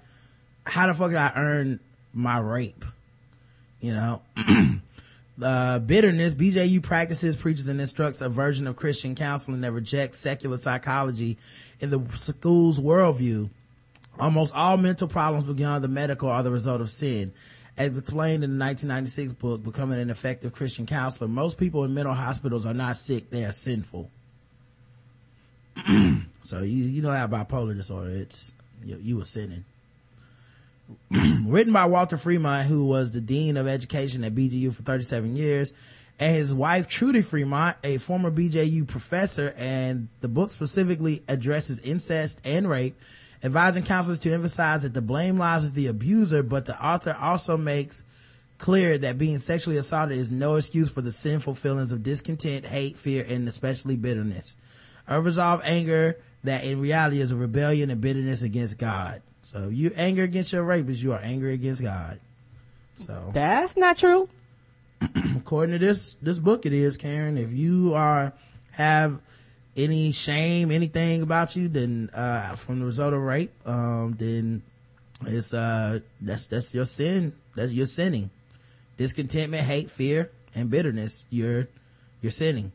how 0.65 0.87
the 0.87 0.93
fuck 0.93 1.11
did 1.11 1.15
I 1.15 1.31
earn 1.37 1.79
my 2.13 2.37
rape? 2.39 2.83
You 3.79 3.93
know? 3.93 4.21
uh, 5.41 5.79
bitterness, 5.79 6.35
BJU 6.35 6.83
practices, 6.83 7.37
preaches, 7.37 7.69
and 7.69 7.79
instructs 7.79 8.19
a 8.19 8.27
version 8.27 8.67
of 8.67 8.75
Christian 8.75 9.15
counseling 9.15 9.61
that 9.61 9.71
rejects 9.71 10.19
secular 10.19 10.57
psychology 10.57 11.37
in 11.79 11.91
the 11.91 12.03
school's 12.17 12.77
worldview. 12.77 13.49
Almost 14.19 14.53
all 14.53 14.75
mental 14.75 15.07
problems 15.07 15.45
beyond 15.45 15.81
the 15.81 15.87
medical 15.87 16.27
are 16.27 16.43
the 16.43 16.51
result 16.51 16.81
of 16.81 16.89
sin. 16.89 17.31
As 17.77 17.97
explained 17.97 18.43
in 18.43 18.57
the 18.57 18.63
1996 18.63 19.33
book, 19.33 19.63
Becoming 19.63 19.99
an 19.99 20.09
Effective 20.09 20.53
Christian 20.53 20.85
Counselor, 20.85 21.27
most 21.27 21.57
people 21.57 21.83
in 21.83 21.93
mental 21.93 22.13
hospitals 22.13 22.65
are 22.65 22.73
not 22.73 22.95
sick, 22.95 23.29
they 23.29 23.43
are 23.43 23.51
sinful. 23.51 24.09
so 26.43 26.61
you, 26.61 26.85
you 26.85 27.01
know 27.01 27.11
how 27.11 27.27
bipolar 27.27 27.75
disorder, 27.75 28.11
it's, 28.11 28.53
you, 28.83 28.97
you 29.01 29.17
were 29.17 29.25
sinning. 29.25 29.65
written 31.45 31.73
by 31.73 31.85
Walter 31.85 32.17
Fremont, 32.17 32.67
who 32.67 32.85
was 32.85 33.11
the 33.11 33.21
Dean 33.21 33.57
of 33.57 33.67
Education 33.67 34.23
at 34.23 34.35
BJU 34.35 34.73
for 34.73 34.83
37 34.83 35.35
years, 35.35 35.73
and 36.19 36.35
his 36.35 36.53
wife 36.53 36.87
Trudy 36.87 37.21
Fremont, 37.21 37.75
a 37.83 37.97
former 37.97 38.31
BJU 38.31 38.87
professor, 38.87 39.53
and 39.57 40.07
the 40.21 40.27
book 40.27 40.51
specifically 40.51 41.23
addresses 41.27 41.79
incest 41.79 42.39
and 42.45 42.69
rape, 42.69 42.97
advising 43.43 43.83
counselors 43.83 44.19
to 44.21 44.33
emphasize 44.33 44.83
that 44.83 44.93
the 44.93 45.01
blame 45.01 45.37
lies 45.37 45.63
with 45.63 45.73
the 45.73 45.87
abuser, 45.87 46.43
but 46.43 46.65
the 46.65 46.83
author 46.83 47.15
also 47.19 47.57
makes 47.57 48.03
clear 48.57 48.97
that 48.97 49.17
being 49.17 49.39
sexually 49.39 49.77
assaulted 49.77 50.17
is 50.17 50.31
no 50.31 50.55
excuse 50.55 50.89
for 50.89 51.01
the 51.01 51.11
sinful 51.11 51.55
feelings 51.55 51.91
of 51.91 52.03
discontent, 52.03 52.65
hate, 52.65 52.97
fear, 52.97 53.25
and 53.27 53.47
especially 53.47 53.95
bitterness. 53.95 54.55
Unresolved 55.07 55.63
anger 55.65 56.17
that 56.43 56.63
in 56.63 56.79
reality 56.79 57.19
is 57.19 57.31
a 57.31 57.35
rebellion 57.35 57.89
and 57.89 58.01
bitterness 58.01 58.43
against 58.43 58.77
God. 58.77 59.21
So 59.43 59.67
you 59.67 59.91
anger 59.95 60.23
against 60.23 60.53
your 60.53 60.63
rapist, 60.63 61.01
you 61.01 61.13
are 61.13 61.19
angry 61.21 61.53
against 61.53 61.81
God. 61.81 62.19
So 62.95 63.31
That's 63.33 63.77
not 63.77 63.97
true. 63.97 64.29
according 65.35 65.73
to 65.73 65.85
this 65.85 66.15
this 66.21 66.39
book 66.39 66.65
it 66.65 66.73
is, 66.73 66.97
Karen. 66.97 67.37
If 67.37 67.51
you 67.51 67.93
are 67.93 68.33
have 68.71 69.19
any 69.75 70.11
shame, 70.11 70.71
anything 70.71 71.21
about 71.21 71.55
you, 71.55 71.67
then 71.67 72.09
uh 72.13 72.55
from 72.55 72.79
the 72.79 72.85
result 72.85 73.13
of 73.13 73.21
rape, 73.21 73.51
um, 73.67 74.15
then 74.17 74.61
it's 75.25 75.53
uh 75.53 75.99
that's 76.21 76.47
that's 76.47 76.73
your 76.73 76.85
sin. 76.85 77.33
That's 77.55 77.71
you're 77.71 77.85
sinning. 77.85 78.29
Discontentment, 78.97 79.63
hate, 79.63 79.89
fear, 79.89 80.31
and 80.53 80.69
bitterness, 80.69 81.25
you're 81.29 81.67
you're 82.21 82.31
sinning. 82.31 82.71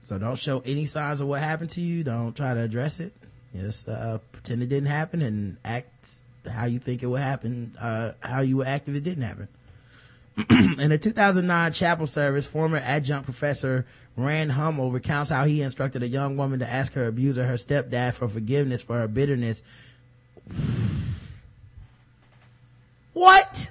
So 0.00 0.18
don't 0.18 0.38
show 0.38 0.62
any 0.64 0.84
signs 0.84 1.20
of 1.20 1.28
what 1.28 1.40
happened 1.40 1.70
to 1.70 1.80
you. 1.80 2.04
Don't 2.04 2.34
try 2.36 2.54
to 2.54 2.60
address 2.60 3.00
it. 3.00 3.12
Just 3.54 3.88
uh, 3.88 4.18
pretend 4.32 4.62
it 4.62 4.68
didn't 4.68 4.88
happen 4.88 5.22
and 5.22 5.56
act 5.64 6.14
how 6.48 6.66
you 6.66 6.78
think 6.78 7.02
it 7.02 7.06
would 7.06 7.20
happen, 7.22 7.74
uh, 7.80 8.12
how 8.20 8.40
you 8.40 8.58
would 8.58 8.66
act 8.66 8.88
if 8.88 8.94
it 8.94 9.02
didn't 9.02 9.24
happen. 9.24 9.48
In 10.78 10.92
a 10.92 10.98
2009 10.98 11.72
chapel 11.72 12.06
service, 12.06 12.46
former 12.46 12.76
adjunct 12.76 13.24
professor 13.24 13.86
Rand 14.16 14.52
Hummel 14.52 14.90
recounts 14.90 15.30
how 15.30 15.44
he 15.44 15.60
instructed 15.62 16.02
a 16.02 16.08
young 16.08 16.36
woman 16.36 16.60
to 16.60 16.68
ask 16.68 16.94
her 16.94 17.06
abuser, 17.06 17.44
her 17.44 17.54
stepdad, 17.54 18.14
for 18.14 18.28
forgiveness 18.28 18.82
for 18.82 18.98
her 18.98 19.08
bitterness. 19.08 19.62
what? 23.12 23.70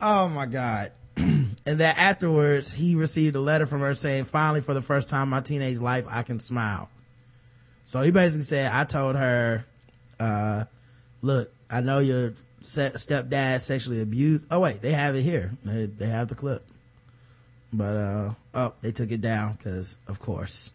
Oh 0.00 0.28
my 0.28 0.46
God. 0.46 0.92
and 1.16 1.54
that 1.64 1.98
afterwards, 1.98 2.72
he 2.72 2.94
received 2.94 3.36
a 3.36 3.40
letter 3.40 3.66
from 3.66 3.80
her 3.80 3.94
saying, 3.94 4.24
finally, 4.24 4.62
for 4.62 4.72
the 4.72 4.82
first 4.82 5.10
time 5.10 5.24
in 5.24 5.28
my 5.28 5.40
teenage 5.40 5.78
life, 5.78 6.06
I 6.08 6.22
can 6.22 6.40
smile. 6.40 6.88
So 7.84 8.00
he 8.00 8.10
basically 8.10 8.44
said, 8.44 8.72
I 8.72 8.84
told 8.84 9.16
her, 9.16 9.66
uh, 10.18 10.64
look, 11.20 11.52
I 11.70 11.82
know 11.82 11.98
your 11.98 12.32
stepdad 12.62 13.60
sexually 13.60 14.00
abused. 14.00 14.46
Oh 14.50 14.60
wait, 14.60 14.80
they 14.80 14.92
have 14.92 15.14
it 15.14 15.22
here. 15.22 15.52
They, 15.64 15.86
they 15.86 16.06
have 16.06 16.28
the 16.28 16.34
clip. 16.34 16.66
But, 17.76 17.96
uh, 17.96 18.34
oh, 18.54 18.72
they 18.82 18.92
took 18.92 19.10
it 19.10 19.20
down 19.20 19.54
because, 19.54 19.98
of 20.06 20.20
course. 20.20 20.70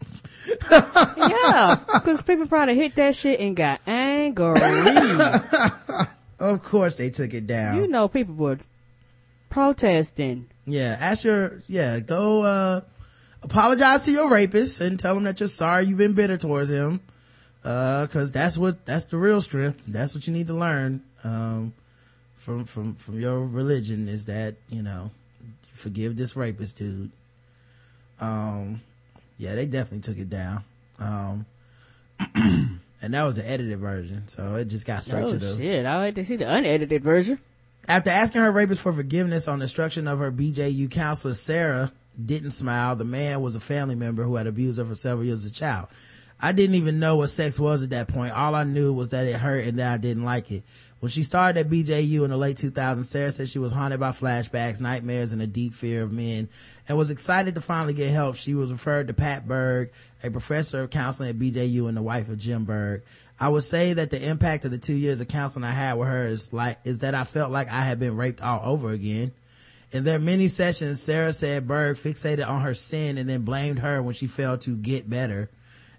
yeah, 0.70 1.78
because 1.94 2.20
people 2.20 2.46
probably 2.46 2.74
hit 2.74 2.94
that 2.96 3.16
shit 3.16 3.40
and 3.40 3.56
got 3.56 3.80
angry. 3.86 4.60
of 6.38 6.62
course 6.62 6.96
they 6.98 7.08
took 7.08 7.32
it 7.32 7.46
down. 7.46 7.76
You 7.76 7.88
know, 7.88 8.06
people 8.06 8.34
were 8.34 8.58
protesting. 9.48 10.48
Yeah, 10.66 10.94
ask 11.00 11.24
your, 11.24 11.62
yeah, 11.68 12.00
go, 12.00 12.42
uh, 12.42 12.80
apologize 13.42 14.04
to 14.04 14.12
your 14.12 14.28
rapist 14.28 14.82
and 14.82 14.98
tell 14.98 15.16
him 15.16 15.24
that 15.24 15.40
you're 15.40 15.48
sorry 15.48 15.84
you've 15.84 15.96
been 15.96 16.12
bitter 16.12 16.36
towards 16.36 16.70
him. 16.70 17.00
Uh, 17.64 18.06
cause 18.08 18.30
that's 18.30 18.58
what, 18.58 18.84
that's 18.84 19.06
the 19.06 19.16
real 19.16 19.40
strength. 19.40 19.86
That's 19.86 20.14
what 20.14 20.26
you 20.26 20.34
need 20.34 20.48
to 20.48 20.54
learn, 20.54 21.02
um, 21.24 21.72
from, 22.34 22.66
from, 22.66 22.96
from 22.96 23.20
your 23.20 23.40
religion 23.40 24.06
is 24.06 24.26
that, 24.26 24.56
you 24.68 24.82
know, 24.82 25.10
forgive 25.80 26.16
this 26.16 26.36
rapist 26.36 26.78
dude. 26.78 27.10
Um, 28.20 28.82
yeah, 29.38 29.54
they 29.54 29.66
definitely 29.66 30.00
took 30.00 30.18
it 30.18 30.30
down. 30.30 30.64
Um, 30.98 31.46
and 33.02 33.14
that 33.14 33.24
was 33.24 33.36
the 33.36 33.48
edited 33.48 33.78
version, 33.78 34.28
so 34.28 34.56
it 34.56 34.66
just 34.66 34.86
got 34.86 35.02
straight 35.02 35.24
oh, 35.24 35.30
to 35.30 35.38
the. 35.38 35.56
shit! 35.56 35.86
I 35.86 35.96
like 35.96 36.14
to 36.16 36.24
see 36.24 36.36
the 36.36 36.52
unedited 36.52 37.02
version. 37.02 37.40
After 37.88 38.10
asking 38.10 38.42
her 38.42 38.52
rapist 38.52 38.82
for 38.82 38.92
forgiveness 38.92 39.48
on 39.48 39.62
instruction 39.62 40.06
of 40.06 40.18
her 40.18 40.30
BJU 40.30 40.90
counselor, 40.90 41.34
Sarah 41.34 41.90
didn't 42.22 42.50
smile. 42.50 42.94
The 42.94 43.04
man 43.04 43.40
was 43.40 43.56
a 43.56 43.60
family 43.60 43.94
member 43.94 44.22
who 44.22 44.36
had 44.36 44.46
abused 44.46 44.78
her 44.78 44.84
for 44.84 44.94
several 44.94 45.24
years 45.24 45.44
as 45.44 45.50
a 45.50 45.54
child. 45.54 45.88
I 46.38 46.52
didn't 46.52 46.76
even 46.76 47.00
know 47.00 47.16
what 47.16 47.28
sex 47.28 47.58
was 47.58 47.82
at 47.82 47.90
that 47.90 48.08
point. 48.08 48.32
All 48.34 48.54
I 48.54 48.64
knew 48.64 48.92
was 48.92 49.10
that 49.10 49.26
it 49.26 49.36
hurt 49.36 49.64
and 49.64 49.78
that 49.78 49.92
I 49.92 49.96
didn't 49.98 50.24
like 50.24 50.50
it. 50.50 50.64
When 51.00 51.08
she 51.08 51.22
started 51.22 51.58
at 51.58 51.70
BJU 51.70 52.24
in 52.24 52.30
the 52.30 52.36
late 52.36 52.58
2000s, 52.58 53.06
Sarah 53.06 53.32
said 53.32 53.48
she 53.48 53.58
was 53.58 53.72
haunted 53.72 54.00
by 54.00 54.10
flashbacks, 54.10 54.82
nightmares, 54.82 55.32
and 55.32 55.40
a 55.40 55.46
deep 55.46 55.72
fear 55.72 56.02
of 56.02 56.12
men 56.12 56.50
and 56.86 56.98
was 56.98 57.10
excited 57.10 57.54
to 57.54 57.62
finally 57.62 57.94
get 57.94 58.10
help. 58.10 58.36
She 58.36 58.52
was 58.52 58.70
referred 58.70 59.08
to 59.08 59.14
Pat 59.14 59.48
Berg, 59.48 59.92
a 60.22 60.30
professor 60.30 60.82
of 60.82 60.90
counseling 60.90 61.30
at 61.30 61.38
BJU 61.38 61.88
and 61.88 61.96
the 61.96 62.02
wife 62.02 62.28
of 62.28 62.38
Jim 62.38 62.66
Berg. 62.66 63.02
I 63.38 63.48
would 63.48 63.64
say 63.64 63.94
that 63.94 64.10
the 64.10 64.22
impact 64.22 64.66
of 64.66 64.72
the 64.72 64.78
two 64.78 64.92
years 64.92 65.22
of 65.22 65.28
counseling 65.28 65.64
I 65.64 65.70
had 65.70 65.94
with 65.94 66.08
her 66.08 66.26
is 66.26 66.52
like, 66.52 66.78
is 66.84 66.98
that 66.98 67.14
I 67.14 67.24
felt 67.24 67.50
like 67.50 67.72
I 67.72 67.80
had 67.80 67.98
been 67.98 68.16
raped 68.16 68.42
all 68.42 68.60
over 68.62 68.90
again. 68.90 69.32
In 69.92 70.04
their 70.04 70.18
many 70.18 70.48
sessions, 70.48 71.02
Sarah 71.02 71.32
said 71.32 71.66
Berg 71.66 71.96
fixated 71.96 72.46
on 72.46 72.60
her 72.60 72.74
sin 72.74 73.16
and 73.16 73.26
then 73.26 73.40
blamed 73.42 73.78
her 73.78 74.02
when 74.02 74.14
she 74.14 74.26
failed 74.26 74.60
to 74.62 74.76
get 74.76 75.08
better 75.08 75.48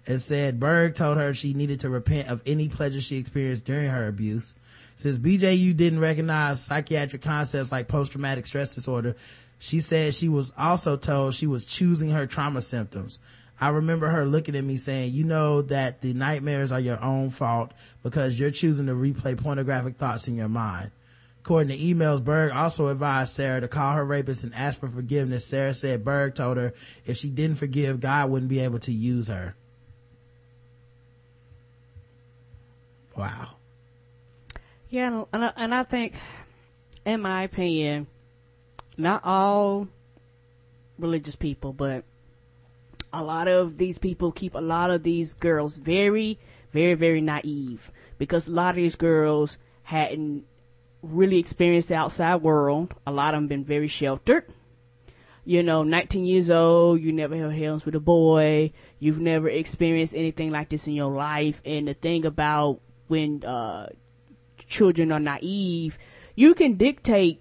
and 0.06 0.22
said 0.22 0.60
Berg 0.60 0.94
told 0.94 1.16
her 1.16 1.34
she 1.34 1.54
needed 1.54 1.80
to 1.80 1.90
repent 1.90 2.28
of 2.28 2.42
any 2.46 2.68
pleasure 2.68 3.00
she 3.00 3.18
experienced 3.18 3.64
during 3.64 3.90
her 3.90 4.06
abuse. 4.06 4.54
Since 4.96 5.18
BJU 5.18 5.76
didn't 5.76 6.00
recognize 6.00 6.62
psychiatric 6.62 7.22
concepts 7.22 7.72
like 7.72 7.88
post-traumatic 7.88 8.46
stress 8.46 8.74
disorder, 8.74 9.16
she 9.58 9.80
said 9.80 10.14
she 10.14 10.28
was 10.28 10.52
also 10.58 10.96
told 10.96 11.34
she 11.34 11.46
was 11.46 11.64
choosing 11.64 12.10
her 12.10 12.26
trauma 12.26 12.60
symptoms. 12.60 13.18
I 13.60 13.68
remember 13.68 14.08
her 14.08 14.26
looking 14.26 14.56
at 14.56 14.64
me 14.64 14.76
saying, 14.76 15.12
you 15.12 15.24
know 15.24 15.62
that 15.62 16.00
the 16.00 16.14
nightmares 16.14 16.72
are 16.72 16.80
your 16.80 17.00
own 17.00 17.30
fault 17.30 17.72
because 18.02 18.38
you're 18.38 18.50
choosing 18.50 18.86
to 18.86 18.92
replay 18.92 19.40
pornographic 19.40 19.96
thoughts 19.96 20.26
in 20.26 20.34
your 20.34 20.48
mind. 20.48 20.90
According 21.40 21.76
to 21.76 21.84
emails, 21.84 22.22
Berg 22.22 22.52
also 22.52 22.88
advised 22.88 23.34
Sarah 23.34 23.60
to 23.60 23.68
call 23.68 23.94
her 23.94 24.04
rapist 24.04 24.44
and 24.44 24.54
ask 24.54 24.80
for 24.80 24.88
forgiveness. 24.88 25.46
Sarah 25.46 25.74
said 25.74 26.04
Berg 26.04 26.34
told 26.34 26.56
her 26.56 26.72
if 27.04 27.16
she 27.16 27.30
didn't 27.30 27.56
forgive, 27.56 28.00
God 28.00 28.30
wouldn't 28.30 28.48
be 28.48 28.60
able 28.60 28.78
to 28.80 28.92
use 28.92 29.28
her. 29.28 29.54
Wow. 33.16 33.56
Yeah, 34.92 35.24
and 35.32 35.44
I, 35.46 35.52
and 35.56 35.74
I 35.74 35.84
think, 35.84 36.12
in 37.06 37.22
my 37.22 37.44
opinion, 37.44 38.08
not 38.98 39.24
all 39.24 39.88
religious 40.98 41.34
people, 41.34 41.72
but 41.72 42.04
a 43.10 43.24
lot 43.24 43.48
of 43.48 43.78
these 43.78 43.96
people 43.96 44.32
keep 44.32 44.54
a 44.54 44.60
lot 44.60 44.90
of 44.90 45.02
these 45.02 45.32
girls 45.32 45.78
very, 45.78 46.38
very, 46.72 46.92
very 46.92 47.22
naive 47.22 47.90
because 48.18 48.48
a 48.48 48.52
lot 48.52 48.68
of 48.68 48.76
these 48.76 48.96
girls 48.96 49.56
hadn't 49.84 50.44
really 51.00 51.38
experienced 51.38 51.88
the 51.88 51.94
outside 51.94 52.42
world. 52.42 52.92
A 53.06 53.12
lot 53.12 53.32
of 53.32 53.40
them 53.40 53.48
been 53.48 53.64
very 53.64 53.88
sheltered. 53.88 54.44
You 55.46 55.62
know, 55.62 55.84
19 55.84 56.26
years 56.26 56.50
old, 56.50 57.00
you 57.00 57.14
never 57.14 57.34
held 57.34 57.54
hands 57.54 57.86
with 57.86 57.94
a 57.94 58.00
boy, 58.00 58.72
you've 58.98 59.20
never 59.20 59.48
experienced 59.48 60.14
anything 60.14 60.50
like 60.50 60.68
this 60.68 60.86
in 60.86 60.92
your 60.92 61.10
life. 61.10 61.62
And 61.64 61.88
the 61.88 61.94
thing 61.94 62.26
about 62.26 62.82
when, 63.08 63.42
uh, 63.42 63.86
children 64.72 65.12
are 65.12 65.20
naive, 65.20 65.98
you 66.34 66.54
can 66.54 66.74
dictate 66.74 67.40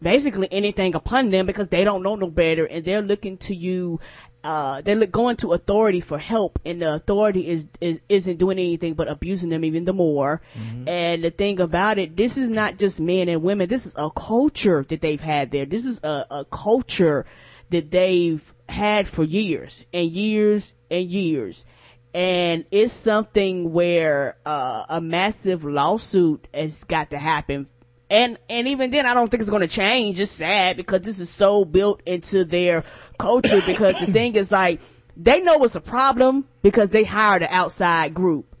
basically 0.00 0.48
anything 0.50 0.94
upon 0.94 1.30
them 1.30 1.46
because 1.46 1.68
they 1.68 1.84
don't 1.84 2.02
know 2.02 2.16
no 2.16 2.28
better 2.28 2.64
and 2.64 2.84
they're 2.84 3.02
looking 3.02 3.36
to 3.38 3.54
you 3.54 4.00
uh, 4.44 4.80
they're 4.80 5.06
going 5.06 5.36
to 5.36 5.52
authority 5.52 6.00
for 6.00 6.18
help 6.18 6.58
and 6.64 6.82
the 6.82 6.94
authority 6.94 7.46
is, 7.46 7.68
is 7.80 8.00
isn't 8.08 8.38
doing 8.38 8.58
anything 8.58 8.94
but 8.94 9.06
abusing 9.08 9.50
them 9.50 9.64
even 9.64 9.84
the 9.84 9.92
more. 9.92 10.42
Mm-hmm. 10.58 10.88
and 10.88 11.22
the 11.22 11.30
thing 11.30 11.60
about 11.60 11.98
it 11.98 12.16
this 12.16 12.36
is 12.36 12.50
not 12.50 12.78
just 12.78 13.00
men 13.00 13.28
and 13.28 13.42
women. 13.44 13.68
This 13.68 13.86
is 13.86 13.94
a 13.96 14.10
culture 14.10 14.84
that 14.88 15.00
they've 15.00 15.20
had 15.20 15.52
there. 15.52 15.66
This 15.66 15.86
is 15.86 16.00
a, 16.02 16.26
a 16.30 16.44
culture 16.46 17.24
that 17.70 17.92
they've 17.92 18.52
had 18.68 19.06
for 19.06 19.22
years 19.22 19.86
and 19.92 20.10
years 20.10 20.74
and 20.90 21.08
years 21.08 21.64
and 22.14 22.64
it's 22.70 22.92
something 22.92 23.72
where 23.72 24.36
uh, 24.44 24.84
a 24.88 25.00
massive 25.00 25.64
lawsuit 25.64 26.46
has 26.52 26.84
got 26.84 27.10
to 27.10 27.18
happen 27.18 27.66
And, 28.10 28.38
and 28.50 28.68
even 28.68 28.90
then, 28.90 29.06
I 29.06 29.14
don't 29.14 29.30
think 29.30 29.40
it's 29.40 29.48
going 29.48 29.62
to 29.62 29.68
change. 29.68 30.20
It's 30.20 30.30
sad 30.30 30.76
because 30.76 31.00
this 31.00 31.18
is 31.18 31.30
so 31.30 31.64
built 31.64 32.02
into 32.04 32.44
their 32.44 32.84
culture 33.18 33.62
because 33.64 33.98
the 34.00 34.12
thing 34.12 34.34
is 34.36 34.52
like, 34.52 34.82
they 35.16 35.40
know 35.40 35.64
it's 35.64 35.76
a 35.76 35.80
problem 35.80 36.46
because 36.60 36.90
they 36.90 37.04
hired 37.04 37.42
an 37.42 37.48
outside 37.50 38.12
group. 38.12 38.54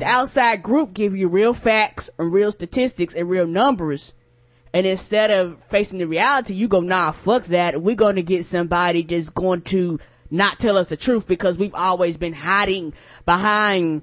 The 0.00 0.04
outside 0.04 0.62
group 0.62 0.92
give 0.92 1.16
you 1.16 1.28
real 1.28 1.54
facts 1.54 2.10
and 2.18 2.30
real 2.30 2.52
statistics 2.52 3.14
and 3.14 3.30
real 3.30 3.46
numbers. 3.46 4.12
And 4.74 4.86
instead 4.86 5.30
of 5.30 5.58
facing 5.64 5.98
the 5.98 6.06
reality, 6.06 6.52
you 6.52 6.68
go, 6.68 6.80
nah, 6.80 7.12
fuck 7.12 7.44
that. 7.44 7.80
We're 7.80 7.96
going 7.96 8.16
to 8.16 8.22
get 8.22 8.44
somebody 8.44 9.02
just 9.02 9.32
going 9.34 9.62
to 9.62 9.98
not 10.30 10.58
tell 10.58 10.76
us 10.76 10.88
the 10.88 10.96
truth 10.96 11.26
because 11.26 11.58
we've 11.58 11.74
always 11.74 12.16
been 12.16 12.32
hiding 12.32 12.94
behind 13.24 14.02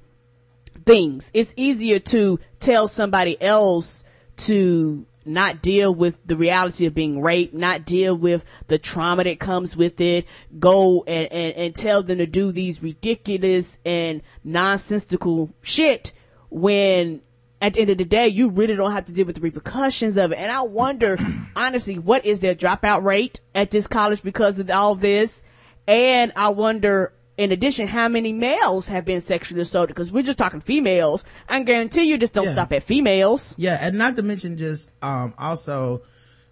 things. 0.84 1.30
It's 1.34 1.54
easier 1.56 1.98
to 1.98 2.38
tell 2.60 2.88
somebody 2.88 3.40
else 3.40 4.04
to 4.38 5.06
not 5.24 5.60
deal 5.60 5.94
with 5.94 6.18
the 6.26 6.36
reality 6.36 6.86
of 6.86 6.94
being 6.94 7.20
raped, 7.20 7.54
not 7.54 7.84
deal 7.84 8.16
with 8.16 8.44
the 8.68 8.78
trauma 8.78 9.24
that 9.24 9.38
comes 9.38 9.76
with 9.76 10.00
it, 10.00 10.26
go 10.58 11.04
and, 11.06 11.30
and, 11.30 11.54
and 11.56 11.74
tell 11.74 12.02
them 12.02 12.18
to 12.18 12.26
do 12.26 12.50
these 12.50 12.82
ridiculous 12.82 13.78
and 13.84 14.22
nonsensical 14.42 15.50
shit 15.62 16.12
when 16.50 17.20
at 17.60 17.74
the 17.74 17.80
end 17.80 17.90
of 17.90 17.98
the 17.98 18.04
day, 18.04 18.28
you 18.28 18.50
really 18.50 18.76
don't 18.76 18.92
have 18.92 19.06
to 19.06 19.12
deal 19.12 19.26
with 19.26 19.34
the 19.34 19.40
repercussions 19.40 20.16
of 20.16 20.32
it. 20.32 20.38
And 20.38 20.50
I 20.50 20.62
wonder, 20.62 21.18
honestly, 21.56 21.98
what 21.98 22.24
is 22.24 22.40
their 22.40 22.54
dropout 22.54 23.02
rate 23.02 23.40
at 23.54 23.70
this 23.70 23.86
college 23.86 24.22
because 24.22 24.58
of 24.58 24.70
all 24.70 24.94
this? 24.94 25.42
And 25.88 26.32
I 26.36 26.50
wonder, 26.50 27.12
in 27.38 27.50
addition, 27.50 27.86
how 27.88 28.08
many 28.08 28.32
males 28.32 28.88
have 28.88 29.04
been 29.06 29.22
sexually 29.22 29.62
assaulted? 29.62 29.96
Because 29.96 30.12
we're 30.12 30.22
just 30.22 30.38
talking 30.38 30.60
females. 30.60 31.24
I 31.48 31.62
guarantee 31.62 32.02
you 32.02 32.18
just 32.18 32.34
don't 32.34 32.44
Yeah. 32.44 32.52
stop 32.52 32.72
at 32.74 32.82
females. 32.82 33.54
Yeah, 33.58 33.78
and 33.80 33.96
not 33.96 34.14
to 34.16 34.22
mention 34.22 34.56
just 34.58 34.90
um 35.02 35.32
also 35.38 36.02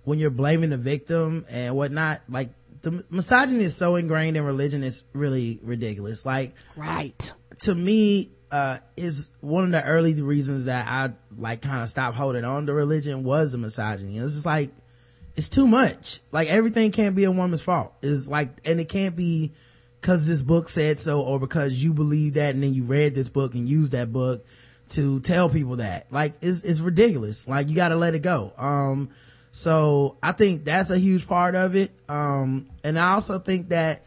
when 0.05 0.19
you're 0.19 0.31
blaming 0.31 0.71
the 0.71 0.79
victim 0.79 1.45
and 1.51 1.77
whatnot, 1.77 2.23
like 2.29 2.51
the 2.83 3.05
misogyny 3.11 3.65
is 3.65 3.77
so 3.77 3.97
ingrained 3.97 4.37
in 4.37 4.45
religion, 4.45 4.83
it's 4.83 5.03
really 5.13 5.61
ridiculous. 5.63 6.25
Like 6.25 6.55
Right. 6.77 7.33
to 7.61 7.75
me, 7.75 8.31
uh, 8.53 8.79
is 8.97 9.29
one 9.41 9.65
of 9.65 9.73
the 9.73 9.83
early 9.85 10.23
reasons 10.23 10.67
that 10.67 10.87
I 10.89 11.11
like 11.37 11.61
kind 11.63 11.83
of 11.83 11.89
stopped 11.89 12.17
holding 12.17 12.45
on 12.45 12.67
to 12.67 12.73
religion 12.73 13.25
was 13.25 13.53
the 13.53 13.59
misogyny. 13.59 14.17
It's 14.19 14.35
just 14.35 14.47
like, 14.47 14.71
it's 15.37 15.49
too 15.49 15.67
much. 15.67 16.21
Like 16.33 16.49
everything 16.49 16.91
can't 16.91 17.15
be 17.15 17.25
a 17.25 17.31
woman's 17.31 17.63
fault. 17.63 17.93
It's 18.03 18.29
like, 18.29 18.61
and 18.65 18.81
it 18.81 18.89
can't 18.89 19.15
be 19.15 19.53
cause 20.01 20.27
this 20.27 20.43
book 20.43 20.69
said 20.69 20.99
so 20.99 21.23
or 21.23 21.41
because 21.41 21.83
you 21.83 21.93
believe 21.93 22.35
that 22.35 22.55
and 22.55 22.63
then 22.63 22.75
you 22.75 22.85
read 22.85 23.15
this 23.15 23.29
book 23.29 23.55
and 23.55 23.69
used 23.69 23.93
that 23.93 24.13
book 24.13 24.47
to 24.91 25.21
tell 25.21 25.49
people 25.49 25.77
that. 25.77 26.11
Like 26.11 26.35
it's, 26.41 26.65
it's 26.65 26.81
ridiculous. 26.81 27.47
Like 27.47 27.69
you 27.69 27.75
gotta 27.75 27.97
let 27.97 28.15
it 28.15 28.21
go. 28.21 28.53
Um, 28.57 29.11
so 29.53 30.17
I 30.23 30.33
think 30.33 30.65
that's 30.65 30.91
a 30.91 30.99
huge 30.99 31.27
part 31.27 31.55
of 31.55 31.77
it. 31.77 31.91
Um, 32.09 32.69
and 32.85 32.99
I 32.99 33.13
also 33.13 33.39
think 33.39 33.71
that, 33.71 34.05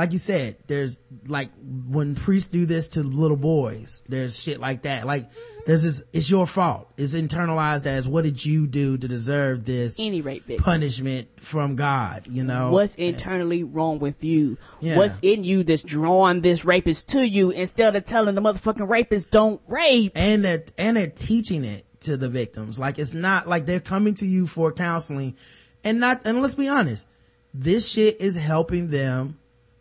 like 0.00 0.12
you 0.14 0.18
said, 0.18 0.56
there's 0.66 0.98
like 1.26 1.50
when 1.90 2.14
priests 2.14 2.48
do 2.48 2.64
this 2.64 2.88
to 2.88 3.02
little 3.02 3.36
boys, 3.36 4.02
there's 4.08 4.42
shit 4.42 4.58
like 4.58 4.84
that. 4.84 5.06
Like 5.06 5.30
there's 5.66 5.82
this, 5.82 6.02
it's 6.14 6.30
your 6.30 6.46
fault. 6.46 6.90
It's 6.96 7.12
internalized 7.12 7.84
as 7.84 8.08
what 8.08 8.24
did 8.24 8.42
you 8.42 8.66
do 8.66 8.96
to 8.96 9.06
deserve 9.06 9.66
this 9.66 10.00
Any 10.00 10.22
rape 10.22 10.46
victim. 10.46 10.64
punishment 10.64 11.28
from 11.38 11.76
God, 11.76 12.26
you 12.28 12.44
know? 12.44 12.70
What's 12.70 12.94
internally 12.94 13.62
wrong 13.62 13.98
with 13.98 14.24
you? 14.24 14.56
Yeah. 14.80 14.96
What's 14.96 15.18
in 15.20 15.44
you 15.44 15.64
that's 15.64 15.82
drawing 15.82 16.40
this 16.40 16.64
rapist 16.64 17.10
to 17.10 17.28
you 17.28 17.50
instead 17.50 17.94
of 17.94 18.06
telling 18.06 18.36
the 18.36 18.40
motherfucking 18.40 18.88
rapist 18.88 19.30
don't 19.30 19.60
rape? 19.68 20.12
and 20.14 20.42
they're 20.42 20.64
and 20.78 20.96
they're 20.96 21.08
teaching 21.08 21.62
it 21.66 21.84
to 22.00 22.16
the 22.16 22.30
victims 22.30 22.78
like 22.78 22.98
it's 22.98 23.12
not 23.12 23.46
like 23.46 23.66
they're 23.66 23.80
coming 23.80 24.14
to 24.14 24.24
you 24.24 24.46
for 24.46 24.72
counseling 24.72 25.36
and 25.84 26.00
not 26.00 26.22
and 26.24 26.40
let's 26.40 26.54
be 26.54 26.68
honest 26.68 27.06
this 27.52 27.86
shit 27.86 28.18
is 28.18 28.36
helping 28.36 28.88
them 28.88 29.36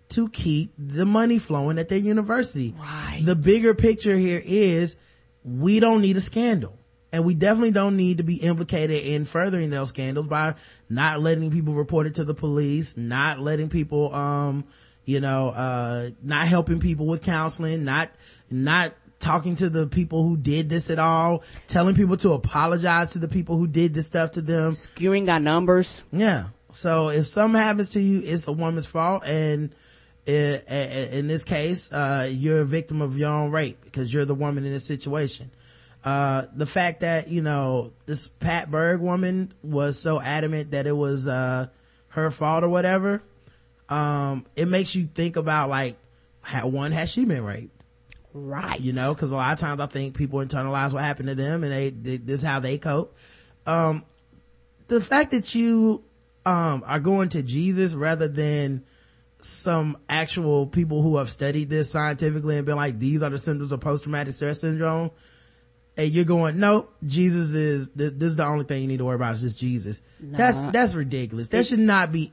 to 0.10 0.30
keep 0.30 0.73
the 0.77 1.06
money 1.06 1.38
flowing 1.40 1.77
at 1.77 1.90
their 1.90 1.99
university 1.99 2.73
Right. 2.80 3.22
the 3.23 3.36
bigger 3.36 3.73
picture 3.73 4.18
here 4.18 4.41
is 4.44 4.95
we 5.44 5.80
don't 5.80 6.02
need 6.02 6.18
a 6.18 6.22
scandal 6.22 6.73
and 7.11 7.23
we 7.26 7.34
definitely 7.34 7.72
don't 7.72 7.95
need 7.98 8.18
to 8.18 8.23
be 8.23 8.36
implicated 8.36 9.03
in 9.03 9.26
furthering 9.26 9.69
those 9.69 9.90
scandals 9.90 10.27
by 10.27 10.56
not 10.90 11.19
letting 11.22 11.49
people 11.52 11.73
report 11.73 12.07
it 12.07 12.15
to 12.15 12.23
the 12.23 12.34
police 12.34 12.98
not 12.98 13.40
letting 13.40 13.69
people 13.69 14.14
um 14.14 14.64
you 15.06 15.19
know 15.19 15.49
uh 15.49 16.10
not 16.23 16.48
helping 16.48 16.80
people 16.80 17.06
with 17.07 17.22
counseling 17.23 17.84
not 17.84 18.10
not 18.49 18.94
talking 19.19 19.56
to 19.56 19.69
the 19.69 19.86
people 19.86 20.23
who 20.23 20.38
did 20.38 20.69
this 20.69 20.90
at 20.90 20.98
all 20.98 21.44
telling 21.68 21.94
people 21.94 22.15
to 22.18 22.31
apologize 22.34 23.11
to 23.11 23.19
the 23.19 23.27
people 23.27 23.57
who 23.57 23.68
did 23.68 23.94
this 23.94 24.07
stuff 24.07 24.31
to 24.31 24.41
them 24.41 24.72
Skewing 24.72 25.30
our 25.30 25.40
numbers. 25.40 26.06
yeah. 26.11 26.45
So 26.72 27.10
if 27.10 27.26
something 27.26 27.60
happens 27.60 27.90
to 27.91 27.99
you, 27.99 28.22
it's 28.23 28.48
a 28.48 28.52
woman's 28.52 28.86
fault. 28.86 29.23
And 29.26 29.73
in 30.30 31.27
this 31.27 31.43
case, 31.43 31.91
uh, 31.91 32.30
you're 32.31 32.61
a 32.61 32.65
victim 32.65 33.01
of 33.01 33.18
your 33.18 33.31
own 33.31 33.51
rape 33.51 33.84
because 33.84 34.14
you're 34.14 34.26
the 34.26 34.35
woman 34.35 34.65
in 34.65 34.72
this 34.72 34.85
situation. 34.85 35.51
Uh, 36.03 36.45
the 36.56 36.65
fact 36.65 37.01
that, 37.01 37.27
you 37.27 37.41
know, 37.41 37.91
this 38.06 38.27
Pat 38.27 38.72
Berg 38.72 39.01
woman 39.01 39.53
was 39.64 39.99
so 39.99 40.22
adamant 40.22 40.72
that 40.72 40.88
it 40.88 40.95
was, 40.95 41.27
uh, 41.27 41.68
her 42.10 42.31
fault 42.31 42.64
or 42.64 42.69
whatever, 42.69 43.22
um, 43.89 44.45
it 44.56 44.68
makes 44.68 44.95
you 44.95 45.07
think 45.14 45.35
about 45.35 45.69
like, 45.69 45.97
how, 46.41 46.68
one, 46.68 46.91
has 46.91 47.11
she 47.11 47.26
been 47.26 47.43
raped? 47.43 47.80
Right. 48.31 48.80
you 48.80 48.93
know 48.93 49.15
because 49.15 49.31
a 49.31 49.35
lot 49.35 49.53
of 49.53 49.60
times 49.60 49.81
i 49.81 49.88
think 49.88 50.15
people 50.15 50.38
internalize 50.39 50.93
what 50.93 51.03
happened 51.03 51.30
to 51.30 51.35
them 51.35 51.64
and 51.64 51.73
they, 51.73 51.89
they 51.89 52.18
this 52.18 52.41
is 52.41 52.43
how 52.43 52.60
they 52.60 52.77
cope 52.77 53.18
um 53.65 54.06
the 54.88 55.01
fact 55.01 55.31
that 55.31 55.56
you 55.56 56.03
um 56.45 56.84
are 56.85 56.99
going 56.99 57.30
to 57.30 57.41
jesus 57.41 57.95
rather 57.95 58.27
than 58.27 58.84
some 59.41 59.98
actual 60.10 60.68
people 60.68 61.02
who 61.02 61.18
have 61.18 61.30
studied 61.30 61.70
this 61.70 61.90
scientifically 61.91 62.57
and 62.57 62.66
been 62.66 62.76
like 62.76 62.99
these 62.99 63.24
are 63.24 63.30
the 63.30 63.38
symptoms 63.40 63.72
of 63.72 63.80
post-traumatic 63.80 64.34
stress 64.34 64.61
syndrome. 64.61 65.11
And 65.98 66.11
you're 66.11 66.24
going 66.26 66.60
nope 66.60 66.94
jesus 67.06 67.53
is 67.53 67.90
th- 67.90 68.14
this 68.16 68.30
is 68.30 68.36
the 68.38 68.45
only 68.45 68.64
thing 68.64 68.82
you 68.84 68.88
need 68.88 68.98
to 68.99 69.06
worry 69.06 69.16
about 69.16 69.34
is 69.36 69.41
just 69.41 69.60
jesus. 69.60 70.02
That's 70.22 70.61
that's 70.72 70.94
ridiculous. 70.95 71.49
There 71.49 71.64
should 71.64 71.80
not 71.80 72.11
be 72.14 72.32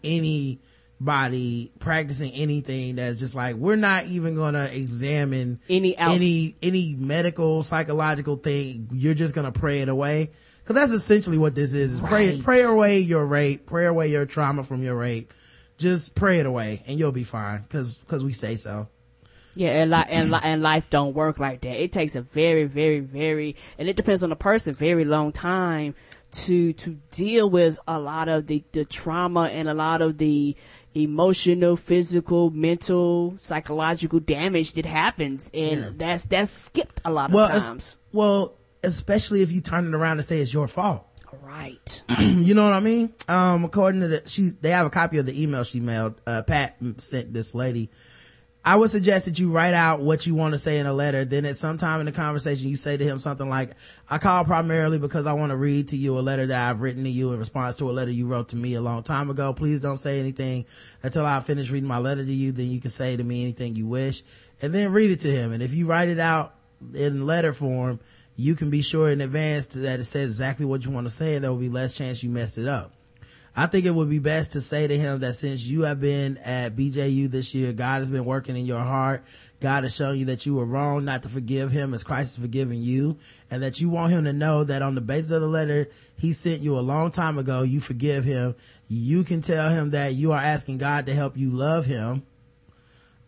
anybody 1.01 1.73
practicing 1.79 2.33
anything 2.33 2.97
that's 2.97 3.19
just 3.19 3.35
like 3.35 3.57
we're 3.57 3.77
not 3.77 4.07
even 4.07 4.35
gonna 4.37 4.65
examine 4.73 5.61
Any 5.69 5.97
else- 5.97 6.15
any 6.17 6.57
any 6.63 6.95
medical 6.97 7.63
psychological 7.63 8.37
thing. 8.37 8.89
You're 8.93 9.15
just 9.15 9.35
gonna 9.35 9.53
pray 9.53 9.81
it 9.81 9.89
away. 9.89 10.31
Because 10.63 10.75
that's 10.75 10.93
essentially 10.93 11.39
what 11.39 11.55
this 11.55 11.75
is 11.75 11.95
is 11.95 12.01
pray 12.01 12.41
pray 12.43 12.63
away 12.63 12.99
your 12.99 13.25
rape 13.25 13.67
pray 13.67 13.87
away 13.87 14.11
your 14.11 14.27
trauma 14.27 14.65
from 14.65 14.83
your 14.83 14.97
rape 14.97 15.33
just 15.79 16.15
pray 16.15 16.39
it 16.41 16.47
away 16.47 16.83
and 16.87 16.99
you'll 16.99 17.13
be 17.13 17.25
fine 17.25 17.63
because 17.63 17.99
because 17.99 18.25
we 18.25 18.33
say 18.33 18.57
so 18.57 18.89
Yeah, 19.55 19.71
and 19.83 19.91
li- 19.91 20.05
and 20.09 20.31
li- 20.31 20.41
and 20.43 20.63
life 20.63 20.89
don't 20.91 21.15
work 21.15 21.39
like 21.39 21.61
that. 21.63 21.83
It 21.83 21.93
takes 21.93 22.15
a 22.17 22.21
very, 22.23 22.65
very, 22.65 23.01
very, 23.01 23.57
and 23.79 23.89
it 23.89 23.97
depends 23.97 24.23
on 24.23 24.31
the 24.31 24.37
person, 24.37 24.75
very 24.75 25.05
long 25.05 25.33
time 25.33 25.95
to 26.33 26.73
to 26.75 26.99
deal 27.11 27.49
with 27.49 27.79
a 27.89 27.99
lot 27.99 28.29
of 28.29 28.47
the 28.49 28.63
the 28.73 28.85
trauma 28.85 29.45
and 29.53 29.69
a 29.69 29.75
lot 29.75 30.03
of 30.03 30.19
the 30.19 30.55
emotional, 30.95 31.77
physical, 31.77 32.51
mental, 32.51 33.35
psychological 33.39 34.19
damage 34.21 34.73
that 34.73 34.87
happens, 34.87 35.51
and 35.55 35.99
that's 35.99 36.27
that's 36.27 36.51
skipped 36.51 37.01
a 37.05 37.11
lot 37.11 37.31
of 37.31 37.35
well 37.35 37.51
es- 37.51 37.67
times. 37.67 37.97
well 38.13 38.55
especially 38.85 39.43
if 39.43 39.51
you 39.53 39.61
turn 39.61 39.87
it 39.87 39.95
around 39.95 40.19
and 40.19 40.25
say 40.25 40.41
it's 40.41 40.53
your 40.53 40.69
fault 40.69 41.05
Right. 41.47 42.03
you 42.19 42.55
know 42.55 42.65
what 42.65 42.73
I 42.73 42.81
mean? 42.81 43.15
Um, 43.29 43.65
according 43.65 44.01
to 44.01 44.09
the, 44.09 44.23
she, 44.29 44.51
they 44.61 44.71
have 44.71 44.85
a 44.85 44.91
copy 44.91 45.19
of 45.19 45.27
the 45.27 45.41
email 45.41 45.63
she 45.63 45.79
mailed, 45.79 46.21
uh, 46.27 46.43
Pat 46.43 46.77
sent 46.99 47.33
this 47.33 47.55
lady. 47.55 47.89
I 48.65 48.75
would 48.75 48.91
suggest 48.91 49.27
that 49.27 49.39
you 49.39 49.53
write 49.53 49.75
out 49.75 50.01
what 50.01 50.27
you 50.27 50.35
want 50.35 50.55
to 50.55 50.59
say 50.59 50.81
in 50.81 50.87
a 50.87 50.93
letter. 50.93 51.25
Then 51.25 51.45
at 51.45 51.57
some 51.57 51.77
time 51.77 52.01
in 52.01 52.07
the 52.07 52.13
conversation, 52.13 52.69
you 52.69 52.75
say 52.75 52.97
to 52.97 53.05
him 53.05 53.21
something 53.21 53.49
like, 53.49 53.77
I 54.11 54.19
call 54.19 54.45
primarily 54.45 54.99
because 54.99 55.25
I 55.25 55.35
want 55.35 55.51
to 55.51 55.57
read 55.57 55.87
to 55.89 55.97
you 55.97 56.19
a 56.19 56.21
letter 56.21 56.49
that 56.49 56.69
I've 56.69 56.81
written 56.81 57.05
to 57.05 57.11
you 57.11 57.33
in 57.33 57.39
response 57.39 57.77
to 57.77 57.89
a 57.89 57.93
letter 57.93 58.11
you 58.11 58.27
wrote 58.27 58.49
to 58.49 58.57
me 58.57 58.75
a 58.75 58.81
long 58.81 59.05
time 59.05 59.31
ago. 59.31 59.53
Please 59.53 59.81
don't 59.81 59.99
say 59.99 60.19
anything 60.19 60.67
until 61.05 61.25
I 61.25 61.39
finish 61.39 61.71
reading 61.71 61.89
my 61.89 61.99
letter 61.99 62.25
to 62.25 62.33
you. 62.33 62.51
Then 62.51 62.73
you 62.73 62.81
can 62.81 62.91
say 62.91 63.17
to 63.17 63.23
me 63.23 63.45
anything 63.45 63.77
you 63.77 63.87
wish 63.87 64.25
and 64.61 64.75
then 64.75 64.93
read 64.93 65.13
it 65.13 65.21
to 65.21 65.31
him. 65.31 65.53
And 65.53 65.63
if 65.63 65.73
you 65.73 65.87
write 65.87 66.09
it 66.09 66.19
out 66.19 66.57
in 66.93 67.25
letter 67.25 67.53
form, 67.53 68.01
you 68.37 68.55
can 68.55 68.71
be 68.71 68.83
sure 68.83 69.11
in 69.11 69.21
advance 69.21 69.67
that 69.69 69.99
it 69.99 70.05
says 70.05 70.31
exactly 70.31 70.67
what 70.67 70.85
you 70.85 70.91
want 70.91 71.07
to 71.07 71.11
say 71.11 71.35
and 71.35 71.45
there 71.45 71.51
will 71.51 71.59
be 71.59 71.71
less 71.71 71.95
chance 71.95 72.23
you 72.23 72.31
mess 72.31 72.59
it 72.59 72.69
up. 72.69 72.93
I 73.59 73.67
think 73.67 73.87
it 73.87 73.95
would 73.95 74.11
be 74.11 74.19
best 74.19 74.53
to 74.53 74.61
say 74.61 74.87
to 74.87 74.99
him 74.99 75.21
that 75.21 75.33
since 75.33 75.65
you 75.65 75.83
have 75.83 75.99
been 75.99 76.37
at 76.39 76.77
BJU 76.77 77.31
this 77.31 77.55
year, 77.55 77.73
God 77.73 78.01
has 78.01 78.11
been 78.11 78.27
working 78.27 78.55
in 78.55 78.67
your 78.67 78.83
heart. 78.83 79.25
God 79.61 79.85
has 79.85 79.97
shown 79.97 80.19
you 80.19 80.27
that 80.27 80.45
you 80.45 80.55
were 80.55 80.67
wrong 80.67 81.07
not 81.07 81.23
to 81.23 81.31
forgive 81.31 81.71
him 81.71 81.95
as 81.95 82.05
Christ 82.05 82.37
has 82.37 82.45
forgiven 82.45 82.83
you 82.83 83.17
and 83.51 83.63
that 83.63 83.81
you 83.81 83.89
want 83.89 84.13
him 84.13 84.25
to 84.25 84.35
know 84.35 84.63
that 84.65 84.83
on 84.83 84.95
the 84.95 85.01
basis 85.01 85.31
of 85.31 85.41
the 85.41 85.47
letter 85.47 85.89
he 86.19 86.35
sent 86.35 86.61
you 86.61 86.79
a 86.79 86.81
long 86.81 87.11
time 87.11 87.39
ago, 87.39 87.63
you 87.63 87.81
forgive 87.81 88.25
him. 88.25 88.55
You 88.89 89.25
can 89.25 89.41
tell 89.41 89.71
him 89.71 89.93
that 89.93 90.15
you 90.15 90.33
are 90.33 90.39
asking 90.39 90.77
God 90.77 91.07
to 91.07 91.15
help 91.15 91.39
you 91.39 91.49
love 91.49 91.87
him. 91.87 92.27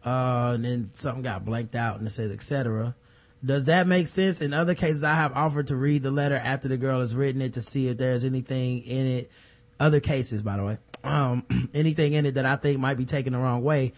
Uh, 0.05 0.53
and 0.55 0.65
then 0.65 0.91
something 0.93 1.23
got 1.23 1.47
blanked 1.47 1.75
out 1.75 1.99
and 1.99 2.07
it 2.07 2.11
says, 2.11 2.31
etc. 2.31 2.95
Does 3.45 3.67
that 3.67 3.87
make 3.87 4.09
sense? 4.09 4.41
In 4.41 4.53
other 4.53 4.75
cases, 4.75 5.05
I 5.05 5.15
have 5.15 5.33
offered 5.35 5.69
to 5.69 5.77
read 5.77 6.03
the 6.03 6.11
letter 6.11 6.35
after 6.35 6.69
the 6.69 6.77
girl 6.77 7.01
has 7.01 7.15
written 7.15 7.41
it 7.41 7.55
to 7.55 7.63
see 7.63 7.89
if 7.89 7.97
there's 7.97 8.25
anything 8.25 8.83
in 8.83 9.07
it. 9.07 9.31
Other 9.79 10.01
cases, 10.01 10.43
by 10.43 10.57
the 10.57 10.65
way, 10.65 10.79
um, 11.05 11.45
anything 11.75 12.15
in 12.15 12.27
it 12.27 12.35
that 12.35 12.47
I 12.47 12.57
think 12.57 12.81
might 12.81 12.97
be 12.97 13.05
taken 13.05 13.33
the 13.33 13.39
wrong 13.39 13.63
way, 13.63 13.93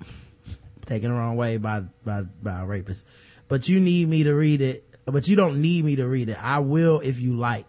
taken 0.86 1.10
the 1.10 1.16
wrong 1.16 1.36
way 1.36 1.56
by, 1.56 1.80
by, 2.04 2.22
by 2.42 2.60
a 2.60 2.66
rapist. 2.66 3.06
But 3.48 3.68
you 3.68 3.80
need 3.80 4.06
me 4.06 4.24
to 4.24 4.34
read 4.34 4.60
it, 4.60 4.84
but 5.06 5.28
you 5.28 5.36
don't 5.36 5.62
need 5.62 5.84
me 5.84 5.96
to 5.96 6.06
read 6.06 6.28
it. 6.28 6.42
I 6.42 6.58
will 6.58 7.00
if 7.00 7.20
you 7.20 7.36
like. 7.36 7.66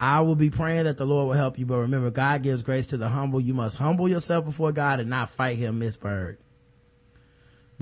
I 0.00 0.20
will 0.20 0.34
be 0.34 0.50
praying 0.50 0.84
that 0.84 0.96
the 0.96 1.06
Lord 1.06 1.28
will 1.28 1.34
help 1.34 1.58
you, 1.58 1.66
but 1.66 1.78
remember, 1.78 2.10
God 2.10 2.42
gives 2.42 2.62
grace 2.62 2.88
to 2.88 2.96
the 2.96 3.08
humble. 3.08 3.40
You 3.40 3.54
must 3.54 3.76
humble 3.76 4.08
yourself 4.08 4.44
before 4.44 4.72
God 4.72 5.00
and 5.00 5.08
not 5.08 5.28
fight 5.28 5.56
him, 5.56 5.78
Miss 5.78 5.96
Bird. 5.96 6.38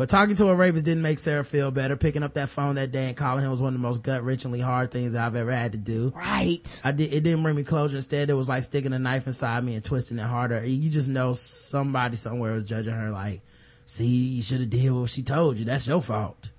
But 0.03 0.09
talking 0.09 0.35
to 0.35 0.49
a 0.49 0.55
rapist 0.57 0.85
didn't 0.85 1.05
make 1.05 1.21
Sarah 1.21 1.45
feel 1.45 1.71
better. 1.71 1.97
Picking 1.97 2.25
up 2.25 2.35
that 2.35 2.49
phone 2.49 2.75
that 2.75 2.91
day 2.91 3.07
and 3.07 3.17
calling 3.17 3.45
him 3.45 3.53
was 3.53 3.63
one 3.63 3.73
of 3.73 3.81
the 3.81 3.87
most 3.87 4.03
gut 4.03 4.25
wrenchingly 4.25 4.61
hard 4.61 4.91
things 4.91 5.13
that 5.13 5.25
I've 5.25 5.37
ever 5.37 5.55
had 5.55 5.71
to 5.71 5.79
do. 5.79 6.13
Right. 6.17 6.83
I 6.83 6.91
did, 6.91 7.13
it 7.13 7.23
didn't 7.23 7.45
bring 7.45 7.55
me 7.55 7.63
closure. 7.63 7.99
Instead, 7.99 8.29
it 8.29 8.35
was 8.35 8.49
like 8.49 8.65
sticking 8.65 8.93
a 8.95 8.99
knife 8.99 9.29
inside 9.29 9.63
me 9.63 9.77
and 9.77 9.85
twisting 9.85 10.19
it 10.19 10.25
harder. 10.25 10.67
You 10.67 10.91
just 10.91 11.09
know 11.09 11.35
somebody 11.35 12.17
somewhere 12.17 12.53
was 12.53 12.65
judging 12.65 12.95
her 12.95 13.13
like, 13.13 13.43
see, 13.87 14.09
you 14.09 14.43
should 14.43 14.59
have 14.59 14.71
did 14.71 14.91
what 14.91 15.09
she 15.09 15.23
told 15.23 15.57
you. 15.57 15.65
That's 15.65 15.87
your 15.87 16.03
fault. 16.03 16.51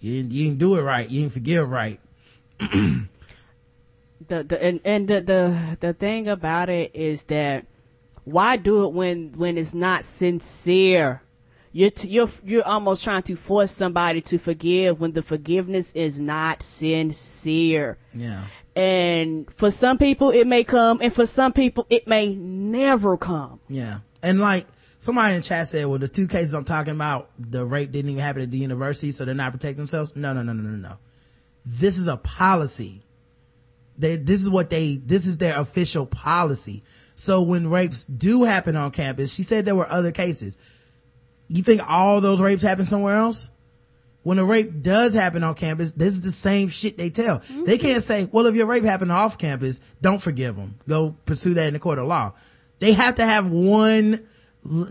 You 0.00 0.16
didn't, 0.16 0.32
you 0.32 0.44
didn't 0.44 0.58
do 0.58 0.76
it 0.76 0.82
right. 0.82 1.08
You 1.08 1.22
didn't 1.22 1.32
forgive 1.32 1.70
right. 1.70 1.98
the, 2.58 3.08
the, 4.28 4.62
and, 4.62 4.80
and 4.84 5.08
the, 5.08 5.22
the, 5.22 5.78
the 5.80 5.92
thing 5.94 6.28
about 6.28 6.68
it 6.68 6.94
is 6.94 7.24
that 7.24 7.64
why 8.24 8.58
do 8.58 8.84
it 8.84 8.92
when, 8.92 9.32
when 9.32 9.56
it's 9.56 9.72
not 9.72 10.04
sincere? 10.04 11.22
You're, 11.72 11.90
t- 11.90 12.08
you're, 12.08 12.28
you're 12.44 12.66
almost 12.66 13.02
trying 13.02 13.22
to 13.22 13.36
force 13.36 13.72
somebody 13.72 14.20
to 14.22 14.38
forgive 14.38 15.00
when 15.00 15.12
the 15.12 15.22
forgiveness 15.22 15.92
is 15.92 16.20
not 16.20 16.62
sincere. 16.62 17.98
Yeah. 18.14 18.44
And 18.76 19.50
for 19.52 19.70
some 19.70 19.98
people 19.98 20.30
it 20.30 20.46
may 20.46 20.64
come 20.64 21.00
and 21.02 21.12
for 21.12 21.26
some 21.26 21.52
people 21.52 21.86
it 21.88 22.06
may 22.06 22.34
never 22.34 23.16
come. 23.16 23.60
Yeah. 23.68 24.00
And 24.22 24.40
like, 24.40 24.66
somebody 24.98 25.34
in 25.34 25.40
the 25.40 25.46
chat 25.46 25.66
said, 25.66 25.86
well, 25.86 25.98
the 25.98 26.08
two 26.08 26.28
cases 26.28 26.54
I'm 26.54 26.64
talking 26.64 26.92
about, 26.92 27.30
the 27.38 27.64
rape 27.64 27.90
didn't 27.90 28.12
even 28.12 28.22
happen 28.22 28.42
at 28.42 28.50
the 28.50 28.58
university, 28.58 29.10
so 29.10 29.24
they're 29.24 29.34
not 29.34 29.52
protecting 29.52 29.78
themselves. 29.78 30.14
No, 30.14 30.32
no, 30.32 30.42
no, 30.42 30.52
no, 30.52 30.62
no, 30.62 30.76
no. 30.76 30.96
This 31.64 31.98
is 31.98 32.06
a 32.06 32.16
policy. 32.16 33.02
They, 33.98 34.16
this 34.16 34.40
is 34.40 34.48
what 34.48 34.70
they, 34.70 34.96
this 34.96 35.26
is 35.26 35.38
their 35.38 35.58
official 35.58 36.06
policy. 36.06 36.84
So 37.14 37.42
when 37.42 37.68
rapes 37.68 38.06
do 38.06 38.44
happen 38.44 38.76
on 38.76 38.90
campus, 38.90 39.34
she 39.34 39.42
said 39.42 39.64
there 39.64 39.74
were 39.74 39.90
other 39.90 40.12
cases. 40.12 40.56
You 41.48 41.62
think 41.62 41.82
all 41.86 42.20
those 42.20 42.40
rapes 42.40 42.62
happen 42.62 42.84
somewhere 42.84 43.16
else? 43.16 43.48
When 44.22 44.38
a 44.38 44.44
rape 44.44 44.82
does 44.82 45.14
happen 45.14 45.42
on 45.42 45.54
campus, 45.54 45.92
this 45.92 46.14
is 46.14 46.20
the 46.20 46.30
same 46.30 46.68
shit 46.68 46.96
they 46.96 47.10
tell. 47.10 47.40
Mm-hmm. 47.40 47.64
They 47.64 47.76
can't 47.76 48.02
say, 48.02 48.28
well, 48.30 48.46
if 48.46 48.54
your 48.54 48.66
rape 48.66 48.84
happened 48.84 49.10
off 49.10 49.36
campus, 49.36 49.80
don't 50.00 50.22
forgive 50.22 50.54
them. 50.56 50.76
Go 50.88 51.16
pursue 51.26 51.54
that 51.54 51.66
in 51.66 51.74
the 51.74 51.80
court 51.80 51.98
of 51.98 52.06
law. 52.06 52.34
They 52.78 52.92
have 52.92 53.16
to 53.16 53.24
have 53.24 53.50
one, 53.50 54.24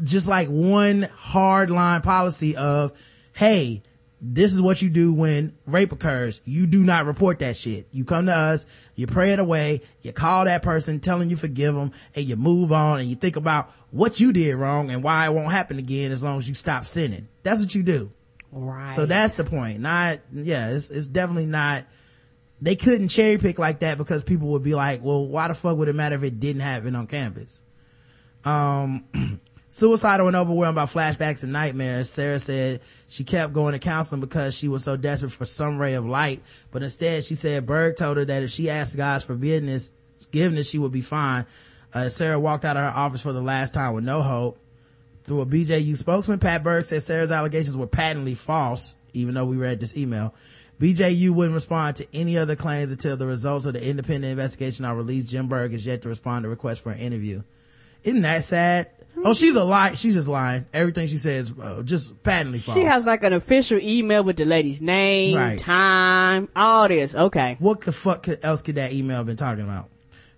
just 0.03 0.28
like 0.28 0.49
one 0.49 1.03
hard 1.15 1.72
line 1.72 2.02
policy 2.02 2.57
of, 2.57 2.91
hey, 3.34 3.84
this 4.22 4.53
is 4.53 4.61
what 4.61 4.84
you 4.84 4.89
do 4.89 5.11
when 5.11 5.57
rape 5.65 5.91
occurs. 5.91 6.41
You 6.45 6.68
do 6.68 6.84
not 6.84 7.07
report 7.07 7.39
that 7.39 7.57
shit. 7.57 7.88
You 7.91 8.06
come 8.06 8.27
to 8.27 8.35
us, 8.35 8.68
you 8.93 9.07
pray 9.07 9.34
it 9.34 9.39
away, 9.39 9.81
you 10.02 10.14
call 10.14 10.45
that 10.45 10.61
person 10.61 10.99
telling 10.99 11.31
you 11.31 11.35
forgive 11.35 11.73
them, 11.73 11.91
and 12.15 12.26
you 12.26 12.35
move 12.35 12.72
on 12.72 12.99
and 12.99 13.10
you 13.10 13.15
think 13.15 13.35
about 13.35 13.72
what 13.89 14.19
you 14.19 14.31
did 14.31 14.56
wrong 14.56 14.91
and 14.91 15.02
why 15.02 15.26
it 15.26 15.34
won't 15.34 15.52
happen 15.52 15.80
again 15.80 16.11
as 16.11 16.22
long 16.22 16.38
as 16.38 16.48
you 16.48 16.53
stop 16.53 16.85
sinning. 16.85 17.27
That's 17.41 17.61
what 17.61 17.73
you 17.73 17.81
do. 17.81 18.11
Right. 18.52 18.93
So 18.93 19.07
that's 19.07 19.38
the 19.38 19.43
point. 19.43 19.80
Not, 19.80 20.19
yeah, 20.31 20.69
it's, 20.69 20.91
it's 20.91 21.07
definitely 21.07 21.48
not, 21.48 21.85
they 22.61 22.76
couldn't 22.76 23.07
cherry 23.07 23.39
pick 23.39 23.57
like 23.57 23.80
that 23.80 23.98
because 23.98 24.22
people 24.22 24.49
would 24.49 24.64
be 24.64 24.76
like, 24.76 25.02
well, 25.03 25.26
why 25.26 25.48
the 25.48 25.56
fuck 25.56 25.76
would 25.77 25.88
it 25.88 25.95
matter 25.95 26.15
if 26.15 26.23
it 26.23 26.39
didn't 26.39 26.61
happen 26.61 26.95
on 26.95 27.07
campus? 27.07 27.60
Um, 28.45 29.06
Suicidal 29.73 30.27
and 30.27 30.35
overwhelmed 30.35 30.76
by 30.76 30.84
flashbacks 30.84 31.43
and 31.43 31.53
nightmares, 31.53 32.10
Sarah 32.10 32.39
said 32.39 32.81
she 33.07 33.23
kept 33.23 33.53
going 33.53 33.72
to 33.72 33.80
counseling 33.80 34.19
because 34.19 34.53
she 34.53 34.68
was 34.68 34.84
so 34.84 34.98
desperate 34.98 35.31
for 35.31 35.45
some 35.45 35.77
ray 35.77 35.93
of 35.93 36.06
light. 36.06 36.43
But 36.72 36.84
instead, 36.84 37.23
she 37.23 37.35
said 37.35 37.65
Berg 37.65 37.95
told 37.95 38.18
her 38.18 38.26
that 38.26 38.43
if 38.43 38.52
she 38.52 38.69
asked 38.69 38.98
God's 38.98 39.23
forgiveness, 39.23 39.89
forgiveness, 40.19 40.69
she 40.69 40.77
would 40.77 40.91
be 40.91 40.99
fine. 40.99 41.45
Uh, 41.93 42.10
Sarah 42.10 42.38
walked 42.38 42.65
out 42.65 42.76
of 42.76 42.84
her 42.84 42.99
office 42.99 43.22
for 43.22 43.31
the 43.31 43.41
last 43.41 43.73
time 43.73 43.93
with 43.93 44.03
no 44.03 44.22
hope. 44.22 44.60
Through 45.23 45.39
a 45.39 45.45
BJU 45.45 45.95
spokesman, 45.95 46.39
Pat 46.39 46.64
Berg 46.64 46.84
said 46.84 47.02
Sarah's 47.02 47.31
allegations 47.31 47.77
were 47.77 47.88
patently 47.88 48.35
false, 48.35 48.93
even 49.14 49.35
though 49.35 49.45
we 49.45 49.56
read 49.56 49.80
this 49.80 49.95
email. 49.95 50.34
BJU 50.81 51.30
wouldn't 51.30 51.56
respond 51.56 51.95
to 51.95 52.07
any 52.14 52.38
other 52.38 52.57
claims 52.57 52.91
until 52.91 53.15
the 53.15 53.26
results 53.26 53.65
of 53.65 53.72
the 53.72 53.88
independent 53.88 54.31
investigation 54.31 54.84
are 54.84 54.98
released. 54.98 55.30
Jim 55.30 55.48
Berg 55.48 55.72
is 55.72 55.85
yet 55.85 56.02
to 56.02 56.10
respond 56.10 56.43
to 56.43 56.49
requests 56.49 56.80
for 56.80 56.91
an 56.91 56.99
interview. 56.99 57.41
Isn't 58.03 58.23
that 58.23 58.43
sad? 58.43 58.89
Oh, 59.17 59.33
she's 59.33 59.55
a 59.55 59.63
lie. 59.63 59.93
She's 59.93 60.15
just 60.15 60.27
lying. 60.27 60.65
Everything 60.73 61.07
she 61.07 61.17
says, 61.17 61.53
uh, 61.61 61.83
just 61.83 62.23
patently 62.23 62.59
false. 62.59 62.77
She 62.77 62.83
has 62.83 63.05
like 63.05 63.23
an 63.23 63.33
official 63.33 63.79
email 63.79 64.23
with 64.23 64.38
the 64.38 64.45
lady's 64.45 64.81
name, 64.81 65.38
right. 65.38 65.59
time, 65.59 66.49
all 66.55 66.88
this. 66.88 67.13
Okay. 67.13 67.57
What 67.59 67.81
the 67.81 67.91
fuck 67.91 68.27
else 68.43 68.61
could 68.61 68.75
that 68.75 68.93
email 68.93 69.17
have 69.17 69.25
been 69.25 69.38
talking 69.38 69.63
about? 69.63 69.89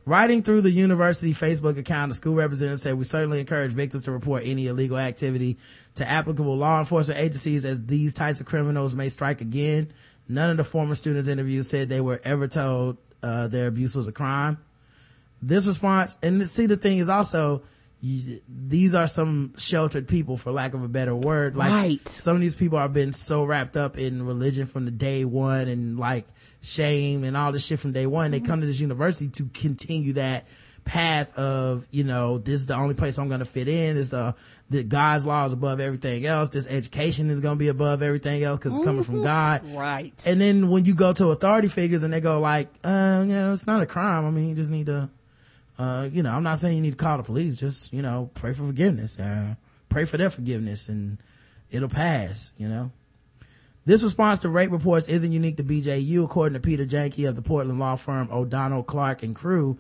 Writing 0.06 0.44
through 0.44 0.62
the 0.62 0.72
university 0.72 1.34
Facebook 1.34 1.78
account, 1.78 2.10
the 2.10 2.16
school 2.16 2.36
representative 2.36 2.82
said, 2.82 2.96
we 2.96 3.06
certainly 3.06 3.40
encourage 3.40 3.72
victims 3.72 4.04
to 4.04 4.12
report 4.12 4.44
any 4.46 4.68
illegal 4.68 4.98
activity 4.98 5.58
to 5.96 6.10
applicable 6.10 6.58
law 6.58 6.80
enforcement 6.80 7.22
agencies 7.22 7.64
as 7.64 7.86
these 7.86 8.14
types 8.14 8.42
of 8.42 8.46
criminals 8.46 8.94
may 8.96 9.08
strike 9.08 9.40
again. 9.40 9.94
None 10.28 10.50
of 10.50 10.58
the 10.58 10.66
former 10.66 10.96
students 10.96 11.30
interviewed 11.30 11.66
said 11.66 11.88
they 11.88 12.02
were 12.02 12.20
ever 12.26 12.50
told, 12.50 12.98
uh, 13.22 13.48
their 13.48 13.68
abuse 13.68 13.96
was 13.96 14.10
a 14.10 14.12
crime. 14.12 14.58
This 15.42 15.68
response, 15.68 16.18
and 16.22 16.50
see 16.50 16.66
the 16.66 16.76
thing 16.76 16.98
is 16.98 17.08
also, 17.08 17.64
you, 18.04 18.42
these 18.50 18.96
are 18.96 19.08
some 19.08 19.54
sheltered 19.58 20.10
people 20.10 20.36
for 20.36 20.52
lack 20.52 20.74
of 20.74 20.84
a 20.84 20.90
better 20.90 21.16
word. 21.16 21.56
Like 21.56 21.72
right. 21.72 22.10
some 22.10 22.36
of 22.36 22.42
these 22.42 22.54
people 22.54 22.78
have 22.78 22.92
been 22.92 23.14
so 23.14 23.46
wrapped 23.46 23.78
up 23.78 23.98
in 23.98 24.26
religion 24.26 24.66
from 24.66 24.84
the 24.84 24.92
day 24.92 25.24
one 25.24 25.70
and 25.70 25.98
like 25.98 26.28
shame 26.62 27.24
and 27.24 27.38
all 27.38 27.54
this 27.54 27.66
shit 27.66 27.80
from 27.80 27.94
day 27.94 28.06
one. 28.06 28.26
Mm-hmm. 28.26 28.44
they 28.44 28.46
come 28.46 28.60
to 28.60 28.68
this 28.68 28.82
university 28.82 29.30
to 29.30 29.46
continue 29.46 30.14
that 30.14 30.48
path 30.84 31.34
of 31.38 31.88
you 31.92 32.04
know 32.04 32.40
this 32.40 32.56
is 32.56 32.66
the 32.66 32.76
only 32.76 32.94
place 32.94 33.18
i'm 33.18 33.30
gonna 33.30 33.46
fit 33.46 33.70
in. 33.70 33.96
This 33.96 34.14
uh 34.14 34.34
the 34.70 34.84
god's 34.84 35.26
law 35.26 35.46
is 35.46 35.54
above 35.54 35.80
everything 35.80 36.26
else. 36.26 36.50
This 36.50 36.68
education 36.68 37.30
is 37.30 37.40
gonna 37.40 37.56
be 37.56 37.70
above 37.70 38.04
everything 38.04 38.44
else 38.44 38.60
because 38.60 38.76
it's 38.76 38.86
coming 38.86 39.04
from 39.04 39.24
god. 39.24 39.66
Right. 39.70 40.22
And 40.28 40.42
then 40.42 40.68
when 40.68 40.84
you 40.84 40.94
go 40.94 41.14
to 41.14 41.28
authority 41.28 41.70
figures 41.70 42.04
and 42.04 42.12
they 42.12 42.20
go 42.20 42.42
like 42.42 42.68
uh 42.84 43.24
you 43.26 43.34
know 43.34 43.54
it's 43.54 43.66
not 43.66 43.82
a 43.82 43.86
crime. 43.86 44.26
I 44.26 44.30
mean 44.30 44.50
you 44.50 44.56
just 44.56 44.72
need 44.72 44.88
to 44.88 45.10
uh, 45.78 46.08
you 46.12 46.24
know, 46.24 46.32
I'm 46.32 46.44
not 46.44 46.60
saying 46.60 46.76
you 46.76 46.82
need 46.82 46.98
to 46.98 47.04
call 47.04 47.18
the 47.18 47.24
police. 47.24 47.56
Just, 47.56 47.94
you 47.94 48.02
know, 48.02 48.30
pray 48.34 48.54
for 48.54 48.66
forgiveness. 48.66 49.20
Uh, 49.20 49.56
pray 49.90 50.06
for 50.06 50.18
their 50.18 50.30
forgiveness 50.30 50.90
and 50.90 51.18
it'll 51.72 51.90
pass, 51.90 52.54
you 52.58 52.68
know. 52.68 52.92
This 53.86 54.02
response 54.02 54.40
to 54.42 54.50
rape 54.50 54.72
reports 54.72 55.10
isn't 55.10 55.32
unique 55.32 55.58
to 55.58 55.64
BJU, 55.64 56.24
according 56.24 56.54
to 56.54 56.62
Peter 56.62 56.86
Janci 56.86 57.28
of 57.28 57.36
the 57.36 57.42
Portland 57.42 57.80
law 57.80 57.96
firm 57.96 58.30
O'Donnell, 58.32 58.84
Clark 58.84 59.24
and 59.24 59.36
Crew. 59.36 59.78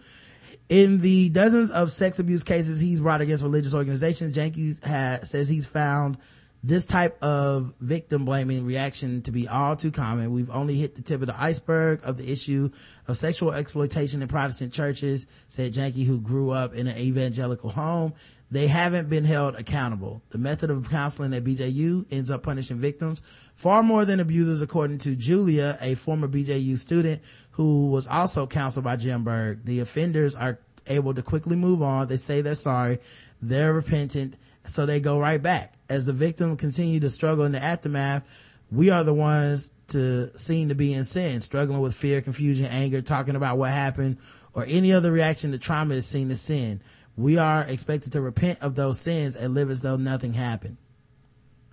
In 0.68 1.00
the 1.00 1.30
dozens 1.30 1.72
of 1.72 1.92
sex 1.92 2.20
abuse 2.20 2.44
cases 2.44 2.80
he's 2.80 3.00
brought 3.00 3.22
against 3.22 3.44
religious 3.44 3.74
organizations, 3.74 4.36
Janci 4.36 4.84
ha- 4.84 5.24
says 5.24 5.48
he's 5.48 5.66
found 5.66 6.18
this 6.64 6.86
type 6.86 7.22
of 7.22 7.74
victim 7.82 8.24
blaming 8.24 8.66
reaction 8.66 9.22
to 9.24 9.32
be 9.32 9.50
all 9.50 9.76
too 9.76 9.92
common. 9.92 10.32
We've 10.32 10.50
only 10.50 10.76
hit 10.76 10.96
the 10.96 11.02
tip 11.02 11.20
of 11.20 11.28
the 11.28 11.40
iceberg 11.40 12.00
of 12.04 12.18
the 12.18 12.32
issue 12.32 12.70
of 13.08 13.18
sexual 13.18 13.52
exploitation 13.52 14.22
in 14.22 14.30
Protestant 14.30 14.72
churches, 14.72 15.26
said 15.50 15.74
Janci, 15.74 16.06
who 16.06 16.22
grew 16.22 16.52
up 16.52 16.74
in 16.74 16.88
an 16.88 16.98
evangelical 16.98 17.70
home. 17.70 18.14
They 18.50 18.68
haven't 18.68 19.10
been 19.10 19.26
held 19.26 19.56
accountable. 19.56 20.22
The 20.30 20.38
method 20.38 20.70
of 20.70 20.90
counseling 20.90 21.34
at 21.34 21.44
BJU 21.44 22.06
ends 22.12 22.32
up 22.32 22.44
punishing 22.44 22.78
victims 22.78 23.22
far 23.56 23.84
more 23.84 24.06
than 24.06 24.22
abusers, 24.22 24.62
according 24.62 25.00
to 25.00 25.16
Julia, 25.18 25.78
a 25.82 25.96
former 25.96 26.30
BJU 26.30 26.78
student 26.78 27.24
who 27.52 27.88
was 27.88 28.08
also 28.08 28.48
counseled 28.48 28.86
by 28.86 28.96
Jim 28.96 29.26
Berg. 29.26 29.66
The 29.66 29.82
offenders 29.82 30.36
are 30.36 30.60
able 30.88 31.14
to 31.14 31.24
quickly 31.24 31.58
move 31.58 31.82
on. 31.82 32.08
They 32.08 32.18
say 32.18 32.42
they're 32.42 32.56
sorry. 32.56 33.00
They're 33.42 33.74
repentant 33.74 34.36
so 34.68 34.86
they 34.86 35.00
go 35.00 35.20
right 35.20 35.42
back. 35.42 35.74
As 35.94 36.08
the 36.08 36.14
victim 36.14 36.58
continue 36.58 37.00
to 37.02 37.10
struggle 37.12 37.46
in 37.46 37.52
the 37.52 37.62
aftermath, 37.62 38.24
we 38.72 38.90
are 38.90 39.04
the 39.04 39.14
ones 39.14 39.70
to 39.90 40.36
seem 40.36 40.70
to 40.70 40.76
be 40.76 40.92
in 40.92 41.04
sin, 41.04 41.40
struggling 41.42 41.82
with 41.82 41.94
fear, 41.94 42.20
confusion, 42.20 42.66
anger, 42.66 43.00
talking 43.04 43.36
about 43.36 43.60
what 43.60 43.70
happened, 43.70 44.18
or 44.56 44.66
any 44.68 44.92
other 44.92 45.12
reaction 45.12 45.52
to 45.52 45.60
trauma 45.60 45.94
is 45.94 46.08
seen 46.08 46.32
as 46.32 46.42
sin. 46.42 46.82
We 47.16 47.38
are 47.38 47.62
expected 47.62 48.14
to 48.14 48.22
repent 48.22 48.58
of 48.60 48.74
those 48.74 49.00
sins 49.00 49.36
and 49.36 49.54
live 49.54 49.70
as 49.70 49.82
though 49.82 49.98
nothing 49.98 50.34
happened. 50.34 50.78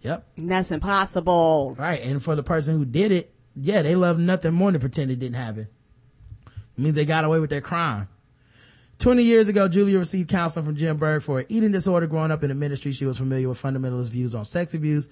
Yep. 0.03 0.27
That's 0.37 0.71
impossible. 0.71 1.75
Right. 1.79 2.03
And 2.03 2.23
for 2.23 2.37
the 2.37 2.43
person 2.43 2.77
who 2.77 2.85
did 2.85 3.13
it, 3.13 3.33
yeah, 3.57 3.81
they 3.81 3.95
love 3.95 4.19
nothing 4.19 4.53
more 4.53 4.71
than 4.71 4.83
pretend 4.83 5.11
it 5.11 5.19
didn't 5.19 5.37
happen. 5.37 5.67
It 6.47 6.79
means 6.79 6.95
they 6.95 7.07
got 7.07 7.25
away 7.25 7.41
with 7.41 7.49
their 7.49 7.63
crime. 7.63 8.09
20 9.01 9.23
years 9.23 9.49
ago, 9.49 9.67
Julia 9.67 9.99
received 9.99 10.29
counseling 10.29 10.67
from 10.67 10.77
Jim 10.77 10.99
Berg 10.99 11.23
for 11.23 11.41
an 11.41 11.47
eating 11.49 11.73
disorder. 11.73 12.07
Growing 12.07 12.31
up 12.31 12.43
in 12.43 12.51
the 12.51 12.55
ministry, 12.55 12.93
she 12.93 13.07
was 13.07 13.17
familiar 13.17 13.49
with 13.49 13.61
fundamentalist 13.61 14.09
views 14.09 14.35
on 14.35 14.45
sex 14.45 14.75
abuse 14.75 15.09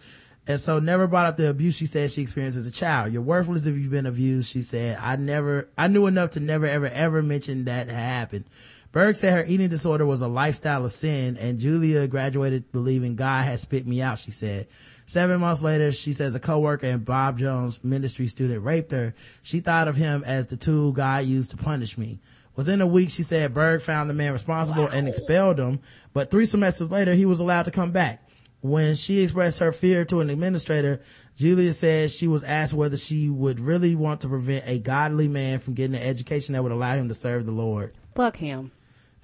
And 0.46 0.60
so 0.60 0.78
never 0.78 1.06
brought 1.06 1.24
up 1.24 1.38
the 1.38 1.48
abuse 1.48 1.74
she 1.74 1.86
said 1.86 2.10
she 2.10 2.20
experienced 2.20 2.58
as 2.58 2.66
a 2.66 2.70
child. 2.70 3.14
You're 3.14 3.22
worthless 3.22 3.66
if 3.66 3.78
you've 3.78 3.90
been 3.90 4.04
abused, 4.04 4.50
she 4.50 4.60
said. 4.60 4.98
I 5.00 5.16
never, 5.16 5.68
I 5.78 5.88
knew 5.88 6.06
enough 6.06 6.30
to 6.30 6.40
never 6.40 6.66
ever 6.66 6.86
ever 6.86 7.22
mention 7.22 7.64
that 7.64 7.88
happened. 7.88 8.44
Berg 8.92 9.16
said 9.16 9.32
her 9.32 9.44
eating 9.46 9.68
disorder 9.68 10.04
was 10.04 10.20
a 10.20 10.28
lifestyle 10.28 10.84
of 10.84 10.92
sin 10.92 11.38
and 11.38 11.58
Julia 11.58 12.06
graduated 12.08 12.70
believing 12.72 13.16
God 13.16 13.44
had 13.44 13.58
spit 13.58 13.86
me 13.86 14.02
out, 14.02 14.18
she 14.18 14.32
said. 14.32 14.66
Seven 15.06 15.40
months 15.40 15.62
later, 15.62 15.92
she 15.92 16.12
says 16.12 16.34
a 16.34 16.40
coworker 16.40 16.86
and 16.86 17.06
Bob 17.06 17.38
Jones 17.38 17.82
ministry 17.82 18.26
student 18.26 18.62
raped 18.64 18.90
her. 18.92 19.14
She 19.42 19.60
thought 19.60 19.88
of 19.88 19.96
him 19.96 20.24
as 20.26 20.46
the 20.46 20.58
tool 20.58 20.92
God 20.92 21.24
used 21.24 21.52
to 21.52 21.56
punish 21.56 21.96
me. 21.96 22.20
Within 22.58 22.80
a 22.80 22.88
week, 22.88 23.10
she 23.10 23.22
said 23.22 23.54
Berg 23.54 23.80
found 23.82 24.10
the 24.10 24.14
man 24.14 24.32
responsible 24.32 24.86
wow. 24.86 24.90
and 24.92 25.06
expelled 25.06 25.60
him, 25.60 25.78
but 26.12 26.28
three 26.28 26.44
semesters 26.44 26.90
later, 26.90 27.14
he 27.14 27.24
was 27.24 27.38
allowed 27.38 27.66
to 27.66 27.70
come 27.70 27.92
back. 27.92 28.28
When 28.62 28.96
she 28.96 29.20
expressed 29.20 29.60
her 29.60 29.70
fear 29.70 30.04
to 30.06 30.18
an 30.18 30.28
administrator, 30.28 31.00
Julia 31.36 31.72
said 31.72 32.10
she 32.10 32.26
was 32.26 32.42
asked 32.42 32.74
whether 32.74 32.96
she 32.96 33.28
would 33.28 33.60
really 33.60 33.94
want 33.94 34.22
to 34.22 34.28
prevent 34.28 34.66
a 34.66 34.80
godly 34.80 35.28
man 35.28 35.60
from 35.60 35.74
getting 35.74 35.94
an 35.94 36.02
education 36.02 36.54
that 36.54 36.64
would 36.64 36.72
allow 36.72 36.96
him 36.96 37.06
to 37.06 37.14
serve 37.14 37.46
the 37.46 37.52
Lord. 37.52 37.94
Fuck 38.16 38.38
him. 38.38 38.72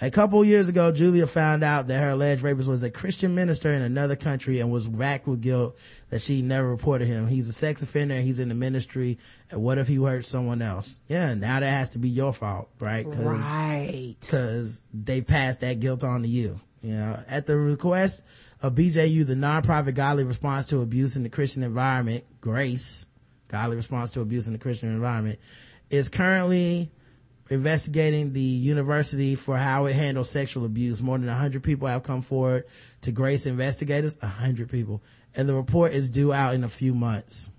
A 0.01 0.11
couple 0.11 0.45
years 0.45 0.69
ago, 0.69 0.91
Julia 0.91 1.27
found 1.27 1.63
out 1.63 1.87
that 1.87 2.01
her 2.01 2.11
alleged 2.11 2.43
rapist 2.43 2.69
was 2.69 2.83
a 2.83 2.91
Christian 2.91 3.35
minister 3.35 3.73
in 3.73 3.81
another 3.81 4.17
country 4.17 4.59
and 4.59 4.73
was 4.73 4.89
racked 4.89 5.29
with 5.29 5.41
guilt 5.41 5.79
that 6.11 6.21
she 6.21 6.43
never 6.43 6.69
reported 6.69 7.07
him. 7.07 7.29
He's 7.29 7.49
a 7.49 7.53
sex 7.53 7.81
offender. 7.81 8.21
He's 8.21 8.41
in 8.41 8.49
the 8.49 8.57
ministry. 8.57 9.19
And 9.51 9.63
what 9.63 9.79
if 9.79 9.87
he 9.87 9.97
hurt 9.97 10.25
someone 10.27 10.63
else? 10.63 10.99
Yeah, 11.07 11.35
now 11.35 11.61
that 11.61 11.71
has 11.71 11.91
to 11.91 11.99
be 11.99 12.09
your 12.09 12.33
fault, 12.33 12.71
right? 12.81 13.05
Cause, 13.05 13.17
right. 13.19 14.17
Cause 14.29 14.83
they 14.93 15.21
passed 15.21 15.61
that 15.61 15.79
guilt 15.79 16.03
on 16.03 16.23
to 16.23 16.29
you. 16.29 16.61
You 16.83 16.95
know, 16.95 17.23
at 17.29 17.47
the 17.47 17.57
request 17.57 18.23
of 18.61 18.75
BJU, 18.75 19.27
the 19.27 19.35
nonprofit 19.35 19.95
Godly 19.95 20.25
Response 20.25 20.67
to 20.67 20.81
Abuse 20.83 21.17
in 21.17 21.23
the 21.23 21.31
Christian 21.31 21.63
Environment, 21.63 22.25
Grace, 22.41 23.07
Godly 23.47 23.77
Response 23.77 24.11
to 24.13 24.21
Abuse 24.21 24.49
in 24.49 24.53
the 24.55 24.59
Christian 24.59 24.91
Environment, 24.91 25.39
is 25.89 26.09
currently 26.09 26.91
investigating 27.51 28.33
the 28.33 28.41
university 28.41 29.35
for 29.35 29.57
how 29.57 29.87
it 29.87 29.95
handles 29.95 30.31
sexual 30.31 30.65
abuse. 30.65 31.03
More 31.03 31.19
than 31.19 31.29
100 31.29 31.63
people 31.63 31.89
have 31.89 32.03
come 32.03 32.23
forward 32.23 32.65
to 33.03 33.13
Grace 33.13 33.47
investigators. 33.47 34.17
100 34.21 34.71
people. 34.71 35.03
And 35.35 35.49
the 35.49 35.55
report 35.55 35.93
is 35.93 36.09
due 36.09 36.33
out 36.33 36.55
in 36.55 36.65
a 36.65 36.69
few 36.69 36.95
months. 36.95 37.51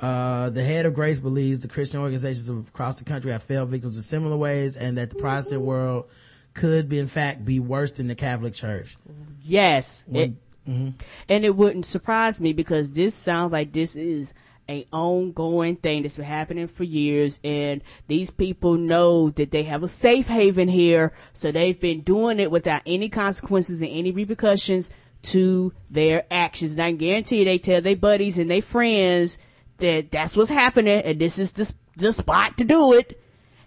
Uh, 0.00 0.48
the 0.48 0.64
head 0.64 0.86
of 0.86 0.94
Grace 0.94 1.20
believes 1.20 1.60
the 1.60 1.68
Christian 1.68 2.00
organizations 2.00 2.48
across 2.48 2.98
the 2.98 3.04
country 3.04 3.32
have 3.32 3.42
failed 3.42 3.68
victims 3.68 3.96
in 3.96 4.02
similar 4.02 4.36
ways 4.36 4.76
and 4.76 4.96
that 4.96 5.10
the 5.10 5.16
Protestant 5.16 5.60
world 5.60 6.08
could 6.54 6.88
be, 6.88 6.98
in 6.98 7.06
fact, 7.06 7.44
be 7.44 7.60
worse 7.60 7.90
than 7.92 8.08
the 8.08 8.14
Catholic 8.14 8.54
Church. 8.54 8.96
Yes. 9.42 10.06
When, 10.08 10.22
it, 10.22 10.70
mm-hmm. 10.70 10.90
And 11.28 11.44
it 11.44 11.54
wouldn't 11.54 11.84
surprise 11.84 12.40
me 12.40 12.54
because 12.54 12.90
this 12.92 13.14
sounds 13.14 13.52
like 13.52 13.72
this 13.72 13.94
is 13.94 14.32
a 14.70 14.86
ongoing 14.92 15.76
thing 15.76 16.02
that's 16.02 16.16
been 16.16 16.24
happening 16.24 16.68
for 16.68 16.84
years 16.84 17.40
and 17.42 17.82
these 18.06 18.30
people 18.30 18.76
know 18.76 19.28
that 19.30 19.50
they 19.50 19.64
have 19.64 19.82
a 19.82 19.88
safe 19.88 20.28
haven 20.28 20.68
here 20.68 21.12
so 21.32 21.50
they've 21.50 21.80
been 21.80 22.00
doing 22.02 22.38
it 22.38 22.50
without 22.50 22.80
any 22.86 23.08
consequences 23.08 23.82
and 23.82 23.90
any 23.90 24.12
repercussions 24.12 24.90
to 25.22 25.72
their 25.90 26.24
actions. 26.30 26.72
And 26.72 26.82
i 26.82 26.92
guarantee 26.92 27.44
they 27.44 27.58
tell 27.58 27.80
their 27.80 27.96
buddies 27.96 28.38
and 28.38 28.50
their 28.50 28.62
friends 28.62 29.38
that 29.78 30.10
that's 30.10 30.36
what's 30.36 30.50
happening 30.50 31.02
and 31.02 31.20
this 31.20 31.38
is 31.38 31.52
the, 31.52 31.72
the 31.96 32.12
spot 32.12 32.58
to 32.58 32.64
do 32.64 32.94
it. 32.94 33.20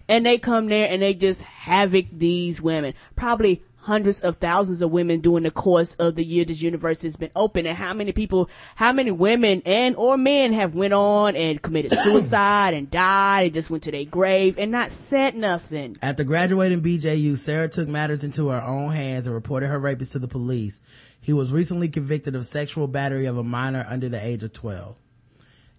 And 0.08 0.26
they 0.26 0.38
come 0.38 0.66
there 0.66 0.88
and 0.90 1.00
they 1.00 1.14
just 1.14 1.40
havoc 1.42 2.06
these 2.12 2.60
women. 2.60 2.94
Probably 3.16 3.62
hundreds 3.84 4.20
of 4.20 4.36
thousands 4.36 4.80
of 4.80 4.90
women 4.90 5.20
during 5.20 5.44
the 5.44 5.50
course 5.50 5.94
of 5.96 6.14
the 6.14 6.24
year 6.24 6.44
this 6.44 6.62
university 6.62 7.06
has 7.06 7.16
been 7.16 7.30
open 7.36 7.66
and 7.66 7.76
how 7.76 7.92
many 7.92 8.12
people 8.12 8.48
how 8.76 8.92
many 8.92 9.10
women 9.10 9.60
and 9.66 9.94
or 9.96 10.16
men 10.16 10.52
have 10.54 10.74
went 10.74 10.94
on 10.94 11.36
and 11.36 11.60
committed 11.60 11.92
suicide 12.02 12.72
and 12.72 12.90
died 12.90 13.44
and 13.44 13.54
just 13.54 13.68
went 13.68 13.82
to 13.82 13.90
their 13.90 14.06
grave 14.06 14.58
and 14.58 14.72
not 14.72 14.90
said 14.90 15.36
nothing? 15.36 15.96
After 16.00 16.24
graduating 16.24 16.80
bju 16.80 17.36
sarah 17.36 17.68
took 17.68 17.88
matters 17.88 18.24
into 18.24 18.48
her 18.48 18.62
own 18.62 18.90
hands 18.90 19.26
and 19.26 19.34
reported 19.34 19.68
her 19.68 19.78
rapist 19.78 20.12
to 20.12 20.18
the 20.18 20.28
police. 20.28 20.80
He 21.20 21.32
was 21.32 21.52
recently 21.52 21.88
convicted 21.88 22.34
of 22.34 22.46
sexual 22.46 22.86
battery 22.86 23.26
of 23.26 23.36
a 23.36 23.44
minor 23.44 23.86
under 23.88 24.08
the 24.08 24.24
age 24.24 24.42
of 24.42 24.52
12 24.52 24.96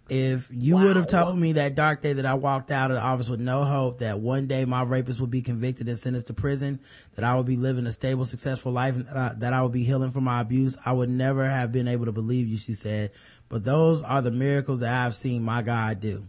if 0.08 0.50
you 0.52 0.76
wow. 0.76 0.84
would 0.84 0.96
have 0.96 1.08
told 1.08 1.38
me 1.38 1.54
that 1.54 1.76
dark 1.76 2.02
day 2.02 2.14
that 2.14 2.26
I 2.26 2.36
walked 2.36 2.70
out 2.70 2.92
of 2.92 2.96
the 2.96 3.02
office 3.02 3.28
with 3.28 3.40
no 3.40 3.64
hope 3.64 4.00
that 4.00 4.20
one 4.20 4.46
day 4.46 4.64
my 4.66 4.84
rapist 4.84 5.20
would 5.20 5.32
be 5.32 5.42
convicted 5.42 5.90
and 5.90 5.98
sentenced 5.98 6.28
to 6.28 6.34
prison, 6.34 6.80
that 7.16 7.26
I 7.26 7.36
would 7.36 7.48
be 7.48 7.58
living 7.58 7.88
a 7.88 7.92
stable, 7.92 8.26
successful 8.26 8.72
life, 8.72 8.96
and 8.96 9.10
I, 9.10 9.34
that 9.38 9.54
I 9.54 9.64
would 9.64 9.72
be 9.72 9.84
healing 9.84 10.12
from 10.12 10.26
my 10.26 10.42
abuse, 10.42 10.78
I 10.86 10.94
would 10.94 11.10
never 11.10 11.50
have 11.50 11.72
been 11.72 11.88
able 11.88 12.06
to 12.06 12.12
believe 12.12 12.48
you, 12.48 12.58
she 12.58 12.74
said. 12.74 13.12
But 13.50 13.64
those 13.64 14.04
are 14.04 14.22
the 14.22 14.32
miracles 14.32 14.80
that 14.80 15.06
I've 15.06 15.16
seen 15.16 15.44
my 15.44 15.64
God 15.64 16.00
do. 16.00 16.28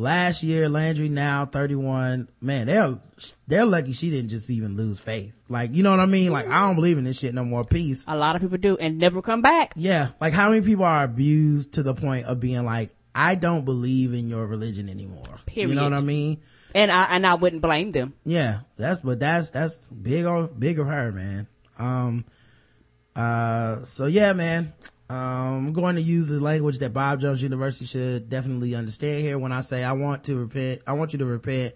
Last 0.00 0.42
year, 0.42 0.70
Landry 0.70 1.10
now 1.10 1.44
31, 1.44 2.30
man, 2.40 2.68
they're, 2.68 2.98
they're 3.46 3.66
lucky 3.66 3.92
she 3.92 4.08
didn't 4.08 4.30
just 4.30 4.48
even 4.48 4.74
lose 4.74 4.98
faith. 4.98 5.34
Like, 5.46 5.74
you 5.74 5.82
know 5.82 5.90
what 5.90 6.00
I 6.00 6.06
mean? 6.06 6.32
Like, 6.32 6.48
I 6.48 6.60
don't 6.60 6.74
believe 6.74 6.96
in 6.96 7.04
this 7.04 7.18
shit 7.18 7.34
no 7.34 7.44
more. 7.44 7.64
Peace. 7.64 8.06
A 8.08 8.16
lot 8.16 8.34
of 8.34 8.40
people 8.40 8.56
do 8.56 8.78
and 8.78 8.96
never 8.96 9.20
come 9.20 9.42
back. 9.42 9.74
Yeah. 9.76 10.12
Like, 10.18 10.32
how 10.32 10.48
many 10.48 10.62
people 10.62 10.86
are 10.86 11.04
abused 11.04 11.74
to 11.74 11.82
the 11.82 11.92
point 11.92 12.24
of 12.24 12.40
being 12.40 12.64
like, 12.64 12.94
I 13.14 13.34
don't 13.34 13.66
believe 13.66 14.14
in 14.14 14.30
your 14.30 14.46
religion 14.46 14.88
anymore. 14.88 15.38
Period. 15.44 15.68
You 15.68 15.74
know 15.74 15.82
what 15.82 15.92
I 15.92 16.00
mean? 16.00 16.40
And 16.74 16.90
I, 16.90 17.04
and 17.04 17.26
I 17.26 17.34
wouldn't 17.34 17.60
blame 17.60 17.90
them. 17.90 18.14
Yeah. 18.24 18.60
That's, 18.76 19.02
but 19.02 19.20
that's, 19.20 19.50
that's 19.50 19.74
big 19.88 20.24
on, 20.24 20.48
big 20.58 20.78
of 20.78 20.86
her, 20.86 21.12
man. 21.12 21.46
Um, 21.78 22.24
uh, 23.14 23.82
so 23.84 24.06
yeah, 24.06 24.32
man. 24.32 24.72
Um, 25.10 25.66
I'm 25.66 25.72
going 25.72 25.96
to 25.96 26.02
use 26.02 26.28
the 26.28 26.38
language 26.38 26.78
that 26.78 26.92
Bob 26.92 27.20
Jones 27.20 27.42
University 27.42 27.84
should 27.84 28.30
definitely 28.30 28.76
understand 28.76 29.24
here 29.24 29.40
when 29.40 29.50
I 29.50 29.60
say 29.60 29.82
I 29.82 29.90
want 29.90 30.22
to 30.24 30.36
repent. 30.36 30.82
I 30.86 30.92
want 30.92 31.12
you 31.12 31.18
to 31.18 31.24
repent. 31.24 31.74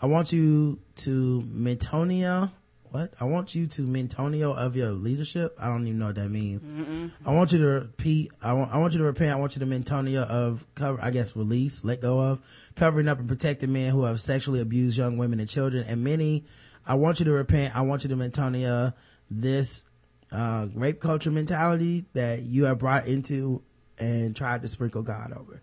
I 0.00 0.06
want 0.06 0.32
you 0.32 0.78
to 0.98 1.42
Mentonio. 1.50 2.52
What? 2.90 3.14
I 3.20 3.24
want 3.24 3.56
you 3.56 3.66
to 3.66 3.82
Mentonio 3.82 4.52
of 4.52 4.76
your 4.76 4.92
leadership. 4.92 5.56
I 5.60 5.66
don't 5.66 5.88
even 5.88 5.98
know 5.98 6.06
what 6.06 6.14
that 6.14 6.28
means. 6.28 6.64
Mm-mm. 6.64 7.10
I 7.26 7.32
want 7.32 7.50
you 7.50 7.58
to 7.58 7.66
repeat. 7.66 8.30
I 8.40 8.52
want, 8.52 8.72
I 8.72 8.78
want 8.78 8.92
you 8.92 9.00
to 9.00 9.04
repent. 9.06 9.32
I 9.32 9.40
want 9.40 9.56
you 9.56 9.60
to 9.60 9.66
Mentonio 9.66 10.22
of 10.22 10.64
cover, 10.76 11.00
I 11.02 11.10
guess 11.10 11.34
release, 11.34 11.82
let 11.82 12.00
go 12.00 12.20
of, 12.20 12.40
covering 12.76 13.08
up 13.08 13.18
and 13.18 13.26
protecting 13.26 13.72
men 13.72 13.90
who 13.90 14.04
have 14.04 14.20
sexually 14.20 14.60
abused 14.60 14.96
young 14.96 15.16
women 15.16 15.40
and 15.40 15.48
children. 15.48 15.84
And 15.88 16.04
many, 16.04 16.44
I 16.86 16.94
want 16.94 17.18
you 17.18 17.24
to 17.24 17.32
repent. 17.32 17.74
I 17.74 17.80
want 17.80 18.04
you 18.04 18.10
to 18.10 18.16
Mentonio 18.16 18.92
this 19.30 19.84
uh, 20.32 20.66
rape 20.74 21.00
culture 21.00 21.30
mentality 21.30 22.04
that 22.14 22.42
you 22.42 22.64
have 22.64 22.78
brought 22.78 23.06
into 23.06 23.62
and 23.98 24.36
tried 24.36 24.62
to 24.62 24.68
sprinkle 24.68 25.02
God 25.02 25.32
over. 25.32 25.62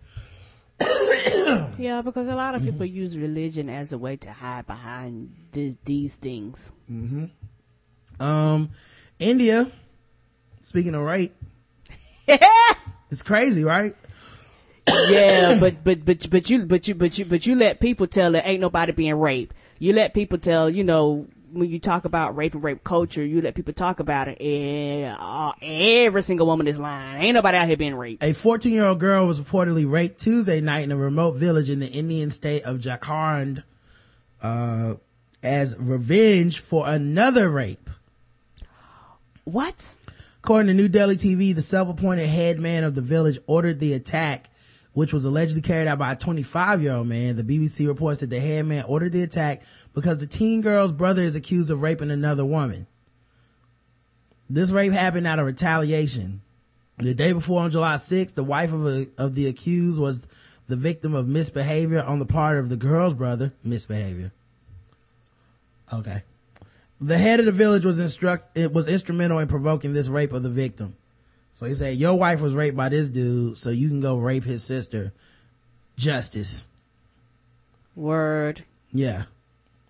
yeah, 1.77 2.01
because 2.01 2.27
a 2.27 2.35
lot 2.35 2.55
of 2.55 2.63
people 2.63 2.85
mm-hmm. 2.85 2.95
use 2.95 3.17
religion 3.17 3.69
as 3.69 3.93
a 3.93 3.97
way 3.97 4.17
to 4.17 4.31
hide 4.31 4.67
behind 4.67 5.33
th- 5.53 5.77
these 5.85 6.17
things. 6.17 6.71
Mm-hmm. 6.91 7.25
Um, 8.21 8.71
India, 9.19 9.71
speaking 10.61 10.95
of 10.95 11.01
rape, 11.01 11.35
it's 12.27 13.23
crazy, 13.23 13.63
right? 13.63 13.93
yeah, 14.87 15.57
but 15.59 15.83
but 15.83 16.03
but 16.03 16.29
but 16.29 16.49
you 16.49 16.65
but 16.65 16.87
you 16.87 16.95
but 16.95 17.17
you 17.17 17.25
but 17.25 17.45
you 17.45 17.55
let 17.55 17.79
people 17.79 18.07
tell 18.07 18.31
that 18.31 18.47
ain't 18.47 18.61
nobody 18.61 18.91
being 18.91 19.15
raped. 19.15 19.55
You 19.79 19.93
let 19.93 20.13
people 20.13 20.37
tell 20.37 20.69
you 20.69 20.83
know 20.83 21.27
when 21.51 21.69
you 21.69 21.79
talk 21.79 22.05
about 22.05 22.35
rape 22.35 22.53
and 22.53 22.63
rape 22.63 22.83
culture, 22.83 23.23
you 23.23 23.41
let 23.41 23.55
people 23.55 23.73
talk 23.73 23.99
about 23.99 24.27
it, 24.27 24.41
and 24.41 25.15
uh, 25.19 25.53
every 25.61 26.21
single 26.21 26.47
woman 26.47 26.67
is 26.67 26.79
lying. 26.79 27.21
Ain't 27.23 27.35
nobody 27.35 27.57
out 27.57 27.67
here 27.67 27.77
being 27.77 27.95
raped. 27.95 28.23
A 28.23 28.33
14 28.33 28.71
year 28.71 28.85
old 28.85 28.99
girl 28.99 29.27
was 29.27 29.39
reportedly 29.39 29.89
raped 29.89 30.19
Tuesday 30.19 30.61
night 30.61 30.83
in 30.83 30.91
a 30.91 30.97
remote 30.97 31.33
village 31.33 31.69
in 31.69 31.79
the 31.79 31.87
Indian 31.87 32.31
state 32.31 32.63
of 32.63 32.77
Jharkhand, 32.77 33.63
uh, 34.41 34.95
as 35.43 35.75
revenge 35.77 36.59
for 36.59 36.87
another 36.87 37.49
rape. 37.49 37.89
What? 39.43 39.95
According 40.43 40.67
to 40.67 40.73
New 40.73 40.87
Delhi 40.89 41.15
TV, 41.15 41.53
the 41.53 41.61
self-appointed 41.61 42.27
head 42.27 42.59
man 42.59 42.83
of 42.83 42.95
the 42.95 43.01
village 43.01 43.39
ordered 43.47 43.79
the 43.79 43.93
attack 43.93 44.49
which 44.95 45.13
was 45.13 45.25
allegedly 45.25 45.61
carried 45.61 45.87
out 45.87 45.99
by 45.99 46.13
a 46.13 46.15
25 46.15 46.81
year 46.81 46.95
old 46.95 47.05
man. 47.05 47.35
The 47.35 47.43
BBC 47.43 47.85
reports 47.85 48.21
that 48.21 48.29
the 48.29 48.39
headman 48.39 48.85
ordered 48.87 49.11
the 49.11 49.23
attack 49.23 49.61
because 49.95 50.19
the 50.19 50.27
teen 50.27 50.61
girl's 50.61 50.91
brother 50.91 51.23
is 51.23 51.35
accused 51.35 51.71
of 51.71 51.81
raping 51.81 52.11
another 52.11 52.45
woman. 52.45 52.85
This 54.49 54.69
rape 54.69 54.91
happened 54.91 55.25
out 55.25 55.39
of 55.39 55.45
retaliation. 55.45 56.41
The 56.97 57.15
day 57.15 57.31
before 57.31 57.61
on 57.61 57.71
July 57.71 57.95
6th, 57.95 58.35
the 58.35 58.43
wife 58.43 58.73
of, 58.73 58.85
a, 58.85 59.07
of 59.17 59.33
the 59.33 59.47
accused 59.47 59.99
was 59.99 60.27
the 60.67 60.75
victim 60.75 61.15
of 61.15 61.27
misbehavior 61.27 62.03
on 62.03 62.19
the 62.19 62.25
part 62.25 62.57
of 62.57 62.69
the 62.69 62.77
girl's 62.77 63.13
brother. 63.13 63.53
Misbehavior. 63.63 64.31
Okay. 65.91 66.23
The 66.99 67.17
head 67.17 67.39
of 67.39 67.45
the 67.45 67.51
village 67.51 67.85
was 67.85 67.99
instruct, 67.99 68.57
it 68.57 68.73
was 68.73 68.87
instrumental 68.87 69.39
in 69.39 69.47
provoking 69.47 69.93
this 69.93 70.07
rape 70.07 70.33
of 70.33 70.43
the 70.43 70.49
victim. 70.49 70.95
So 71.53 71.65
he 71.65 71.73
said, 71.73 71.97
your 71.97 72.17
wife 72.17 72.41
was 72.41 72.53
raped 72.53 72.75
by 72.75 72.89
this 72.89 73.07
dude, 73.07 73.57
so 73.57 73.69
you 73.69 73.87
can 73.87 74.01
go 74.01 74.17
rape 74.17 74.43
his 74.43 74.63
sister. 74.63 75.13
Justice. 75.95 76.65
Word. 77.95 78.65
Yeah. 78.91 79.23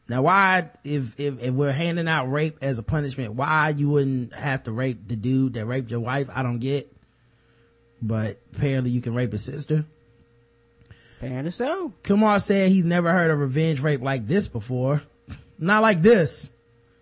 Now 0.08 0.22
why, 0.22 0.70
if, 0.84 1.20
if, 1.20 1.42
if 1.42 1.54
we're 1.54 1.72
handing 1.72 2.08
out 2.08 2.32
rape 2.32 2.58
as 2.62 2.78
a 2.78 2.84
punishment, 2.84 3.34
why 3.34 3.70
you 3.70 3.90
wouldn't 3.90 4.34
have 4.34 4.64
to 4.66 4.72
rape 4.72 5.08
the 5.08 5.16
dude 5.16 5.54
that 5.54 5.66
raped 5.66 5.90
your 5.90 6.00
wife? 6.00 6.30
I 6.34 6.44
don't 6.44 6.60
get. 6.60 6.92
but 8.02 8.40
apparently 8.56 8.92
you 8.92 9.02
can 9.02 9.16
rape 9.16 9.34
a 9.34 9.38
sister. 9.38 9.86
Apparently 11.18 11.52
so. 11.52 11.92
Kumar 12.04 12.40
said 12.40 12.72
he's 12.72 12.84
never 12.86 13.12
heard 13.12 13.32
of 13.32 13.40
revenge 13.40 13.82
rape 13.82 14.02
like 14.02 14.28
this 14.28 14.48
before. 14.48 15.02
Not 15.60 15.82
like 15.82 16.02
this. 16.02 16.52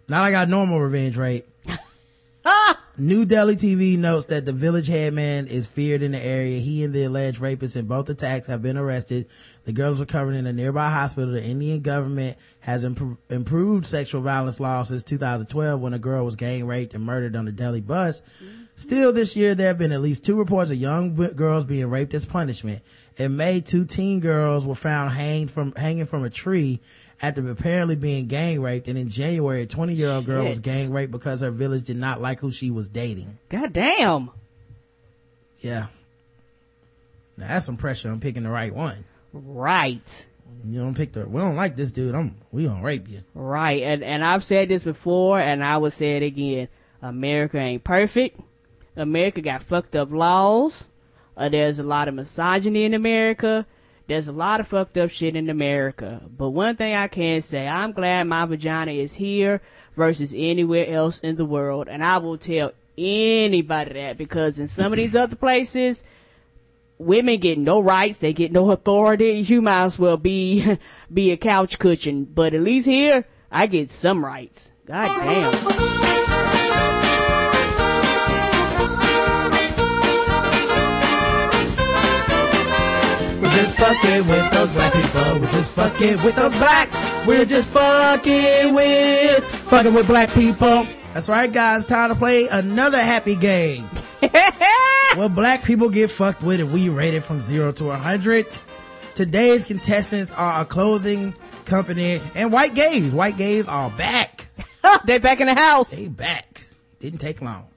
Not 0.08 0.22
like 0.22 0.36
our 0.36 0.46
normal 0.46 0.80
revenge 0.80 1.18
rape. 1.18 1.48
New 2.98 3.26
Delhi 3.26 3.56
TV 3.56 3.98
notes 3.98 4.26
that 4.26 4.46
the 4.46 4.54
village 4.54 4.88
headman 4.88 5.48
is 5.48 5.68
feared 5.68 6.04
in 6.04 6.12
the 6.12 6.24
area. 6.24 6.60
He 6.60 6.84
and 6.84 6.94
the 6.94 7.06
alleged 7.06 7.40
rapist 7.40 7.76
in 7.76 7.88
both 7.88 8.10
attacks 8.10 8.48
have 8.48 8.62
been 8.62 8.78
arrested. 8.78 9.28
The 9.66 9.74
girls 9.74 10.00
were 10.00 10.06
covered 10.06 10.36
in 10.36 10.46
a 10.46 10.54
nearby 10.54 10.90
hospital. 10.90 11.34
The 11.34 11.44
Indian 11.44 11.82
government 11.82 12.38
has 12.60 12.84
imp- 12.84 13.20
improved 13.30 13.86
sexual 13.86 14.22
violence 14.22 14.60
laws 14.60 14.90
since 14.90 15.04
2012 15.04 15.80
when 15.80 15.94
a 15.94 16.00
girl 16.00 16.26
was 16.26 16.36
gang 16.36 16.66
raped 16.66 16.94
and 16.94 17.04
murdered 17.04 17.36
on 17.36 17.46
the 17.46 17.52
Delhi 17.52 17.82
bus. 17.82 18.22
Mm-hmm. 18.22 18.64
Still 18.76 19.14
this 19.14 19.36
year, 19.36 19.54
there 19.54 19.68
have 19.68 19.78
been 19.78 19.92
at 19.92 20.02
least 20.02 20.26
two 20.26 20.36
reports 20.36 20.72
of 20.72 20.78
young 20.78 21.14
b- 21.14 21.28
girls 21.30 21.64
being 21.64 21.90
raped 21.92 22.14
as 22.16 22.26
punishment. 22.26 22.82
In 23.18 23.38
May, 23.38 23.62
two 23.62 23.86
teen 23.86 24.20
girls 24.20 24.66
were 24.66 24.74
found 24.74 25.12
hanged 25.12 25.52
from, 25.52 25.74
hanging 25.76 26.06
from 26.06 26.24
a 26.24 26.30
tree 26.30 26.82
after 27.24 27.50
apparently 27.50 27.96
being 27.96 28.28
gang 28.28 28.62
raped. 28.62 28.90
And 28.90 29.00
in 29.00 29.10
January, 29.10 29.62
a 29.62 29.66
20 29.66 29.94
year 29.94 30.10
old 30.12 30.26
girl 30.26 30.46
was 30.46 30.60
gang 30.60 30.92
raped 30.92 31.12
because 31.12 31.42
her 31.42 31.50
village 31.50 31.86
did 31.86 31.96
not 31.96 32.22
like 32.22 32.42
who 32.42 32.52
she 32.52 32.70
was 32.70 32.90
dating. 32.90 33.40
God 33.50 33.72
damn. 33.72 34.30
Yeah. 35.60 35.88
Now 37.38 37.48
that's 37.48 37.66
some 37.66 37.78
pressure 37.78 38.10
on 38.12 38.20
picking 38.20 38.44
the 38.44 38.50
right 38.50 38.76
one. 38.76 39.06
Right. 39.32 40.28
You 40.66 40.82
don't 40.82 40.96
pick 40.96 41.14
the, 41.14 41.26
we 41.26 41.40
don't 41.42 41.56
like 41.56 41.78
this 41.78 41.94
dude. 41.94 42.14
I'm, 42.14 42.36
we 42.52 42.66
gonna 42.66 42.84
rape 42.84 43.08
you. 43.08 43.24
Right. 43.34 43.82
And 43.82 44.04
and 44.04 44.24
I've 44.24 44.44
said 44.44 44.68
this 44.68 44.84
before 44.84 45.40
and 45.40 45.64
I 45.64 45.78
will 45.78 45.92
say 45.92 46.18
it 46.18 46.24
again. 46.24 46.68
America 47.02 47.58
ain't 47.58 47.86
perfect. 47.86 48.40
America 48.98 49.42
got 49.42 49.64
fucked 49.64 49.96
up 49.96 50.12
laws. 50.12 50.88
Uh, 51.36 51.50
there's 51.50 51.80
a 51.80 51.84
lot 51.84 52.08
of 52.10 52.14
misogyny 52.14 52.84
in 52.84 52.94
America. 52.94 53.66
There's 54.08 54.28
a 54.28 54.34
lot 54.34 54.60
of 54.60 54.68
fucked 54.68 54.98
up 54.98 55.10
shit 55.10 55.36
in 55.36 55.50
America. 55.50 56.22
But 56.36 56.50
one 56.50 56.76
thing 56.76 56.94
I 56.94 57.08
can 57.08 57.42
say, 57.42 57.68
I'm 57.68 57.94
glad 57.94 58.28
my 58.28 58.46
vagina 58.46 58.92
is 58.92 59.14
here 59.14 59.62
versus 59.96 60.34
anywhere 60.36 60.88
else 60.88 61.20
in 61.20 61.38
the 61.38 61.46
world. 61.46 61.88
And 61.88 62.04
I 62.04 62.18
will 62.18 62.38
tell 62.38 62.74
anybody 62.98 63.94
that 63.94 64.18
because 64.18 64.60
in 64.60 64.68
some 64.68 64.92
of 64.92 64.98
these 64.98 65.16
other 65.16 65.36
places, 65.36 66.04
women 66.98 67.40
get 67.40 67.58
no 67.58 67.82
rights, 67.82 68.18
they 68.18 68.34
get 68.34 68.52
no 68.52 68.72
authority. 68.72 69.40
You 69.40 69.62
might 69.62 69.84
as 69.84 69.98
well 69.98 70.18
be 70.18 70.78
be 71.14 71.32
a 71.32 71.38
couch 71.38 71.80
cushion. 71.80 72.26
But 72.26 72.54
at 72.54 72.62
least 72.62 72.88
here, 72.88 73.26
I 73.52 73.68
get 73.68 73.92
some 73.92 74.24
rights. 74.24 74.72
God 74.86 75.08
damn. 75.24 76.23
We're 83.44 83.50
just 83.50 83.78
fucking 83.78 84.28
with 84.30 84.52
those 84.52 84.72
black 84.72 84.94
people. 84.94 85.40
We're 85.42 85.52
just 85.52 85.76
fucking 85.76 86.24
with 86.24 86.36
those 86.38 86.56
blacks. 86.56 87.28
We're 87.28 87.44
just 87.44 87.74
fucking 87.74 88.74
with, 88.74 89.44
fucking 89.44 89.94
with 89.94 90.08
black 90.08 90.32
people. 90.32 90.88
That's 91.14 91.28
right, 91.28 91.52
guys. 91.52 91.86
Time 91.86 92.08
to 92.08 92.16
play 92.16 92.48
another 92.48 93.02
happy 93.02 93.36
game. 93.36 93.90
well, 95.18 95.28
black 95.28 95.66
people 95.66 95.90
get 95.90 96.10
fucked 96.10 96.42
with 96.42 96.62
and 96.62 96.72
we 96.72 96.88
rate 96.88 97.16
it 97.16 97.22
from 97.26 97.42
zero 97.42 97.74
to 97.74 97.90
a 97.90 97.98
hundred. 97.98 98.48
Today's 99.14 99.66
contestants 99.66 100.32
are 100.32 100.62
a 100.62 100.66
clothing 100.66 101.36
company 101.66 102.22
and 102.36 102.50
white 102.50 102.76
gays. 102.76 103.14
White 103.14 103.36
gays 103.36 103.68
are 103.68 103.90
back. 103.90 104.48
they 105.06 105.18
back 105.18 105.42
in 105.42 105.48
the 105.48 105.56
house. 105.56 105.90
They 105.90 106.08
back. 106.08 106.66
Didn't 107.02 107.20
take 107.20 107.42
long. 107.42 107.68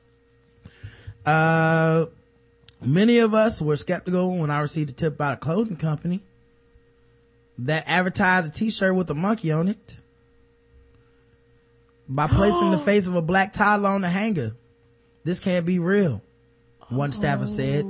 Uh, 1.27 2.07
many 2.81 3.19
of 3.19 3.35
us 3.35 3.61
were 3.61 3.77
skeptical 3.77 4.37
when 4.37 4.51
I 4.51 4.61
received 4.61 4.91
a 4.91 4.93
tip 4.93 5.15
about 5.15 5.35
a 5.35 5.37
clothing 5.39 5.77
company 5.77 6.23
that 7.59 7.85
advertised 7.87 8.55
a 8.55 8.57
t-shirt 8.57 8.95
with 8.95 9.11
a 9.11 9.15
monkey 9.15 9.51
on 9.53 9.69
it 9.69 9.97
by 12.09 12.27
placing 12.27 12.71
the 12.71 12.79
face 12.85 13.07
of 13.07 13.15
a 13.15 13.23
black 13.23 13.53
toddler 13.53 13.89
on 13.91 14.03
the 14.03 14.09
hanger. 14.09 14.53
This 15.25 15.41
can't 15.41 15.67
be 15.67 15.79
real. 15.79 16.23
One 16.89 17.13
staffer 17.13 17.47
said. 17.47 17.85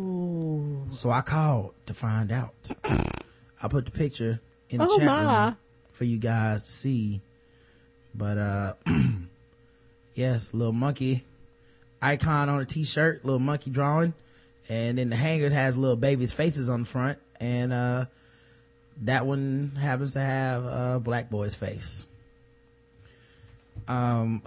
So 0.91 1.11
I 1.11 1.21
called 1.21 1.75
to 1.87 1.95
find 1.95 2.31
out. 2.33 2.55
I 3.63 3.69
put 3.69 3.85
the 3.87 3.91
picture 3.91 4.41
in 4.71 4.79
the 4.79 4.87
Oh, 4.89 4.97
chat 4.99 5.07
my. 5.07 5.45
room 5.47 5.57
for 5.93 6.05
you 6.05 6.19
guys 6.19 6.63
to 6.63 6.71
see. 6.71 7.21
But 8.15 8.39
uh 8.39 8.73
yes, 10.15 10.55
little 10.55 10.73
monkey 10.73 11.25
icon 12.01 12.49
on 12.49 12.61
a 12.61 12.65
t-shirt, 12.65 13.25
little 13.25 13.41
monkey 13.41 13.71
drawing, 13.71 14.15
and 14.69 14.99
then 14.99 15.11
the 15.11 15.17
hanger 15.17 15.51
has 15.51 15.77
little 15.77 15.97
babies' 15.97 16.33
faces 16.33 16.69
on 16.69 16.81
the 16.81 16.87
front, 16.87 17.19
and 17.41 17.73
uh 17.73 18.07
that 19.03 19.27
one 19.27 19.73
happens 19.79 20.15
to 20.15 20.21
have 20.21 20.65
a 20.65 21.01
black 21.03 21.31
boy's 21.31 21.55
face. 21.55 22.07
Um, 23.89 24.43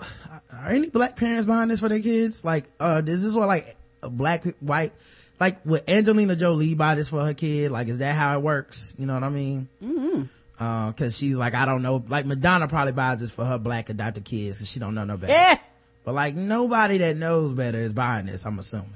are 0.51 0.69
any 0.69 0.89
black 0.89 1.15
parents 1.15 1.45
buying 1.45 1.69
this 1.69 1.79
for 1.79 1.89
their 1.89 1.99
kids? 1.99 2.43
Like, 2.43 2.65
uh, 2.79 3.01
is 3.05 3.35
what 3.35 3.47
like 3.47 3.77
a 4.01 4.09
black, 4.09 4.43
white, 4.59 4.91
like 5.39 5.65
would 5.65 5.87
Angelina 5.87 6.35
Jolie 6.35 6.73
buy 6.73 6.95
this 6.95 7.09
for 7.09 7.25
her 7.25 7.33
kid? 7.33 7.71
Like, 7.71 7.87
is 7.87 7.99
that 7.99 8.15
how 8.15 8.37
it 8.37 8.41
works? 8.41 8.93
You 8.97 9.05
know 9.05 9.13
what 9.13 9.23
I 9.23 9.29
mean? 9.29 9.69
Mm-hmm. 9.83 10.23
Uh, 10.59 10.91
cause 10.91 11.17
she's 11.17 11.37
like, 11.37 11.53
I 11.53 11.65
don't 11.65 11.81
know, 11.81 12.03
like 12.09 12.25
Madonna 12.25 12.67
probably 12.67 12.91
buys 12.91 13.21
this 13.21 13.31
for 13.31 13.45
her 13.45 13.57
black 13.57 13.89
adopted 13.89 14.25
kids 14.25 14.57
cause 14.57 14.69
she 14.69 14.79
don't 14.79 14.93
know 14.93 15.05
no 15.05 15.15
better. 15.15 15.31
Yeah. 15.31 15.57
But 16.03 16.15
like 16.15 16.35
nobody 16.35 16.97
that 16.97 17.15
knows 17.15 17.53
better 17.53 17.79
is 17.79 17.93
buying 17.93 18.25
this, 18.25 18.45
I'm 18.45 18.59
assuming. 18.59 18.93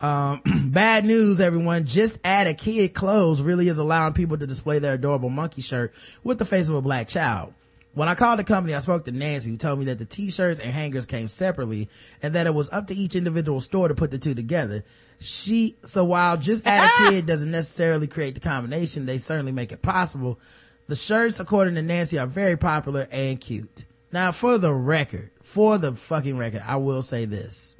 Um, 0.00 0.42
bad 0.70 1.04
news, 1.04 1.40
everyone. 1.40 1.84
Just 1.86 2.18
add 2.24 2.46
a 2.46 2.54
kid 2.54 2.94
clothes 2.94 3.42
really 3.42 3.68
is 3.68 3.78
allowing 3.78 4.12
people 4.14 4.38
to 4.38 4.46
display 4.46 4.78
their 4.78 4.94
adorable 4.94 5.30
monkey 5.30 5.62
shirt 5.62 5.92
with 6.22 6.38
the 6.38 6.44
face 6.44 6.68
of 6.68 6.74
a 6.74 6.82
black 6.82 7.08
child. 7.08 7.54
When 7.94 8.08
I 8.08 8.14
called 8.14 8.38
the 8.38 8.44
company, 8.44 8.74
I 8.74 8.78
spoke 8.78 9.06
to 9.06 9.12
Nancy, 9.12 9.50
who 9.50 9.56
told 9.56 9.80
me 9.80 9.86
that 9.86 9.98
the 9.98 10.04
t-shirts 10.04 10.60
and 10.60 10.70
hangers 10.70 11.06
came 11.06 11.26
separately 11.26 11.88
and 12.22 12.34
that 12.34 12.46
it 12.46 12.54
was 12.54 12.70
up 12.70 12.86
to 12.88 12.94
each 12.94 13.16
individual 13.16 13.60
store 13.60 13.88
to 13.88 13.94
put 13.94 14.12
the 14.12 14.18
two 14.18 14.34
together. 14.34 14.84
She, 15.18 15.76
so 15.82 16.04
while 16.04 16.36
just 16.36 16.64
add 16.64 16.84
a 16.84 17.10
kid 17.10 17.26
doesn't 17.26 17.50
necessarily 17.50 18.06
create 18.06 18.34
the 18.34 18.40
combination, 18.40 19.04
they 19.06 19.18
certainly 19.18 19.52
make 19.52 19.72
it 19.72 19.82
possible. 19.82 20.38
The 20.86 20.94
shirts, 20.94 21.40
according 21.40 21.74
to 21.74 21.82
Nancy, 21.82 22.18
are 22.18 22.26
very 22.26 22.56
popular 22.56 23.08
and 23.10 23.40
cute. 23.40 23.84
Now, 24.12 24.30
for 24.30 24.58
the 24.58 24.72
record, 24.72 25.32
for 25.42 25.76
the 25.76 25.92
fucking 25.92 26.38
record, 26.38 26.62
I 26.64 26.76
will 26.76 27.02
say 27.02 27.24
this. 27.24 27.74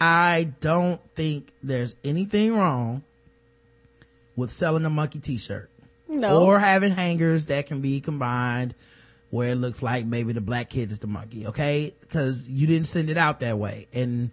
I 0.00 0.52
don't 0.60 1.00
think 1.14 1.52
there's 1.62 1.96
anything 2.04 2.54
wrong 2.56 3.02
with 4.36 4.52
selling 4.52 4.84
a 4.84 4.90
monkey 4.90 5.18
t-shirt. 5.18 5.70
No. 6.08 6.42
Or 6.42 6.58
having 6.58 6.92
hangers 6.92 7.46
that 7.46 7.66
can 7.66 7.80
be 7.80 8.00
combined 8.00 8.74
where 9.30 9.50
it 9.50 9.56
looks 9.56 9.82
like 9.82 10.06
maybe 10.06 10.32
the 10.32 10.40
black 10.40 10.70
kid 10.70 10.90
is 10.90 11.00
the 11.00 11.06
monkey, 11.06 11.48
okay? 11.48 11.94
Cause 12.10 12.48
you 12.48 12.66
didn't 12.66 12.86
send 12.86 13.10
it 13.10 13.16
out 13.16 13.40
that 13.40 13.58
way. 13.58 13.88
And 13.92 14.30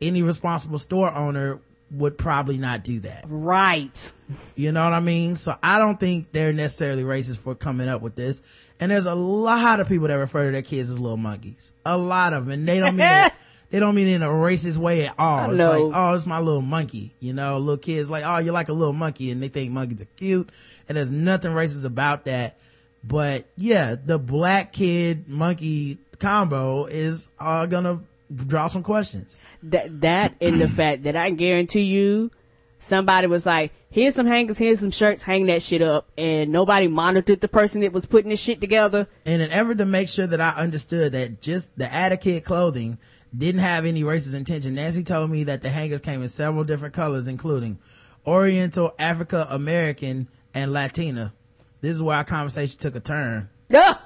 any 0.00 0.22
responsible 0.22 0.78
store 0.78 1.12
owner 1.12 1.60
would 1.92 2.18
probably 2.18 2.58
not 2.58 2.82
do 2.82 3.00
that. 3.00 3.24
Right. 3.28 4.12
You 4.56 4.72
know 4.72 4.82
what 4.82 4.94
I 4.94 5.00
mean? 5.00 5.36
So 5.36 5.56
I 5.62 5.78
don't 5.78 6.00
think 6.00 6.32
they're 6.32 6.52
necessarily 6.52 7.04
racist 7.04 7.38
for 7.38 7.54
coming 7.54 7.88
up 7.88 8.00
with 8.00 8.16
this. 8.16 8.42
And 8.80 8.90
there's 8.90 9.06
a 9.06 9.14
lot 9.14 9.78
of 9.78 9.88
people 9.88 10.08
that 10.08 10.14
refer 10.14 10.46
to 10.46 10.52
their 10.52 10.62
kids 10.62 10.90
as 10.90 10.98
little 10.98 11.18
monkeys. 11.18 11.72
A 11.84 11.96
lot 11.96 12.32
of 12.32 12.46
them. 12.46 12.52
And 12.52 12.68
they 12.68 12.80
don't 12.80 12.96
mean 12.96 13.06
it, 13.06 13.32
they 13.72 13.80
don't 13.80 13.94
mean 13.94 14.06
it 14.06 14.16
in 14.16 14.22
a 14.22 14.28
racist 14.28 14.76
way 14.76 15.06
at 15.06 15.14
all. 15.18 15.50
It's 15.50 15.58
like, 15.58 15.80
oh, 15.94 16.14
it's 16.14 16.26
my 16.26 16.40
little 16.40 16.60
monkey. 16.60 17.14
You 17.20 17.32
know, 17.32 17.58
little 17.58 17.78
kids 17.78 18.10
like, 18.10 18.22
oh, 18.22 18.36
you're 18.36 18.52
like 18.52 18.68
a 18.68 18.74
little 18.74 18.92
monkey 18.92 19.30
and 19.30 19.42
they 19.42 19.48
think 19.48 19.72
monkeys 19.72 20.02
are 20.02 20.08
cute. 20.16 20.50
And 20.88 20.98
there's 20.98 21.10
nothing 21.10 21.52
racist 21.52 21.86
about 21.86 22.26
that. 22.26 22.58
But 23.02 23.46
yeah, 23.56 23.96
the 23.96 24.18
black 24.18 24.74
kid 24.74 25.26
monkey 25.26 25.98
combo 26.18 26.84
is, 26.84 27.30
uh, 27.40 27.64
gonna 27.64 28.00
draw 28.34 28.68
some 28.68 28.82
questions. 28.82 29.40
That 29.62 30.02
that 30.02 30.34
and 30.42 30.60
the 30.60 30.68
fact 30.80 31.04
that 31.04 31.16
I 31.16 31.30
guarantee 31.30 31.84
you, 31.84 32.30
somebody 32.78 33.26
was 33.26 33.46
like, 33.46 33.72
"Here's 33.90 34.14
some 34.14 34.26
hangers, 34.26 34.58
here's 34.58 34.80
some 34.80 34.90
shirts, 34.90 35.22
hang 35.22 35.46
that 35.46 35.62
shit 35.62 35.80
up," 35.82 36.08
and 36.18 36.52
nobody 36.52 36.88
monitored 36.88 37.40
the 37.40 37.48
person 37.48 37.80
that 37.80 37.92
was 37.92 38.04
putting 38.06 38.28
this 38.30 38.40
shit 38.40 38.60
together. 38.60 39.08
in 39.24 39.40
an 39.40 39.50
effort 39.50 39.78
to 39.78 39.86
make 39.86 40.08
sure 40.08 40.26
that 40.26 40.40
I 40.40 40.50
understood 40.50 41.12
that 41.12 41.40
just 41.40 41.76
the 41.78 41.92
Add 41.92 42.12
a 42.12 42.16
Kid 42.18 42.44
clothing 42.44 42.98
didn't 43.36 43.60
have 43.60 43.86
any 43.86 44.02
racist 44.02 44.34
intention, 44.34 44.74
Nancy 44.74 45.04
told 45.04 45.30
me 45.30 45.44
that 45.44 45.62
the 45.62 45.70
hangers 45.70 46.00
came 46.00 46.22
in 46.22 46.28
several 46.28 46.64
different 46.64 46.94
colors, 46.94 47.28
including 47.28 47.78
Oriental, 48.26 48.94
Africa, 48.98 49.46
American, 49.50 50.28
and 50.54 50.72
Latina. 50.72 51.32
This 51.80 51.96
is 51.96 52.02
where 52.02 52.16
our 52.16 52.24
conversation 52.24 52.78
took 52.78 52.94
a 52.94 53.00
turn. 53.00 53.48
Ugh! 53.74 53.96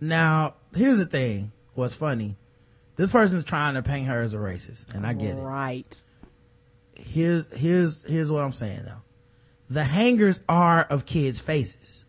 Now, 0.00 0.54
here's 0.74 0.98
the 0.98 1.06
thing. 1.06 1.52
What's 1.74 1.94
funny? 1.94 2.36
This 2.96 3.12
person's 3.12 3.44
trying 3.44 3.74
to 3.74 3.82
paint 3.82 4.06
her 4.08 4.20
as 4.22 4.34
a 4.34 4.38
racist, 4.38 4.94
and 4.94 5.06
I 5.06 5.12
get 5.12 5.38
it. 5.38 5.40
Right. 5.40 6.02
Here's, 6.94 7.46
here's, 7.52 8.02
here's 8.02 8.30
what 8.30 8.42
I'm 8.42 8.52
saying 8.52 8.82
though. 8.84 9.02
The 9.70 9.84
hangers 9.84 10.40
are 10.48 10.82
of 10.82 11.06
kids' 11.06 11.40
faces. 11.40 12.04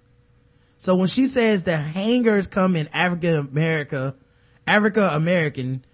So 0.78 0.96
when 0.96 1.08
she 1.08 1.28
says 1.28 1.64
the 1.64 1.78
hangers 1.78 2.48
come 2.48 2.76
in 2.76 2.90
African 2.90 3.36
America, 3.36 4.16
Africa 4.68 5.12
American, 5.14 5.86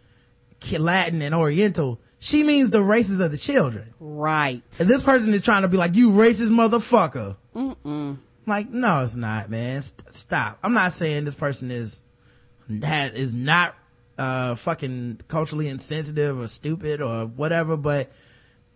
Latin, 0.78 1.22
and 1.22 1.34
Oriental, 1.34 2.00
she 2.20 2.44
means 2.44 2.72
the 2.72 2.84
races 2.84 3.20
of 3.20 3.32
the 3.32 3.38
children. 3.38 3.94
Right. 4.00 4.62
And 4.80 4.90
this 4.90 5.04
person 5.04 5.34
is 5.34 5.42
trying 5.42 5.62
to 5.62 5.68
be 5.68 5.78
like, 5.78 5.96
you 5.96 6.12
racist 6.12 6.50
motherfucker. 6.50 7.38
Mm-mm. 7.56 8.18
Like, 8.46 8.70
no, 8.70 9.04
it's 9.04 9.16
not, 9.16 9.50
man. 9.50 9.82
St- 9.82 10.14
stop. 10.14 10.60
I'm 10.64 10.74
not 10.74 10.92
saying 10.92 11.26
this 11.26 11.36
person 11.36 11.72
is, 11.72 12.02
has, 12.84 13.14
is 13.14 13.34
not, 13.34 13.76
uh, 14.18 14.56
fucking 14.56 15.22
culturally 15.30 15.70
insensitive 15.70 16.38
or 16.38 16.48
stupid 16.48 17.02
or 17.02 17.26
whatever, 17.26 17.78
but 17.78 18.12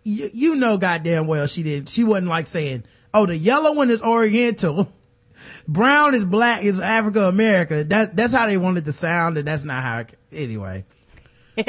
you, 0.02 0.30
you 0.32 0.56
know 0.56 0.78
goddamn 0.78 1.26
well 1.26 1.46
she 1.46 1.62
didn't, 1.62 1.90
she 1.90 2.02
wasn't 2.02 2.28
like 2.28 2.46
saying, 2.46 2.84
oh, 3.12 3.26
the 3.26 3.36
yellow 3.36 3.74
one 3.74 3.90
is 3.90 4.00
Oriental. 4.00 4.90
Brown 5.68 6.14
is 6.14 6.24
black, 6.24 6.62
is 6.62 6.78
Africa 6.78 7.24
America. 7.24 7.84
That, 7.84 8.16
that's 8.16 8.32
how 8.32 8.46
they 8.46 8.56
wanted 8.56 8.86
to 8.86 8.92
sound 8.92 9.36
and 9.36 9.46
that's 9.46 9.64
not 9.64 9.82
how, 9.82 9.98
it, 9.98 10.14
anyway. 10.32 10.86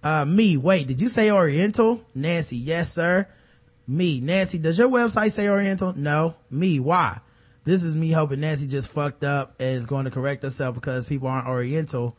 Uh, 0.00 0.24
me, 0.24 0.56
wait, 0.56 0.86
did 0.86 1.00
you 1.00 1.08
say 1.08 1.30
Oriental? 1.30 2.00
Nancy, 2.14 2.56
yes, 2.56 2.92
sir. 2.92 3.26
Me, 3.86 4.20
Nancy, 4.20 4.58
does 4.58 4.78
your 4.78 4.88
website 4.88 5.32
say 5.32 5.48
Oriental? 5.48 5.92
No. 5.96 6.36
Me, 6.50 6.78
why? 6.78 7.18
This 7.64 7.82
is 7.82 7.94
me 7.94 8.12
hoping 8.12 8.40
Nancy 8.40 8.68
just 8.68 8.90
fucked 8.90 9.24
up 9.24 9.56
and 9.58 9.76
is 9.76 9.86
going 9.86 10.04
to 10.04 10.10
correct 10.10 10.42
herself 10.42 10.74
because 10.76 11.04
people 11.04 11.28
aren't 11.28 11.48
Oriental. 11.48 12.16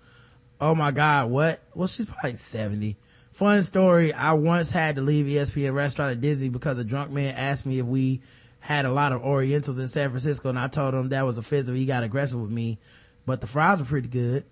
Oh 0.60 0.76
my 0.76 0.92
God, 0.92 1.30
what? 1.30 1.62
Well, 1.74 1.88
she's 1.88 2.06
probably 2.06 2.38
70. 2.38 2.98
Fun 3.32 3.64
story. 3.64 4.12
I 4.12 4.34
once 4.34 4.70
had 4.70 4.98
to 4.98 5.02
leave 5.02 5.28
ESPN 5.28 5.74
restaurant 5.74 6.12
at 6.12 6.22
Disney 6.22 6.50
because 6.50 6.78
a 6.80 6.84
drunk 6.84 7.12
man 7.12 7.34
asked 7.36 7.66
me 7.66 7.80
if 7.80 7.86
we 7.86 8.22
had 8.60 8.84
a 8.84 8.92
lot 8.92 9.14
of 9.14 9.24
Orientals 9.24 9.80
in 9.80 9.88
San 9.88 10.10
Francisco 10.10 10.50
and 10.50 10.60
I 10.60 10.68
told 10.68 10.94
him 10.94 11.10
that 11.10 11.26
was 11.26 11.38
offensive. 11.38 11.76
He 11.76 11.86
got 11.86 12.04
aggressive 12.04 12.42
with 12.42 12.52
me, 12.52 12.78
but 13.26 13.40
the 13.40 13.48
fries 13.48 13.80
were 13.80 13.86
pretty 13.86 14.10
good. 14.10 14.44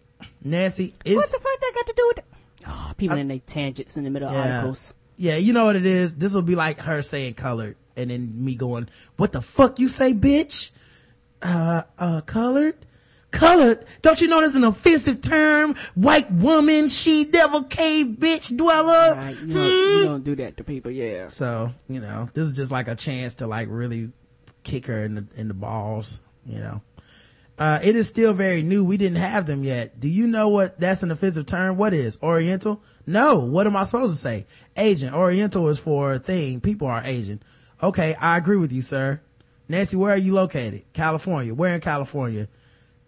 Nancy, 0.44 0.94
it's, 1.06 1.16
what 1.16 1.30
the 1.30 1.40
fuck 1.40 1.60
that 1.60 1.72
got 1.76 1.88
to 1.88 1.94
do 1.96 2.14
with? 2.16 2.26
Oh, 2.68 2.94
people 2.98 3.18
in 3.18 3.28
their 3.28 3.40
tangents 3.40 3.98
in 3.98 4.04
the 4.04 4.10
middle 4.10 4.30
of 4.30 4.36
articles. 4.36 4.94
Yeah, 5.18 5.36
you 5.36 5.54
know 5.54 5.66
what 5.66 5.76
it 5.76 5.86
is? 5.86 6.16
This 6.16 6.34
will 6.34 6.42
be 6.44 6.56
like 6.56 6.80
her 6.80 7.02
saying 7.02 7.36
colored 7.36 7.76
and 7.96 8.12
then 8.12 8.44
me 8.46 8.56
going, 8.56 8.90
what 9.18 9.32
the 9.32 9.42
fuck 9.42 9.80
you 9.80 9.88
say, 9.88 10.14
bitch? 10.14 10.72
Uh, 11.42 11.84
uh, 11.98 12.22
colored? 12.22 12.76
Colored? 13.32 13.86
Don't 14.02 14.22
you 14.22 14.28
know 14.28 14.42
that's 14.42 14.56
an 14.56 14.64
offensive 14.64 15.22
term? 15.22 15.76
White 15.96 16.32
woman, 16.32 16.88
she 16.88 17.26
devil 17.26 17.64
cave 17.64 18.18
bitch 18.20 18.56
dweller. 18.56 19.16
Right, 19.16 19.36
you, 19.42 19.54
don't, 19.54 19.72
you 19.72 20.04
don't 20.06 20.24
do 20.24 20.36
that 20.38 20.58
to 20.58 20.64
people, 20.64 20.92
yeah. 20.92 21.28
So, 21.28 21.74
you 21.90 22.00
know, 22.00 22.30
this 22.34 22.48
is 22.48 22.56
just 22.56 22.72
like 22.72 22.88
a 22.88 22.96
chance 22.96 23.36
to 23.36 23.48
like 23.48 23.68
really 23.70 24.12
kick 24.64 24.86
her 24.86 25.04
in 25.04 25.16
the, 25.16 25.26
in 25.36 25.48
the 25.48 25.54
balls, 25.54 26.22
you 26.46 26.60
know. 26.60 26.82
Uh, 27.60 27.80
it 27.84 27.96
is 27.96 28.08
still 28.08 28.34
very 28.34 28.62
new. 28.62 28.84
We 28.84 28.98
didn't 28.98 29.18
have 29.18 29.48
them 29.48 29.64
yet. 29.64 30.00
Do 30.00 30.08
you 30.08 30.28
know 30.28 30.50
what 30.50 30.80
that's 30.80 31.02
an 31.02 31.10
offensive 31.10 31.48
term? 31.48 31.76
What 31.78 31.94
is 31.94 32.20
Oriental? 32.22 32.84
No. 33.08 33.40
What 33.40 33.66
am 33.66 33.76
I 33.76 33.84
supposed 33.84 34.14
to 34.16 34.22
say? 34.22 34.46
Asian. 34.76 35.14
Oriental 35.14 35.68
is 35.70 35.80
for 35.80 36.14
a 36.14 36.20
thing. 36.20 36.62
People 36.62 36.88
are 36.88 37.02
Asian. 37.04 37.42
Okay. 37.82 38.14
I 38.16 38.38
agree 38.38 38.58
with 38.58 38.72
you, 38.72 38.84
sir. 38.84 39.22
Nancy, 39.68 39.98
where 39.98 40.14
are 40.14 40.18
you 40.18 40.34
located? 40.34 40.86
California. 40.94 41.54
Where 41.54 41.74
in 41.74 41.82
California? 41.82 42.48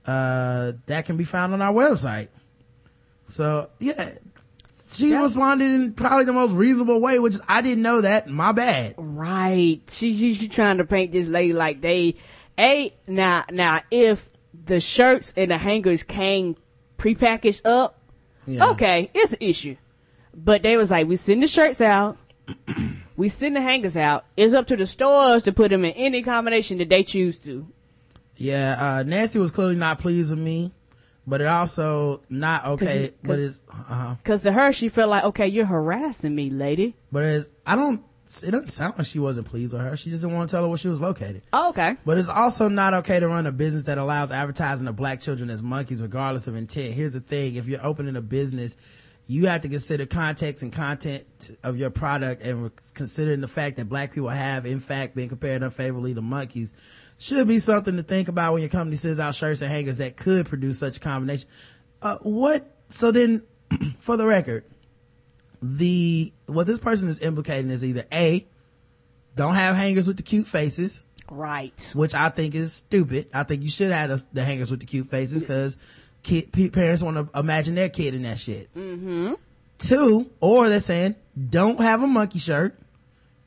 Uh, 0.05 0.73
that 0.87 1.05
can 1.05 1.15
be 1.15 1.23
found 1.25 1.53
on 1.53 1.61
our 1.61 1.71
website. 1.73 2.29
So 3.27 3.69
yeah, 3.77 4.13
she 4.89 5.11
Yeah. 5.11 5.21
responded 5.21 5.65
in 5.69 5.93
probably 5.93 6.25
the 6.25 6.33
most 6.33 6.53
reasonable 6.53 6.99
way, 6.99 7.19
which 7.19 7.35
is, 7.35 7.41
I 7.47 7.61
didn't 7.61 7.83
know 7.83 8.01
that. 8.01 8.27
My 8.27 8.51
bad. 8.51 8.95
Right. 8.97 9.81
She, 9.91 10.15
she, 10.17 10.33
she 10.33 10.47
trying 10.47 10.79
to 10.79 10.85
paint 10.85 11.11
this 11.11 11.27
lady 11.27 11.53
like 11.53 11.81
they, 11.81 12.15
a, 12.57 12.91
now, 13.07 13.45
now, 13.51 13.81
if 13.91 14.27
the 14.65 14.79
shirts 14.79 15.33
and 15.37 15.51
the 15.51 15.57
hangers 15.57 16.03
came 16.03 16.55
prepackaged 16.97 17.61
up, 17.65 17.99
Yeah. 18.45 18.69
okay, 18.71 19.09
it's 19.13 19.33
an 19.33 19.39
issue. 19.41 19.75
But 20.33 20.63
they 20.63 20.77
was 20.77 20.91
like, 20.91 21.07
we 21.07 21.15
send 21.15 21.43
the 21.43 21.47
shirts 21.47 21.81
out, 21.81 22.17
we 23.17 23.29
send 23.29 23.55
the 23.55 23.61
hangers 23.61 23.97
out. 23.97 24.25
It's 24.37 24.53
up 24.53 24.67
to 24.67 24.75
the 24.77 24.85
stores 24.85 25.43
to 25.43 25.51
put 25.51 25.69
them 25.71 25.85
in 25.85 25.91
any 25.93 26.21
combination 26.23 26.77
that 26.79 26.89
they 26.89 27.03
choose 27.03 27.39
to. 27.39 27.67
Yeah, 28.37 28.77
uh, 28.99 29.03
Nancy 29.03 29.39
was 29.39 29.51
clearly 29.51 29.75
not 29.75 29.99
pleased 29.99 30.29
with 30.29 30.39
me, 30.39 30.71
but 31.27 31.41
it 31.41 31.47
also 31.47 32.21
not 32.29 32.65
okay, 32.65 33.03
you- 33.05 33.13
but 33.23 33.27
'cause- 33.31 33.39
it's, 33.39 33.61
uh-huh. 33.69 34.15
Cause 34.23 34.43
to 34.43 34.51
her, 34.51 34.71
she 34.71 34.87
felt 34.89 35.09
like, 35.09 35.23
okay, 35.25 35.47
you're 35.47 35.65
harassing 35.65 36.33
me, 36.35 36.49
lady. 36.49 36.95
But 37.11 37.23
it's, 37.23 37.49
I 37.65 37.75
don't, 37.75 38.01
it 38.43 38.51
doesn't 38.51 38.69
sound 38.69 38.95
like 38.97 39.07
she 39.07 39.17
wasn't 39.19 39.47
pleased 39.47 39.73
with 39.73 39.81
her. 39.81 39.97
She 39.97 40.11
just 40.11 40.21
didn't 40.21 40.35
want 40.35 40.49
to 40.49 40.55
tell 40.55 40.63
her 40.63 40.69
where 40.69 40.77
she 40.77 40.87
was 40.87 41.01
located. 41.01 41.41
Oh, 41.51 41.69
okay. 41.69 41.97
But 42.05 42.17
it's 42.19 42.29
also 42.29 42.67
not 42.69 42.93
okay 42.95 43.19
to 43.19 43.27
run 43.27 43.47
a 43.47 43.51
business 43.51 43.83
that 43.83 43.97
allows 43.97 44.31
advertising 44.31 44.87
of 44.87 44.95
black 44.95 45.19
children 45.21 45.49
as 45.49 45.63
monkeys 45.63 46.01
regardless 46.01 46.47
of 46.47 46.55
intent. 46.55 46.93
Here's 46.93 47.13
the 47.13 47.21
thing. 47.21 47.55
If 47.55 47.67
you're 47.67 47.83
opening 47.83 48.15
a 48.15 48.21
business, 48.21 48.77
you 49.25 49.47
have 49.47 49.61
to 49.61 49.69
consider 49.69 50.05
context 50.05 50.63
and 50.63 50.71
content 50.71 51.25
of 51.63 51.77
your 51.77 51.89
product 51.89 52.41
and 52.41 52.71
considering 52.93 53.41
the 53.41 53.47
fact 53.47 53.77
that 53.77 53.89
black 53.89 54.13
people 54.13 54.29
have 54.29 54.65
in 54.65 54.79
fact 54.79 55.15
been 55.15 55.29
compared 55.29 55.61
unfavorably 55.61 56.13
to 56.13 56.21
monkeys 56.21 56.73
should 57.19 57.47
be 57.47 57.59
something 57.59 57.95
to 57.97 58.03
think 58.03 58.27
about 58.27 58.53
when 58.53 58.61
your 58.61 58.69
company 58.69 58.95
sends 58.95 59.19
out 59.19 59.35
shirts 59.35 59.61
and 59.61 59.71
hangers 59.71 59.97
that 59.97 60.17
could 60.17 60.47
produce 60.47 60.79
such 60.79 60.97
a 60.97 60.99
combination. 60.99 61.47
Uh, 62.01 62.17
what, 62.23 62.75
so 62.89 63.11
then 63.11 63.43
for 63.99 64.17
the 64.17 64.25
record, 64.25 64.63
the, 65.61 66.33
what 66.45 66.67
this 66.67 66.79
person 66.79 67.09
is 67.09 67.19
implicating 67.19 67.71
is 67.71 67.83
either 67.83 68.05
A, 68.11 68.47
don't 69.35 69.55
have 69.55 69.75
hangers 69.75 70.07
with 70.07 70.17
the 70.17 70.23
cute 70.23 70.47
faces, 70.47 71.05
Right. 71.31 71.91
which 71.95 72.13
I 72.13 72.29
think 72.29 72.55
is 72.55 72.73
stupid. 72.73 73.27
I 73.33 73.43
think 73.43 73.63
you 73.63 73.69
should 73.69 73.91
have 73.91 74.23
the, 74.33 74.43
hangers 74.43 74.71
with 74.71 74.79
the 74.79 74.85
cute 74.85 75.07
faces 75.07 75.41
because 75.41 75.77
parents 76.71 77.03
want 77.03 77.17
to 77.33 77.39
imagine 77.39 77.75
their 77.75 77.89
kid 77.89 78.13
in 78.15 78.23
that 78.23 78.39
shit. 78.39 78.73
Mm-hmm. 78.75 79.33
Two, 79.77 80.29
or 80.41 80.67
they're 80.69 80.81
saying 80.81 81.15
don't 81.49 81.79
have 81.79 82.03
a 82.03 82.07
monkey 82.07 82.39
shirt. 82.39 82.77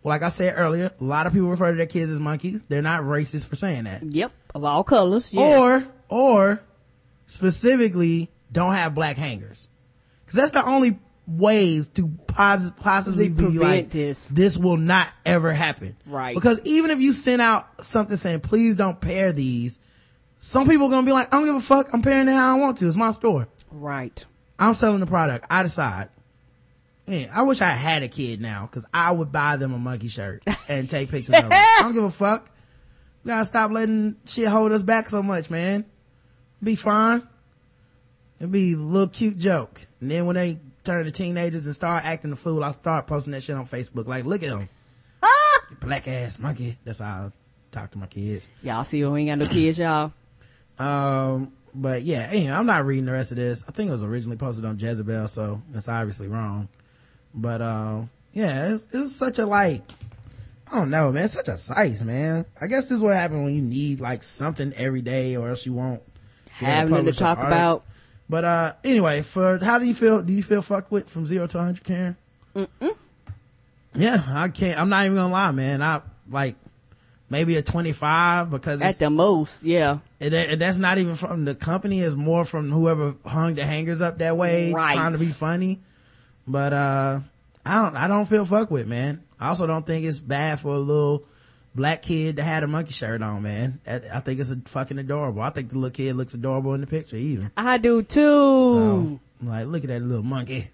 Like 0.04 0.22
I 0.22 0.30
said 0.30 0.54
earlier, 0.56 0.90
a 1.00 1.04
lot 1.04 1.26
of 1.26 1.32
people 1.32 1.48
refer 1.48 1.70
to 1.72 1.76
their 1.76 1.86
kids 1.86 2.10
as 2.10 2.18
monkeys. 2.18 2.64
They're 2.68 2.82
not 2.82 3.02
racist 3.02 3.46
for 3.46 3.56
saying 3.56 3.84
that. 3.84 4.02
Yep. 4.02 4.32
Of 4.54 4.64
all 4.64 4.82
colors. 4.82 5.32
Yes. 5.32 5.60
Or, 5.60 5.86
or 6.08 6.62
specifically 7.26 8.30
don't 8.50 8.72
have 8.74 8.94
black 8.94 9.16
hangers. 9.16 9.68
Cause 10.26 10.34
that's 10.34 10.52
the 10.52 10.64
only 10.64 10.98
ways 11.26 11.88
to 11.88 12.08
pos- 12.26 12.70
possibly 12.80 13.28
be 13.28 13.42
Prevent 13.42 13.60
like, 13.62 13.90
this. 13.90 14.28
this 14.28 14.58
will 14.58 14.76
not 14.76 15.08
ever 15.24 15.52
happen. 15.52 15.96
Right. 16.06 16.34
Because 16.34 16.60
even 16.64 16.90
if 16.90 17.00
you 17.00 17.12
send 17.12 17.40
out 17.40 17.84
something 17.84 18.16
saying, 18.16 18.40
please 18.40 18.76
don't 18.76 19.00
pair 19.00 19.32
these, 19.32 19.78
some 20.38 20.68
people 20.68 20.86
are 20.88 20.90
gonna 20.90 21.06
be 21.06 21.12
like, 21.12 21.32
I 21.32 21.36
don't 21.38 21.46
give 21.46 21.54
a 21.56 21.60
fuck, 21.60 21.92
I'm 21.94 22.02
pairing 22.02 22.28
it 22.28 22.32
how 22.32 22.56
I 22.56 22.60
want 22.60 22.78
to, 22.78 22.86
it's 22.86 22.96
my 22.96 23.12
store. 23.12 23.48
right. 23.70 24.24
I'm 24.58 24.74
selling 24.74 25.00
the 25.00 25.06
product, 25.06 25.46
I 25.50 25.62
decide. 25.64 26.08
Man, 27.08 27.30
I 27.32 27.42
wish 27.42 27.60
I 27.60 27.70
had 27.70 28.04
a 28.04 28.08
kid 28.08 28.40
now, 28.40 28.68
cause 28.70 28.86
I 28.94 29.10
would 29.10 29.32
buy 29.32 29.56
them 29.56 29.72
a 29.74 29.78
monkey 29.78 30.06
shirt 30.08 30.44
and 30.68 30.88
take 30.88 31.10
pictures 31.10 31.34
of 31.34 31.42
them. 31.42 31.52
I 31.52 31.78
don't 31.82 31.94
give 31.94 32.04
a 32.04 32.10
fuck. 32.10 32.48
We 33.24 33.28
gotta 33.30 33.44
stop 33.44 33.70
letting 33.72 34.16
shit 34.26 34.46
hold 34.48 34.70
us 34.72 34.82
back 34.82 35.08
so 35.08 35.22
much, 35.22 35.50
man. 35.50 35.84
Be 36.62 36.76
fine. 36.76 37.26
It'd 38.38 38.52
be 38.52 38.74
a 38.74 38.76
little 38.76 39.08
cute 39.08 39.38
joke. 39.38 39.84
And 40.00 40.10
then 40.10 40.26
when 40.26 40.36
they 40.36 40.58
turn 40.84 41.04
to 41.04 41.10
teenagers 41.10 41.66
and 41.66 41.74
start 41.74 42.04
acting 42.04 42.30
the 42.30 42.36
fool, 42.36 42.64
I'll 42.64 42.78
start 42.78 43.06
posting 43.06 43.32
that 43.32 43.42
shit 43.42 43.56
on 43.56 43.66
Facebook. 43.66 44.06
Like, 44.06 44.24
look 44.24 44.42
at 44.42 44.50
them. 44.50 44.68
You 45.70 45.76
Black 45.80 46.06
ass 46.08 46.38
monkey. 46.38 46.78
That's 46.84 46.98
how 46.98 47.06
I 47.06 47.32
talk 47.70 47.90
to 47.92 47.98
my 47.98 48.06
kids. 48.06 48.48
Y'all 48.62 48.84
see 48.84 49.04
we 49.04 49.20
ain't 49.22 49.30
got 49.30 49.46
no 49.46 49.52
kids, 49.52 49.78
y'all. 49.78 50.12
Um, 50.78 51.52
but 51.74 52.02
yeah, 52.02 52.28
anyway, 52.30 52.52
I'm 52.52 52.66
not 52.66 52.84
reading 52.84 53.06
the 53.06 53.12
rest 53.12 53.32
of 53.32 53.38
this. 53.38 53.64
I 53.66 53.72
think 53.72 53.88
it 53.88 53.92
was 53.92 54.04
originally 54.04 54.36
posted 54.36 54.64
on 54.64 54.78
Jezebel, 54.78 55.28
so 55.28 55.62
that's 55.70 55.88
obviously 55.88 56.28
wrong. 56.28 56.68
But, 57.34 57.62
um, 57.62 58.10
yeah, 58.32 58.72
it's, 58.72 58.86
it's 58.92 59.16
such 59.16 59.38
a 59.38 59.46
like, 59.46 59.82
I 60.70 60.76
don't 60.76 60.90
know, 60.90 61.12
man, 61.12 61.24
it's 61.24 61.34
such 61.34 61.48
a 61.48 61.56
size, 61.56 62.04
man. 62.04 62.44
I 62.60 62.66
guess 62.66 62.84
this 62.84 62.92
is 62.92 63.00
what 63.00 63.14
happens 63.14 63.44
when 63.44 63.54
you 63.54 63.62
need 63.62 64.00
like 64.00 64.22
something 64.22 64.72
every 64.74 65.02
day 65.02 65.36
or 65.36 65.48
else 65.48 65.64
you 65.64 65.72
won't 65.72 66.02
Having 66.52 67.06
to 67.06 67.12
talk 67.12 67.38
about. 67.38 67.84
But, 68.32 68.44
uh, 68.46 68.72
anyway, 68.82 69.20
for, 69.20 69.58
how 69.62 69.78
do 69.78 69.84
you 69.84 69.92
feel, 69.92 70.22
do 70.22 70.32
you 70.32 70.42
feel 70.42 70.62
fucked 70.62 70.90
with 70.90 71.06
from 71.06 71.26
zero 71.26 71.46
to 71.46 71.56
100, 71.58 71.84
Karen? 71.84 72.16
Mm-mm. 72.56 72.96
Yeah, 73.94 74.22
I 74.26 74.48
can't, 74.48 74.80
I'm 74.80 74.88
not 74.88 75.04
even 75.04 75.18
gonna 75.18 75.30
lie, 75.30 75.50
man. 75.50 75.82
I, 75.82 76.00
like, 76.30 76.56
maybe 77.28 77.56
a 77.56 77.62
25 77.62 78.48
because 78.50 78.80
At 78.80 78.94
the 78.98 79.10
most, 79.10 79.64
yeah. 79.64 79.98
and, 80.18 80.32
that- 80.32 80.48
and 80.48 80.60
that's 80.62 80.78
not 80.78 80.96
even 80.96 81.14
from 81.14 81.44
the 81.44 81.54
company 81.54 82.00
it's 82.00 82.14
more 82.16 82.46
from 82.46 82.70
whoever 82.70 83.14
hung 83.26 83.54
the 83.54 83.66
hangers 83.66 84.00
up 84.00 84.16
that 84.20 84.34
way 84.38 84.72
Right. 84.72 84.94
trying 84.94 85.12
to 85.12 85.18
be 85.18 85.26
funny 85.26 85.80
but 86.48 86.72
uh 86.72 87.20
i 87.66 87.82
don't 87.82 87.96
i 87.96 88.06
don't 88.08 88.26
feel 88.26 88.44
fuck 88.44 88.70
with 88.70 88.86
man 88.86 89.22
i 89.40 89.48
also 89.48 89.66
don't 89.66 89.86
think 89.86 90.04
it's 90.04 90.18
bad 90.20 90.58
for 90.58 90.74
a 90.74 90.78
little 90.78 91.24
black 91.74 92.02
kid 92.02 92.36
that 92.36 92.42
had 92.42 92.62
a 92.62 92.66
monkey 92.66 92.92
shirt 92.92 93.22
on 93.22 93.42
man 93.42 93.80
I, 93.86 94.20
think 94.20 94.40
it's 94.40 94.50
a 94.50 94.56
fucking 94.56 94.98
adorable 94.98 95.42
i 95.42 95.50
think 95.50 95.70
the 95.70 95.76
little 95.76 95.90
kid 95.90 96.16
looks 96.16 96.34
adorable 96.34 96.74
in 96.74 96.82
the 96.82 96.86
picture 96.86 97.16
even 97.16 97.50
I 97.56 97.78
do 97.78 98.02
too. 98.02 98.20
so 98.20 99.20
like 99.42 99.66
look 99.66 99.82
at 99.84 99.88
that 99.88 100.02
little 100.02 100.22
monkey 100.22 100.68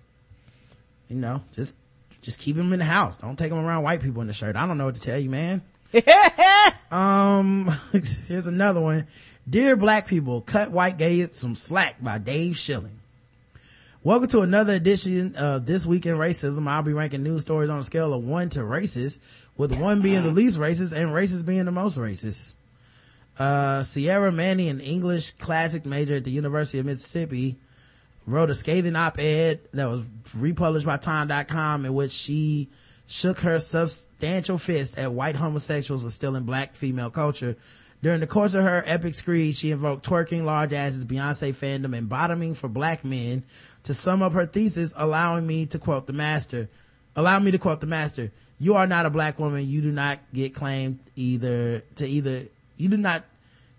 you 1.09 1.16
know 1.16 1.43
just 1.55 1.77
just 2.20 2.41
keep 2.41 2.57
him 2.57 2.73
in 2.73 2.81
the 2.81 2.85
house 2.85 3.16
don't 3.16 3.39
take 3.39 3.53
him 3.53 3.59
around 3.59 3.85
white 3.85 4.03
people 4.03 4.23
in 4.23 4.27
the 4.27 4.35
shirt 4.35 4.57
i 4.57 4.66
don't 4.66 4.77
know 4.77 4.87
what 4.87 4.97
to 4.97 5.01
tell 5.01 5.19
you 5.19 5.31
man 5.31 5.62
um, 6.91 7.70
here's 7.93 8.47
another 8.47 8.81
one. 8.81 9.07
Dear 9.49 9.77
black 9.77 10.07
people, 10.07 10.43
cut 10.43 10.70
white 10.70 10.99
gays 10.99 11.37
some 11.37 11.55
slack 11.55 11.97
by 12.03 12.19
Dave 12.19 12.59
Schilling. 12.59 13.01
Welcome 14.03 14.29
to 14.29 14.43
another 14.43 14.75
edition 14.75 15.35
of 15.37 15.65
This 15.66 15.87
Week 15.87 16.05
in 16.05 16.15
Racism. 16.16 16.69
I'll 16.69 16.83
be 16.83 16.93
ranking 16.93 17.23
news 17.23 17.43
stories 17.43 17.70
on 17.70 17.79
a 17.79 17.85
scale 17.85 18.12
of 18.12 18.25
one 18.25 18.51
to 18.51 18.61
racist, 18.61 19.20
with 19.59 19.78
one 19.78 20.01
being 20.01 20.22
the 20.22 20.30
least 20.30 20.59
racist 20.59 20.94
and 20.94 21.10
racist 21.10 21.44
being 21.44 21.66
the 21.66 21.72
most 21.72 21.98
racist. 21.98 22.55
Uh, 23.39 23.82
Sierra 23.82 24.32
Mannie, 24.32 24.68
an 24.68 24.80
English 24.80 25.32
classic 25.32 25.85
major 25.85 26.14
at 26.14 26.24
the 26.24 26.30
University 26.30 26.78
of 26.78 26.86
Mississippi, 26.86 27.59
wrote 28.26 28.51
a 28.51 28.55
scathing 28.55 28.97
op-ed 28.97 29.60
that 29.72 29.86
was 29.86 30.05
republished 30.35 30.86
by 30.86 30.97
Time.com 30.97 31.85
in 31.85 31.93
which 31.93 32.12
she 32.12 32.68
shook 33.06 33.40
her 33.40 33.59
substantial 33.59 34.59
fist 34.59 34.98
at 34.98 35.12
white 35.12 35.35
homosexuals 35.35 36.02
for 36.02 36.10
stealing 36.10 36.44
black 36.44 36.74
female 36.74 37.10
culture. 37.10 37.56
During 38.01 38.20
the 38.20 38.26
course 38.28 38.55
of 38.55 38.62
her 38.62 38.85
epic 38.86 39.14
screed, 39.14 39.56
she 39.56 39.72
invoked 39.72 40.06
twerking, 40.06 40.44
large 40.44 40.72
asses, 40.72 41.05
Beyonce 41.05 41.52
fandom, 41.52 41.97
and 41.97 42.09
bottoming 42.09 42.55
for 42.55 42.68
black 42.68 43.05
men 43.05 43.43
to 43.85 43.94
sum 43.94 44.22
up 44.22 44.35
her 44.35 44.47
thesis, 44.47 44.94
allowing 44.97 45.47
me 45.47 45.66
to 45.66 45.78
quote 45.80 46.06
the 46.06 46.12
master. 46.12 46.68
Allow 47.16 47.40
me 47.40 47.51
to 47.51 47.59
quote 47.59 47.80
the 47.80 47.86
master. 47.89 48.30
You 48.59 48.74
are 48.74 48.86
not 48.86 49.06
a 49.06 49.10
black 49.10 49.39
woman. 49.39 49.68
You 49.68 49.82
do 49.82 49.93
not 49.93 50.18
get 50.32 50.55
claimed 50.55 50.98
either 51.16 51.80
to 51.97 52.06
either, 52.06 52.43
you 52.76 52.89
do 52.89 52.97
not 52.97 53.24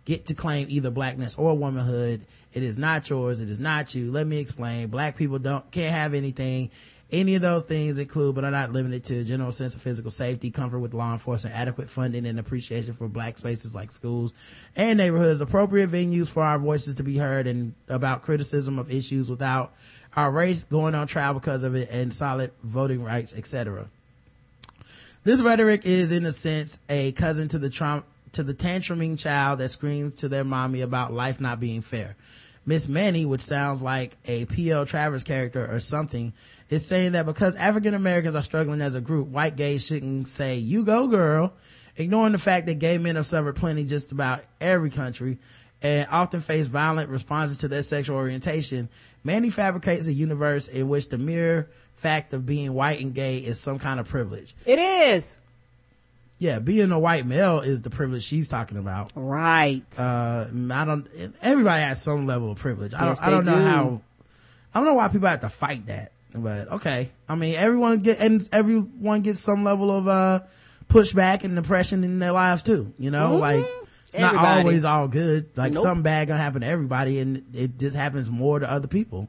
get 0.06 0.26
to 0.28 0.34
claim 0.34 0.68
either 0.70 0.90
blackness 0.90 1.36
or 1.38 1.56
womanhood. 1.58 2.22
It 2.54 2.64
is 2.64 2.78
not 2.78 3.10
yours. 3.10 3.42
It 3.42 3.50
is 3.50 3.60
not 3.60 3.94
you. 3.94 4.12
Let 4.12 4.26
me 4.26 4.40
explain. 4.40 4.88
Black 4.88 5.18
people 5.18 5.38
don't, 5.38 5.70
can't 5.72 5.94
have 5.94 6.14
anything. 6.14 6.72
Any 7.12 7.36
of 7.36 7.42
those 7.42 7.64
things 7.64 7.98
include, 7.98 8.36
but 8.36 8.44
are 8.44 8.52
not 8.52 8.72
limited 8.72 9.04
to 9.06 9.24
general 9.24 9.52
sense 9.52 9.74
of 9.74 9.82
physical 9.82 10.12
safety, 10.12 10.52
comfort 10.52 10.80
with 10.80 10.94
law 10.94 11.12
enforcement, 11.12 11.56
adequate 11.56 11.90
funding 11.90 12.28
and 12.28 12.40
appreciation 12.40 12.94
for 12.94 13.08
black 13.08 13.40
spaces 13.40 13.74
like 13.74 13.92
schools 13.92 14.32
and 14.76 14.98
neighborhoods, 14.98 15.42
appropriate 15.42 15.90
venues 15.90 16.32
for 16.32 16.44
our 16.44 16.60
voices 16.60 16.96
to 16.96 17.04
be 17.04 17.18
heard 17.18 17.48
and 17.48 17.74
about 17.88 18.22
criticism 18.22 18.78
of 18.78 18.92
issues 18.92 19.28
without 19.28 19.74
our 20.16 20.30
race 20.30 20.66
going 20.66 20.94
on 20.94 21.08
trial 21.08 21.34
because 21.34 21.64
of 21.64 21.76
it 21.76 21.90
and 21.90 22.14
solid 22.14 22.52
voting 22.64 23.04
rights, 23.04 23.34
etc. 23.34 23.88
This 25.22 25.42
rhetoric 25.42 25.86
is 25.86 26.14
in 26.14 26.26
a 26.26 26.32
sense 26.32 26.80
a 26.88 27.12
cousin 27.12 27.50
to 27.50 27.60
the 27.60 27.70
Trump, 27.70 28.06
to 28.32 28.44
the 28.44 28.54
tantruming 28.54 29.20
child 29.20 29.60
that 29.60 29.68
screams 29.68 30.16
to 30.16 30.30
their 30.30 30.46
mommy 30.46 30.80
about 30.80 31.12
life 31.12 31.42
not 31.42 31.60
being 31.60 31.82
fair. 31.82 32.16
Miss 32.66 32.88
Mannie, 32.88 33.26
which 33.26 33.42
sounds 33.42 33.82
like 33.82 34.16
a 34.26 34.46
P.L. 34.46 34.86
Travers 34.86 35.26
character 35.26 35.70
or 35.70 35.80
something, 35.80 36.32
is 36.70 36.86
saying 36.86 37.14
that 37.14 37.26
because 37.26 37.56
African 37.58 37.96
Americans 37.96 38.36
are 38.36 38.44
struggling 38.44 38.82
as 38.82 38.96
a 38.96 39.02
group, 39.02 39.28
white 39.28 39.58
gays 39.58 39.86
shouldn't 39.86 40.30
say, 40.30 40.58
you 40.58 40.86
go 40.86 41.08
girl, 41.08 41.52
ignoring 41.98 42.32
the 42.32 42.38
fact 42.38 42.68
that 42.68 42.80
gay 42.80 42.98
men 42.98 43.18
have 43.18 43.26
suffered 43.26 43.58
plenty 43.58 43.84
just 43.84 44.14
about 44.14 44.42
every 44.62 44.90
country 44.90 45.38
and 45.82 46.08
often 46.12 46.40
face 46.40 46.68
violent 46.68 47.10
responses 47.10 47.58
to 47.58 47.68
their 47.68 47.82
sexual 47.82 48.16
orientation. 48.16 48.88
Mannie 49.26 49.50
fabricates 49.50 50.08
a 50.08 50.14
universe 50.14 50.70
in 50.70 50.88
which 50.88 51.10
the 51.10 51.18
mere 51.18 51.70
fact 52.00 52.34
of 52.34 52.46
being 52.46 52.74
white 52.74 53.00
and 53.02 53.14
gay 53.14 53.38
is 53.38 53.60
some 53.60 53.80
kind 53.80 54.00
of 54.00 54.08
privilege. 54.08 54.54
It 54.66 54.80
is. 54.80 55.38
Yeah, 56.38 56.60
being 56.60 56.92
a 56.92 57.00
white 57.00 57.26
male 57.26 57.60
is 57.60 57.82
the 57.82 57.90
privilege 57.90 58.24
she's 58.24 58.48
talking 58.48 58.78
about. 58.78 59.12
Right. 59.14 59.84
Uh, 59.98 60.46
I 60.72 60.86
don't, 60.86 61.08
everybody 61.42 61.82
has 61.84 62.02
some 62.02 62.26
level 62.26 62.52
of 62.52 62.58
privilege. 62.58 62.94
I 62.94 63.04
don't, 63.06 63.22
I 63.24 63.30
don't 63.30 63.46
know 63.46 63.56
do. 63.58 63.62
how, 63.62 64.02
I 64.74 64.80
don't 64.80 64.86
know 64.88 64.94
why 64.94 65.10
people 65.10 65.28
have 65.28 65.42
to 65.42 65.50
fight 65.50 65.88
that, 65.88 66.14
but 66.34 66.72
okay. 66.74 67.12
I 67.28 67.36
mean, 67.36 67.56
everyone 67.56 67.98
get, 68.00 68.20
and 68.20 68.48
everyone 68.54 69.22
gets 69.22 69.42
some 69.42 69.66
level 69.66 69.92
of, 69.92 70.08
uh, 70.08 70.40
pushback 70.88 71.44
and 71.44 71.60
oppression 71.60 72.04
in 72.06 72.20
their 72.20 72.32
lives 72.32 72.64
too, 72.64 72.94
you 72.98 73.12
know, 73.12 73.36
like, 73.36 73.66
it's 74.08 74.18
not 74.18 74.34
Mm-hmm. 74.34 74.38
Everybody. 74.38 74.60
always 74.62 74.86
all 74.86 75.08
good. 75.08 75.50
Like 75.56 75.74
Nope. 75.74 75.84
something 75.84 76.02
bad 76.04 76.30
gonna 76.30 76.40
happen 76.42 76.62
to 76.62 76.68
everybody 76.68 77.20
and 77.20 77.44
it 77.54 77.78
just 77.78 77.96
happens 77.96 78.28
more 78.30 78.58
to 78.60 78.72
other 78.72 78.88
people. 78.88 79.28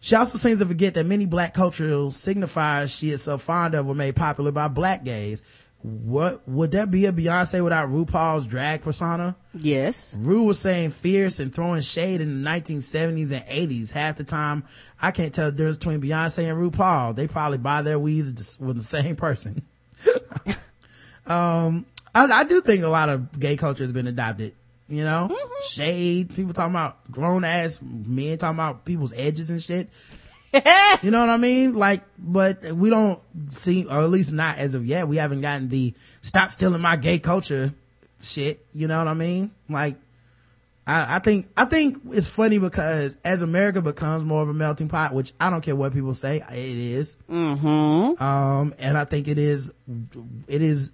She 0.00 0.14
also 0.14 0.38
seems 0.38 0.60
to 0.60 0.66
forget 0.66 0.94
that 0.94 1.06
many 1.06 1.26
black 1.26 1.54
cultural 1.54 2.10
signifiers 2.10 2.96
she 2.96 3.10
is 3.10 3.22
so 3.22 3.38
fond 3.38 3.74
of 3.74 3.86
were 3.86 3.94
made 3.94 4.16
popular 4.16 4.52
by 4.52 4.68
black 4.68 5.04
gays. 5.04 5.42
What, 5.80 6.46
would 6.48 6.72
there 6.72 6.86
be 6.86 7.06
a 7.06 7.12
Beyonce 7.12 7.62
without 7.62 7.88
RuPaul's 7.88 8.46
drag 8.46 8.82
persona? 8.82 9.36
Yes. 9.54 10.16
Ru 10.18 10.42
was 10.42 10.58
saying 10.58 10.90
fierce 10.90 11.38
and 11.38 11.54
throwing 11.54 11.82
shade 11.82 12.20
in 12.20 12.42
the 12.42 12.50
1970s 12.50 13.30
and 13.30 13.46
80s. 13.46 13.92
Half 13.92 14.16
the 14.16 14.24
time, 14.24 14.64
I 15.00 15.12
can't 15.12 15.32
tell 15.32 15.46
the 15.46 15.52
difference 15.52 15.78
between 15.78 16.00
Beyonce 16.00 16.50
and 16.50 16.72
RuPaul. 16.72 17.14
They 17.14 17.28
probably 17.28 17.58
buy 17.58 17.82
their 17.82 17.98
weeds 17.98 18.58
with 18.58 18.76
the 18.76 18.82
same 18.82 19.14
person. 19.14 19.62
um, 21.26 21.86
I, 22.12 22.24
I 22.24 22.44
do 22.44 22.60
think 22.60 22.82
a 22.82 22.88
lot 22.88 23.08
of 23.08 23.38
gay 23.38 23.56
culture 23.56 23.84
has 23.84 23.92
been 23.92 24.08
adopted. 24.08 24.54
You 24.88 25.04
know, 25.04 25.36
shade, 25.68 26.34
people 26.34 26.54
talking 26.54 26.72
about 26.72 27.10
grown 27.10 27.44
ass 27.44 27.78
men 27.82 28.38
talking 28.38 28.56
about 28.56 28.86
people's 28.86 29.12
edges 29.14 29.50
and 29.50 29.62
shit. 29.62 29.90
you 31.02 31.10
know 31.10 31.20
what 31.20 31.28
I 31.28 31.36
mean? 31.36 31.74
Like, 31.74 32.04
but 32.18 32.62
we 32.72 32.88
don't 32.88 33.20
see, 33.48 33.84
or 33.84 34.00
at 34.00 34.08
least 34.08 34.32
not 34.32 34.56
as 34.56 34.74
of 34.74 34.86
yet, 34.86 35.06
we 35.06 35.16
haven't 35.16 35.42
gotten 35.42 35.68
the 35.68 35.92
stop 36.22 36.50
stealing 36.50 36.80
my 36.80 36.96
gay 36.96 37.18
culture 37.18 37.74
shit. 38.20 38.64
You 38.72 38.88
know 38.88 38.96
what 38.96 39.08
I 39.08 39.14
mean? 39.14 39.50
Like, 39.68 39.96
I, 40.86 41.16
I 41.16 41.18
think, 41.18 41.50
I 41.54 41.66
think 41.66 42.00
it's 42.12 42.28
funny 42.28 42.58
because 42.58 43.18
as 43.22 43.42
America 43.42 43.82
becomes 43.82 44.24
more 44.24 44.42
of 44.42 44.48
a 44.48 44.54
melting 44.54 44.88
pot, 44.88 45.12
which 45.12 45.34
I 45.38 45.50
don't 45.50 45.60
care 45.60 45.76
what 45.76 45.92
people 45.92 46.14
say, 46.14 46.36
it 46.38 46.76
is. 46.78 47.16
Mm-hmm. 47.28 48.22
Um, 48.22 48.74
and 48.78 48.96
I 48.96 49.04
think 49.04 49.28
it 49.28 49.38
is, 49.38 49.72
it 50.46 50.62
is 50.62 50.92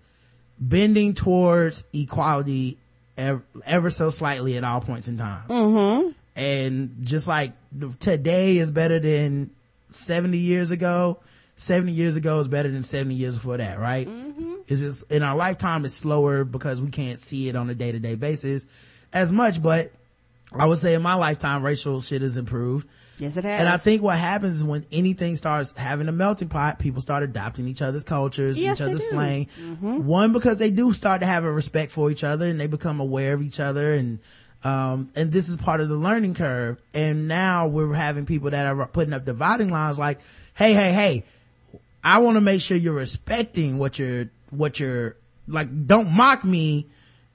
bending 0.59 1.15
towards 1.15 1.85
equality 1.93 2.79
ever, 3.17 3.43
ever 3.65 3.91
so 3.91 4.11
slightly 4.11 4.57
at 4.57 4.65
all 4.65 4.81
points 4.81 5.09
in 5.09 5.19
time. 5.19 5.49
Mm-hmm. 5.49 6.11
And 6.37 6.97
just 7.03 7.29
like 7.29 7.53
today 8.01 8.59
is 8.59 8.71
better 8.71 8.99
than 8.99 9.51
70 9.91 10.39
years 10.39 10.71
ago, 10.71 11.21
70 11.57 11.93
years 11.93 12.17
ago 12.17 12.41
is 12.41 12.49
better 12.49 12.71
than 12.71 12.83
70 12.83 13.15
years 13.15 13.37
before 13.37 13.59
that, 13.59 13.79
right? 13.79 14.09
Mm-hmm. 14.09 14.55
It's 14.67 14.81
just 14.81 15.11
in 15.13 15.23
our 15.23 15.37
lifetime 15.37 15.85
it's 15.85 15.95
slower 15.95 16.45
because 16.45 16.81
we 16.81 16.91
can't 16.91 17.21
see 17.21 17.49
it 17.49 17.57
on 17.57 17.71
a 17.71 17.75
day 17.75 17.93
to 17.93 18.01
day 18.01 18.17
basis 18.17 18.67
as 19.13 19.33
much, 19.33 19.63
but 19.63 19.93
I 20.53 20.67
would 20.67 20.79
say 20.79 20.95
in 20.95 21.03
my 21.03 21.15
lifetime 21.15 21.63
racial 21.63 22.01
shit 22.01 22.23
has 22.23 22.37
improved. 22.37 22.89
Yes, 23.19 23.37
it 23.37 23.45
has. 23.45 23.61
And 23.61 23.69
I 23.69 23.77
think 23.77 24.03
what 24.03 24.19
happens 24.19 24.57
is 24.57 24.65
when 24.65 24.85
anything 24.91 25.37
starts 25.37 25.73
having 25.77 26.09
a 26.09 26.13
melting 26.13 26.49
pot, 26.49 26.79
people 26.79 27.01
start 27.01 27.23
adopting 27.23 27.69
each 27.69 27.83
other's 27.83 28.05
cultures, 28.05 28.61
Yes, 28.61 28.79
each 28.79 28.83
other's 28.83 29.09
slang. 29.09 29.47
Mhm. 29.61 30.01
One, 30.03 30.33
because 30.33 30.59
they 30.59 30.71
do 30.71 30.93
start 30.93 31.21
to 31.21 31.27
have 31.27 31.45
a 31.45 31.53
respect 31.53 31.93
for 31.93 32.11
each 32.11 32.25
other 32.25 32.47
and 32.47 32.59
they 32.59 32.67
become 32.67 33.01
aware 33.01 33.35
of 33.35 33.43
each 33.43 33.61
other 33.61 33.93
and, 33.95 34.19
um, 34.65 35.11
and 35.15 35.31
this 35.31 35.49
is 35.49 35.57
part 35.57 35.81
of 35.81 35.89
the 35.89 35.95
learning 35.95 36.35
curve. 36.35 36.79
And 36.93 37.29
now 37.29 37.67
we're 37.69 37.93
having 37.95 38.27
people 38.27 38.51
that 38.51 38.67
are 38.67 38.87
putting 38.87 39.13
up 39.13 39.25
dividing 39.25 39.69
lines 39.69 39.99
like, 39.99 40.21
hey, 40.55 40.73
hey, 40.73 40.93
hey, 40.93 41.25
I 42.03 42.19
want 42.19 42.37
to 42.37 42.41
make 42.41 42.61
sure 42.61 42.77
you're 42.77 42.95
respecting 42.95 43.79
what 43.79 43.99
you're, 43.99 44.31
what 44.51 44.81
you're, 44.81 45.17
like, 45.47 45.87
don't 45.87 46.11
mock 46.11 46.45
me. 46.45 46.87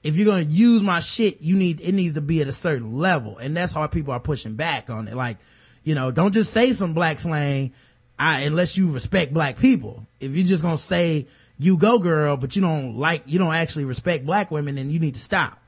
If 0.02 0.16
you're 0.16 0.26
going 0.26 0.46
to 0.48 0.52
use 0.52 0.82
my 0.82 1.00
shit, 1.00 1.40
you 1.42 1.56
need, 1.56 1.80
it 1.80 1.92
needs 1.92 2.14
to 2.14 2.20
be 2.20 2.40
at 2.40 2.48
a 2.48 2.52
certain 2.52 2.96
level. 2.98 3.38
And 3.38 3.56
that's 3.56 3.72
how 3.74 3.86
people 3.86 4.12
are 4.12 4.20
pushing 4.20 4.54
back 4.56 4.88
on 4.90 5.08
it. 5.08 5.14
Like, 5.14 5.38
you 5.84 5.94
know, 5.94 6.10
don't 6.10 6.32
just 6.32 6.52
say 6.52 6.72
some 6.72 6.94
black 6.94 7.18
slang, 7.18 7.72
I, 8.18 8.40
unless 8.40 8.76
you 8.76 8.90
respect 8.90 9.32
black 9.32 9.58
people. 9.58 10.06
If 10.20 10.32
you're 10.32 10.46
just 10.46 10.62
going 10.62 10.76
to 10.76 10.82
say, 10.82 11.26
you 11.58 11.76
go 11.76 11.98
girl, 11.98 12.36
but 12.36 12.56
you 12.56 12.62
don't 12.62 12.96
like, 12.96 13.22
you 13.26 13.38
don't 13.38 13.54
actually 13.54 13.84
respect 13.84 14.24
black 14.24 14.50
women, 14.50 14.76
then 14.76 14.90
you 14.90 14.98
need 14.98 15.14
to 15.14 15.20
stop. 15.20 15.58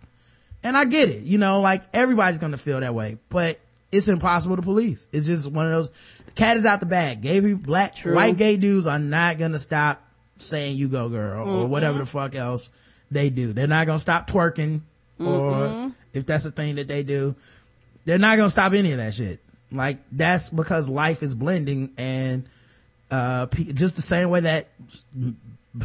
And 0.65 0.77
I 0.77 0.85
get 0.85 1.09
it, 1.11 1.25
you 1.25 1.39
know, 1.39 1.61
like 1.61 1.83
everybody's 1.93 2.39
gonna 2.39 2.57
feel 2.57 2.79
that 2.81 2.95
way, 2.95 3.19
but 3.29 3.59
it's 3.91 4.07
impossible 4.07 4.57
to 4.57 4.63
police. 4.63 5.09
It's 5.13 5.27
just 5.27 5.51
one 5.51 5.67
of 5.67 5.73
those, 5.73 5.91
cat 6.37 6.57
is 6.57 6.65
out 6.65 6.79
the 6.81 6.87
bag. 6.87 7.21
Gay 7.21 7.41
people, 7.41 7.65
black, 7.65 7.97
True. 7.97 8.15
white 8.15 8.37
gay 8.37 8.57
dudes 8.57 8.87
are 8.87 8.99
not 8.99 9.39
gonna 9.39 9.59
stop 9.59 10.03
saying 10.39 10.77
you 10.77 10.89
go 10.89 11.09
girl 11.09 11.43
or 11.47 11.67
Mm-mm. 11.67 11.69
whatever 11.69 11.99
the 11.99 12.07
fuck 12.07 12.35
else 12.37 12.71
they 13.11 13.29
do. 13.29 13.53
They're 13.53 13.67
not 13.67 13.87
gonna 13.87 13.99
stop 13.99 14.31
twerking 14.31 14.83
or 15.19 15.25
Mm-mm. 15.51 15.95
if 16.15 16.27
that's 16.27 16.45
a 16.45 16.53
thing 16.53 16.77
that 16.77 16.87
they 16.87 17.03
do, 17.03 17.35
they're 18.05 18.19
not 18.19 18.37
gonna 18.37 18.49
stop 18.49 18.73
any 18.73 18.93
of 18.93 18.99
that 18.99 19.15
shit. 19.15 19.41
Like 19.73 19.99
that's 20.13 20.49
because 20.49 20.89
life 20.89 21.23
is 21.23 21.35
blending 21.35 21.93
and, 21.97 22.45
uh, 23.11 23.47
just 23.47 23.97
the 23.97 24.03
same 24.03 24.31
way 24.31 24.41
that 24.41 24.69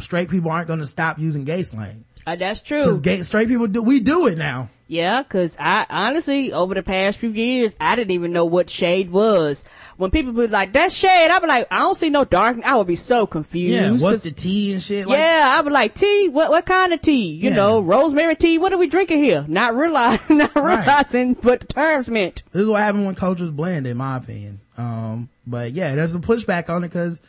straight 0.00 0.28
people 0.28 0.50
aren't 0.50 0.68
gonna 0.68 0.86
stop 0.86 1.18
using 1.18 1.44
gay 1.44 1.62
slang. 1.62 2.04
Uh, 2.28 2.36
that's 2.36 2.60
true. 2.60 3.00
gay, 3.00 3.22
straight 3.22 3.48
people 3.48 3.66
do, 3.66 3.82
we 3.82 4.00
do 4.00 4.26
it 4.26 4.36
now. 4.36 4.68
Yeah, 4.86 5.22
cause 5.22 5.56
I 5.58 5.86
honestly, 5.88 6.52
over 6.52 6.74
the 6.74 6.82
past 6.82 7.18
few 7.18 7.30
years, 7.30 7.74
I 7.80 7.94
didn't 7.96 8.10
even 8.10 8.32
know 8.32 8.44
what 8.44 8.68
shade 8.70 9.10
was. 9.10 9.64
When 9.96 10.10
people 10.10 10.32
be 10.32 10.46
like, 10.46 10.72
that's 10.74 10.94
shade, 10.94 11.28
I'd 11.30 11.40
be 11.40 11.46
like, 11.46 11.66
I 11.70 11.78
don't 11.80 11.94
see 11.94 12.10
no 12.10 12.24
dark, 12.24 12.58
I 12.64 12.76
would 12.76 12.86
be 12.86 12.94
so 12.96 13.26
confused. 13.26 13.72
Yeah, 14.02 14.04
what's 14.06 14.22
the 14.24 14.30
tea 14.30 14.72
and 14.72 14.82
shit? 14.82 15.06
Like, 15.06 15.18
yeah, 15.18 15.56
I'd 15.58 15.64
be 15.64 15.70
like, 15.70 15.94
tea? 15.94 16.28
What, 16.28 16.50
what 16.50 16.66
kind 16.66 16.92
of 16.92 17.00
tea? 17.00 17.28
You 17.32 17.48
Yeah. 17.50 17.56
know, 17.56 17.80
rosemary 17.80 18.34
tea? 18.36 18.58
What 18.58 18.72
are 18.74 18.78
we 18.78 18.88
drinking 18.88 19.18
here? 19.18 19.44
Not 19.48 19.74
realize, 19.74 20.20
not 20.30 20.54
Right. 20.54 20.78
realizing 20.86 21.34
what 21.36 21.60
the 21.60 21.66
terms 21.66 22.10
meant. 22.10 22.42
This 22.52 22.62
is 22.62 22.68
what 22.68 22.82
happened 22.82 23.06
when 23.06 23.14
cultures 23.14 23.50
blend, 23.50 23.86
in 23.86 23.96
my 23.96 24.16
opinion. 24.18 24.60
Um, 24.76 25.28
but 25.46 25.72
yeah, 25.72 25.94
there's 25.94 26.14
a 26.14 26.18
pushback 26.18 26.68
on 26.70 26.84
it 26.84 26.88
because 26.88 27.20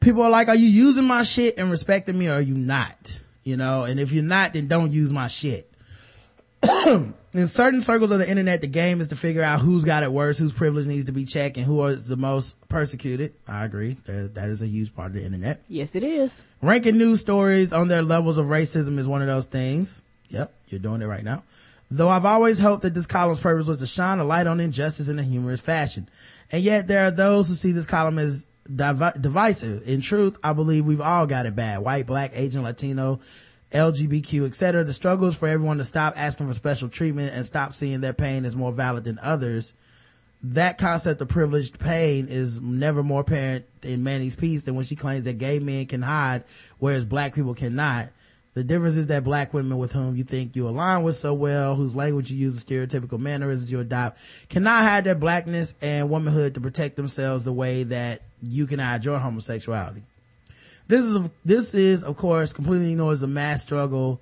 people 0.00 0.22
are 0.22 0.30
like, 0.30 0.48
are 0.48 0.54
you 0.56 0.68
using 0.68 1.04
my 1.04 1.22
shit 1.24 1.58
and 1.58 1.70
respecting 1.72 2.16
me 2.18 2.28
or 2.28 2.34
are 2.34 2.40
you 2.40 2.54
not? 2.54 3.20
You 3.44 3.56
know, 3.56 3.84
and 3.84 3.98
if 3.98 4.12
you're 4.12 4.22
not, 4.22 4.52
then 4.52 4.68
don't 4.68 4.92
use 4.92 5.12
my 5.12 5.26
shit. 5.26 5.68
in 6.86 7.46
certain 7.46 7.80
circles 7.80 8.10
of 8.10 8.20
the 8.20 8.28
internet, 8.28 8.60
the 8.60 8.68
game 8.68 9.00
is 9.00 9.08
to 9.08 9.16
figure 9.16 9.42
out 9.42 9.60
who's 9.60 9.84
got 9.84 10.02
it 10.02 10.12
worse, 10.12 10.38
whose 10.38 10.52
privilege 10.52 10.86
needs 10.86 11.06
to 11.06 11.12
be 11.12 11.24
checked, 11.24 11.56
and 11.56 11.66
who 11.66 11.84
is 11.86 12.06
the 12.06 12.16
most 12.16 12.56
persecuted. 12.68 13.34
I 13.48 13.64
agree. 13.64 13.96
That, 14.04 14.34
that 14.34 14.48
is 14.48 14.62
a 14.62 14.66
huge 14.66 14.94
part 14.94 15.08
of 15.08 15.14
the 15.14 15.24
internet. 15.24 15.62
Yes, 15.68 15.96
it 15.96 16.04
is. 16.04 16.42
Ranking 16.60 16.98
news 16.98 17.20
stories 17.20 17.72
on 17.72 17.88
their 17.88 18.02
levels 18.02 18.38
of 18.38 18.46
racism 18.46 18.98
is 18.98 19.08
one 19.08 19.22
of 19.22 19.26
those 19.26 19.46
things. 19.46 20.02
Yep, 20.28 20.52
you're 20.68 20.80
doing 20.80 21.02
it 21.02 21.06
right 21.06 21.24
now. 21.24 21.42
Though 21.90 22.08
I've 22.08 22.24
always 22.24 22.58
hoped 22.58 22.82
that 22.82 22.94
this 22.94 23.06
column's 23.06 23.40
purpose 23.40 23.66
was 23.66 23.80
to 23.80 23.86
shine 23.86 24.18
a 24.18 24.24
light 24.24 24.46
on 24.46 24.60
injustice 24.60 25.08
in 25.08 25.18
a 25.18 25.22
humorous 25.22 25.60
fashion. 25.60 26.08
And 26.50 26.62
yet 26.62 26.86
there 26.86 27.04
are 27.04 27.10
those 27.10 27.48
who 27.48 27.54
see 27.54 27.72
this 27.72 27.86
column 27.86 28.18
as 28.18 28.46
divi- 28.66 29.18
divisive. 29.20 29.86
In 29.88 30.00
truth, 30.00 30.38
I 30.42 30.52
believe 30.52 30.84
we've 30.84 31.00
all 31.00 31.26
got 31.26 31.46
it 31.46 31.56
bad. 31.56 31.78
White, 31.80 32.06
black, 32.06 32.32
Asian, 32.34 32.62
Latino, 32.62 33.20
LGBTQ, 33.72 34.46
etc. 34.46 34.84
The 34.84 34.92
struggle 34.92 35.28
is 35.28 35.36
for 35.36 35.48
everyone 35.48 35.78
to 35.78 35.84
stop 35.84 36.14
asking 36.16 36.48
for 36.48 36.54
special 36.54 36.88
treatment 36.88 37.34
and 37.34 37.44
stop 37.44 37.74
seeing 37.74 38.00
their 38.00 38.12
pain 38.12 38.44
as 38.44 38.54
more 38.54 38.72
valid 38.72 39.04
than 39.04 39.18
others. 39.20 39.74
That 40.44 40.76
concept 40.76 41.20
of 41.20 41.28
privileged 41.28 41.78
pain 41.78 42.26
is 42.28 42.60
never 42.60 43.02
more 43.02 43.20
apparent 43.20 43.64
in 43.82 44.02
Mannie's 44.02 44.34
piece 44.34 44.64
than 44.64 44.74
when 44.74 44.84
she 44.84 44.96
claims 44.96 45.24
that 45.24 45.38
gay 45.38 45.60
men 45.60 45.86
can 45.86 46.02
hide, 46.02 46.44
whereas 46.78 47.04
black 47.04 47.34
people 47.34 47.54
cannot. 47.54 48.08
The 48.54 48.64
difference 48.64 48.96
is 48.96 49.06
that 49.06 49.24
black 49.24 49.54
women 49.54 49.78
with 49.78 49.92
whom 49.92 50.16
you 50.16 50.24
think 50.24 50.56
you 50.56 50.68
align 50.68 51.04
with 51.04 51.16
so 51.16 51.32
well, 51.32 51.74
whose 51.74 51.96
language 51.96 52.30
you 52.30 52.36
use, 52.36 52.62
the 52.62 52.74
stereotypical 52.74 53.18
mannerisms 53.18 53.72
you 53.72 53.80
adopt, 53.80 54.18
cannot 54.50 54.82
hide 54.82 55.04
their 55.04 55.14
blackness 55.14 55.74
and 55.80 56.10
womanhood 56.10 56.54
to 56.54 56.60
protect 56.60 56.96
themselves 56.96 57.44
the 57.44 57.52
way 57.52 57.84
that 57.84 58.20
you 58.42 58.66
can 58.66 58.78
hide 58.78 59.04
your 59.04 59.18
homosexuality. 59.18 60.02
This 60.88 61.04
is, 61.04 61.30
this 61.44 61.74
is, 61.74 62.02
of 62.02 62.16
course, 62.16 62.52
completely 62.52 62.92
ignores 62.92 63.20
the 63.20 63.28
mass 63.28 63.62
struggle. 63.62 64.20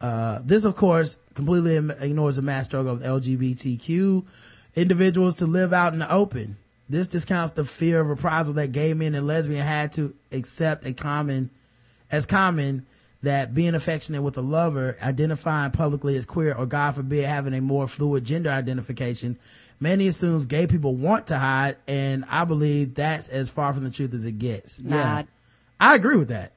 Uh, 0.00 0.40
this, 0.44 0.64
of 0.64 0.74
course, 0.74 1.18
completely 1.34 1.76
ignores 1.76 2.36
the 2.36 2.42
mass 2.42 2.66
struggle 2.66 2.92
of 2.92 3.00
LGBTQ 3.00 4.24
individuals 4.74 5.36
to 5.36 5.46
live 5.46 5.72
out 5.72 5.92
in 5.92 5.98
the 5.98 6.12
open. 6.12 6.56
This 6.88 7.08
discounts 7.08 7.52
the 7.52 7.64
fear 7.64 8.00
of 8.00 8.08
reprisal 8.08 8.54
that 8.54 8.72
gay 8.72 8.94
men 8.94 9.14
and 9.14 9.26
lesbians 9.26 9.66
had 9.66 9.92
to 9.92 10.14
accept 10.32 10.86
a 10.86 10.92
common, 10.92 11.50
as 12.10 12.26
common 12.26 12.86
that 13.22 13.54
being 13.54 13.74
affectionate 13.74 14.22
with 14.22 14.38
a 14.38 14.42
lover, 14.42 14.96
identifying 15.02 15.70
publicly 15.70 16.16
as 16.16 16.24
queer, 16.24 16.54
or 16.54 16.66
God 16.66 16.94
forbid 16.94 17.26
having 17.26 17.54
a 17.54 17.60
more 17.60 17.86
fluid 17.86 18.24
gender 18.24 18.50
identification, 18.50 19.38
Mannie 19.80 20.08
assumes 20.08 20.44
gay 20.46 20.66
people 20.66 20.94
want 20.94 21.28
to 21.28 21.38
hide, 21.38 21.76
and 21.88 22.24
I 22.28 22.44
believe 22.44 22.94
that's 22.94 23.28
as 23.28 23.48
far 23.48 23.72
from 23.72 23.84
the 23.84 23.90
truth 23.90 24.12
as 24.14 24.26
it 24.26 24.38
gets. 24.38 24.80
Nah. 24.80 24.96
Yeah. 24.96 25.22
I 25.80 25.94
agree 25.94 26.16
with 26.16 26.28
that. 26.28 26.52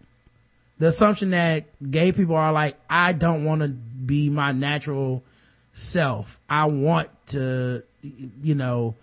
The 0.80 0.88
assumption 0.90 1.30
that 1.30 1.66
gay 1.90 2.12
people 2.12 2.36
are 2.36 2.52
like, 2.52 2.78
I 2.90 3.14
don't 3.14 3.46
want 3.46 3.62
to 3.62 3.70
be 3.70 4.30
my 4.30 4.52
natural 4.52 5.24
self. 5.72 6.42
I 6.50 6.66
want 6.66 7.10
to, 7.28 7.84
you 8.02 8.56
know, 8.56 8.96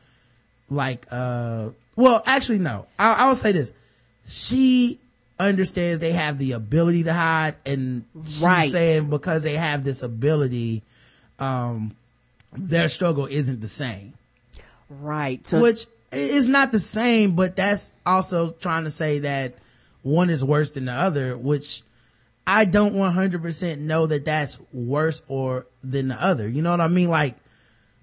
like, 0.69 1.07
uh, 1.11 1.71
well, 1.97 2.23
actually, 2.27 2.59
no. 2.59 2.87
I, 2.99 3.31
I 3.31 3.33
say 3.35 3.53
this. 3.53 3.73
She 4.27 5.01
understands 5.39 6.01
they 6.01 6.13
have 6.13 6.37
the 6.39 6.53
ability 6.53 7.05
to 7.05 7.15
hide 7.15 7.57
and 7.65 8.05
she's 8.25 8.43
Right. 8.43 8.71
saying 8.71 9.09
because 9.09 9.43
they 9.43 9.55
have 9.57 9.85
this 9.85 10.03
ability, 10.03 10.83
um, 11.39 11.97
their 12.53 12.89
struggle 12.89 13.27
isn't 13.27 13.61
the 13.61 13.69
same 13.69 14.15
Right. 14.89 15.47
So 15.47 15.61
which 15.61 15.87
is 16.11 16.49
not 16.49 16.73
the 16.73 16.81
same, 16.81 17.37
but 17.37 17.55
that's 17.55 17.93
also 18.05 18.49
trying 18.51 18.83
to 18.85 18.91
say 18.91 19.21
that 19.21 19.55
one 20.03 20.31
is 20.31 20.43
worse 20.43 20.73
than 20.73 20.87
the 20.87 20.93
other, 20.93 21.37
which 21.37 21.83
I 22.45 22.65
don't 22.65 22.95
100% 22.95 23.79
know 23.79 24.07
that 24.07 24.25
that's 24.25 24.59
worse 24.73 25.23
or 25.29 25.67
than 25.85 26.09
the 26.09 26.21
other. 26.21 26.49
You 26.49 26.63
know 26.63 26.73
what 26.73 26.81
I 26.81 26.89
mean? 26.89 27.09
Like, 27.09 27.37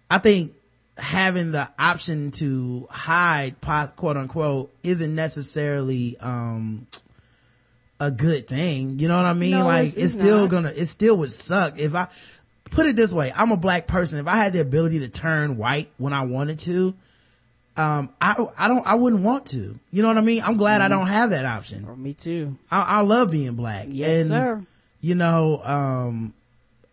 I 0.09 0.19
think 0.19 0.53
having 0.97 1.51
the 1.51 1.67
option 1.77 2.31
to 2.31 2.87
hide, 2.89 3.55
quote 3.59 4.15
unquote, 4.15 4.73
isn't 4.83 5.13
necessarily, 5.13 6.17
um, 6.19 6.87
a 7.99 8.11
good 8.11 8.47
thing. 8.47 8.99
You 8.99 9.07
know 9.09 9.17
what 9.17 9.25
I 9.25 9.33
mean? 9.33 9.51
No, 9.51 9.65
like, 9.65 9.87
it's- 9.87 9.93
it's, 9.95 10.03
it's 10.03 10.13
still 10.13 10.41
not. 10.41 10.49
gonna, 10.49 10.69
it 10.69 10.85
still 10.85 11.17
would 11.17 11.31
suck 11.33 11.79
if 11.79 11.93
I, 11.95 12.07
put 12.71 12.85
it 12.85 12.95
this 12.95 13.13
way, 13.13 13.31
I'm 13.35 13.51
a 13.51 13.57
black 13.57 13.87
person. 13.87 14.19
If 14.19 14.27
I 14.27 14.37
had 14.37 14.53
the 14.53 14.61
ability 14.61 14.99
to 14.99 15.09
turn 15.09 15.57
white 15.57 15.91
when 15.97 16.13
I 16.13 16.23
wanted 16.23 16.59
to, 16.59 16.93
um, 17.75 18.09
I, 18.19 18.35
I 18.57 18.67
don't, 18.67 18.85
I 18.85 18.95
wouldn't 18.95 19.21
want 19.21 19.47
to. 19.47 19.79
You 19.91 20.01
know 20.01 20.07
what 20.07 20.17
I 20.17 20.21
mean? 20.21 20.41
I'm 20.43 20.57
glad 20.57 20.81
I 20.81 20.87
don't 20.87 21.07
have 21.07 21.29
that 21.29 21.45
option. 21.45 21.87
me 22.01 22.13
too. 22.13 22.57
I, 22.71 22.81
I 22.81 22.99
love 23.01 23.31
being 23.31 23.53
black. 23.53 23.87
Yes, 23.89 24.21
and, 24.21 24.27
sir. 24.27 24.65
You 24.99 25.15
know, 25.15 25.61
um, 25.63 26.33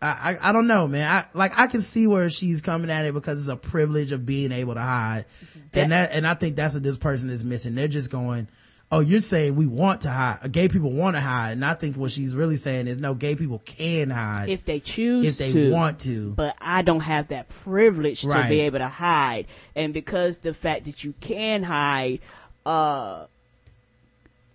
I, 0.01 0.07
I, 0.07 0.49
I 0.49 0.51
don't 0.51 0.67
know, 0.67 0.87
man. 0.87 1.09
I, 1.09 1.25
like, 1.33 1.57
I 1.57 1.67
can 1.67 1.81
see 1.81 2.05
where 2.05 2.29
she's 2.29 2.61
coming 2.61 2.91
at 2.91 3.05
it 3.05 3.13
because 3.15 3.39
it's 3.39 3.49
a 3.49 3.55
privilege 3.55 4.11
of 4.11 4.25
being 4.25 4.51
able 4.51 4.75
to 4.75 4.81
hide. 4.81 5.25
and 5.73 5.91
that, 5.91 6.11
and 6.11 6.27
I 6.27 6.35
think 6.35 6.55
that's 6.55 6.75
what 6.75 6.83
this 6.83 6.97
person 6.97 7.29
is 7.31 7.43
missing. 7.43 7.73
They're 7.73 7.87
just 7.87 8.11
going, 8.11 8.47
oh, 8.91 8.99
you're 8.99 9.21
saying 9.21 9.55
we 9.55 9.65
want 9.65 10.01
to 10.01 10.09
hide. 10.09 10.51
Gay 10.51 10.67
people 10.69 10.91
want 10.91 11.15
to 11.15 11.21
hide. 11.21 11.51
And 11.53 11.65
I 11.65 11.73
think 11.73 11.97
what 11.97 12.11
she's 12.11 12.35
really 12.35 12.55
saying 12.55 12.87
is 12.87 12.97
no, 12.97 13.13
gay 13.13 13.35
people 13.35 13.59
can 13.65 14.09
hide. 14.09 14.49
if 14.49 14.63
they 14.63 14.79
choose 14.79 15.25
If 15.27 15.37
they 15.37 15.51
to, 15.51 15.71
want 15.71 15.99
to. 16.01 16.31
but 16.31 16.55
I 16.61 16.81
don't 16.81 17.01
have 17.01 17.29
that 17.29 17.49
privilege 17.49 18.21
to 18.21 18.29
Right. 18.29 18.49
be 18.49 18.59
able 18.61 18.79
to 18.79 18.87
hide. 18.87 19.47
And 19.75 19.93
because 19.93 20.37
the 20.39 20.53
fact 20.53 20.85
that 20.85 21.03
you 21.03 21.13
can 21.19 21.63
hide, 21.63 22.19
uh, 22.65 23.25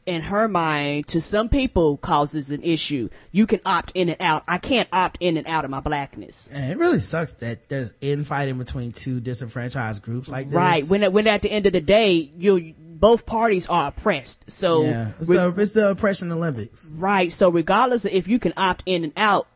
in 0.07 0.23
her 0.23 0.49
mind, 0.49 1.07
to 1.09 1.21
some 1.21 1.49
people 1.49 1.97
causes 1.99 2.51
an 2.51 2.63
issue. 2.63 3.09
You 3.31 3.47
can 3.47 3.61
opt 3.65 3.93
in 3.95 4.09
and 4.09 4.21
out. 4.21 4.43
I 4.49 4.59
can't 4.59 4.89
opt 4.93 5.19
in 5.21 5.37
and 5.37 5.47
out 5.47 5.65
of 5.65 5.71
my 5.71 5.79
blackness. 5.81 6.49
And 6.51 6.73
it 6.73 6.79
really 6.79 6.99
sucks 6.99 7.35
that 7.35 7.69
there's 7.69 7.93
infighting 8.01 8.59
between 8.59 8.91
two 8.93 9.21
disenfranchised 9.21 10.03
groups 10.03 10.29
like 10.29 10.47
this. 10.47 10.55
Right. 10.57 10.85
When, 10.89 11.13
when 11.13 11.27
at 11.29 11.43
the 11.43 11.51
end 11.53 11.67
of 11.67 11.75
the 11.75 11.81
day, 11.83 12.15
you, 12.37 12.75
both 13.01 13.25
parties 13.25 13.67
are 13.69 13.89
oppressed. 13.89 14.51
So, 14.51 14.85
yeah, 14.85 15.13
it's, 15.19 15.29
re- 15.29 15.39
the, 15.39 15.55
it's 15.57 15.73
the 15.73 15.91
oppression 15.91 16.31
Olympics. 16.31 16.91
Right. 16.95 17.33
So 17.33 17.49
regardless 17.49 18.05
of 18.05 18.13
if 18.13 18.29
you 18.29 18.39
can 18.39 18.53
opt 18.57 18.83
in 18.87 19.05
and 19.05 19.13
out, 19.17 19.49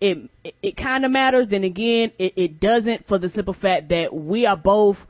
it 0.00 0.30
it, 0.42 0.54
it 0.62 0.76
kind 0.76 1.04
of 1.04 1.10
matters. 1.10 1.48
Then 1.48 1.62
again, 1.62 2.12
it, 2.18 2.32
it 2.36 2.60
doesn't 2.60 3.06
for 3.06 3.18
the 3.18 3.28
simple 3.28 3.54
fact 3.54 3.90
that 3.90 4.14
we 4.14 4.46
are 4.46 4.56
both 4.56 5.06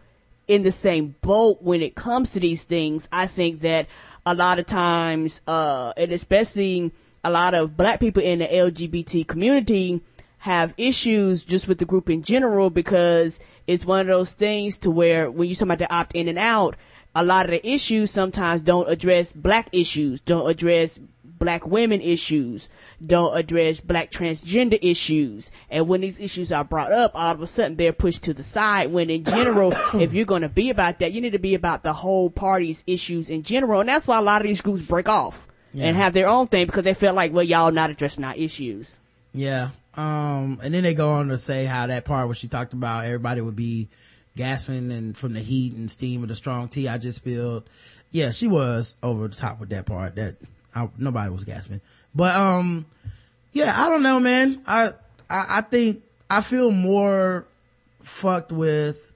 in 0.48 0.62
the 0.62 0.72
same 0.72 1.14
boat 1.22 1.62
when 1.62 1.80
it 1.80 1.94
comes 1.94 2.32
to 2.32 2.40
these 2.40 2.64
things. 2.64 3.08
I 3.12 3.26
think 3.26 3.60
that 3.60 3.86
a 4.26 4.34
lot 4.34 4.58
of 4.58 4.66
times, 4.66 5.40
uh, 5.46 5.92
and 5.96 6.12
especially 6.12 6.92
a 7.22 7.30
lot 7.30 7.54
of 7.54 7.76
black 7.76 8.00
people 8.00 8.22
in 8.22 8.40
the 8.40 8.46
LGBT 8.46 9.26
community 9.26 10.02
have 10.38 10.74
issues 10.76 11.42
just 11.42 11.68
with 11.68 11.78
the 11.78 11.86
group 11.86 12.10
in 12.10 12.22
general 12.22 12.68
because 12.68 13.40
it's 13.66 13.86
one 13.86 14.00
of 14.00 14.06
those 14.08 14.32
things 14.32 14.76
to 14.76 14.90
where 14.90 15.30
when 15.30 15.48
you 15.48 15.54
talk 15.54 15.62
about 15.62 15.78
the 15.78 15.90
opt 15.90 16.14
in 16.14 16.28
and 16.28 16.38
out, 16.38 16.76
a 17.14 17.24
lot 17.24 17.46
of 17.46 17.52
the 17.52 17.66
issues 17.68 18.10
sometimes 18.10 18.60
don't 18.60 18.88
address 18.88 19.32
black 19.32 19.68
issues, 19.72 20.20
don't 20.20 20.48
address 20.48 20.98
black 21.38 21.66
women 21.66 22.00
issues, 22.00 22.68
don't 23.04 23.36
address 23.36 23.80
black 23.80 24.10
transgender 24.10 24.78
issues. 24.82 25.50
And 25.70 25.88
when 25.88 26.00
these 26.00 26.20
issues 26.20 26.52
are 26.52 26.64
brought 26.64 26.92
up, 26.92 27.12
all 27.14 27.32
of 27.32 27.40
a 27.40 27.46
sudden 27.46 27.76
they're 27.76 27.92
pushed 27.92 28.22
to 28.24 28.34
the 28.34 28.42
side 28.42 28.90
when 28.92 29.10
in 29.10 29.24
general, 29.24 29.72
if 29.94 30.14
you're 30.14 30.24
going 30.24 30.42
to 30.42 30.48
be 30.48 30.70
about 30.70 30.98
that, 31.00 31.12
you 31.12 31.20
need 31.20 31.32
to 31.32 31.38
be 31.38 31.54
about 31.54 31.82
the 31.82 31.92
whole 31.92 32.30
party's 32.30 32.82
issues 32.86 33.30
in 33.30 33.42
general. 33.42 33.80
And 33.80 33.88
that's 33.88 34.08
why 34.08 34.18
a 34.18 34.22
lot 34.22 34.40
of 34.40 34.46
these 34.46 34.60
groups 34.60 34.82
break 34.82 35.08
off 35.08 35.46
and 35.76 35.96
have 35.96 36.12
their 36.12 36.28
own 36.28 36.46
thing 36.46 36.66
because 36.66 36.84
they 36.84 36.94
feel 36.94 37.14
like, 37.14 37.32
well, 37.32 37.42
y'all 37.42 37.72
not 37.72 37.90
addressing 37.90 38.24
our 38.24 38.34
issues. 38.36 38.96
Yeah. 39.32 39.70
Um, 39.96 40.60
and 40.62 40.72
then 40.72 40.82
they 40.82 40.94
go 40.94 41.10
on 41.10 41.28
to 41.28 41.38
say 41.38 41.64
how 41.64 41.86
that 41.86 42.04
part 42.04 42.26
where 42.26 42.34
she 42.34 42.48
talked 42.48 42.72
about 42.72 43.04
everybody 43.04 43.40
would 43.40 43.56
be 43.56 43.88
gasping 44.36 44.90
and 44.90 45.16
from 45.16 45.34
the 45.34 45.40
heat 45.40 45.74
and 45.74 45.90
steam 45.90 46.22
of 46.22 46.28
the 46.28 46.34
strong 46.34 46.68
tea 46.68 46.88
I 46.88 46.98
just 46.98 47.18
spilled. 47.18 47.68
Yeah, 48.10 48.30
she 48.30 48.46
was 48.46 48.94
over 49.02 49.28
the 49.28 49.36
top 49.36 49.60
with 49.60 49.70
that 49.70 49.86
part. 49.86 50.16
That 50.16 50.36
I, 50.74 50.88
nobody 50.98 51.30
was 51.30 51.44
gasping, 51.44 51.80
but 52.14 52.34
um, 52.34 52.86
yeah, 53.52 53.74
I 53.76 53.88
don't 53.88 54.02
know, 54.02 54.20
man. 54.20 54.62
I, 54.66 54.88
I 55.30 55.46
I 55.48 55.60
think 55.62 56.02
I 56.28 56.40
feel 56.40 56.70
more 56.70 57.46
fucked 58.00 58.52
with 58.52 59.12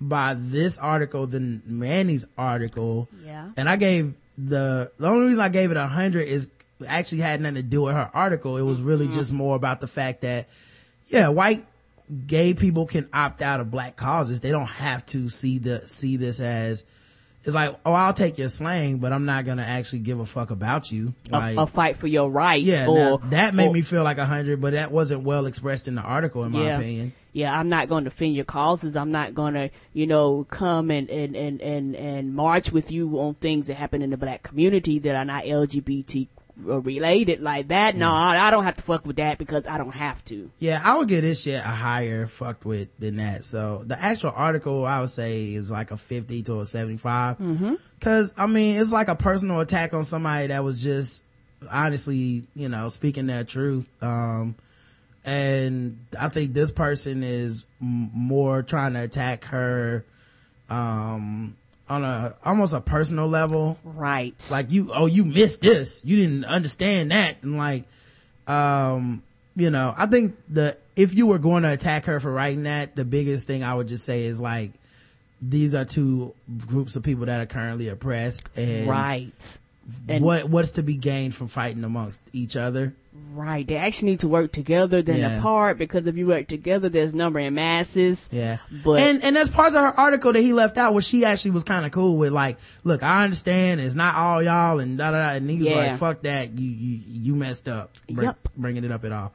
by 0.00 0.34
this 0.34 0.78
article 0.78 1.26
than 1.26 1.62
Mannie's 1.64 2.26
article. 2.36 3.08
Yeah. 3.24 3.50
And 3.56 3.68
I 3.68 3.76
gave 3.76 4.14
the 4.36 4.90
the 4.98 5.08
only 5.08 5.28
reason 5.28 5.42
I 5.42 5.48
gave 5.48 5.70
it 5.70 5.76
a 5.76 5.86
hundred 5.86 6.28
is 6.28 6.50
actually 6.86 7.22
had 7.22 7.40
nothing 7.40 7.56
to 7.56 7.62
do 7.62 7.82
with 7.82 7.94
her 7.94 8.10
article. 8.12 8.58
It 8.58 8.62
was 8.62 8.82
really 8.82 9.08
just 9.08 9.32
more 9.32 9.56
about 9.56 9.80
the 9.80 9.86
fact 9.86 10.22
that 10.22 10.48
yeah, 11.08 11.28
white 11.28 11.64
gay 12.26 12.54
people 12.54 12.86
can 12.86 13.08
opt 13.12 13.42
out 13.42 13.60
of 13.60 13.70
black 13.70 13.96
causes. 13.96 14.40
They 14.40 14.50
don't 14.50 14.66
have 14.66 15.04
to 15.06 15.28
see 15.28 15.58
the 15.58 15.86
see 15.86 16.16
this 16.16 16.40
as 16.40 16.84
it's 17.44 17.54
like, 17.54 17.78
oh, 17.86 17.92
I'll 17.92 18.12
take 18.12 18.38
your 18.38 18.48
slang, 18.48 18.98
but 18.98 19.12
I'm 19.12 19.24
not 19.24 19.44
gonna 19.44 19.62
actually 19.62 20.00
give 20.00 20.18
a 20.18 20.26
fuck 20.26 20.50
about 20.50 20.90
you. 20.90 21.14
A, 21.30 21.38
Like, 21.38 21.56
a 21.56 21.66
fight 21.66 21.96
for 21.96 22.08
your 22.08 22.28
rights. 22.28 22.64
yeah, 22.64 22.86
or 22.88 23.18
that 23.30 23.54
made 23.54 23.68
or- 23.68 23.72
me 23.72 23.82
feel 23.82 24.02
like 24.02 24.18
a 24.18 24.26
hundred, 24.26 24.60
but 24.60 24.72
that 24.72 24.90
wasn't 24.90 25.22
well 25.22 25.46
expressed 25.46 25.86
in 25.86 25.94
the 25.94 26.02
article, 26.02 26.42
in 26.44 26.52
my 26.52 26.64
yeah. 26.64 26.78
opinion. 26.78 27.12
Yeah, 27.32 27.56
I'm 27.56 27.68
not 27.68 27.90
going 27.90 28.04
to 28.04 28.10
defend 28.10 28.34
your 28.34 28.46
causes. 28.46 28.96
I'm 28.96 29.12
not 29.12 29.34
going 29.34 29.52
to, 29.52 29.68
you 29.92 30.06
know, 30.06 30.44
come 30.44 30.90
and, 30.90 31.10
and, 31.10 31.36
and, 31.36 31.60
and, 31.60 31.94
and 31.94 32.34
march 32.34 32.72
with 32.72 32.90
you 32.90 33.20
on 33.20 33.34
things 33.34 33.66
that 33.66 33.74
happen 33.74 34.00
in 34.00 34.08
the 34.08 34.16
black 34.16 34.42
community 34.42 34.98
that 35.00 35.14
are 35.14 35.24
not 35.26 35.44
LGBT 35.44 36.28
uh, 36.66 36.80
related 36.80 37.40
like 37.40 37.68
that. 37.68 37.96
No, 37.96 38.10
I, 38.10 38.48
I 38.48 38.50
don't 38.50 38.64
have 38.64 38.76
to 38.76 38.82
fuck 38.82 39.04
with 39.06 39.16
that 39.16 39.38
because 39.38 39.66
I 39.66 39.78
don't 39.78 39.92
have 39.94 40.24
to. 40.26 40.50
Yeah, 40.58 40.80
I 40.82 40.96
would 40.96 41.08
give 41.08 41.22
this 41.22 41.42
shit 41.42 41.60
a 41.60 41.68
higher 41.68 42.26
fucked 42.26 42.64
with 42.64 42.88
than 42.98 43.16
that. 43.16 43.44
So 43.44 43.82
the 43.86 44.00
actual 44.00 44.32
article 44.34 44.86
I 44.86 45.00
would 45.00 45.10
say 45.10 45.52
is 45.52 45.70
like 45.70 45.90
a 45.90 45.96
50 45.96 46.42
to 46.44 46.60
a 46.60 46.66
75. 46.66 47.38
Mm-hmm. 47.38 47.74
Cause 48.00 48.34
I 48.36 48.46
mean, 48.46 48.80
it's 48.80 48.92
like 48.92 49.08
a 49.08 49.16
personal 49.16 49.60
attack 49.60 49.92
on 49.94 50.04
somebody 50.04 50.48
that 50.48 50.64
was 50.64 50.82
just 50.82 51.24
honestly, 51.70 52.44
you 52.54 52.68
know, 52.68 52.88
speaking 52.88 53.26
their 53.26 53.44
truth. 53.44 53.88
Um, 54.02 54.54
and 55.24 55.98
I 56.18 56.28
think 56.28 56.52
this 56.52 56.70
person 56.70 57.22
is 57.22 57.64
m- 57.80 58.10
more 58.14 58.62
trying 58.62 58.92
to 58.94 59.02
attack 59.02 59.44
her, 59.46 60.04
um, 60.70 61.56
on 61.88 62.04
a, 62.04 62.34
almost 62.44 62.72
a 62.72 62.80
personal 62.80 63.28
level. 63.28 63.78
Right. 63.84 64.34
Like 64.50 64.70
you, 64.70 64.90
oh, 64.92 65.06
you 65.06 65.24
missed 65.24 65.60
this. 65.60 66.04
You 66.04 66.16
didn't 66.16 66.44
understand 66.44 67.10
that. 67.10 67.42
And 67.42 67.56
like, 67.56 67.84
um, 68.46 69.22
you 69.54 69.70
know, 69.70 69.94
I 69.96 70.06
think 70.06 70.36
the, 70.48 70.76
if 70.96 71.14
you 71.14 71.26
were 71.26 71.38
going 71.38 71.62
to 71.62 71.72
attack 71.72 72.06
her 72.06 72.20
for 72.20 72.32
writing 72.32 72.64
that, 72.64 72.96
the 72.96 73.04
biggest 73.04 73.46
thing 73.46 73.62
I 73.62 73.74
would 73.74 73.88
just 73.88 74.04
say 74.04 74.24
is 74.24 74.40
like, 74.40 74.72
these 75.40 75.74
are 75.74 75.84
two 75.84 76.34
groups 76.66 76.96
of 76.96 77.02
people 77.02 77.26
that 77.26 77.40
are 77.40 77.46
currently 77.46 77.88
oppressed 77.88 78.48
and 78.56 78.88
right. 78.88 79.58
And 80.08 80.24
what, 80.24 80.48
what's 80.48 80.72
to 80.72 80.82
be 80.82 80.96
gained 80.96 81.34
from 81.34 81.46
fighting 81.46 81.84
amongst 81.84 82.20
each 82.32 82.56
other? 82.56 82.94
Right. 83.32 83.66
They 83.66 83.76
actually 83.76 84.12
need 84.12 84.20
to 84.20 84.28
work 84.28 84.50
together 84.52 85.02
than 85.02 85.18
Yeah. 85.18 85.38
apart 85.38 85.76
because 85.76 86.06
if 86.06 86.16
you 86.16 86.26
work 86.26 86.46
together, 86.48 86.88
there's 86.88 87.14
number 87.14 87.38
in 87.38 87.54
masses. 87.54 88.30
Yeah. 88.32 88.56
But 88.82 89.02
and 89.02 89.22
and 89.22 89.36
there's 89.36 89.50
parts 89.50 89.74
of 89.74 89.82
her 89.82 90.00
article 90.00 90.32
that 90.32 90.40
he 90.40 90.54
left 90.54 90.78
out 90.78 90.94
where 90.94 91.02
she 91.02 91.24
actually 91.26 91.50
was 91.50 91.62
kind 91.62 91.84
of 91.84 91.92
cool 91.92 92.16
with 92.16 92.32
like, 92.32 92.58
look, 92.82 93.02
I 93.02 93.24
understand 93.24 93.80
it's 93.82 93.94
not 93.94 94.14
all 94.14 94.42
y'all 94.42 94.78
and 94.80 94.96
da 94.96 95.10
da 95.10 95.18
da. 95.18 95.28
And 95.34 95.50
he 95.50 95.58
was 95.58 95.68
Yeah. 95.68 95.76
like, 95.76 95.96
fuck 95.98 96.22
that. 96.22 96.58
You, 96.58 96.70
you, 96.70 97.00
you 97.06 97.36
messed 97.36 97.68
up. 97.68 97.92
Bring, 98.08 98.26
Yup. 98.26 98.48
Bringing 98.56 98.84
it 98.84 98.90
up 98.92 99.04
at 99.04 99.12
all. 99.12 99.32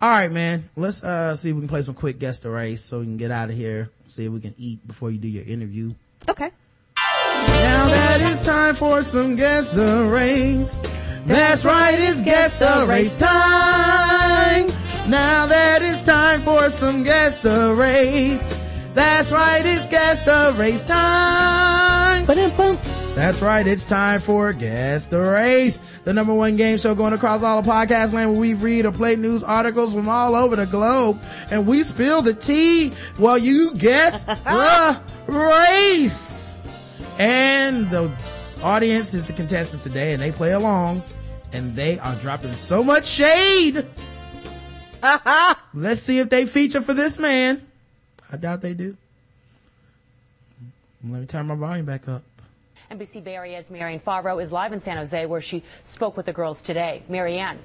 All 0.00 0.08
right, 0.10 0.30
man. 0.30 0.68
Let's, 0.76 1.02
uh, 1.02 1.34
see 1.34 1.50
if 1.50 1.54
we 1.56 1.62
can 1.62 1.68
play 1.68 1.82
some 1.82 1.94
quick 1.94 2.18
guess 2.20 2.38
the 2.38 2.50
race 2.50 2.84
so 2.84 3.00
we 3.00 3.06
can 3.06 3.16
get 3.16 3.30
out 3.32 3.50
of 3.50 3.56
here. 3.56 3.90
See 4.06 4.24
if 4.26 4.30
we 4.32 4.40
can 4.40 4.54
eat 4.56 4.86
before 4.86 5.10
you 5.10 5.18
do 5.18 5.26
your 5.28 5.44
interview. 5.44 5.94
okay. 6.28 6.50
Now 6.96 7.86
that 7.88 8.20
it's 8.20 8.40
time 8.40 8.74
for 8.76 9.02
some 9.02 9.34
guess 9.36 9.70
the 9.72 10.06
race. 10.06 10.80
That's 11.24 11.64
right, 11.64 11.98
it's 11.98 12.22
guess 12.22 12.54
the 12.56 12.84
race 12.88 13.16
time. 13.16 14.66
Now 15.08 15.46
that 15.46 15.80
it's 15.82 16.02
time 16.02 16.42
for 16.42 16.68
some 16.68 17.04
guess 17.04 17.38
the 17.38 17.74
race. 17.74 18.52
That's 18.94 19.32
right, 19.32 19.64
it's 19.64 19.88
guess 19.88 20.20
the 20.20 20.54
race 20.58 20.84
time. 20.84 22.26
Ba-dum-bum. 22.26 22.78
That's 23.14 23.40
right, 23.42 23.66
it's 23.66 23.84
time 23.84 24.20
for 24.20 24.54
Guess 24.54 25.06
the 25.06 25.20
Race, 25.20 25.78
the 26.04 26.14
number 26.14 26.32
one 26.32 26.56
game 26.56 26.78
show 26.78 26.94
going 26.94 27.12
across 27.12 27.42
all 27.42 27.58
of 27.58 27.66
podcast 27.66 28.14
land 28.14 28.32
where 28.32 28.40
we 28.40 28.54
read 28.54 28.86
or 28.86 28.92
play 28.92 29.16
news 29.16 29.44
articles 29.44 29.92
from 29.92 30.08
all 30.08 30.34
over 30.34 30.56
the 30.56 30.64
globe 30.64 31.20
and 31.50 31.66
we 31.66 31.82
spill 31.82 32.22
the 32.22 32.32
tea 32.32 32.88
while 33.18 33.36
you 33.36 33.74
guess 33.74 34.24
the 34.24 35.00
race. 35.26 36.56
And 37.18 37.90
the 37.90 38.10
audience 38.62 39.14
is 39.14 39.24
the 39.24 39.32
contestant 39.32 39.82
today 39.82 40.12
and 40.12 40.22
they 40.22 40.32
play 40.32 40.52
along 40.52 41.02
and 41.52 41.74
they 41.76 41.98
are 41.98 42.14
dropping 42.16 42.54
so 42.54 42.82
much 42.82 43.06
shade. 43.06 43.86
Let's 45.74 46.00
see 46.00 46.18
if 46.18 46.30
they 46.30 46.46
feature 46.46 46.80
for 46.80 46.94
this 46.94 47.18
man. 47.18 47.66
I 48.30 48.36
doubt 48.36 48.62
they 48.62 48.74
do. 48.74 48.96
Let 51.04 51.20
me 51.20 51.26
turn 51.26 51.46
my 51.48 51.56
volume 51.56 51.84
back 51.84 52.08
up. 52.08 52.22
NBC 52.90 53.24
Bay 53.24 53.36
Area's 53.36 53.70
Marianne 53.70 54.00
Favro 54.00 54.40
is 54.42 54.52
live 54.52 54.72
in 54.72 54.78
San 54.80 54.96
Jose 54.96 55.26
where 55.26 55.40
she 55.40 55.62
spoke 55.84 56.16
with 56.16 56.26
the 56.26 56.32
girls 56.32 56.62
today. 56.62 57.02
Marianne. 57.08 57.58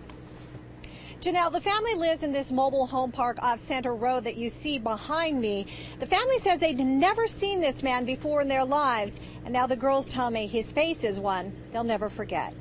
Janelle, 1.22 1.52
the 1.52 1.60
family 1.60 1.95
lives 1.95 2.22
in 2.22 2.31
this 2.31 2.52
mobile 2.52 2.85
home 2.85 3.11
park 3.11 3.41
off 3.41 3.60
Senter 3.60 3.99
Road 3.99 4.23
that 4.26 4.38
you 4.38 4.49
see 4.49 4.77
behind 4.77 5.41
me. 5.41 5.65
The 5.99 6.06
family 6.06 6.38
says 6.38 6.60
they'd 6.60 6.80
never 6.80 7.27
seen 7.27 7.60
this 7.60 7.81
man 7.81 8.06
before 8.06 8.41
in 8.41 8.48
their 8.48 8.64
lives, 8.64 9.19
and 9.44 9.52
now 9.52 9.65
the 9.65 9.76
girls 9.76 10.06
tell 10.06 10.30
me 10.30 10.45
his 10.45 10.72
face 10.72 11.03
is 11.03 11.19
one 11.19 11.56
they'll 11.73 11.84
never 11.84 12.07
forget. 12.07 12.53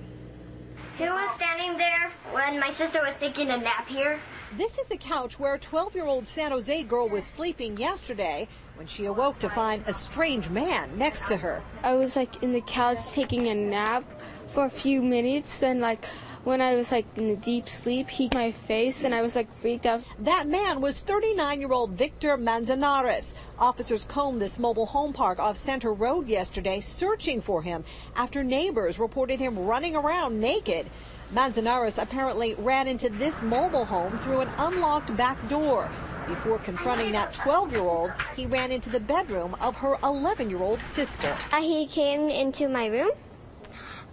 He 0.97 1.05
was 1.05 1.35
standing 1.35 1.77
there 1.77 2.11
when 2.33 2.59
my 2.59 2.71
sister 2.71 3.03
was 3.03 3.15
taking 3.17 3.51
a 3.51 3.59
nap 3.59 3.87
here. 3.87 4.19
This 4.57 4.79
is 4.79 4.87
the 4.87 4.97
couch 4.97 5.39
where 5.39 5.55
a 5.55 5.59
12 5.59 5.95
year 5.95 6.07
old 6.07 6.27
San 6.27 6.51
Jose 6.51 6.83
girl 6.85 7.11
was 7.11 7.27
sleeping 7.27 7.77
yesterday 7.77 8.49
when 8.77 8.87
she 8.87 9.05
awoke 9.05 9.39
to 9.41 9.51
find 9.51 9.85
a 9.87 9.93
strange 9.93 10.49
man 10.49 10.97
next 10.97 11.29
to 11.29 11.37
her. 11.37 11.63
I 11.83 11.95
was 11.95 12.17
like 12.17 12.43
in 12.43 12.55
the 12.55 12.63
couch 12.63 13.11
taking 13.11 13.49
a 13.49 13.55
nap 13.55 14.05
for 14.55 14.65
a 14.65 14.71
few 14.71 15.03
minutes 15.03 15.63
and 15.63 15.83
like 15.83 16.07
when 16.47 16.61
I 16.61 16.77
was 16.77 16.93
like 16.93 17.07
in 17.17 17.31
a 17.31 17.35
deep 17.35 17.69
sleep, 17.69 18.09
he 18.09 18.29
my 18.33 18.53
face 18.53 19.03
and 19.03 19.13
I 19.13 19.21
was 19.21 19.35
like 19.35 19.49
freaked 19.61 19.85
out. 19.85 20.05
That 20.21 20.47
man 20.47 20.81
was 20.81 21.01
39 21.01 21.61
year 21.61 21.73
old 21.73 21.91
Victor 21.91 22.37
Manzanares. 22.37 23.35
Officers 23.59 24.05
combed 24.05 24.41
this 24.41 24.57
mobile 24.57 24.87
home 24.87 25.13
park 25.13 25.41
off 25.41 25.57
Senter 25.57 25.93
Road 25.93 26.29
yesterday 26.29 26.79
searching 26.79 27.43
for 27.43 27.63
him 27.63 27.85
after 28.15 28.45
neighbors 28.45 28.97
reported 28.97 29.41
him 29.41 29.59
running 29.59 29.97
around 29.97 30.39
naked. 30.39 30.87
Manzanares 31.33 31.99
apparently 31.99 32.55
ran 32.55 32.87
into 32.87 33.09
this 33.09 33.43
mobile 33.43 33.85
home 33.85 34.17
through 34.21 34.43
an 34.43 34.53
unlocked 34.57 35.17
back 35.17 35.49
door. 35.49 35.91
Before 36.29 36.59
confronting 36.59 37.11
that 37.11 37.35
12 37.35 37.73
year 37.73 37.81
old, 37.81 38.13
he 38.37 38.47
ran 38.47 38.71
into 38.71 38.89
the 38.89 39.01
bedroom 39.01 39.57
of 39.61 39.75
her 39.75 39.97
11 40.05 40.49
year 40.49 40.63
old 40.63 40.79
sister. 40.85 41.37
Uh, 41.51 41.61
he 41.61 41.89
came 41.89 42.29
into 42.29 42.69
my 42.69 42.87
room. 42.87 43.11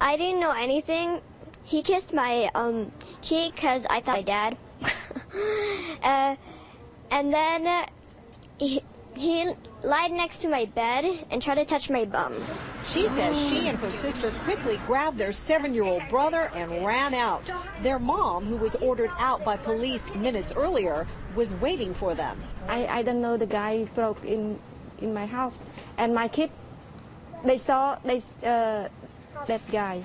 I 0.01 0.17
didn't 0.17 0.39
know 0.39 0.51
anything. 0.51 1.21
He 1.63 1.81
kissed 1.81 2.13
my 2.13 2.49
um, 2.55 2.91
cheek 3.21 3.55
because 3.55 3.85
I 3.89 4.01
thought 4.01 4.17
my 4.17 4.21
dad. 4.21 4.57
uh, 6.03 6.35
and 7.11 7.33
then 7.33 7.67
uh, 7.67 7.85
he, 8.59 8.81
he 9.15 9.53
lied 9.83 10.11
next 10.11 10.39
to 10.39 10.49
my 10.49 10.65
bed 10.65 11.25
and 11.29 11.41
tried 11.41 11.55
to 11.55 11.65
touch 11.65 11.89
my 11.89 12.05
bum. 12.05 12.33
She 12.85 13.07
says 13.07 13.39
she 13.49 13.67
and 13.67 13.77
her 13.79 13.91
sister 13.91 14.31
quickly 14.43 14.79
grabbed 14.85 15.17
their 15.17 15.31
seven 15.31 15.73
year 15.73 15.83
old 15.83 16.07
brother 16.09 16.51
and 16.53 16.85
ran 16.85 17.13
out. 17.13 17.49
Their 17.81 17.99
mom, 17.99 18.45
who 18.45 18.57
was 18.57 18.75
ordered 18.75 19.11
out 19.17 19.45
by 19.45 19.57
police 19.57 20.13
minutes 20.15 20.53
earlier, 20.55 21.07
was 21.35 21.53
waiting 21.53 21.93
for 21.93 22.13
them. 22.13 22.41
I, 22.67 22.87
I 22.87 23.01
don't 23.03 23.21
know 23.21 23.37
the 23.37 23.45
guy 23.45 23.85
broke 23.95 24.23
in 24.25 24.59
in 24.99 25.13
my 25.13 25.25
house 25.25 25.63
and 25.97 26.13
my 26.13 26.27
kid 26.27 26.49
they 27.43 27.57
saw 27.57 27.97
they 28.03 28.19
uh, 28.43 28.87
that 29.47 29.61
guy. 29.71 30.03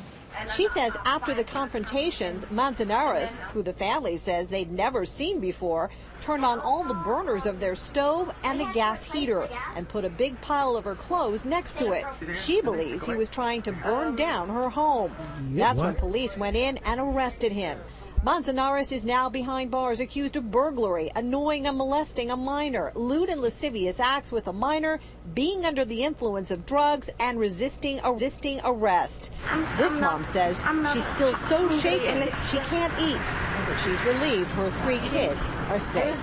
She 0.54 0.68
says 0.68 0.96
after 1.04 1.34
the 1.34 1.44
confrontations, 1.44 2.44
Manzanares, 2.50 3.36
who 3.52 3.62
the 3.62 3.72
family 3.72 4.16
says 4.16 4.48
they'd 4.48 4.70
never 4.70 5.04
seen 5.04 5.40
before, 5.40 5.90
turned 6.20 6.44
on 6.44 6.60
all 6.60 6.84
the 6.84 6.94
burners 6.94 7.46
of 7.46 7.60
their 7.60 7.74
stove 7.74 8.30
and 8.44 8.60
the 8.60 8.70
gas 8.74 9.04
heater 9.04 9.48
and 9.74 9.88
put 9.88 10.04
a 10.04 10.10
big 10.10 10.40
pile 10.40 10.76
of 10.76 10.84
her 10.84 10.94
clothes 10.94 11.44
next 11.44 11.78
to 11.78 11.92
it. 11.92 12.04
She 12.36 12.60
believes 12.60 13.04
he 13.04 13.14
was 13.14 13.28
trying 13.28 13.62
to 13.62 13.72
burn 13.72 14.16
down 14.16 14.48
her 14.48 14.68
home. 14.68 15.14
That's 15.52 15.80
when 15.80 15.94
police 15.94 16.36
went 16.36 16.56
in 16.56 16.78
and 16.78 17.00
arrested 17.00 17.52
him. 17.52 17.78
Manzanares 18.24 18.90
is 18.90 19.04
now 19.04 19.28
behind 19.28 19.70
bars 19.70 20.00
accused 20.00 20.34
of 20.34 20.50
burglary, 20.50 21.12
annoying 21.14 21.68
and 21.68 21.78
molesting 21.78 22.32
a 22.32 22.36
minor, 22.36 22.90
lewd 22.96 23.28
and 23.28 23.40
lascivious 23.40 24.00
acts 24.00 24.32
with 24.32 24.48
a 24.48 24.52
minor, 24.52 24.98
being 25.34 25.64
under 25.64 25.84
the 25.84 26.02
influence 26.02 26.50
of 26.50 26.66
drugs, 26.66 27.08
and 27.20 27.38
resisting 27.38 28.00
resisting 28.00 28.60
arrest. 28.64 29.30
This 29.76 30.00
mom 30.00 30.24
says 30.24 30.60
she's 30.92 31.06
still 31.06 31.34
so 31.46 31.68
shaken 31.78 32.28
she 32.50 32.58
can't 32.58 32.92
eat, 33.00 33.22
but 33.68 33.76
she's 33.76 34.02
relieved 34.04 34.50
her 34.50 34.70
three 34.82 34.98
kids 35.10 35.54
are 35.68 35.78
safe. 35.78 36.18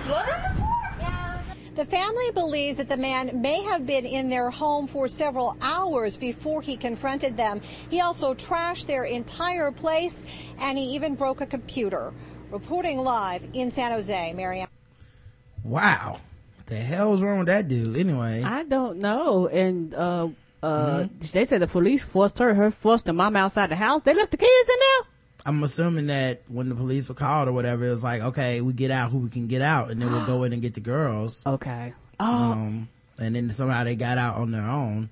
The 1.76 1.84
family 1.84 2.30
believes 2.32 2.78
that 2.78 2.88
the 2.88 2.96
man 2.96 3.42
may 3.42 3.62
have 3.62 3.86
been 3.86 4.06
in 4.06 4.30
their 4.30 4.48
home 4.48 4.86
for 4.86 5.06
several 5.08 5.58
hours 5.60 6.16
before 6.16 6.62
he 6.62 6.74
confronted 6.74 7.36
them. 7.36 7.60
He 7.90 8.00
also 8.00 8.32
trashed 8.32 8.86
their 8.86 9.04
entire 9.04 9.70
place 9.70 10.24
and 10.58 10.78
he 10.78 10.84
even 10.94 11.14
broke 11.14 11.42
a 11.42 11.46
computer. 11.46 12.14
Reporting 12.50 12.98
live 13.04 13.42
in 13.52 13.70
San 13.70 13.92
Jose, 13.92 14.32
Marianne. 14.32 14.68
Wow. 15.64 16.20
What 16.56 16.66
the 16.66 16.76
hell 16.76 17.10
was 17.10 17.20
wrong 17.20 17.38
with 17.38 17.48
that 17.48 17.68
dude? 17.68 17.94
Anyway. 17.94 18.42
I 18.42 18.62
don't 18.62 18.98
know. 18.98 19.46
And 19.48 19.94
uh 19.94 20.28
uh 20.62 21.04
Mm-hmm. 21.04 21.26
they 21.32 21.44
said 21.44 21.60
the 21.60 21.66
police 21.66 22.02
forced 22.02 22.38
her, 22.38 22.54
her 22.54 22.70
forced 22.70 23.04
the 23.04 23.12
mom 23.12 23.36
outside 23.36 23.70
the 23.70 23.76
house. 23.76 24.00
They 24.00 24.14
left 24.14 24.30
the 24.30 24.38
kids 24.38 24.68
in 24.70 24.76
there. 24.80 25.15
I'm 25.46 25.62
assuming 25.62 26.08
that 26.08 26.42
when 26.48 26.68
the 26.68 26.74
police 26.74 27.08
were 27.08 27.14
called 27.14 27.48
or 27.48 27.52
whatever, 27.52 27.86
it 27.86 27.90
was 27.90 28.02
like, 28.02 28.20
okay, 28.20 28.60
we 28.60 28.72
get 28.72 28.90
out 28.90 29.12
who 29.12 29.18
we 29.18 29.30
can 29.30 29.46
get 29.46 29.62
out 29.62 29.90
and 29.90 30.02
then 30.02 30.10
we'll 30.10 30.26
go 30.26 30.42
in 30.42 30.52
and 30.52 30.60
get 30.60 30.74
the 30.74 30.80
girls. 30.80 31.42
Okay. 31.46 31.92
Oh, 32.18 32.52
Um, 32.52 32.88
and 33.18 33.34
then 33.36 33.50
somehow 33.50 33.84
they 33.84 33.94
got 33.94 34.18
out 34.18 34.36
on 34.36 34.50
their 34.50 34.66
own. 34.68 35.08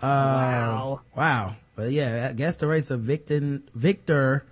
Uh, 0.00 0.06
Wow. 0.06 1.00
Wow. 1.14 1.56
But 1.76 1.92
yeah, 1.92 2.28
I 2.30 2.32
guess 2.34 2.56
the 2.56 2.66
race 2.66 2.90
of 2.90 3.00
Victor, 3.00 3.60
Victor 3.74 4.44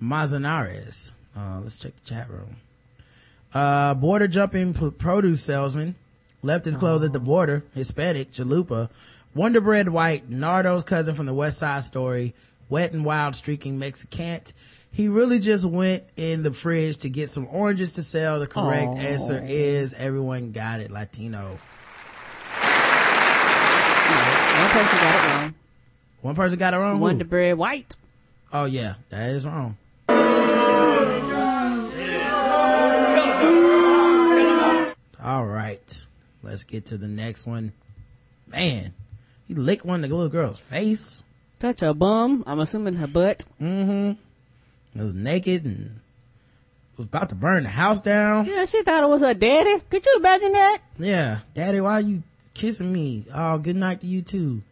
Manzanares. 0.00 1.12
Uh, 1.36 1.60
let's 1.62 1.78
check 1.78 1.92
the 2.02 2.08
chat 2.08 2.30
room. 2.30 2.56
Uh, 3.52 3.94
border 3.94 4.28
jumping 4.28 4.74
p- 4.74 4.90
produce 4.90 5.42
salesman 5.42 5.94
left 6.42 6.64
his 6.64 6.76
clothes 6.76 7.02
at 7.02 7.12
the 7.12 7.20
border. 7.20 7.64
Hispanic, 7.74 8.32
chalupa. 8.32 8.88
Wonder 9.34 9.60
Bread 9.60 9.88
White, 9.88 10.30
Nardo's 10.30 10.84
cousin 10.84 11.14
from 11.14 11.26
the 11.26 11.34
West 11.34 11.58
Side 11.58 11.82
Story. 11.84 12.34
Wet 12.74 12.92
and 12.92 13.04
wild 13.04 13.36
streaking 13.36 13.78
Mexican. 13.78 14.40
He 14.90 15.06
really 15.06 15.38
just 15.38 15.64
went 15.64 16.02
in 16.16 16.42
the 16.42 16.52
fridge 16.52 16.96
to 16.98 17.08
get 17.08 17.30
some 17.30 17.46
oranges 17.52 17.92
to 17.92 18.02
sell. 18.02 18.40
The 18.40 18.48
correct 18.48 18.88
Aw. 18.88 18.96
answer 18.96 19.40
is 19.46 19.94
everyone 19.94 20.50
got 20.50 20.80
it 20.80 20.90
Latino. 20.90 21.50
One 21.50 21.58
person 24.70 24.98
got 24.98 25.14
it 25.14 25.34
wrong. 25.36 25.54
One 26.22 26.34
person 26.34 26.58
got 26.58 26.74
it 26.74 26.78
wrong. 26.78 26.98
One 26.98 27.20
Who? 27.20 27.24
bread 27.24 27.56
white. 27.56 27.94
Oh 28.52 28.64
yeah, 28.64 28.94
that 29.10 29.30
is 29.30 29.46
wrong. 29.46 29.76
All 35.22 35.46
right, 35.46 36.00
let's 36.42 36.64
get 36.64 36.86
to 36.86 36.98
the 36.98 37.06
next 37.06 37.46
one. 37.46 37.72
Man, 38.48 38.94
he 39.46 39.54
licked 39.54 39.84
one 39.84 40.02
of 40.02 40.10
the 40.10 40.16
little 40.16 40.28
girl's 40.28 40.58
face. 40.58 41.22
Touch 41.58 41.80
her 41.80 41.94
bum. 41.94 42.44
I'm 42.46 42.60
assuming 42.60 42.96
her 42.96 43.06
butt. 43.06 43.44
Mm-hmm. 43.60 44.12
It 44.98 45.02
was 45.02 45.14
naked 45.14 45.64
and 45.64 46.00
was 46.96 47.06
about 47.06 47.28
to 47.30 47.34
burn 47.34 47.64
the 47.64 47.68
house 47.68 48.00
down. 48.00 48.46
Yeah, 48.46 48.64
she 48.64 48.82
thought 48.82 49.02
it 49.02 49.08
was 49.08 49.22
her 49.22 49.34
daddy. 49.34 49.80
Could 49.90 50.04
you 50.04 50.16
imagine 50.18 50.52
that? 50.52 50.78
Yeah, 50.98 51.38
daddy, 51.54 51.80
why 51.80 51.92
are 51.92 52.00
you 52.00 52.22
kissing 52.54 52.92
me? 52.92 53.24
Oh, 53.34 53.58
good 53.58 53.76
night 53.76 54.00
to 54.02 54.06
you 54.06 54.22
too. 54.22 54.62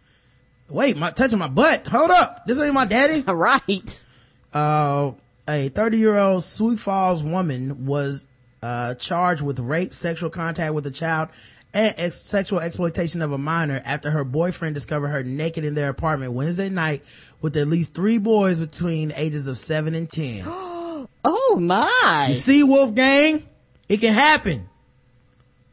Wait, 0.69 0.97
my 0.97 1.11
touching 1.11 1.39
my 1.39 1.49
butt. 1.49 1.87
Hold 1.89 2.11
up, 2.11 2.47
this 2.47 2.59
ain't 2.61 2.75
my 2.75 2.87
daddy. 2.87 3.21
right. 3.27 4.05
Uh, 4.53 5.13
a 5.49 5.69
30 5.69 5.99
year 5.99 6.17
old 6.17 6.45
Sioux 6.45 6.77
Falls 6.77 7.23
woman 7.23 7.87
was 7.87 8.27
uh, 8.63 8.95
charged 8.95 9.43
with 9.43 9.59
rape, 9.59 9.93
sexual 9.93 10.31
contact 10.31 10.73
with 10.73 10.87
a 10.87 10.91
child, 10.91 11.31
and 11.75 11.95
ex- 11.97 12.23
sexual 12.23 12.61
exploitation 12.61 13.23
of 13.23 13.33
a 13.33 13.39
minor 13.39 13.83
after 13.85 14.11
her 14.11 14.25
boyfriend 14.25 14.75
discovered 14.75 15.09
her 15.09 15.23
naked 15.23 15.65
in 15.65 15.75
their 15.75 15.89
apartment 15.89 16.33
Wednesday 16.33 16.69
night 16.69 17.03
with 17.41 17.57
at 17.57 17.69
least 17.69 17.95
three 17.95 18.19
boys 18.19 18.61
between 18.61 19.13
ages 19.17 19.47
of 19.47 19.59
seven 19.59 19.95
and 19.95 20.09
ten. 20.11 20.45
Oh 21.25 21.57
my. 21.61 22.29
You 22.31 22.35
see, 22.37 22.63
Wolfgang? 22.63 23.47
It 23.89 23.99
can 23.99 24.13
happen. 24.15 24.69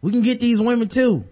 We 0.02 0.12
can 0.12 0.22
get 0.22 0.40
these 0.40 0.60
women 0.60 0.90
too. 0.90 1.24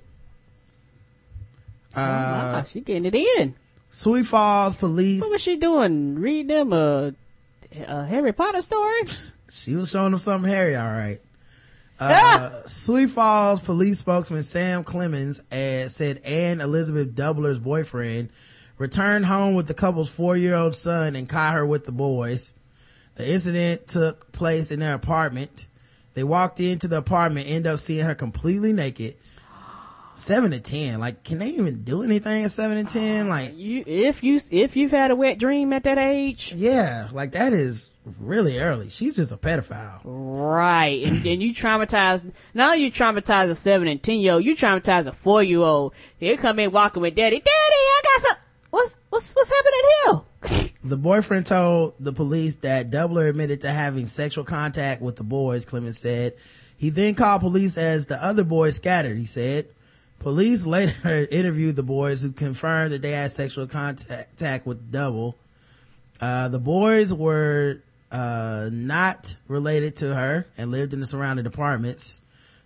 Uh, 1.95 1.99
wow, 1.99 2.63
she 2.63 2.81
getting 2.81 3.05
it 3.05 3.15
in. 3.15 3.55
Sioux 3.89 4.23
Falls 4.23 4.75
police. 4.75 5.21
What 5.21 5.31
was 5.31 5.41
she 5.41 5.57
doing? 5.57 6.15
Reading 6.15 6.47
them 6.47 6.73
a, 6.73 7.13
a 7.87 8.05
Harry 8.05 8.33
Potter 8.33 8.61
story? 8.61 9.01
She 9.49 9.75
was 9.75 9.89
showing 9.89 10.11
them 10.11 10.19
something 10.19 10.51
Harry, 10.51 10.75
all 10.75 10.91
right. 10.91 11.19
Uh, 11.99 12.61
Sioux 12.67 13.07
Falls 13.07 13.59
police 13.59 13.99
spokesman 13.99 14.43
Sam 14.43 14.83
Clemens 14.83 15.41
uh, 15.51 15.89
said 15.89 16.21
Ann 16.23 16.61
Elizabeth 16.61 17.15
Doubler's 17.15 17.59
boyfriend 17.59 18.29
returned 18.77 19.25
home 19.25 19.55
with 19.55 19.67
the 19.67 19.73
couple's 19.73 20.09
four-year-old 20.09 20.75
son 20.75 21.15
and 21.15 21.27
caught 21.27 21.55
her 21.55 21.65
with 21.65 21.85
the 21.85 21.91
boys. 21.91 22.53
The 23.15 23.31
incident 23.31 23.87
took 23.87 24.31
place 24.31 24.71
in 24.71 24.79
their 24.79 24.93
apartment. 24.93 25.65
They 26.13 26.23
walked 26.23 26.59
into 26.59 26.87
the 26.87 26.97
apartment, 26.97 27.47
end 27.47 27.65
up 27.65 27.79
seeing 27.79 28.05
her 28.05 28.15
completely 28.15 28.73
naked. 28.73 29.15
Seven 30.17 30.49
to 30.49 30.59
ten, 30.59 30.99
like, 30.99 31.23
can 31.23 31.37
they 31.37 31.49
even 31.49 31.83
do 31.83 32.01
anything 32.01 32.43
at 32.43 32.49
seven 32.51 32.83
to 32.83 32.91
ten? 32.91 33.27
Ah, 33.27 33.29
like, 33.29 33.55
you, 33.55 33.83
if 33.85 34.23
you, 34.23 34.39
if 34.49 34.75
you've 34.75 34.89
had 34.89 35.11
a 35.11 35.15
wet 35.15 35.37
dream 35.37 35.71
at 35.73 35.83
that 35.83 35.99
age. 35.99 36.53
yeah, 36.53 37.07
like 37.13 37.33
that 37.33 37.53
is 37.53 37.91
really 38.19 38.57
early. 38.57 38.89
She's 38.89 39.15
just 39.15 39.31
a 39.31 39.37
pedophile. 39.37 39.99
Right. 40.03 41.03
And 41.03 41.23
then 41.23 41.39
you 41.39 41.53
traumatize, 41.53 42.29
not 42.55 42.71
only 42.71 42.85
you 42.85 42.91
traumatize 42.91 43.49
a 43.49 43.55
seven 43.55 43.87
and 43.87 44.01
ten 44.01 44.19
year 44.19 44.33
old, 44.33 44.43
you 44.43 44.55
traumatize 44.55 45.05
a 45.05 45.11
four 45.11 45.43
year 45.43 45.59
old. 45.59 45.93
They 46.19 46.35
come 46.35 46.57
in 46.59 46.71
walking 46.71 47.01
with 47.03 47.13
daddy, 47.15 47.37
daddy, 47.37 47.45
I 47.49 48.01
got 48.03 48.21
some, 48.21 48.37
what's, 48.71 48.97
what's, 49.09 49.35
what's 49.35 49.51
happening 49.51 49.81
here? 50.05 50.21
The 50.83 50.95
boyfriend 50.95 51.45
told 51.45 51.95
the 51.99 52.13
police 52.13 52.55
that 52.57 52.89
Doubler 52.89 53.29
admitted 53.29 53.61
to 53.61 53.71
having 53.71 54.07
sexual 54.07 54.45
contact 54.45 55.01
with 55.01 55.17
the 55.17 55.23
boys, 55.23 55.65
Clemens 55.65 55.99
said. 55.99 56.35
He 56.77 56.91
then 56.91 57.13
called 57.13 57.41
police 57.41 57.77
as 57.77 58.05
the 58.05 58.23
other 58.23 58.45
boys 58.45 58.77
scattered, 58.77 59.17
he 59.17 59.25
said. 59.25 59.67
Police 60.19 60.65
later 60.65 61.27
interviewed 61.31 61.75
the 61.75 61.83
boys 61.83 62.23
who 62.23 62.31
confirmed 62.31 62.91
that 62.91 63.01
they 63.01 63.11
had 63.11 63.31
sexual 63.31 63.67
contact 63.67 64.65
with 64.65 64.91
Double. 64.91 65.37
Uh, 66.19 66.47
the 66.49 66.59
boys 66.59 67.13
were, 67.13 67.81
uh, 68.11 68.69
not 68.71 69.35
related 69.47 69.97
to 69.97 70.13
her 70.15 70.47
and 70.57 70.71
lived 70.71 70.93
in 70.93 70.99
the 70.99 71.05
surrounding 71.05 71.45
apartments. 71.45 72.21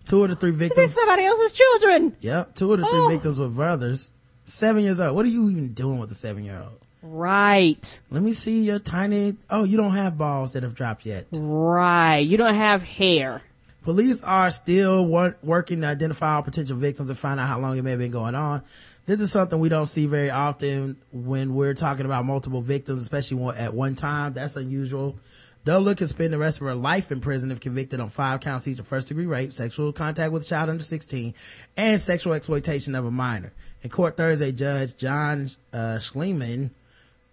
Two 0.06 0.22
of 0.24 0.30
the 0.30 0.36
three 0.36 0.50
victims, 0.52 0.92
somebody 0.94 1.24
else's 1.24 1.52
children. 1.52 2.16
yep, 2.20 2.54
two 2.54 2.72
of 2.72 2.80
the 2.80 2.86
three 2.86 2.98
Oh. 3.00 3.08
victims 3.08 3.38
were 3.38 3.48
brothers. 3.48 4.10
Seven 4.44 4.82
years 4.82 4.98
old. 4.98 5.14
What 5.14 5.24
are 5.24 5.28
you 5.28 5.48
even 5.50 5.72
doing 5.74 5.98
with 5.98 6.10
a 6.10 6.14
seven 6.16 6.44
year 6.44 6.58
old? 6.60 6.78
Right. 7.02 8.00
Let 8.10 8.22
me 8.22 8.32
see 8.32 8.62
your 8.62 8.78
tiny, 8.78 9.36
oh, 9.50 9.64
you 9.64 9.76
don't 9.76 9.92
have 9.94 10.16
balls 10.18 10.52
that 10.52 10.62
have 10.62 10.74
dropped 10.74 11.04
yet. 11.06 11.26
Right. 11.32 12.18
You 12.18 12.36
don't 12.36 12.54
have 12.54 12.82
hair. 12.82 13.42
Police 13.82 14.22
are 14.22 14.50
still 14.50 15.06
wor- 15.06 15.36
working 15.42 15.80
to 15.80 15.88
identify 15.88 16.36
all 16.36 16.42
potential 16.42 16.76
victims 16.76 17.10
and 17.10 17.18
find 17.18 17.40
out 17.40 17.48
how 17.48 17.58
long 17.58 17.76
it 17.76 17.82
may 17.82 17.90
have 17.90 17.98
been 17.98 18.12
going 18.12 18.34
on. 18.34 18.62
This 19.06 19.20
is 19.20 19.32
something 19.32 19.58
we 19.58 19.68
don't 19.68 19.86
see 19.86 20.06
very 20.06 20.30
often 20.30 20.96
when 21.10 21.54
we're 21.54 21.74
talking 21.74 22.06
about 22.06 22.24
multiple 22.24 22.60
victims, 22.60 23.02
especially 23.02 23.44
at 23.56 23.74
one 23.74 23.96
time. 23.96 24.34
That's 24.34 24.54
unusual. 24.54 25.18
Dola 25.66 25.96
could 25.96 26.08
spend 26.08 26.32
the 26.32 26.38
rest 26.38 26.60
of 26.60 26.66
her 26.66 26.74
life 26.74 27.12
in 27.12 27.20
prison 27.20 27.50
if 27.50 27.60
convicted 27.60 28.00
on 28.00 28.08
five 28.08 28.40
counts 28.40 28.66
each 28.66 28.80
of 28.80 28.86
first 28.86 29.08
degree 29.08 29.26
rape, 29.26 29.52
sexual 29.52 29.92
contact 29.92 30.32
with 30.32 30.42
a 30.42 30.46
child 30.46 30.70
under 30.70 30.82
16, 30.82 31.34
and 31.76 32.00
sexual 32.00 32.32
exploitation 32.32 32.94
of 32.96 33.04
a 33.04 33.10
minor. 33.10 33.52
In 33.82 33.90
court 33.90 34.16
Thursday, 34.16 34.50
Judge 34.50 34.96
John 34.96 35.48
uh, 35.72 35.98
Schliemann, 35.98 36.70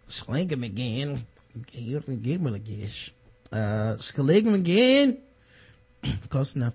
Schlingen 0.09 0.63
again, 0.63 1.25
give 1.67 2.07
me 2.07 2.55
a 2.55 2.59
gish, 2.59 3.11
uh, 3.51 3.95
Schlingen 3.97 4.53
again, 4.53 5.17
close 6.29 6.55
enough 6.55 6.73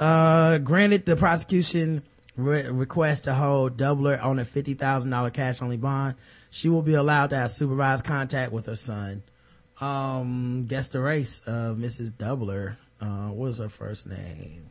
uh 0.00 0.58
granted 0.58 1.06
the 1.06 1.16
prosecution 1.16 2.02
re- 2.36 2.68
request 2.68 3.24
to 3.24 3.34
hold 3.34 3.76
doubler 3.76 4.22
on 4.22 4.38
a 4.38 4.44
$50000 4.44 5.32
cash 5.32 5.62
only 5.62 5.76
bond 5.76 6.14
she 6.50 6.68
will 6.68 6.82
be 6.82 6.94
allowed 6.94 7.30
to 7.30 7.36
have 7.36 7.50
supervised 7.50 8.04
contact 8.04 8.52
with 8.52 8.66
her 8.66 8.76
son 8.76 9.22
um 9.80 10.66
guess 10.68 10.88
the 10.88 11.00
race 11.00 11.40
of 11.46 11.76
mrs 11.76 12.10
doubler 12.12 12.76
uh 13.00 13.28
what 13.28 13.48
was 13.48 13.58
her 13.58 13.68
first 13.68 14.06
name 14.06 14.66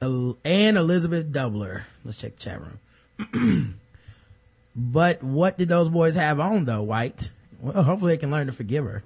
El- 0.00 0.36
Ann 0.44 0.76
Elizabeth 0.76 1.26
Doubler. 1.32 1.82
Let's 2.04 2.16
check 2.16 2.36
the 2.36 2.42
chat 2.42 2.60
room. 2.60 3.80
but 4.76 5.22
what 5.22 5.58
did 5.58 5.68
those 5.68 5.88
boys 5.88 6.16
have 6.16 6.38
on 6.40 6.64
though, 6.64 6.82
White? 6.82 7.30
Well, 7.60 7.82
hopefully 7.82 8.12
they 8.12 8.18
can 8.18 8.30
learn 8.30 8.46
to 8.46 8.52
forgive 8.52 8.84
her. 8.84 9.02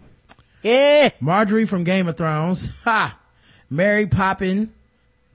Yeah. 0.62 1.10
Marjorie 1.20 1.66
from 1.66 1.84
Game 1.84 2.08
of 2.08 2.16
Thrones. 2.16 2.70
Ha! 2.84 3.18
Mary 3.72 4.06
Poppin, 4.06 4.74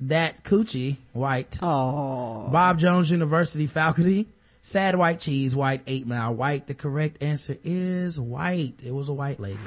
that 0.02 0.44
coochie, 0.44 0.98
White. 1.14 1.58
Oh. 1.62 2.50
Bob 2.52 2.78
Jones 2.78 3.10
University 3.10 3.66
faculty. 3.66 4.28
Sad 4.62 4.96
white 4.96 5.20
cheese, 5.22 5.56
white, 5.56 5.84
eight 5.88 6.06
mile 6.06 6.34
white. 6.34 6.68
The 6.68 6.74
correct 6.74 7.24
answer 7.24 7.58
is 7.64 8.20
white. 8.20 8.82
It 8.84 8.92
was 8.92 9.08
a 9.08 9.14
white 9.14 9.40
lady. 9.40 9.60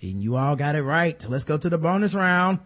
And 0.00 0.22
you 0.22 0.36
all 0.36 0.56
got 0.56 0.76
it 0.76 0.82
right. 0.82 1.26
Let's 1.28 1.44
go 1.44 1.58
to 1.58 1.68
the 1.68 1.78
bonus 1.78 2.14
round. 2.14 2.60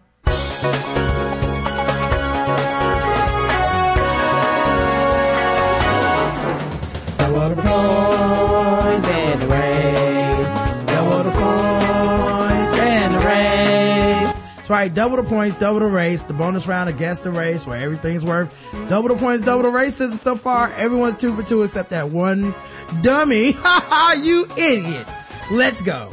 Right. 14.71 14.93
Double 14.93 15.17
the 15.17 15.23
points, 15.23 15.57
double 15.57 15.79
the 15.79 15.85
race. 15.85 16.23
The 16.23 16.33
bonus 16.33 16.65
round 16.65 16.89
against 16.89 17.23
the 17.23 17.31
race 17.31 17.67
where 17.67 17.77
everything's 17.77 18.25
worth 18.25 18.49
double 18.87 19.09
the 19.09 19.15
points, 19.15 19.43
double 19.43 19.63
the 19.63 19.69
races. 19.69 20.11
And 20.11 20.19
so 20.19 20.35
far, 20.35 20.71
everyone's 20.73 21.17
two 21.17 21.35
for 21.35 21.43
two 21.43 21.61
except 21.63 21.91
that 21.91 22.09
one 22.09 22.55
dummy. 23.01 23.51
Ha 23.61 23.85
ha, 23.87 24.21
you 24.21 24.47
idiot. 24.57 25.05
Let's 25.51 25.81
go. 25.81 26.11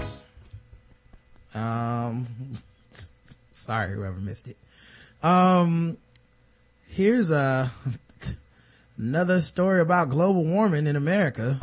Um, 1.55 2.27
sorry, 3.53 3.95
whoever 3.95 4.17
missed 4.17 4.49
it. 4.49 4.57
Um, 5.23 5.97
here's 6.89 7.31
a, 7.31 7.71
another 8.99 9.41
story 9.41 9.81
about 9.81 10.11
global 10.11 10.45
warming 10.45 10.87
in 10.87 10.97
America. 10.97 11.61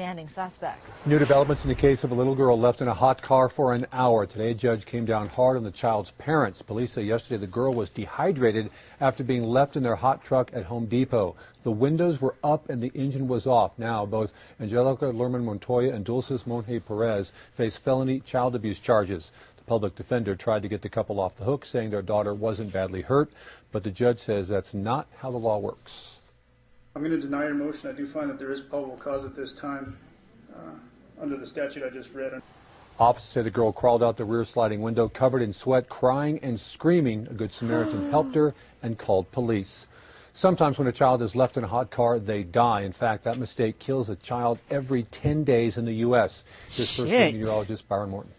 Standing 0.00 0.30
suspects. 0.30 0.90
New 1.04 1.18
developments 1.18 1.62
in 1.62 1.68
the 1.68 1.74
case 1.74 2.04
of 2.04 2.10
a 2.10 2.14
little 2.14 2.34
girl 2.34 2.58
left 2.58 2.80
in 2.80 2.88
a 2.88 2.94
hot 2.94 3.20
car 3.20 3.50
for 3.50 3.74
an 3.74 3.86
hour. 3.92 4.24
Today, 4.24 4.52
a 4.52 4.54
judge 4.54 4.86
came 4.86 5.04
down 5.04 5.28
hard 5.28 5.58
on 5.58 5.62
the 5.62 5.70
child's 5.70 6.10
parents. 6.16 6.62
Police 6.62 6.94
say 6.94 7.02
yesterday 7.02 7.36
the 7.36 7.46
girl 7.46 7.74
was 7.74 7.90
dehydrated 7.90 8.70
after 9.00 9.22
being 9.22 9.42
left 9.42 9.76
in 9.76 9.82
their 9.82 9.96
hot 9.96 10.24
truck 10.24 10.52
at 10.54 10.64
Home 10.64 10.86
Depot. 10.86 11.36
The 11.64 11.70
windows 11.70 12.18
were 12.18 12.34
up 12.42 12.70
and 12.70 12.82
the 12.82 12.90
engine 12.94 13.28
was 13.28 13.46
off. 13.46 13.72
Now, 13.76 14.06
both 14.06 14.30
Angelica 14.58 15.04
Lerman 15.04 15.44
Montoya 15.44 15.92
and 15.92 16.02
Dulces 16.02 16.44
Monje 16.46 16.82
Perez 16.86 17.30
face 17.58 17.78
felony 17.84 18.20
child 18.20 18.54
abuse 18.54 18.80
charges. 18.80 19.30
The 19.58 19.64
public 19.64 19.96
defender 19.96 20.34
tried 20.34 20.62
to 20.62 20.68
get 20.70 20.80
the 20.80 20.88
couple 20.88 21.20
off 21.20 21.36
the 21.36 21.44
hook, 21.44 21.66
saying 21.66 21.90
their 21.90 22.00
daughter 22.00 22.32
wasn't 22.32 22.72
badly 22.72 23.02
hurt, 23.02 23.28
but 23.70 23.84
the 23.84 23.90
judge 23.90 24.20
says 24.20 24.48
that's 24.48 24.72
not 24.72 25.08
how 25.18 25.30
the 25.30 25.36
law 25.36 25.58
works. 25.58 26.09
I'm 26.94 27.02
going 27.02 27.18
to 27.18 27.20
deny 27.20 27.44
your 27.44 27.54
motion. 27.54 27.88
I 27.88 27.92
do 27.92 28.06
find 28.12 28.28
that 28.30 28.38
there 28.38 28.50
is 28.50 28.62
probable 28.68 28.96
cause 28.96 29.24
at 29.24 29.36
this 29.36 29.56
time 29.60 29.96
uh, 30.54 31.22
under 31.22 31.36
the 31.36 31.46
statute 31.46 31.82
I 31.84 31.90
just 31.90 32.10
read. 32.12 32.32
Officers 32.98 33.30
say 33.32 33.42
the 33.42 33.50
girl 33.50 33.72
crawled 33.72 34.02
out 34.02 34.16
the 34.16 34.24
rear 34.24 34.44
sliding 34.44 34.82
window 34.82 35.08
covered 35.08 35.40
in 35.40 35.52
sweat, 35.52 35.88
crying 35.88 36.40
and 36.42 36.58
screaming. 36.58 37.26
A 37.30 37.34
good 37.34 37.52
Samaritan 37.52 38.10
helped 38.10 38.34
her 38.34 38.54
and 38.82 38.98
called 38.98 39.30
police. 39.30 39.86
Sometimes 40.34 40.78
when 40.78 40.88
a 40.88 40.92
child 40.92 41.22
is 41.22 41.34
left 41.34 41.56
in 41.56 41.64
a 41.64 41.68
hot 41.68 41.90
car, 41.90 42.18
they 42.18 42.42
die. 42.42 42.82
In 42.82 42.92
fact, 42.92 43.24
that 43.24 43.38
mistake 43.38 43.78
kills 43.78 44.08
a 44.08 44.16
child 44.16 44.58
every 44.68 45.04
10 45.22 45.44
days 45.44 45.76
in 45.76 45.84
the 45.84 45.94
U.S. 45.94 46.42
This 46.64 46.96
first 46.96 47.08
Shit. 47.08 47.34
meteorologist, 47.34 47.88
Byron 47.88 48.10
Morton. 48.10 48.32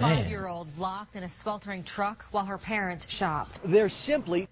Five-year-old 0.00 0.68
locked 0.76 1.14
in 1.14 1.22
a 1.22 1.30
sweltering 1.42 1.84
truck 1.84 2.24
while 2.32 2.44
her 2.44 2.58
parents 2.58 3.06
shopped. 3.08 3.60
They're 3.64 3.88
simply 3.88 4.48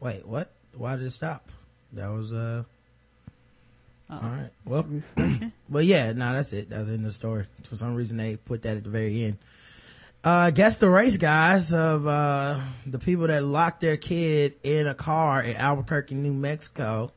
Wait, 0.00 0.26
what? 0.26 0.50
Why 0.76 0.96
did 0.96 1.06
it 1.06 1.10
stop? 1.10 1.48
That 1.92 2.08
was, 2.08 2.32
uh, 2.32 2.62
all 4.10 4.20
right. 4.20 4.50
Well, 4.64 4.86
well, 5.68 5.82
yeah, 5.82 6.12
no, 6.12 6.32
that's 6.32 6.52
it. 6.52 6.70
That 6.70 6.78
was 6.80 6.88
in 6.88 7.02
the 7.02 7.10
story. 7.10 7.46
For 7.64 7.76
some 7.76 7.94
reason, 7.94 8.16
they 8.16 8.36
put 8.36 8.62
that 8.62 8.76
at 8.76 8.84
the 8.84 8.90
very 8.90 9.24
end. 9.24 9.38
Uh, 10.22 10.50
guess 10.50 10.76
the 10.76 10.90
race 10.90 11.16
guys 11.16 11.72
of, 11.72 12.06
uh, 12.06 12.60
the 12.86 12.98
people 12.98 13.26
that 13.28 13.42
locked 13.42 13.80
their 13.80 13.96
kid 13.96 14.54
in 14.62 14.86
a 14.86 14.94
car 14.94 15.42
in 15.42 15.56
Albuquerque, 15.56 16.14
New 16.14 16.34
Mexico, 16.34 17.10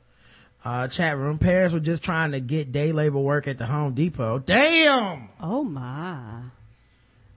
uh, 0.64 0.88
chat 0.88 1.18
room. 1.18 1.38
Parents 1.38 1.74
were 1.74 1.80
just 1.82 2.04
trying 2.04 2.32
to 2.32 2.40
get 2.40 2.72
day 2.72 2.92
labor 2.94 3.20
work 3.20 3.48
at 3.48 3.58
the 3.58 3.66
Home 3.66 3.94
Depot. 3.94 4.40
Damn! 4.40 5.28
Oh 5.42 5.64
my. 5.64 6.42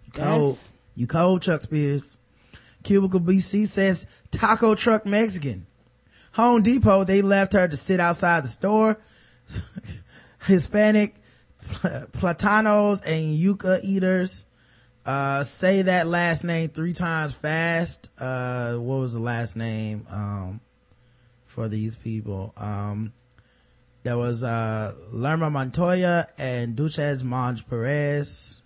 You 0.07 0.13
cold. 0.13 0.55
That's- 0.55 0.73
You 0.95 1.07
cold, 1.09 1.43
Chuck 1.43 1.63
Spears. 1.63 2.17
Cubicle 2.85 3.19
BC 3.21 3.67
says 3.67 4.07
taco 4.31 4.77
truck 4.77 5.05
Mexican. 5.05 5.67
Home 6.37 6.61
Depot, 6.61 7.05
they 7.05 7.23
left 7.23 7.55
her 7.55 7.67
to 7.67 7.77
sit 7.79 7.99
outside 7.99 8.45
the 8.45 8.49
store. 8.49 8.99
Hispanic 10.47 11.15
pl- 11.67 12.09
platanos 12.13 13.01
and 13.07 13.39
yuca 13.39 13.83
eaters, 13.83 14.45
uh, 15.07 15.43
say 15.45 15.81
that 15.81 16.07
last 16.07 16.45
name 16.45 16.69
three 16.69 16.93
times 16.93 17.33
fast. 17.33 18.11
Uh, 18.19 18.75
what 18.75 18.97
was 18.97 19.15
the 19.15 19.19
last 19.19 19.57
name, 19.57 20.07
um, 20.11 20.61
for 21.47 21.69
these 21.69 21.95
people? 21.95 22.53
Um, 22.59 23.15
there 24.03 24.19
was, 24.19 24.45
uh, 24.45 24.93
Lerma 25.13 25.49
Montoya 25.49 26.29
and 26.37 26.77
Duches 26.77 27.25
Monge 27.25 27.67
Perez. 27.67 28.61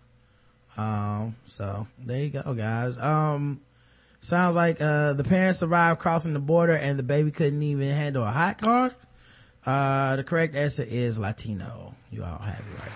Um, 0.76 1.36
so 1.46 1.86
there 2.00 2.24
you 2.24 2.30
go, 2.30 2.52
guys. 2.52 2.98
Um, 2.98 3.60
sounds 4.20 4.56
like, 4.56 4.80
uh, 4.80 5.12
the 5.14 5.24
parents 5.24 5.58
survived 5.60 6.00
crossing 6.00 6.32
the 6.32 6.38
border 6.40 6.74
and 6.74 6.98
the 6.98 7.02
baby 7.02 7.30
couldn't 7.30 7.62
even 7.62 7.90
handle 7.90 8.22
a 8.24 8.30
hot 8.30 8.58
car. 8.58 8.92
Uh, 9.66 10.16
the 10.16 10.24
correct 10.24 10.54
answer 10.54 10.82
is 10.88 11.18
Latino. 11.18 11.94
You 12.10 12.24
all 12.24 12.38
have 12.38 12.58
it 12.60 12.78
right. 12.80 12.92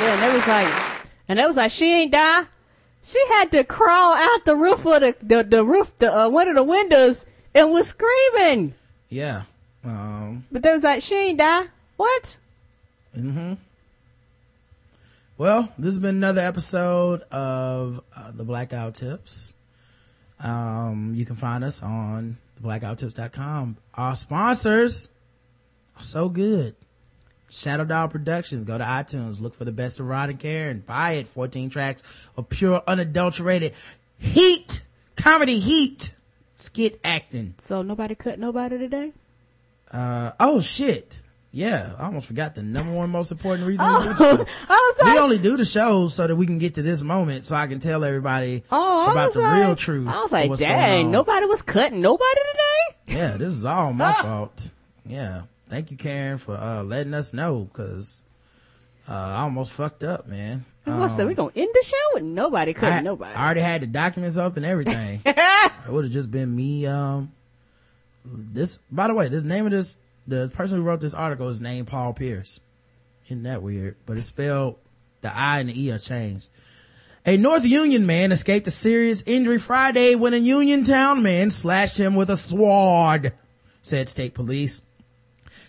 Yeah, 0.00 0.14
and 0.14 0.22
that 0.22 0.32
was 0.34 0.46
like, 0.48 1.06
and 1.28 1.38
that 1.38 1.46
was 1.46 1.56
like, 1.58 1.70
she 1.70 1.92
ain't 1.92 2.12
die. 2.12 2.44
She 3.04 3.18
had 3.28 3.50
to 3.52 3.64
crawl 3.64 4.14
out 4.14 4.44
the 4.46 4.56
roof 4.56 4.86
of 4.86 5.00
the, 5.02 5.14
the, 5.20 5.42
the 5.44 5.64
roof, 5.64 5.94
the, 5.96 6.10
uh, 6.10 6.28
one 6.30 6.48
of 6.48 6.54
the 6.54 6.64
windows 6.64 7.26
and 7.54 7.70
was 7.70 7.88
screaming. 7.88 8.72
Yeah. 9.10 9.42
Um, 9.84 10.44
But 10.50 10.62
they 10.62 10.72
was 10.72 10.84
like, 10.84 11.02
she 11.02 11.14
ain't 11.16 11.38
die. 11.38 11.66
What? 11.96 12.38
hmm 13.14 13.54
Well, 15.40 15.72
this 15.78 15.94
has 15.94 15.98
been 15.98 16.16
another 16.16 16.42
episode 16.42 17.22
of 17.32 18.02
uh, 18.14 18.30
the 18.30 18.44
Black 18.44 18.68
Guy 18.68 18.84
Who 18.84 18.90
Tips. 18.90 19.54
Um, 20.38 21.14
you 21.14 21.24
can 21.24 21.34
find 21.34 21.64
us 21.64 21.82
on 21.82 22.36
blackguywhotips.com. 22.62 23.78
Our 23.94 24.16
sponsors 24.16 25.08
are 25.96 26.02
so 26.02 26.28
good. 26.28 26.76
Shadow 27.48 27.86
Dog 27.86 28.10
Productions. 28.10 28.64
Go 28.64 28.76
to 28.76 28.84
iTunes, 28.84 29.40
look 29.40 29.54
for 29.54 29.64
the 29.64 29.72
best 29.72 29.98
of 29.98 30.06
Rod 30.06 30.28
and 30.28 30.38
Karen, 30.38 30.84
buy 30.86 31.12
it. 31.12 31.26
14 31.26 31.70
tracks 31.70 32.02
of 32.36 32.50
pure, 32.50 32.82
unadulterated 32.86 33.72
heat, 34.18 34.82
comedy 35.16 35.58
heat, 35.58 36.12
skit 36.56 37.00
acting. 37.02 37.54
So 37.56 37.80
nobody 37.80 38.14
cut 38.14 38.38
nobody 38.38 38.76
today? 38.76 39.14
Uh, 39.90 40.32
oh 40.38 40.60
shit. 40.60 41.22
Yeah, 41.52 41.94
I 41.98 42.04
almost 42.04 42.26
forgot 42.26 42.54
the 42.54 42.62
number 42.62 42.92
one 42.92 43.10
most 43.10 43.32
important 43.32 43.66
reason 43.66 43.84
we 43.84 43.92
Oh. 43.92 44.46
I 44.68 44.94
was 44.98 45.12
we 45.12 45.18
only 45.18 45.38
do 45.38 45.56
the 45.56 45.64
shows 45.64 46.14
so 46.14 46.26
that 46.26 46.36
we 46.36 46.46
can 46.46 46.58
get 46.58 46.74
to 46.74 46.82
this 46.82 47.02
moment 47.02 47.44
so 47.44 47.56
I 47.56 47.66
can 47.66 47.80
tell 47.80 48.04
everybody 48.04 48.62
oh, 48.70 49.10
about 49.10 49.32
the 49.32 49.40
like, 49.40 49.56
real 49.56 49.74
truth. 49.74 50.06
I 50.06 50.22
was 50.22 50.30
like, 50.30 50.56
dang, 50.58 51.10
nobody 51.10 51.46
was 51.46 51.62
cutting 51.62 52.00
nobody 52.00 52.40
today? 52.52 53.16
Yeah, 53.18 53.36
this 53.36 53.48
is 53.48 53.64
all 53.64 53.92
my 53.92 54.12
fault. 54.22 54.70
Yeah. 55.04 55.42
Thank 55.68 55.90
you, 55.90 55.96
Karen, 55.96 56.38
for, 56.38 56.56
uh, 56.56 56.82
letting 56.82 57.14
us 57.14 57.32
know 57.32 57.68
because, 57.72 58.22
uh, 59.08 59.12
I 59.12 59.42
almost 59.42 59.72
fucked 59.72 60.04
up, 60.04 60.28
man. 60.28 60.64
And 60.86 61.00
what's 61.00 61.14
that? 61.16 61.22
Um, 61.22 61.28
We 61.28 61.34
gonna 61.34 61.52
end 61.56 61.70
the 61.72 61.84
show 61.84 61.96
with 62.14 62.22
nobody 62.22 62.74
cutting 62.74 62.98
I, 62.98 63.02
nobody. 63.02 63.34
I 63.34 63.44
already 63.44 63.60
had 63.60 63.82
the 63.82 63.86
documents 63.88 64.36
up 64.36 64.56
and 64.56 64.64
everything. 64.64 65.20
it 65.26 65.72
would 65.88 66.04
have 66.04 66.12
just 66.12 66.30
been 66.30 66.54
me, 66.54 66.86
um, 66.86 67.32
this, 68.24 68.78
by 68.90 69.08
the 69.08 69.14
way, 69.14 69.28
the 69.28 69.42
name 69.42 69.66
of 69.66 69.72
this, 69.72 69.96
the 70.30 70.48
person 70.48 70.78
who 70.78 70.84
wrote 70.84 71.00
this 71.00 71.12
article 71.12 71.48
is 71.48 71.60
named 71.60 71.88
Paul 71.88 72.14
Pierce. 72.14 72.60
Isn't 73.26 73.42
that 73.42 73.62
weird? 73.62 73.96
But 74.06 74.16
it's 74.16 74.26
spelled, 74.26 74.78
the 75.20 75.36
I 75.36 75.58
and 75.58 75.68
the 75.68 75.82
E 75.82 75.90
are 75.90 75.98
changed. 75.98 76.48
A 77.26 77.36
North 77.36 77.64
Union 77.64 78.06
man 78.06 78.32
escaped 78.32 78.66
a 78.66 78.70
serious 78.70 79.22
injury 79.26 79.58
Friday 79.58 80.14
when 80.14 80.32
a 80.32 80.38
Uniontown 80.38 81.22
man 81.22 81.50
slashed 81.50 81.98
him 81.98 82.14
with 82.14 82.30
a 82.30 82.36
sword, 82.36 83.34
said 83.82 84.08
state 84.08 84.32
police. 84.32 84.82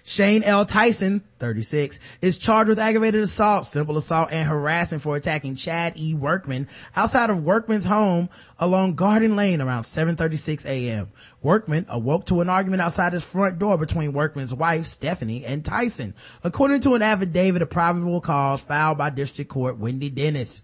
Shane 0.03 0.43
L. 0.43 0.65
Tyson, 0.65 1.23
36, 1.39 1.99
is 2.21 2.37
charged 2.37 2.69
with 2.69 2.79
aggravated 2.79 3.21
assault, 3.21 3.65
simple 3.65 3.97
assault, 3.97 4.29
and 4.31 4.47
harassment 4.47 5.03
for 5.03 5.15
attacking 5.15 5.55
Chad 5.55 5.93
E. 5.95 6.13
Workman 6.13 6.67
outside 6.95 7.29
of 7.29 7.43
Workman's 7.43 7.85
home 7.85 8.29
along 8.59 8.95
Garden 8.95 9.35
Lane 9.35 9.61
around 9.61 9.83
7.36 9.83 10.65
a.m. 10.65 11.11
Workman 11.41 11.85
awoke 11.89 12.25
to 12.25 12.41
an 12.41 12.49
argument 12.49 12.81
outside 12.81 13.13
his 13.13 13.25
front 13.25 13.59
door 13.59 13.77
between 13.77 14.13
Workman's 14.13 14.53
wife, 14.53 14.85
Stephanie, 14.85 15.45
and 15.45 15.63
Tyson, 15.63 16.13
according 16.43 16.81
to 16.81 16.95
an 16.95 17.01
affidavit 17.01 17.61
of 17.61 17.69
probable 17.69 18.21
cause 18.21 18.61
filed 18.61 18.97
by 18.97 19.09
District 19.09 19.49
Court 19.49 19.77
Wendy 19.77 20.09
Dennis. 20.09 20.63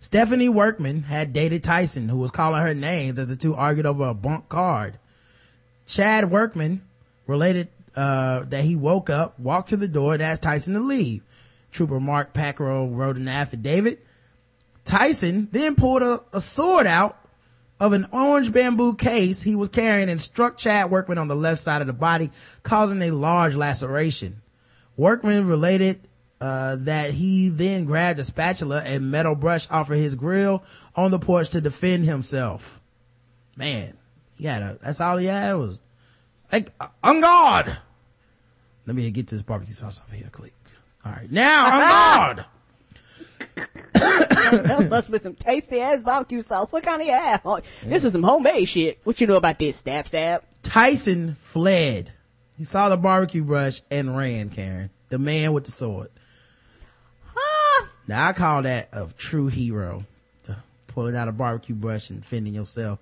Stephanie 0.00 0.50
Workman 0.50 1.04
had 1.04 1.32
dated 1.32 1.64
Tyson, 1.64 2.10
who 2.10 2.18
was 2.18 2.30
calling 2.30 2.60
her 2.60 2.74
names 2.74 3.18
as 3.18 3.28
the 3.28 3.36
two 3.36 3.54
argued 3.54 3.86
over 3.86 4.04
a 4.04 4.12
bunk 4.14 4.50
card. 4.50 4.98
Chad 5.86 6.30
Workman 6.30 6.82
related 7.26 7.68
uh, 7.96 8.44
that 8.48 8.64
he 8.64 8.76
woke 8.76 9.10
up, 9.10 9.38
walked 9.38 9.70
to 9.70 9.76
the 9.76 9.88
door, 9.88 10.14
and 10.14 10.22
asked 10.22 10.42
Tyson 10.42 10.74
to 10.74 10.80
leave. 10.80 11.22
Trooper 11.70 12.00
Mark 12.00 12.32
Packrell 12.32 12.94
wrote 12.94 13.16
an 13.16 13.28
affidavit. 13.28 14.04
Tyson 14.84 15.48
then 15.50 15.74
pulled 15.74 16.02
a, 16.02 16.22
a 16.32 16.40
sword 16.40 16.86
out 16.86 17.18
of 17.80 17.92
an 17.92 18.06
orange 18.12 18.52
bamboo 18.52 18.94
case 18.94 19.42
he 19.42 19.56
was 19.56 19.68
carrying 19.68 20.08
and 20.08 20.20
struck 20.20 20.56
Chad 20.56 20.90
Workman 20.90 21.18
on 21.18 21.28
the 21.28 21.36
left 21.36 21.60
side 21.60 21.80
of 21.80 21.86
the 21.86 21.92
body, 21.92 22.30
causing 22.62 23.02
a 23.02 23.10
large 23.10 23.54
laceration. 23.54 24.40
Workman 24.96 25.48
related 25.48 26.00
uh, 26.40 26.76
that 26.80 27.12
he 27.12 27.48
then 27.48 27.84
grabbed 27.84 28.18
a 28.18 28.24
spatula 28.24 28.82
and 28.82 29.10
metal 29.10 29.34
brush 29.34 29.66
off 29.70 29.90
of 29.90 29.96
his 29.96 30.14
grill 30.14 30.62
on 30.94 31.10
the 31.10 31.18
porch 31.18 31.50
to 31.50 31.60
defend 31.60 32.04
himself. 32.04 32.80
Man, 33.56 33.96
a, 34.62 34.78
that's 34.82 35.00
all 35.00 35.16
he 35.16 35.26
had 35.26 35.54
was, 35.54 35.78
like, 36.54 36.72
on 37.02 37.20
guard! 37.20 37.76
Let 38.86 38.94
me 38.94 39.10
get 39.10 39.26
this 39.26 39.42
barbecue 39.42 39.74
sauce 39.74 40.00
over 40.06 40.14
here 40.14 40.28
quick. 40.30 40.54
Alright, 41.04 41.30
now, 41.30 41.66
on 41.66 42.36
guard! 42.36 42.44
that 43.54 44.86
must 44.88 45.10
be 45.10 45.18
some 45.18 45.34
tasty 45.34 45.80
ass 45.80 46.02
barbecue 46.02 46.42
sauce. 46.42 46.72
What 46.72 46.84
kind 46.84 47.00
of 47.00 47.06
you 47.08 47.12
have? 47.12 47.40
Oh, 47.44 47.60
This 47.84 48.04
is 48.04 48.12
some 48.12 48.22
homemade 48.22 48.68
shit. 48.68 49.00
What 49.02 49.20
you 49.20 49.26
know 49.26 49.36
about 49.36 49.58
this? 49.58 49.76
Stab, 49.78 50.06
stab. 50.06 50.44
Tyson 50.62 51.34
fled. 51.34 52.12
He 52.56 52.64
saw 52.64 52.88
the 52.88 52.96
barbecue 52.96 53.42
brush 53.42 53.82
and 53.90 54.16
ran, 54.16 54.50
Karen. 54.50 54.90
The 55.08 55.18
man 55.18 55.52
with 55.52 55.64
the 55.64 55.72
sword. 55.72 56.10
Huh? 57.26 57.86
Now 58.06 58.28
I 58.28 58.32
call 58.32 58.62
that 58.62 58.90
a 58.92 59.08
true 59.16 59.48
hero. 59.48 60.04
Pulling 60.86 61.16
out 61.16 61.26
a 61.26 61.32
barbecue 61.32 61.74
brush 61.74 62.10
and 62.10 62.20
defending 62.20 62.54
yourself. 62.54 63.00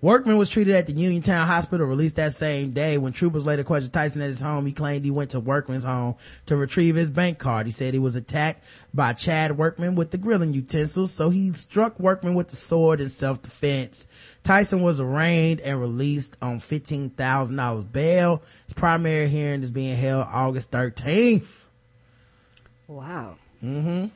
Workman 0.00 0.38
was 0.38 0.48
treated 0.48 0.76
at 0.76 0.86
the 0.86 0.92
Uniontown 0.92 1.48
Hospital, 1.48 1.84
released 1.84 2.16
that 2.16 2.32
same 2.32 2.70
day. 2.70 2.98
When 2.98 3.12
troopers 3.12 3.44
later 3.44 3.64
questioned 3.64 3.92
Tyson 3.92 4.22
at 4.22 4.28
his 4.28 4.40
home, 4.40 4.64
he 4.64 4.72
claimed 4.72 5.04
he 5.04 5.10
went 5.10 5.30
to 5.30 5.40
Workman's 5.40 5.82
home 5.82 6.14
to 6.46 6.56
retrieve 6.56 6.94
his 6.94 7.10
bank 7.10 7.38
card. 7.38 7.66
He 7.66 7.72
said 7.72 7.94
he 7.94 7.98
was 7.98 8.14
attacked 8.14 8.64
by 8.94 9.12
Chad 9.12 9.58
Workman 9.58 9.96
with 9.96 10.12
the 10.12 10.18
grilling 10.18 10.54
utensils, 10.54 11.12
so 11.12 11.30
he 11.30 11.52
struck 11.52 11.98
Workman 11.98 12.34
with 12.34 12.48
the 12.48 12.56
sword 12.56 13.00
in 13.00 13.08
self-defense. 13.08 14.06
Tyson 14.44 14.82
was 14.82 15.00
arraigned 15.00 15.60
and 15.62 15.80
released 15.80 16.36
on 16.40 16.60
$15,000 16.60 17.92
bail. 17.92 18.42
His 18.66 18.74
primary 18.74 19.28
hearing 19.28 19.64
is 19.64 19.70
being 19.70 19.96
held 19.96 20.28
August 20.30 20.70
13th. 20.70 21.66
Wow. 22.86 23.36
Mm-hmm. 23.64 24.06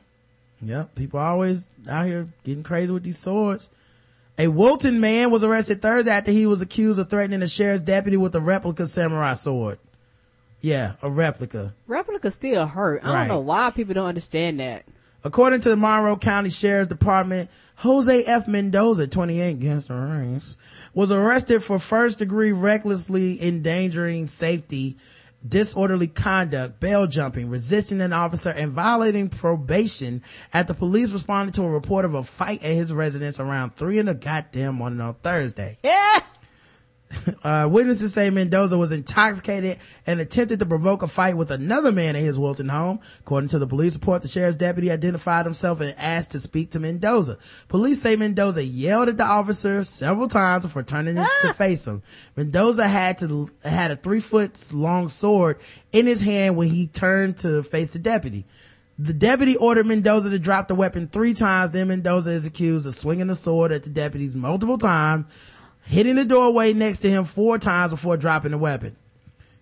Yep. 0.65 0.95
People 0.95 1.19
always 1.19 1.69
out 1.89 2.05
here 2.05 2.29
getting 2.45 2.63
crazy 2.63 2.93
with 2.93 3.03
these 3.03 3.19
swords. 3.19 3.69
A 4.37 4.47
Wilton 4.47 4.99
man 4.99 5.29
was 5.29 5.43
arrested 5.43 5.81
Thursday 5.81 6.11
after 6.11 6.31
he 6.31 6.45
was 6.47 6.61
accused 6.61 6.99
of 6.99 7.09
threatening 7.09 7.41
a 7.43 7.47
sheriff's 7.47 7.83
deputy 7.85 8.17
with 8.17 8.35
a 8.35 8.41
replica 8.41 8.87
samurai 8.87 9.33
sword. 9.33 9.77
Yeah, 10.61 10.93
a 11.01 11.11
replica. 11.11 11.73
Replica 11.87 12.31
still 12.31 12.65
hurt. 12.65 13.01
I 13.03 13.13
Right. 13.13 13.19
don't 13.19 13.27
know 13.27 13.39
why 13.41 13.69
people 13.69 13.93
don't 13.93 14.07
understand 14.07 14.59
that. 14.59 14.85
According 15.25 15.61
to 15.61 15.69
the 15.69 15.75
Monroe 15.77 16.17
County 16.17 16.49
Sheriff's 16.49 16.89
Department, 16.89 17.49
Jose 17.77 18.23
F. 18.25 18.47
Mendoza, 18.47 19.07
28 19.07 19.59
gangster 19.59 19.93
rings, 19.95 20.57
was 20.93 21.11
arrested 21.11 21.63
for 21.63 21.79
first 21.79 22.19
degree 22.19 22.51
recklessly 22.51 23.41
endangering 23.41 24.27
safety, 24.27 24.97
disorderly 25.47 26.07
conduct, 26.07 26.79
bail 26.79 27.07
jumping, 27.07 27.49
resisting 27.49 28.01
an 28.01 28.13
officer, 28.13 28.49
and 28.49 28.71
violating 28.71 29.29
probation 29.29 30.21
after 30.53 30.73
the 30.73 30.79
police 30.79 31.11
responded 31.11 31.53
to 31.55 31.63
a 31.63 31.69
report 31.69 32.05
of 32.05 32.13
a 32.13 32.23
fight 32.23 32.63
at 32.63 32.73
his 32.73 32.93
residence 32.93 33.39
around 33.39 33.75
three 33.75 33.99
in 33.99 34.05
the 34.05 34.13
goddamn 34.13 34.75
morning 34.75 35.01
on 35.01 35.13
Thursday. 35.15 35.77
Yeah. 35.83 36.19
Uh, 37.43 37.67
witnesses 37.69 38.13
say 38.13 38.29
Mendoza 38.29 38.77
was 38.77 38.93
intoxicated 38.93 39.77
and 40.07 40.21
attempted 40.21 40.59
to 40.59 40.65
provoke 40.65 41.03
a 41.03 41.07
fight 41.09 41.35
with 41.35 41.51
another 41.51 41.91
man 41.91 42.15
at 42.15 42.21
his 42.21 42.39
Wilton 42.39 42.69
home. 42.69 43.01
According 43.19 43.49
to 43.49 43.59
the 43.59 43.67
police 43.67 43.95
report, 43.95 44.21
the 44.21 44.29
sheriff's 44.29 44.55
deputy 44.55 44.89
identified 44.89 45.45
himself 45.45 45.81
and 45.81 45.93
asked 45.97 46.31
to 46.31 46.39
speak 46.39 46.71
to 46.71 46.79
Mendoza. 46.79 47.37
Police 47.67 48.01
say 48.01 48.15
Mendoza 48.15 48.63
yelled 48.63 49.09
at 49.09 49.17
the 49.17 49.25
officer 49.25 49.83
several 49.83 50.29
times 50.29 50.63
before 50.63 50.83
turning 50.83 51.15
to 51.15 51.53
face 51.53 51.85
him. 51.85 52.01
Mendoza 52.37 52.87
had 52.87 53.17
to, 53.17 53.49
had 53.63 53.91
a 53.91 53.97
three 53.97 54.21
foot 54.21 54.71
long 54.71 55.09
sword 55.09 55.59
in 55.91 56.07
his 56.07 56.21
hand 56.21 56.55
when 56.55 56.69
he 56.69 56.87
turned 56.87 57.37
to 57.37 57.61
face 57.61 57.91
the 57.91 57.99
deputy. 57.99 58.45
The 58.99 59.13
deputy 59.13 59.57
ordered 59.57 59.87
Mendoza 59.87 60.29
to 60.29 60.37
drop 60.37 60.67
the 60.67 60.75
weapon 60.75 61.07
three 61.07 61.33
times. 61.33 61.71
Then 61.71 61.87
Mendoza 61.87 62.29
is 62.29 62.45
accused 62.45 62.85
of 62.85 62.93
swinging 62.93 63.25
the 63.25 63.35
sword 63.35 63.71
at 63.71 63.83
the 63.83 63.89
deputies 63.89 64.35
multiple 64.35 64.77
times, 64.77 65.25
hitting 65.83 66.15
the 66.15 66.25
doorway 66.25 66.73
next 66.73 66.99
to 66.99 67.09
him 67.09 67.25
four 67.25 67.57
times 67.59 67.91
before 67.91 68.17
dropping 68.17 68.51
the 68.51 68.57
weapon. 68.57 68.95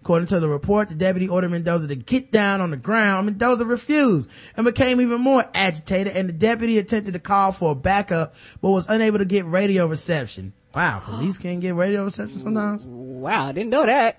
According 0.02 0.30
to 0.30 0.40
the 0.40 0.50
report, 0.50 0.90
the 0.90 0.96
deputy 0.96 1.30
ordered 1.30 1.52
Mendoza 1.52 1.88
to 1.88 1.96
get 1.96 2.32
down 2.32 2.60
on 2.60 2.72
the 2.72 2.78
ground. 2.78 3.28
Mendoza 3.28 3.66
refused 3.66 4.30
and 4.58 4.66
became 4.66 5.00
even 5.00 5.22
more 5.22 5.46
agitated 5.54 6.16
and 6.16 6.28
the 6.30 6.34
deputy 6.34 6.80
attempted 6.80 7.14
to 7.14 7.20
call 7.20 7.52
for 7.52 7.76
backup 7.76 8.34
but 8.62 8.72
was 8.72 8.90
unable 8.90 9.20
to 9.20 9.26
get 9.26 9.46
radio 9.46 9.86
reception. 9.86 10.54
Wow, 10.74 11.02
police 11.06 11.38
can't 11.38 11.60
get 11.62 11.76
radio 11.76 12.04
reception 12.04 12.40
sometimes? 12.40 12.88
Wow, 12.88 13.48
I 13.48 13.52
didn't 13.52 13.70
know 13.70 13.86
that. 13.86 14.18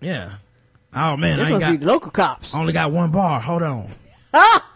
Yeah. 0.00 0.32
Oh 0.94 1.16
man, 1.16 1.38
This 1.38 1.48
I 1.52 1.58
must 1.58 1.80
be 1.80 1.86
local 1.86 2.10
cops. 2.10 2.52
only 2.54 2.72
got 2.72 2.90
one 2.90 3.12
bar. 3.12 3.40
Hold 3.40 3.62
on. 3.62 3.88
Ah! 4.34 4.66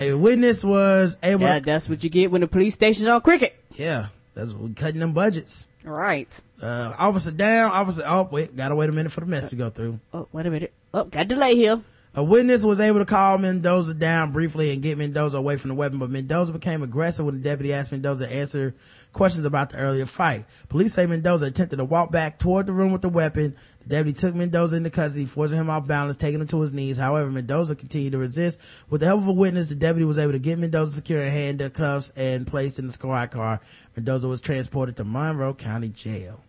A 0.00 0.14
witness 0.14 0.64
was 0.64 1.16
able 1.22 1.42
Yeah, 1.42 1.58
to, 1.60 1.64
that's 1.64 1.88
what 1.88 2.02
you 2.02 2.10
get 2.10 2.30
when 2.30 2.40
the 2.40 2.46
police 2.48 2.74
station's 2.74 3.08
on 3.08 3.20
cricket. 3.20 3.54
yeah, 3.76 4.06
that's 4.34 4.54
cutting 4.76 5.00
them 5.00 5.12
budgets. 5.12 5.68
Right. 5.84 6.40
Uh, 6.60 6.94
officer 6.98 7.30
down, 7.30 7.70
officer, 7.70 8.02
oh 8.06 8.28
wait, 8.30 8.54
gotta 8.54 8.74
wait 8.74 8.88
a 8.88 8.92
minute 8.92 9.12
for 9.12 9.20
the 9.20 9.26
message 9.26 9.50
to 9.50 9.56
go 9.56 9.70
through. 9.70 9.98
Oh, 10.12 10.28
wait 10.32 10.46
a 10.46 10.50
minute. 10.50 10.72
Oh, 10.92 11.04
got 11.04 11.28
delay 11.28 11.54
here. 11.54 11.80
A 12.14 12.24
witness 12.24 12.64
was 12.64 12.80
able 12.80 12.98
to 12.98 13.04
calm 13.04 13.42
Mendoza 13.42 13.94
down 13.94 14.32
briefly 14.32 14.72
and 14.72 14.82
get 14.82 14.98
Mendoza 14.98 15.38
away 15.38 15.56
from 15.56 15.68
the 15.68 15.76
weapon, 15.76 15.98
but 15.98 16.10
Mendoza 16.10 16.52
became 16.52 16.82
aggressive 16.82 17.24
when 17.24 17.36
the 17.36 17.40
deputy 17.40 17.72
asked 17.72 17.92
Mendoza 17.92 18.26
to 18.26 18.34
answer 18.34 18.74
questions 19.12 19.44
about 19.46 19.70
the 19.70 19.78
earlier 19.78 20.06
fight. 20.06 20.44
Police 20.68 20.94
say 20.94 21.06
Mendoza 21.06 21.46
attempted 21.46 21.76
to 21.76 21.84
walk 21.84 22.10
back 22.10 22.38
toward 22.38 22.66
the 22.66 22.72
room 22.72 22.92
with 22.92 23.02
the 23.02 23.08
weapon. 23.08 23.56
The 23.82 23.88
deputy 23.88 24.18
took 24.18 24.34
Mendoza 24.34 24.76
into 24.76 24.90
custody, 24.90 25.24
forcing 25.24 25.58
him 25.58 25.70
off 25.70 25.86
balance, 25.86 26.16
taking 26.16 26.40
him 26.40 26.46
to 26.48 26.60
his 26.60 26.72
knees. 26.72 26.98
However, 26.98 27.30
Mendoza 27.30 27.74
continued 27.74 28.12
to 28.12 28.18
resist. 28.18 28.60
With 28.88 29.00
the 29.00 29.06
help 29.06 29.22
of 29.22 29.28
a 29.28 29.32
witness, 29.32 29.68
the 29.68 29.74
deputy 29.74 30.04
was 30.04 30.18
able 30.18 30.32
to 30.32 30.38
get 30.38 30.58
Mendoza 30.58 30.92
secure 30.92 31.22
in 31.22 31.32
handcuffs 31.32 32.12
and 32.16 32.46
placed 32.46 32.78
in 32.78 32.86
the 32.86 32.92
squad 32.92 33.30
car. 33.30 33.60
Mendoza 33.96 34.28
was 34.28 34.40
transported 34.40 34.96
to 34.96 35.04
Monroe 35.04 35.54
County 35.54 35.88
Jail. 35.88 36.40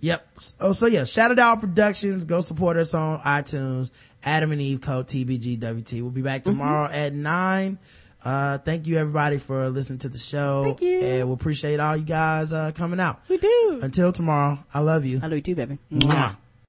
Yep. 0.00 0.28
Oh, 0.60 0.72
so 0.72 0.86
yeah, 0.86 1.04
Shadow 1.04 1.36
Dog 1.36 1.60
Productions. 1.60 2.24
Go 2.24 2.40
support 2.40 2.76
us 2.76 2.92
on 2.92 3.20
iTunes. 3.20 3.92
Adam 4.24 4.50
and 4.50 4.60
Eve 4.60 4.80
code 4.80 5.06
TBGWT. 5.06 6.02
We'll 6.02 6.10
be 6.10 6.22
back 6.22 6.40
mm-hmm. 6.42 6.50
tomorrow 6.50 6.90
at 6.90 7.12
nine. 7.12 7.78
Uh, 8.24 8.58
thank 8.58 8.86
you 8.86 8.98
everybody 8.98 9.38
for 9.38 9.68
listening 9.68 9.98
to 10.00 10.08
the 10.08 10.18
show. 10.18 10.62
Thank 10.64 10.82
you. 10.82 11.00
And 11.00 11.28
we 11.28 11.34
appreciate 11.34 11.80
all 11.80 11.96
you 11.96 12.04
guys, 12.04 12.52
uh, 12.52 12.70
coming 12.72 13.00
out. 13.00 13.20
We 13.28 13.36
do. 13.38 13.80
Until 13.82 14.12
tomorrow, 14.12 14.58
I 14.72 14.80
love 14.80 15.04
you. 15.04 15.18
I 15.22 15.26
love 15.26 15.32
you 15.34 15.40
too, 15.42 15.54
baby. 15.54 15.78
Mwah. 15.92 16.36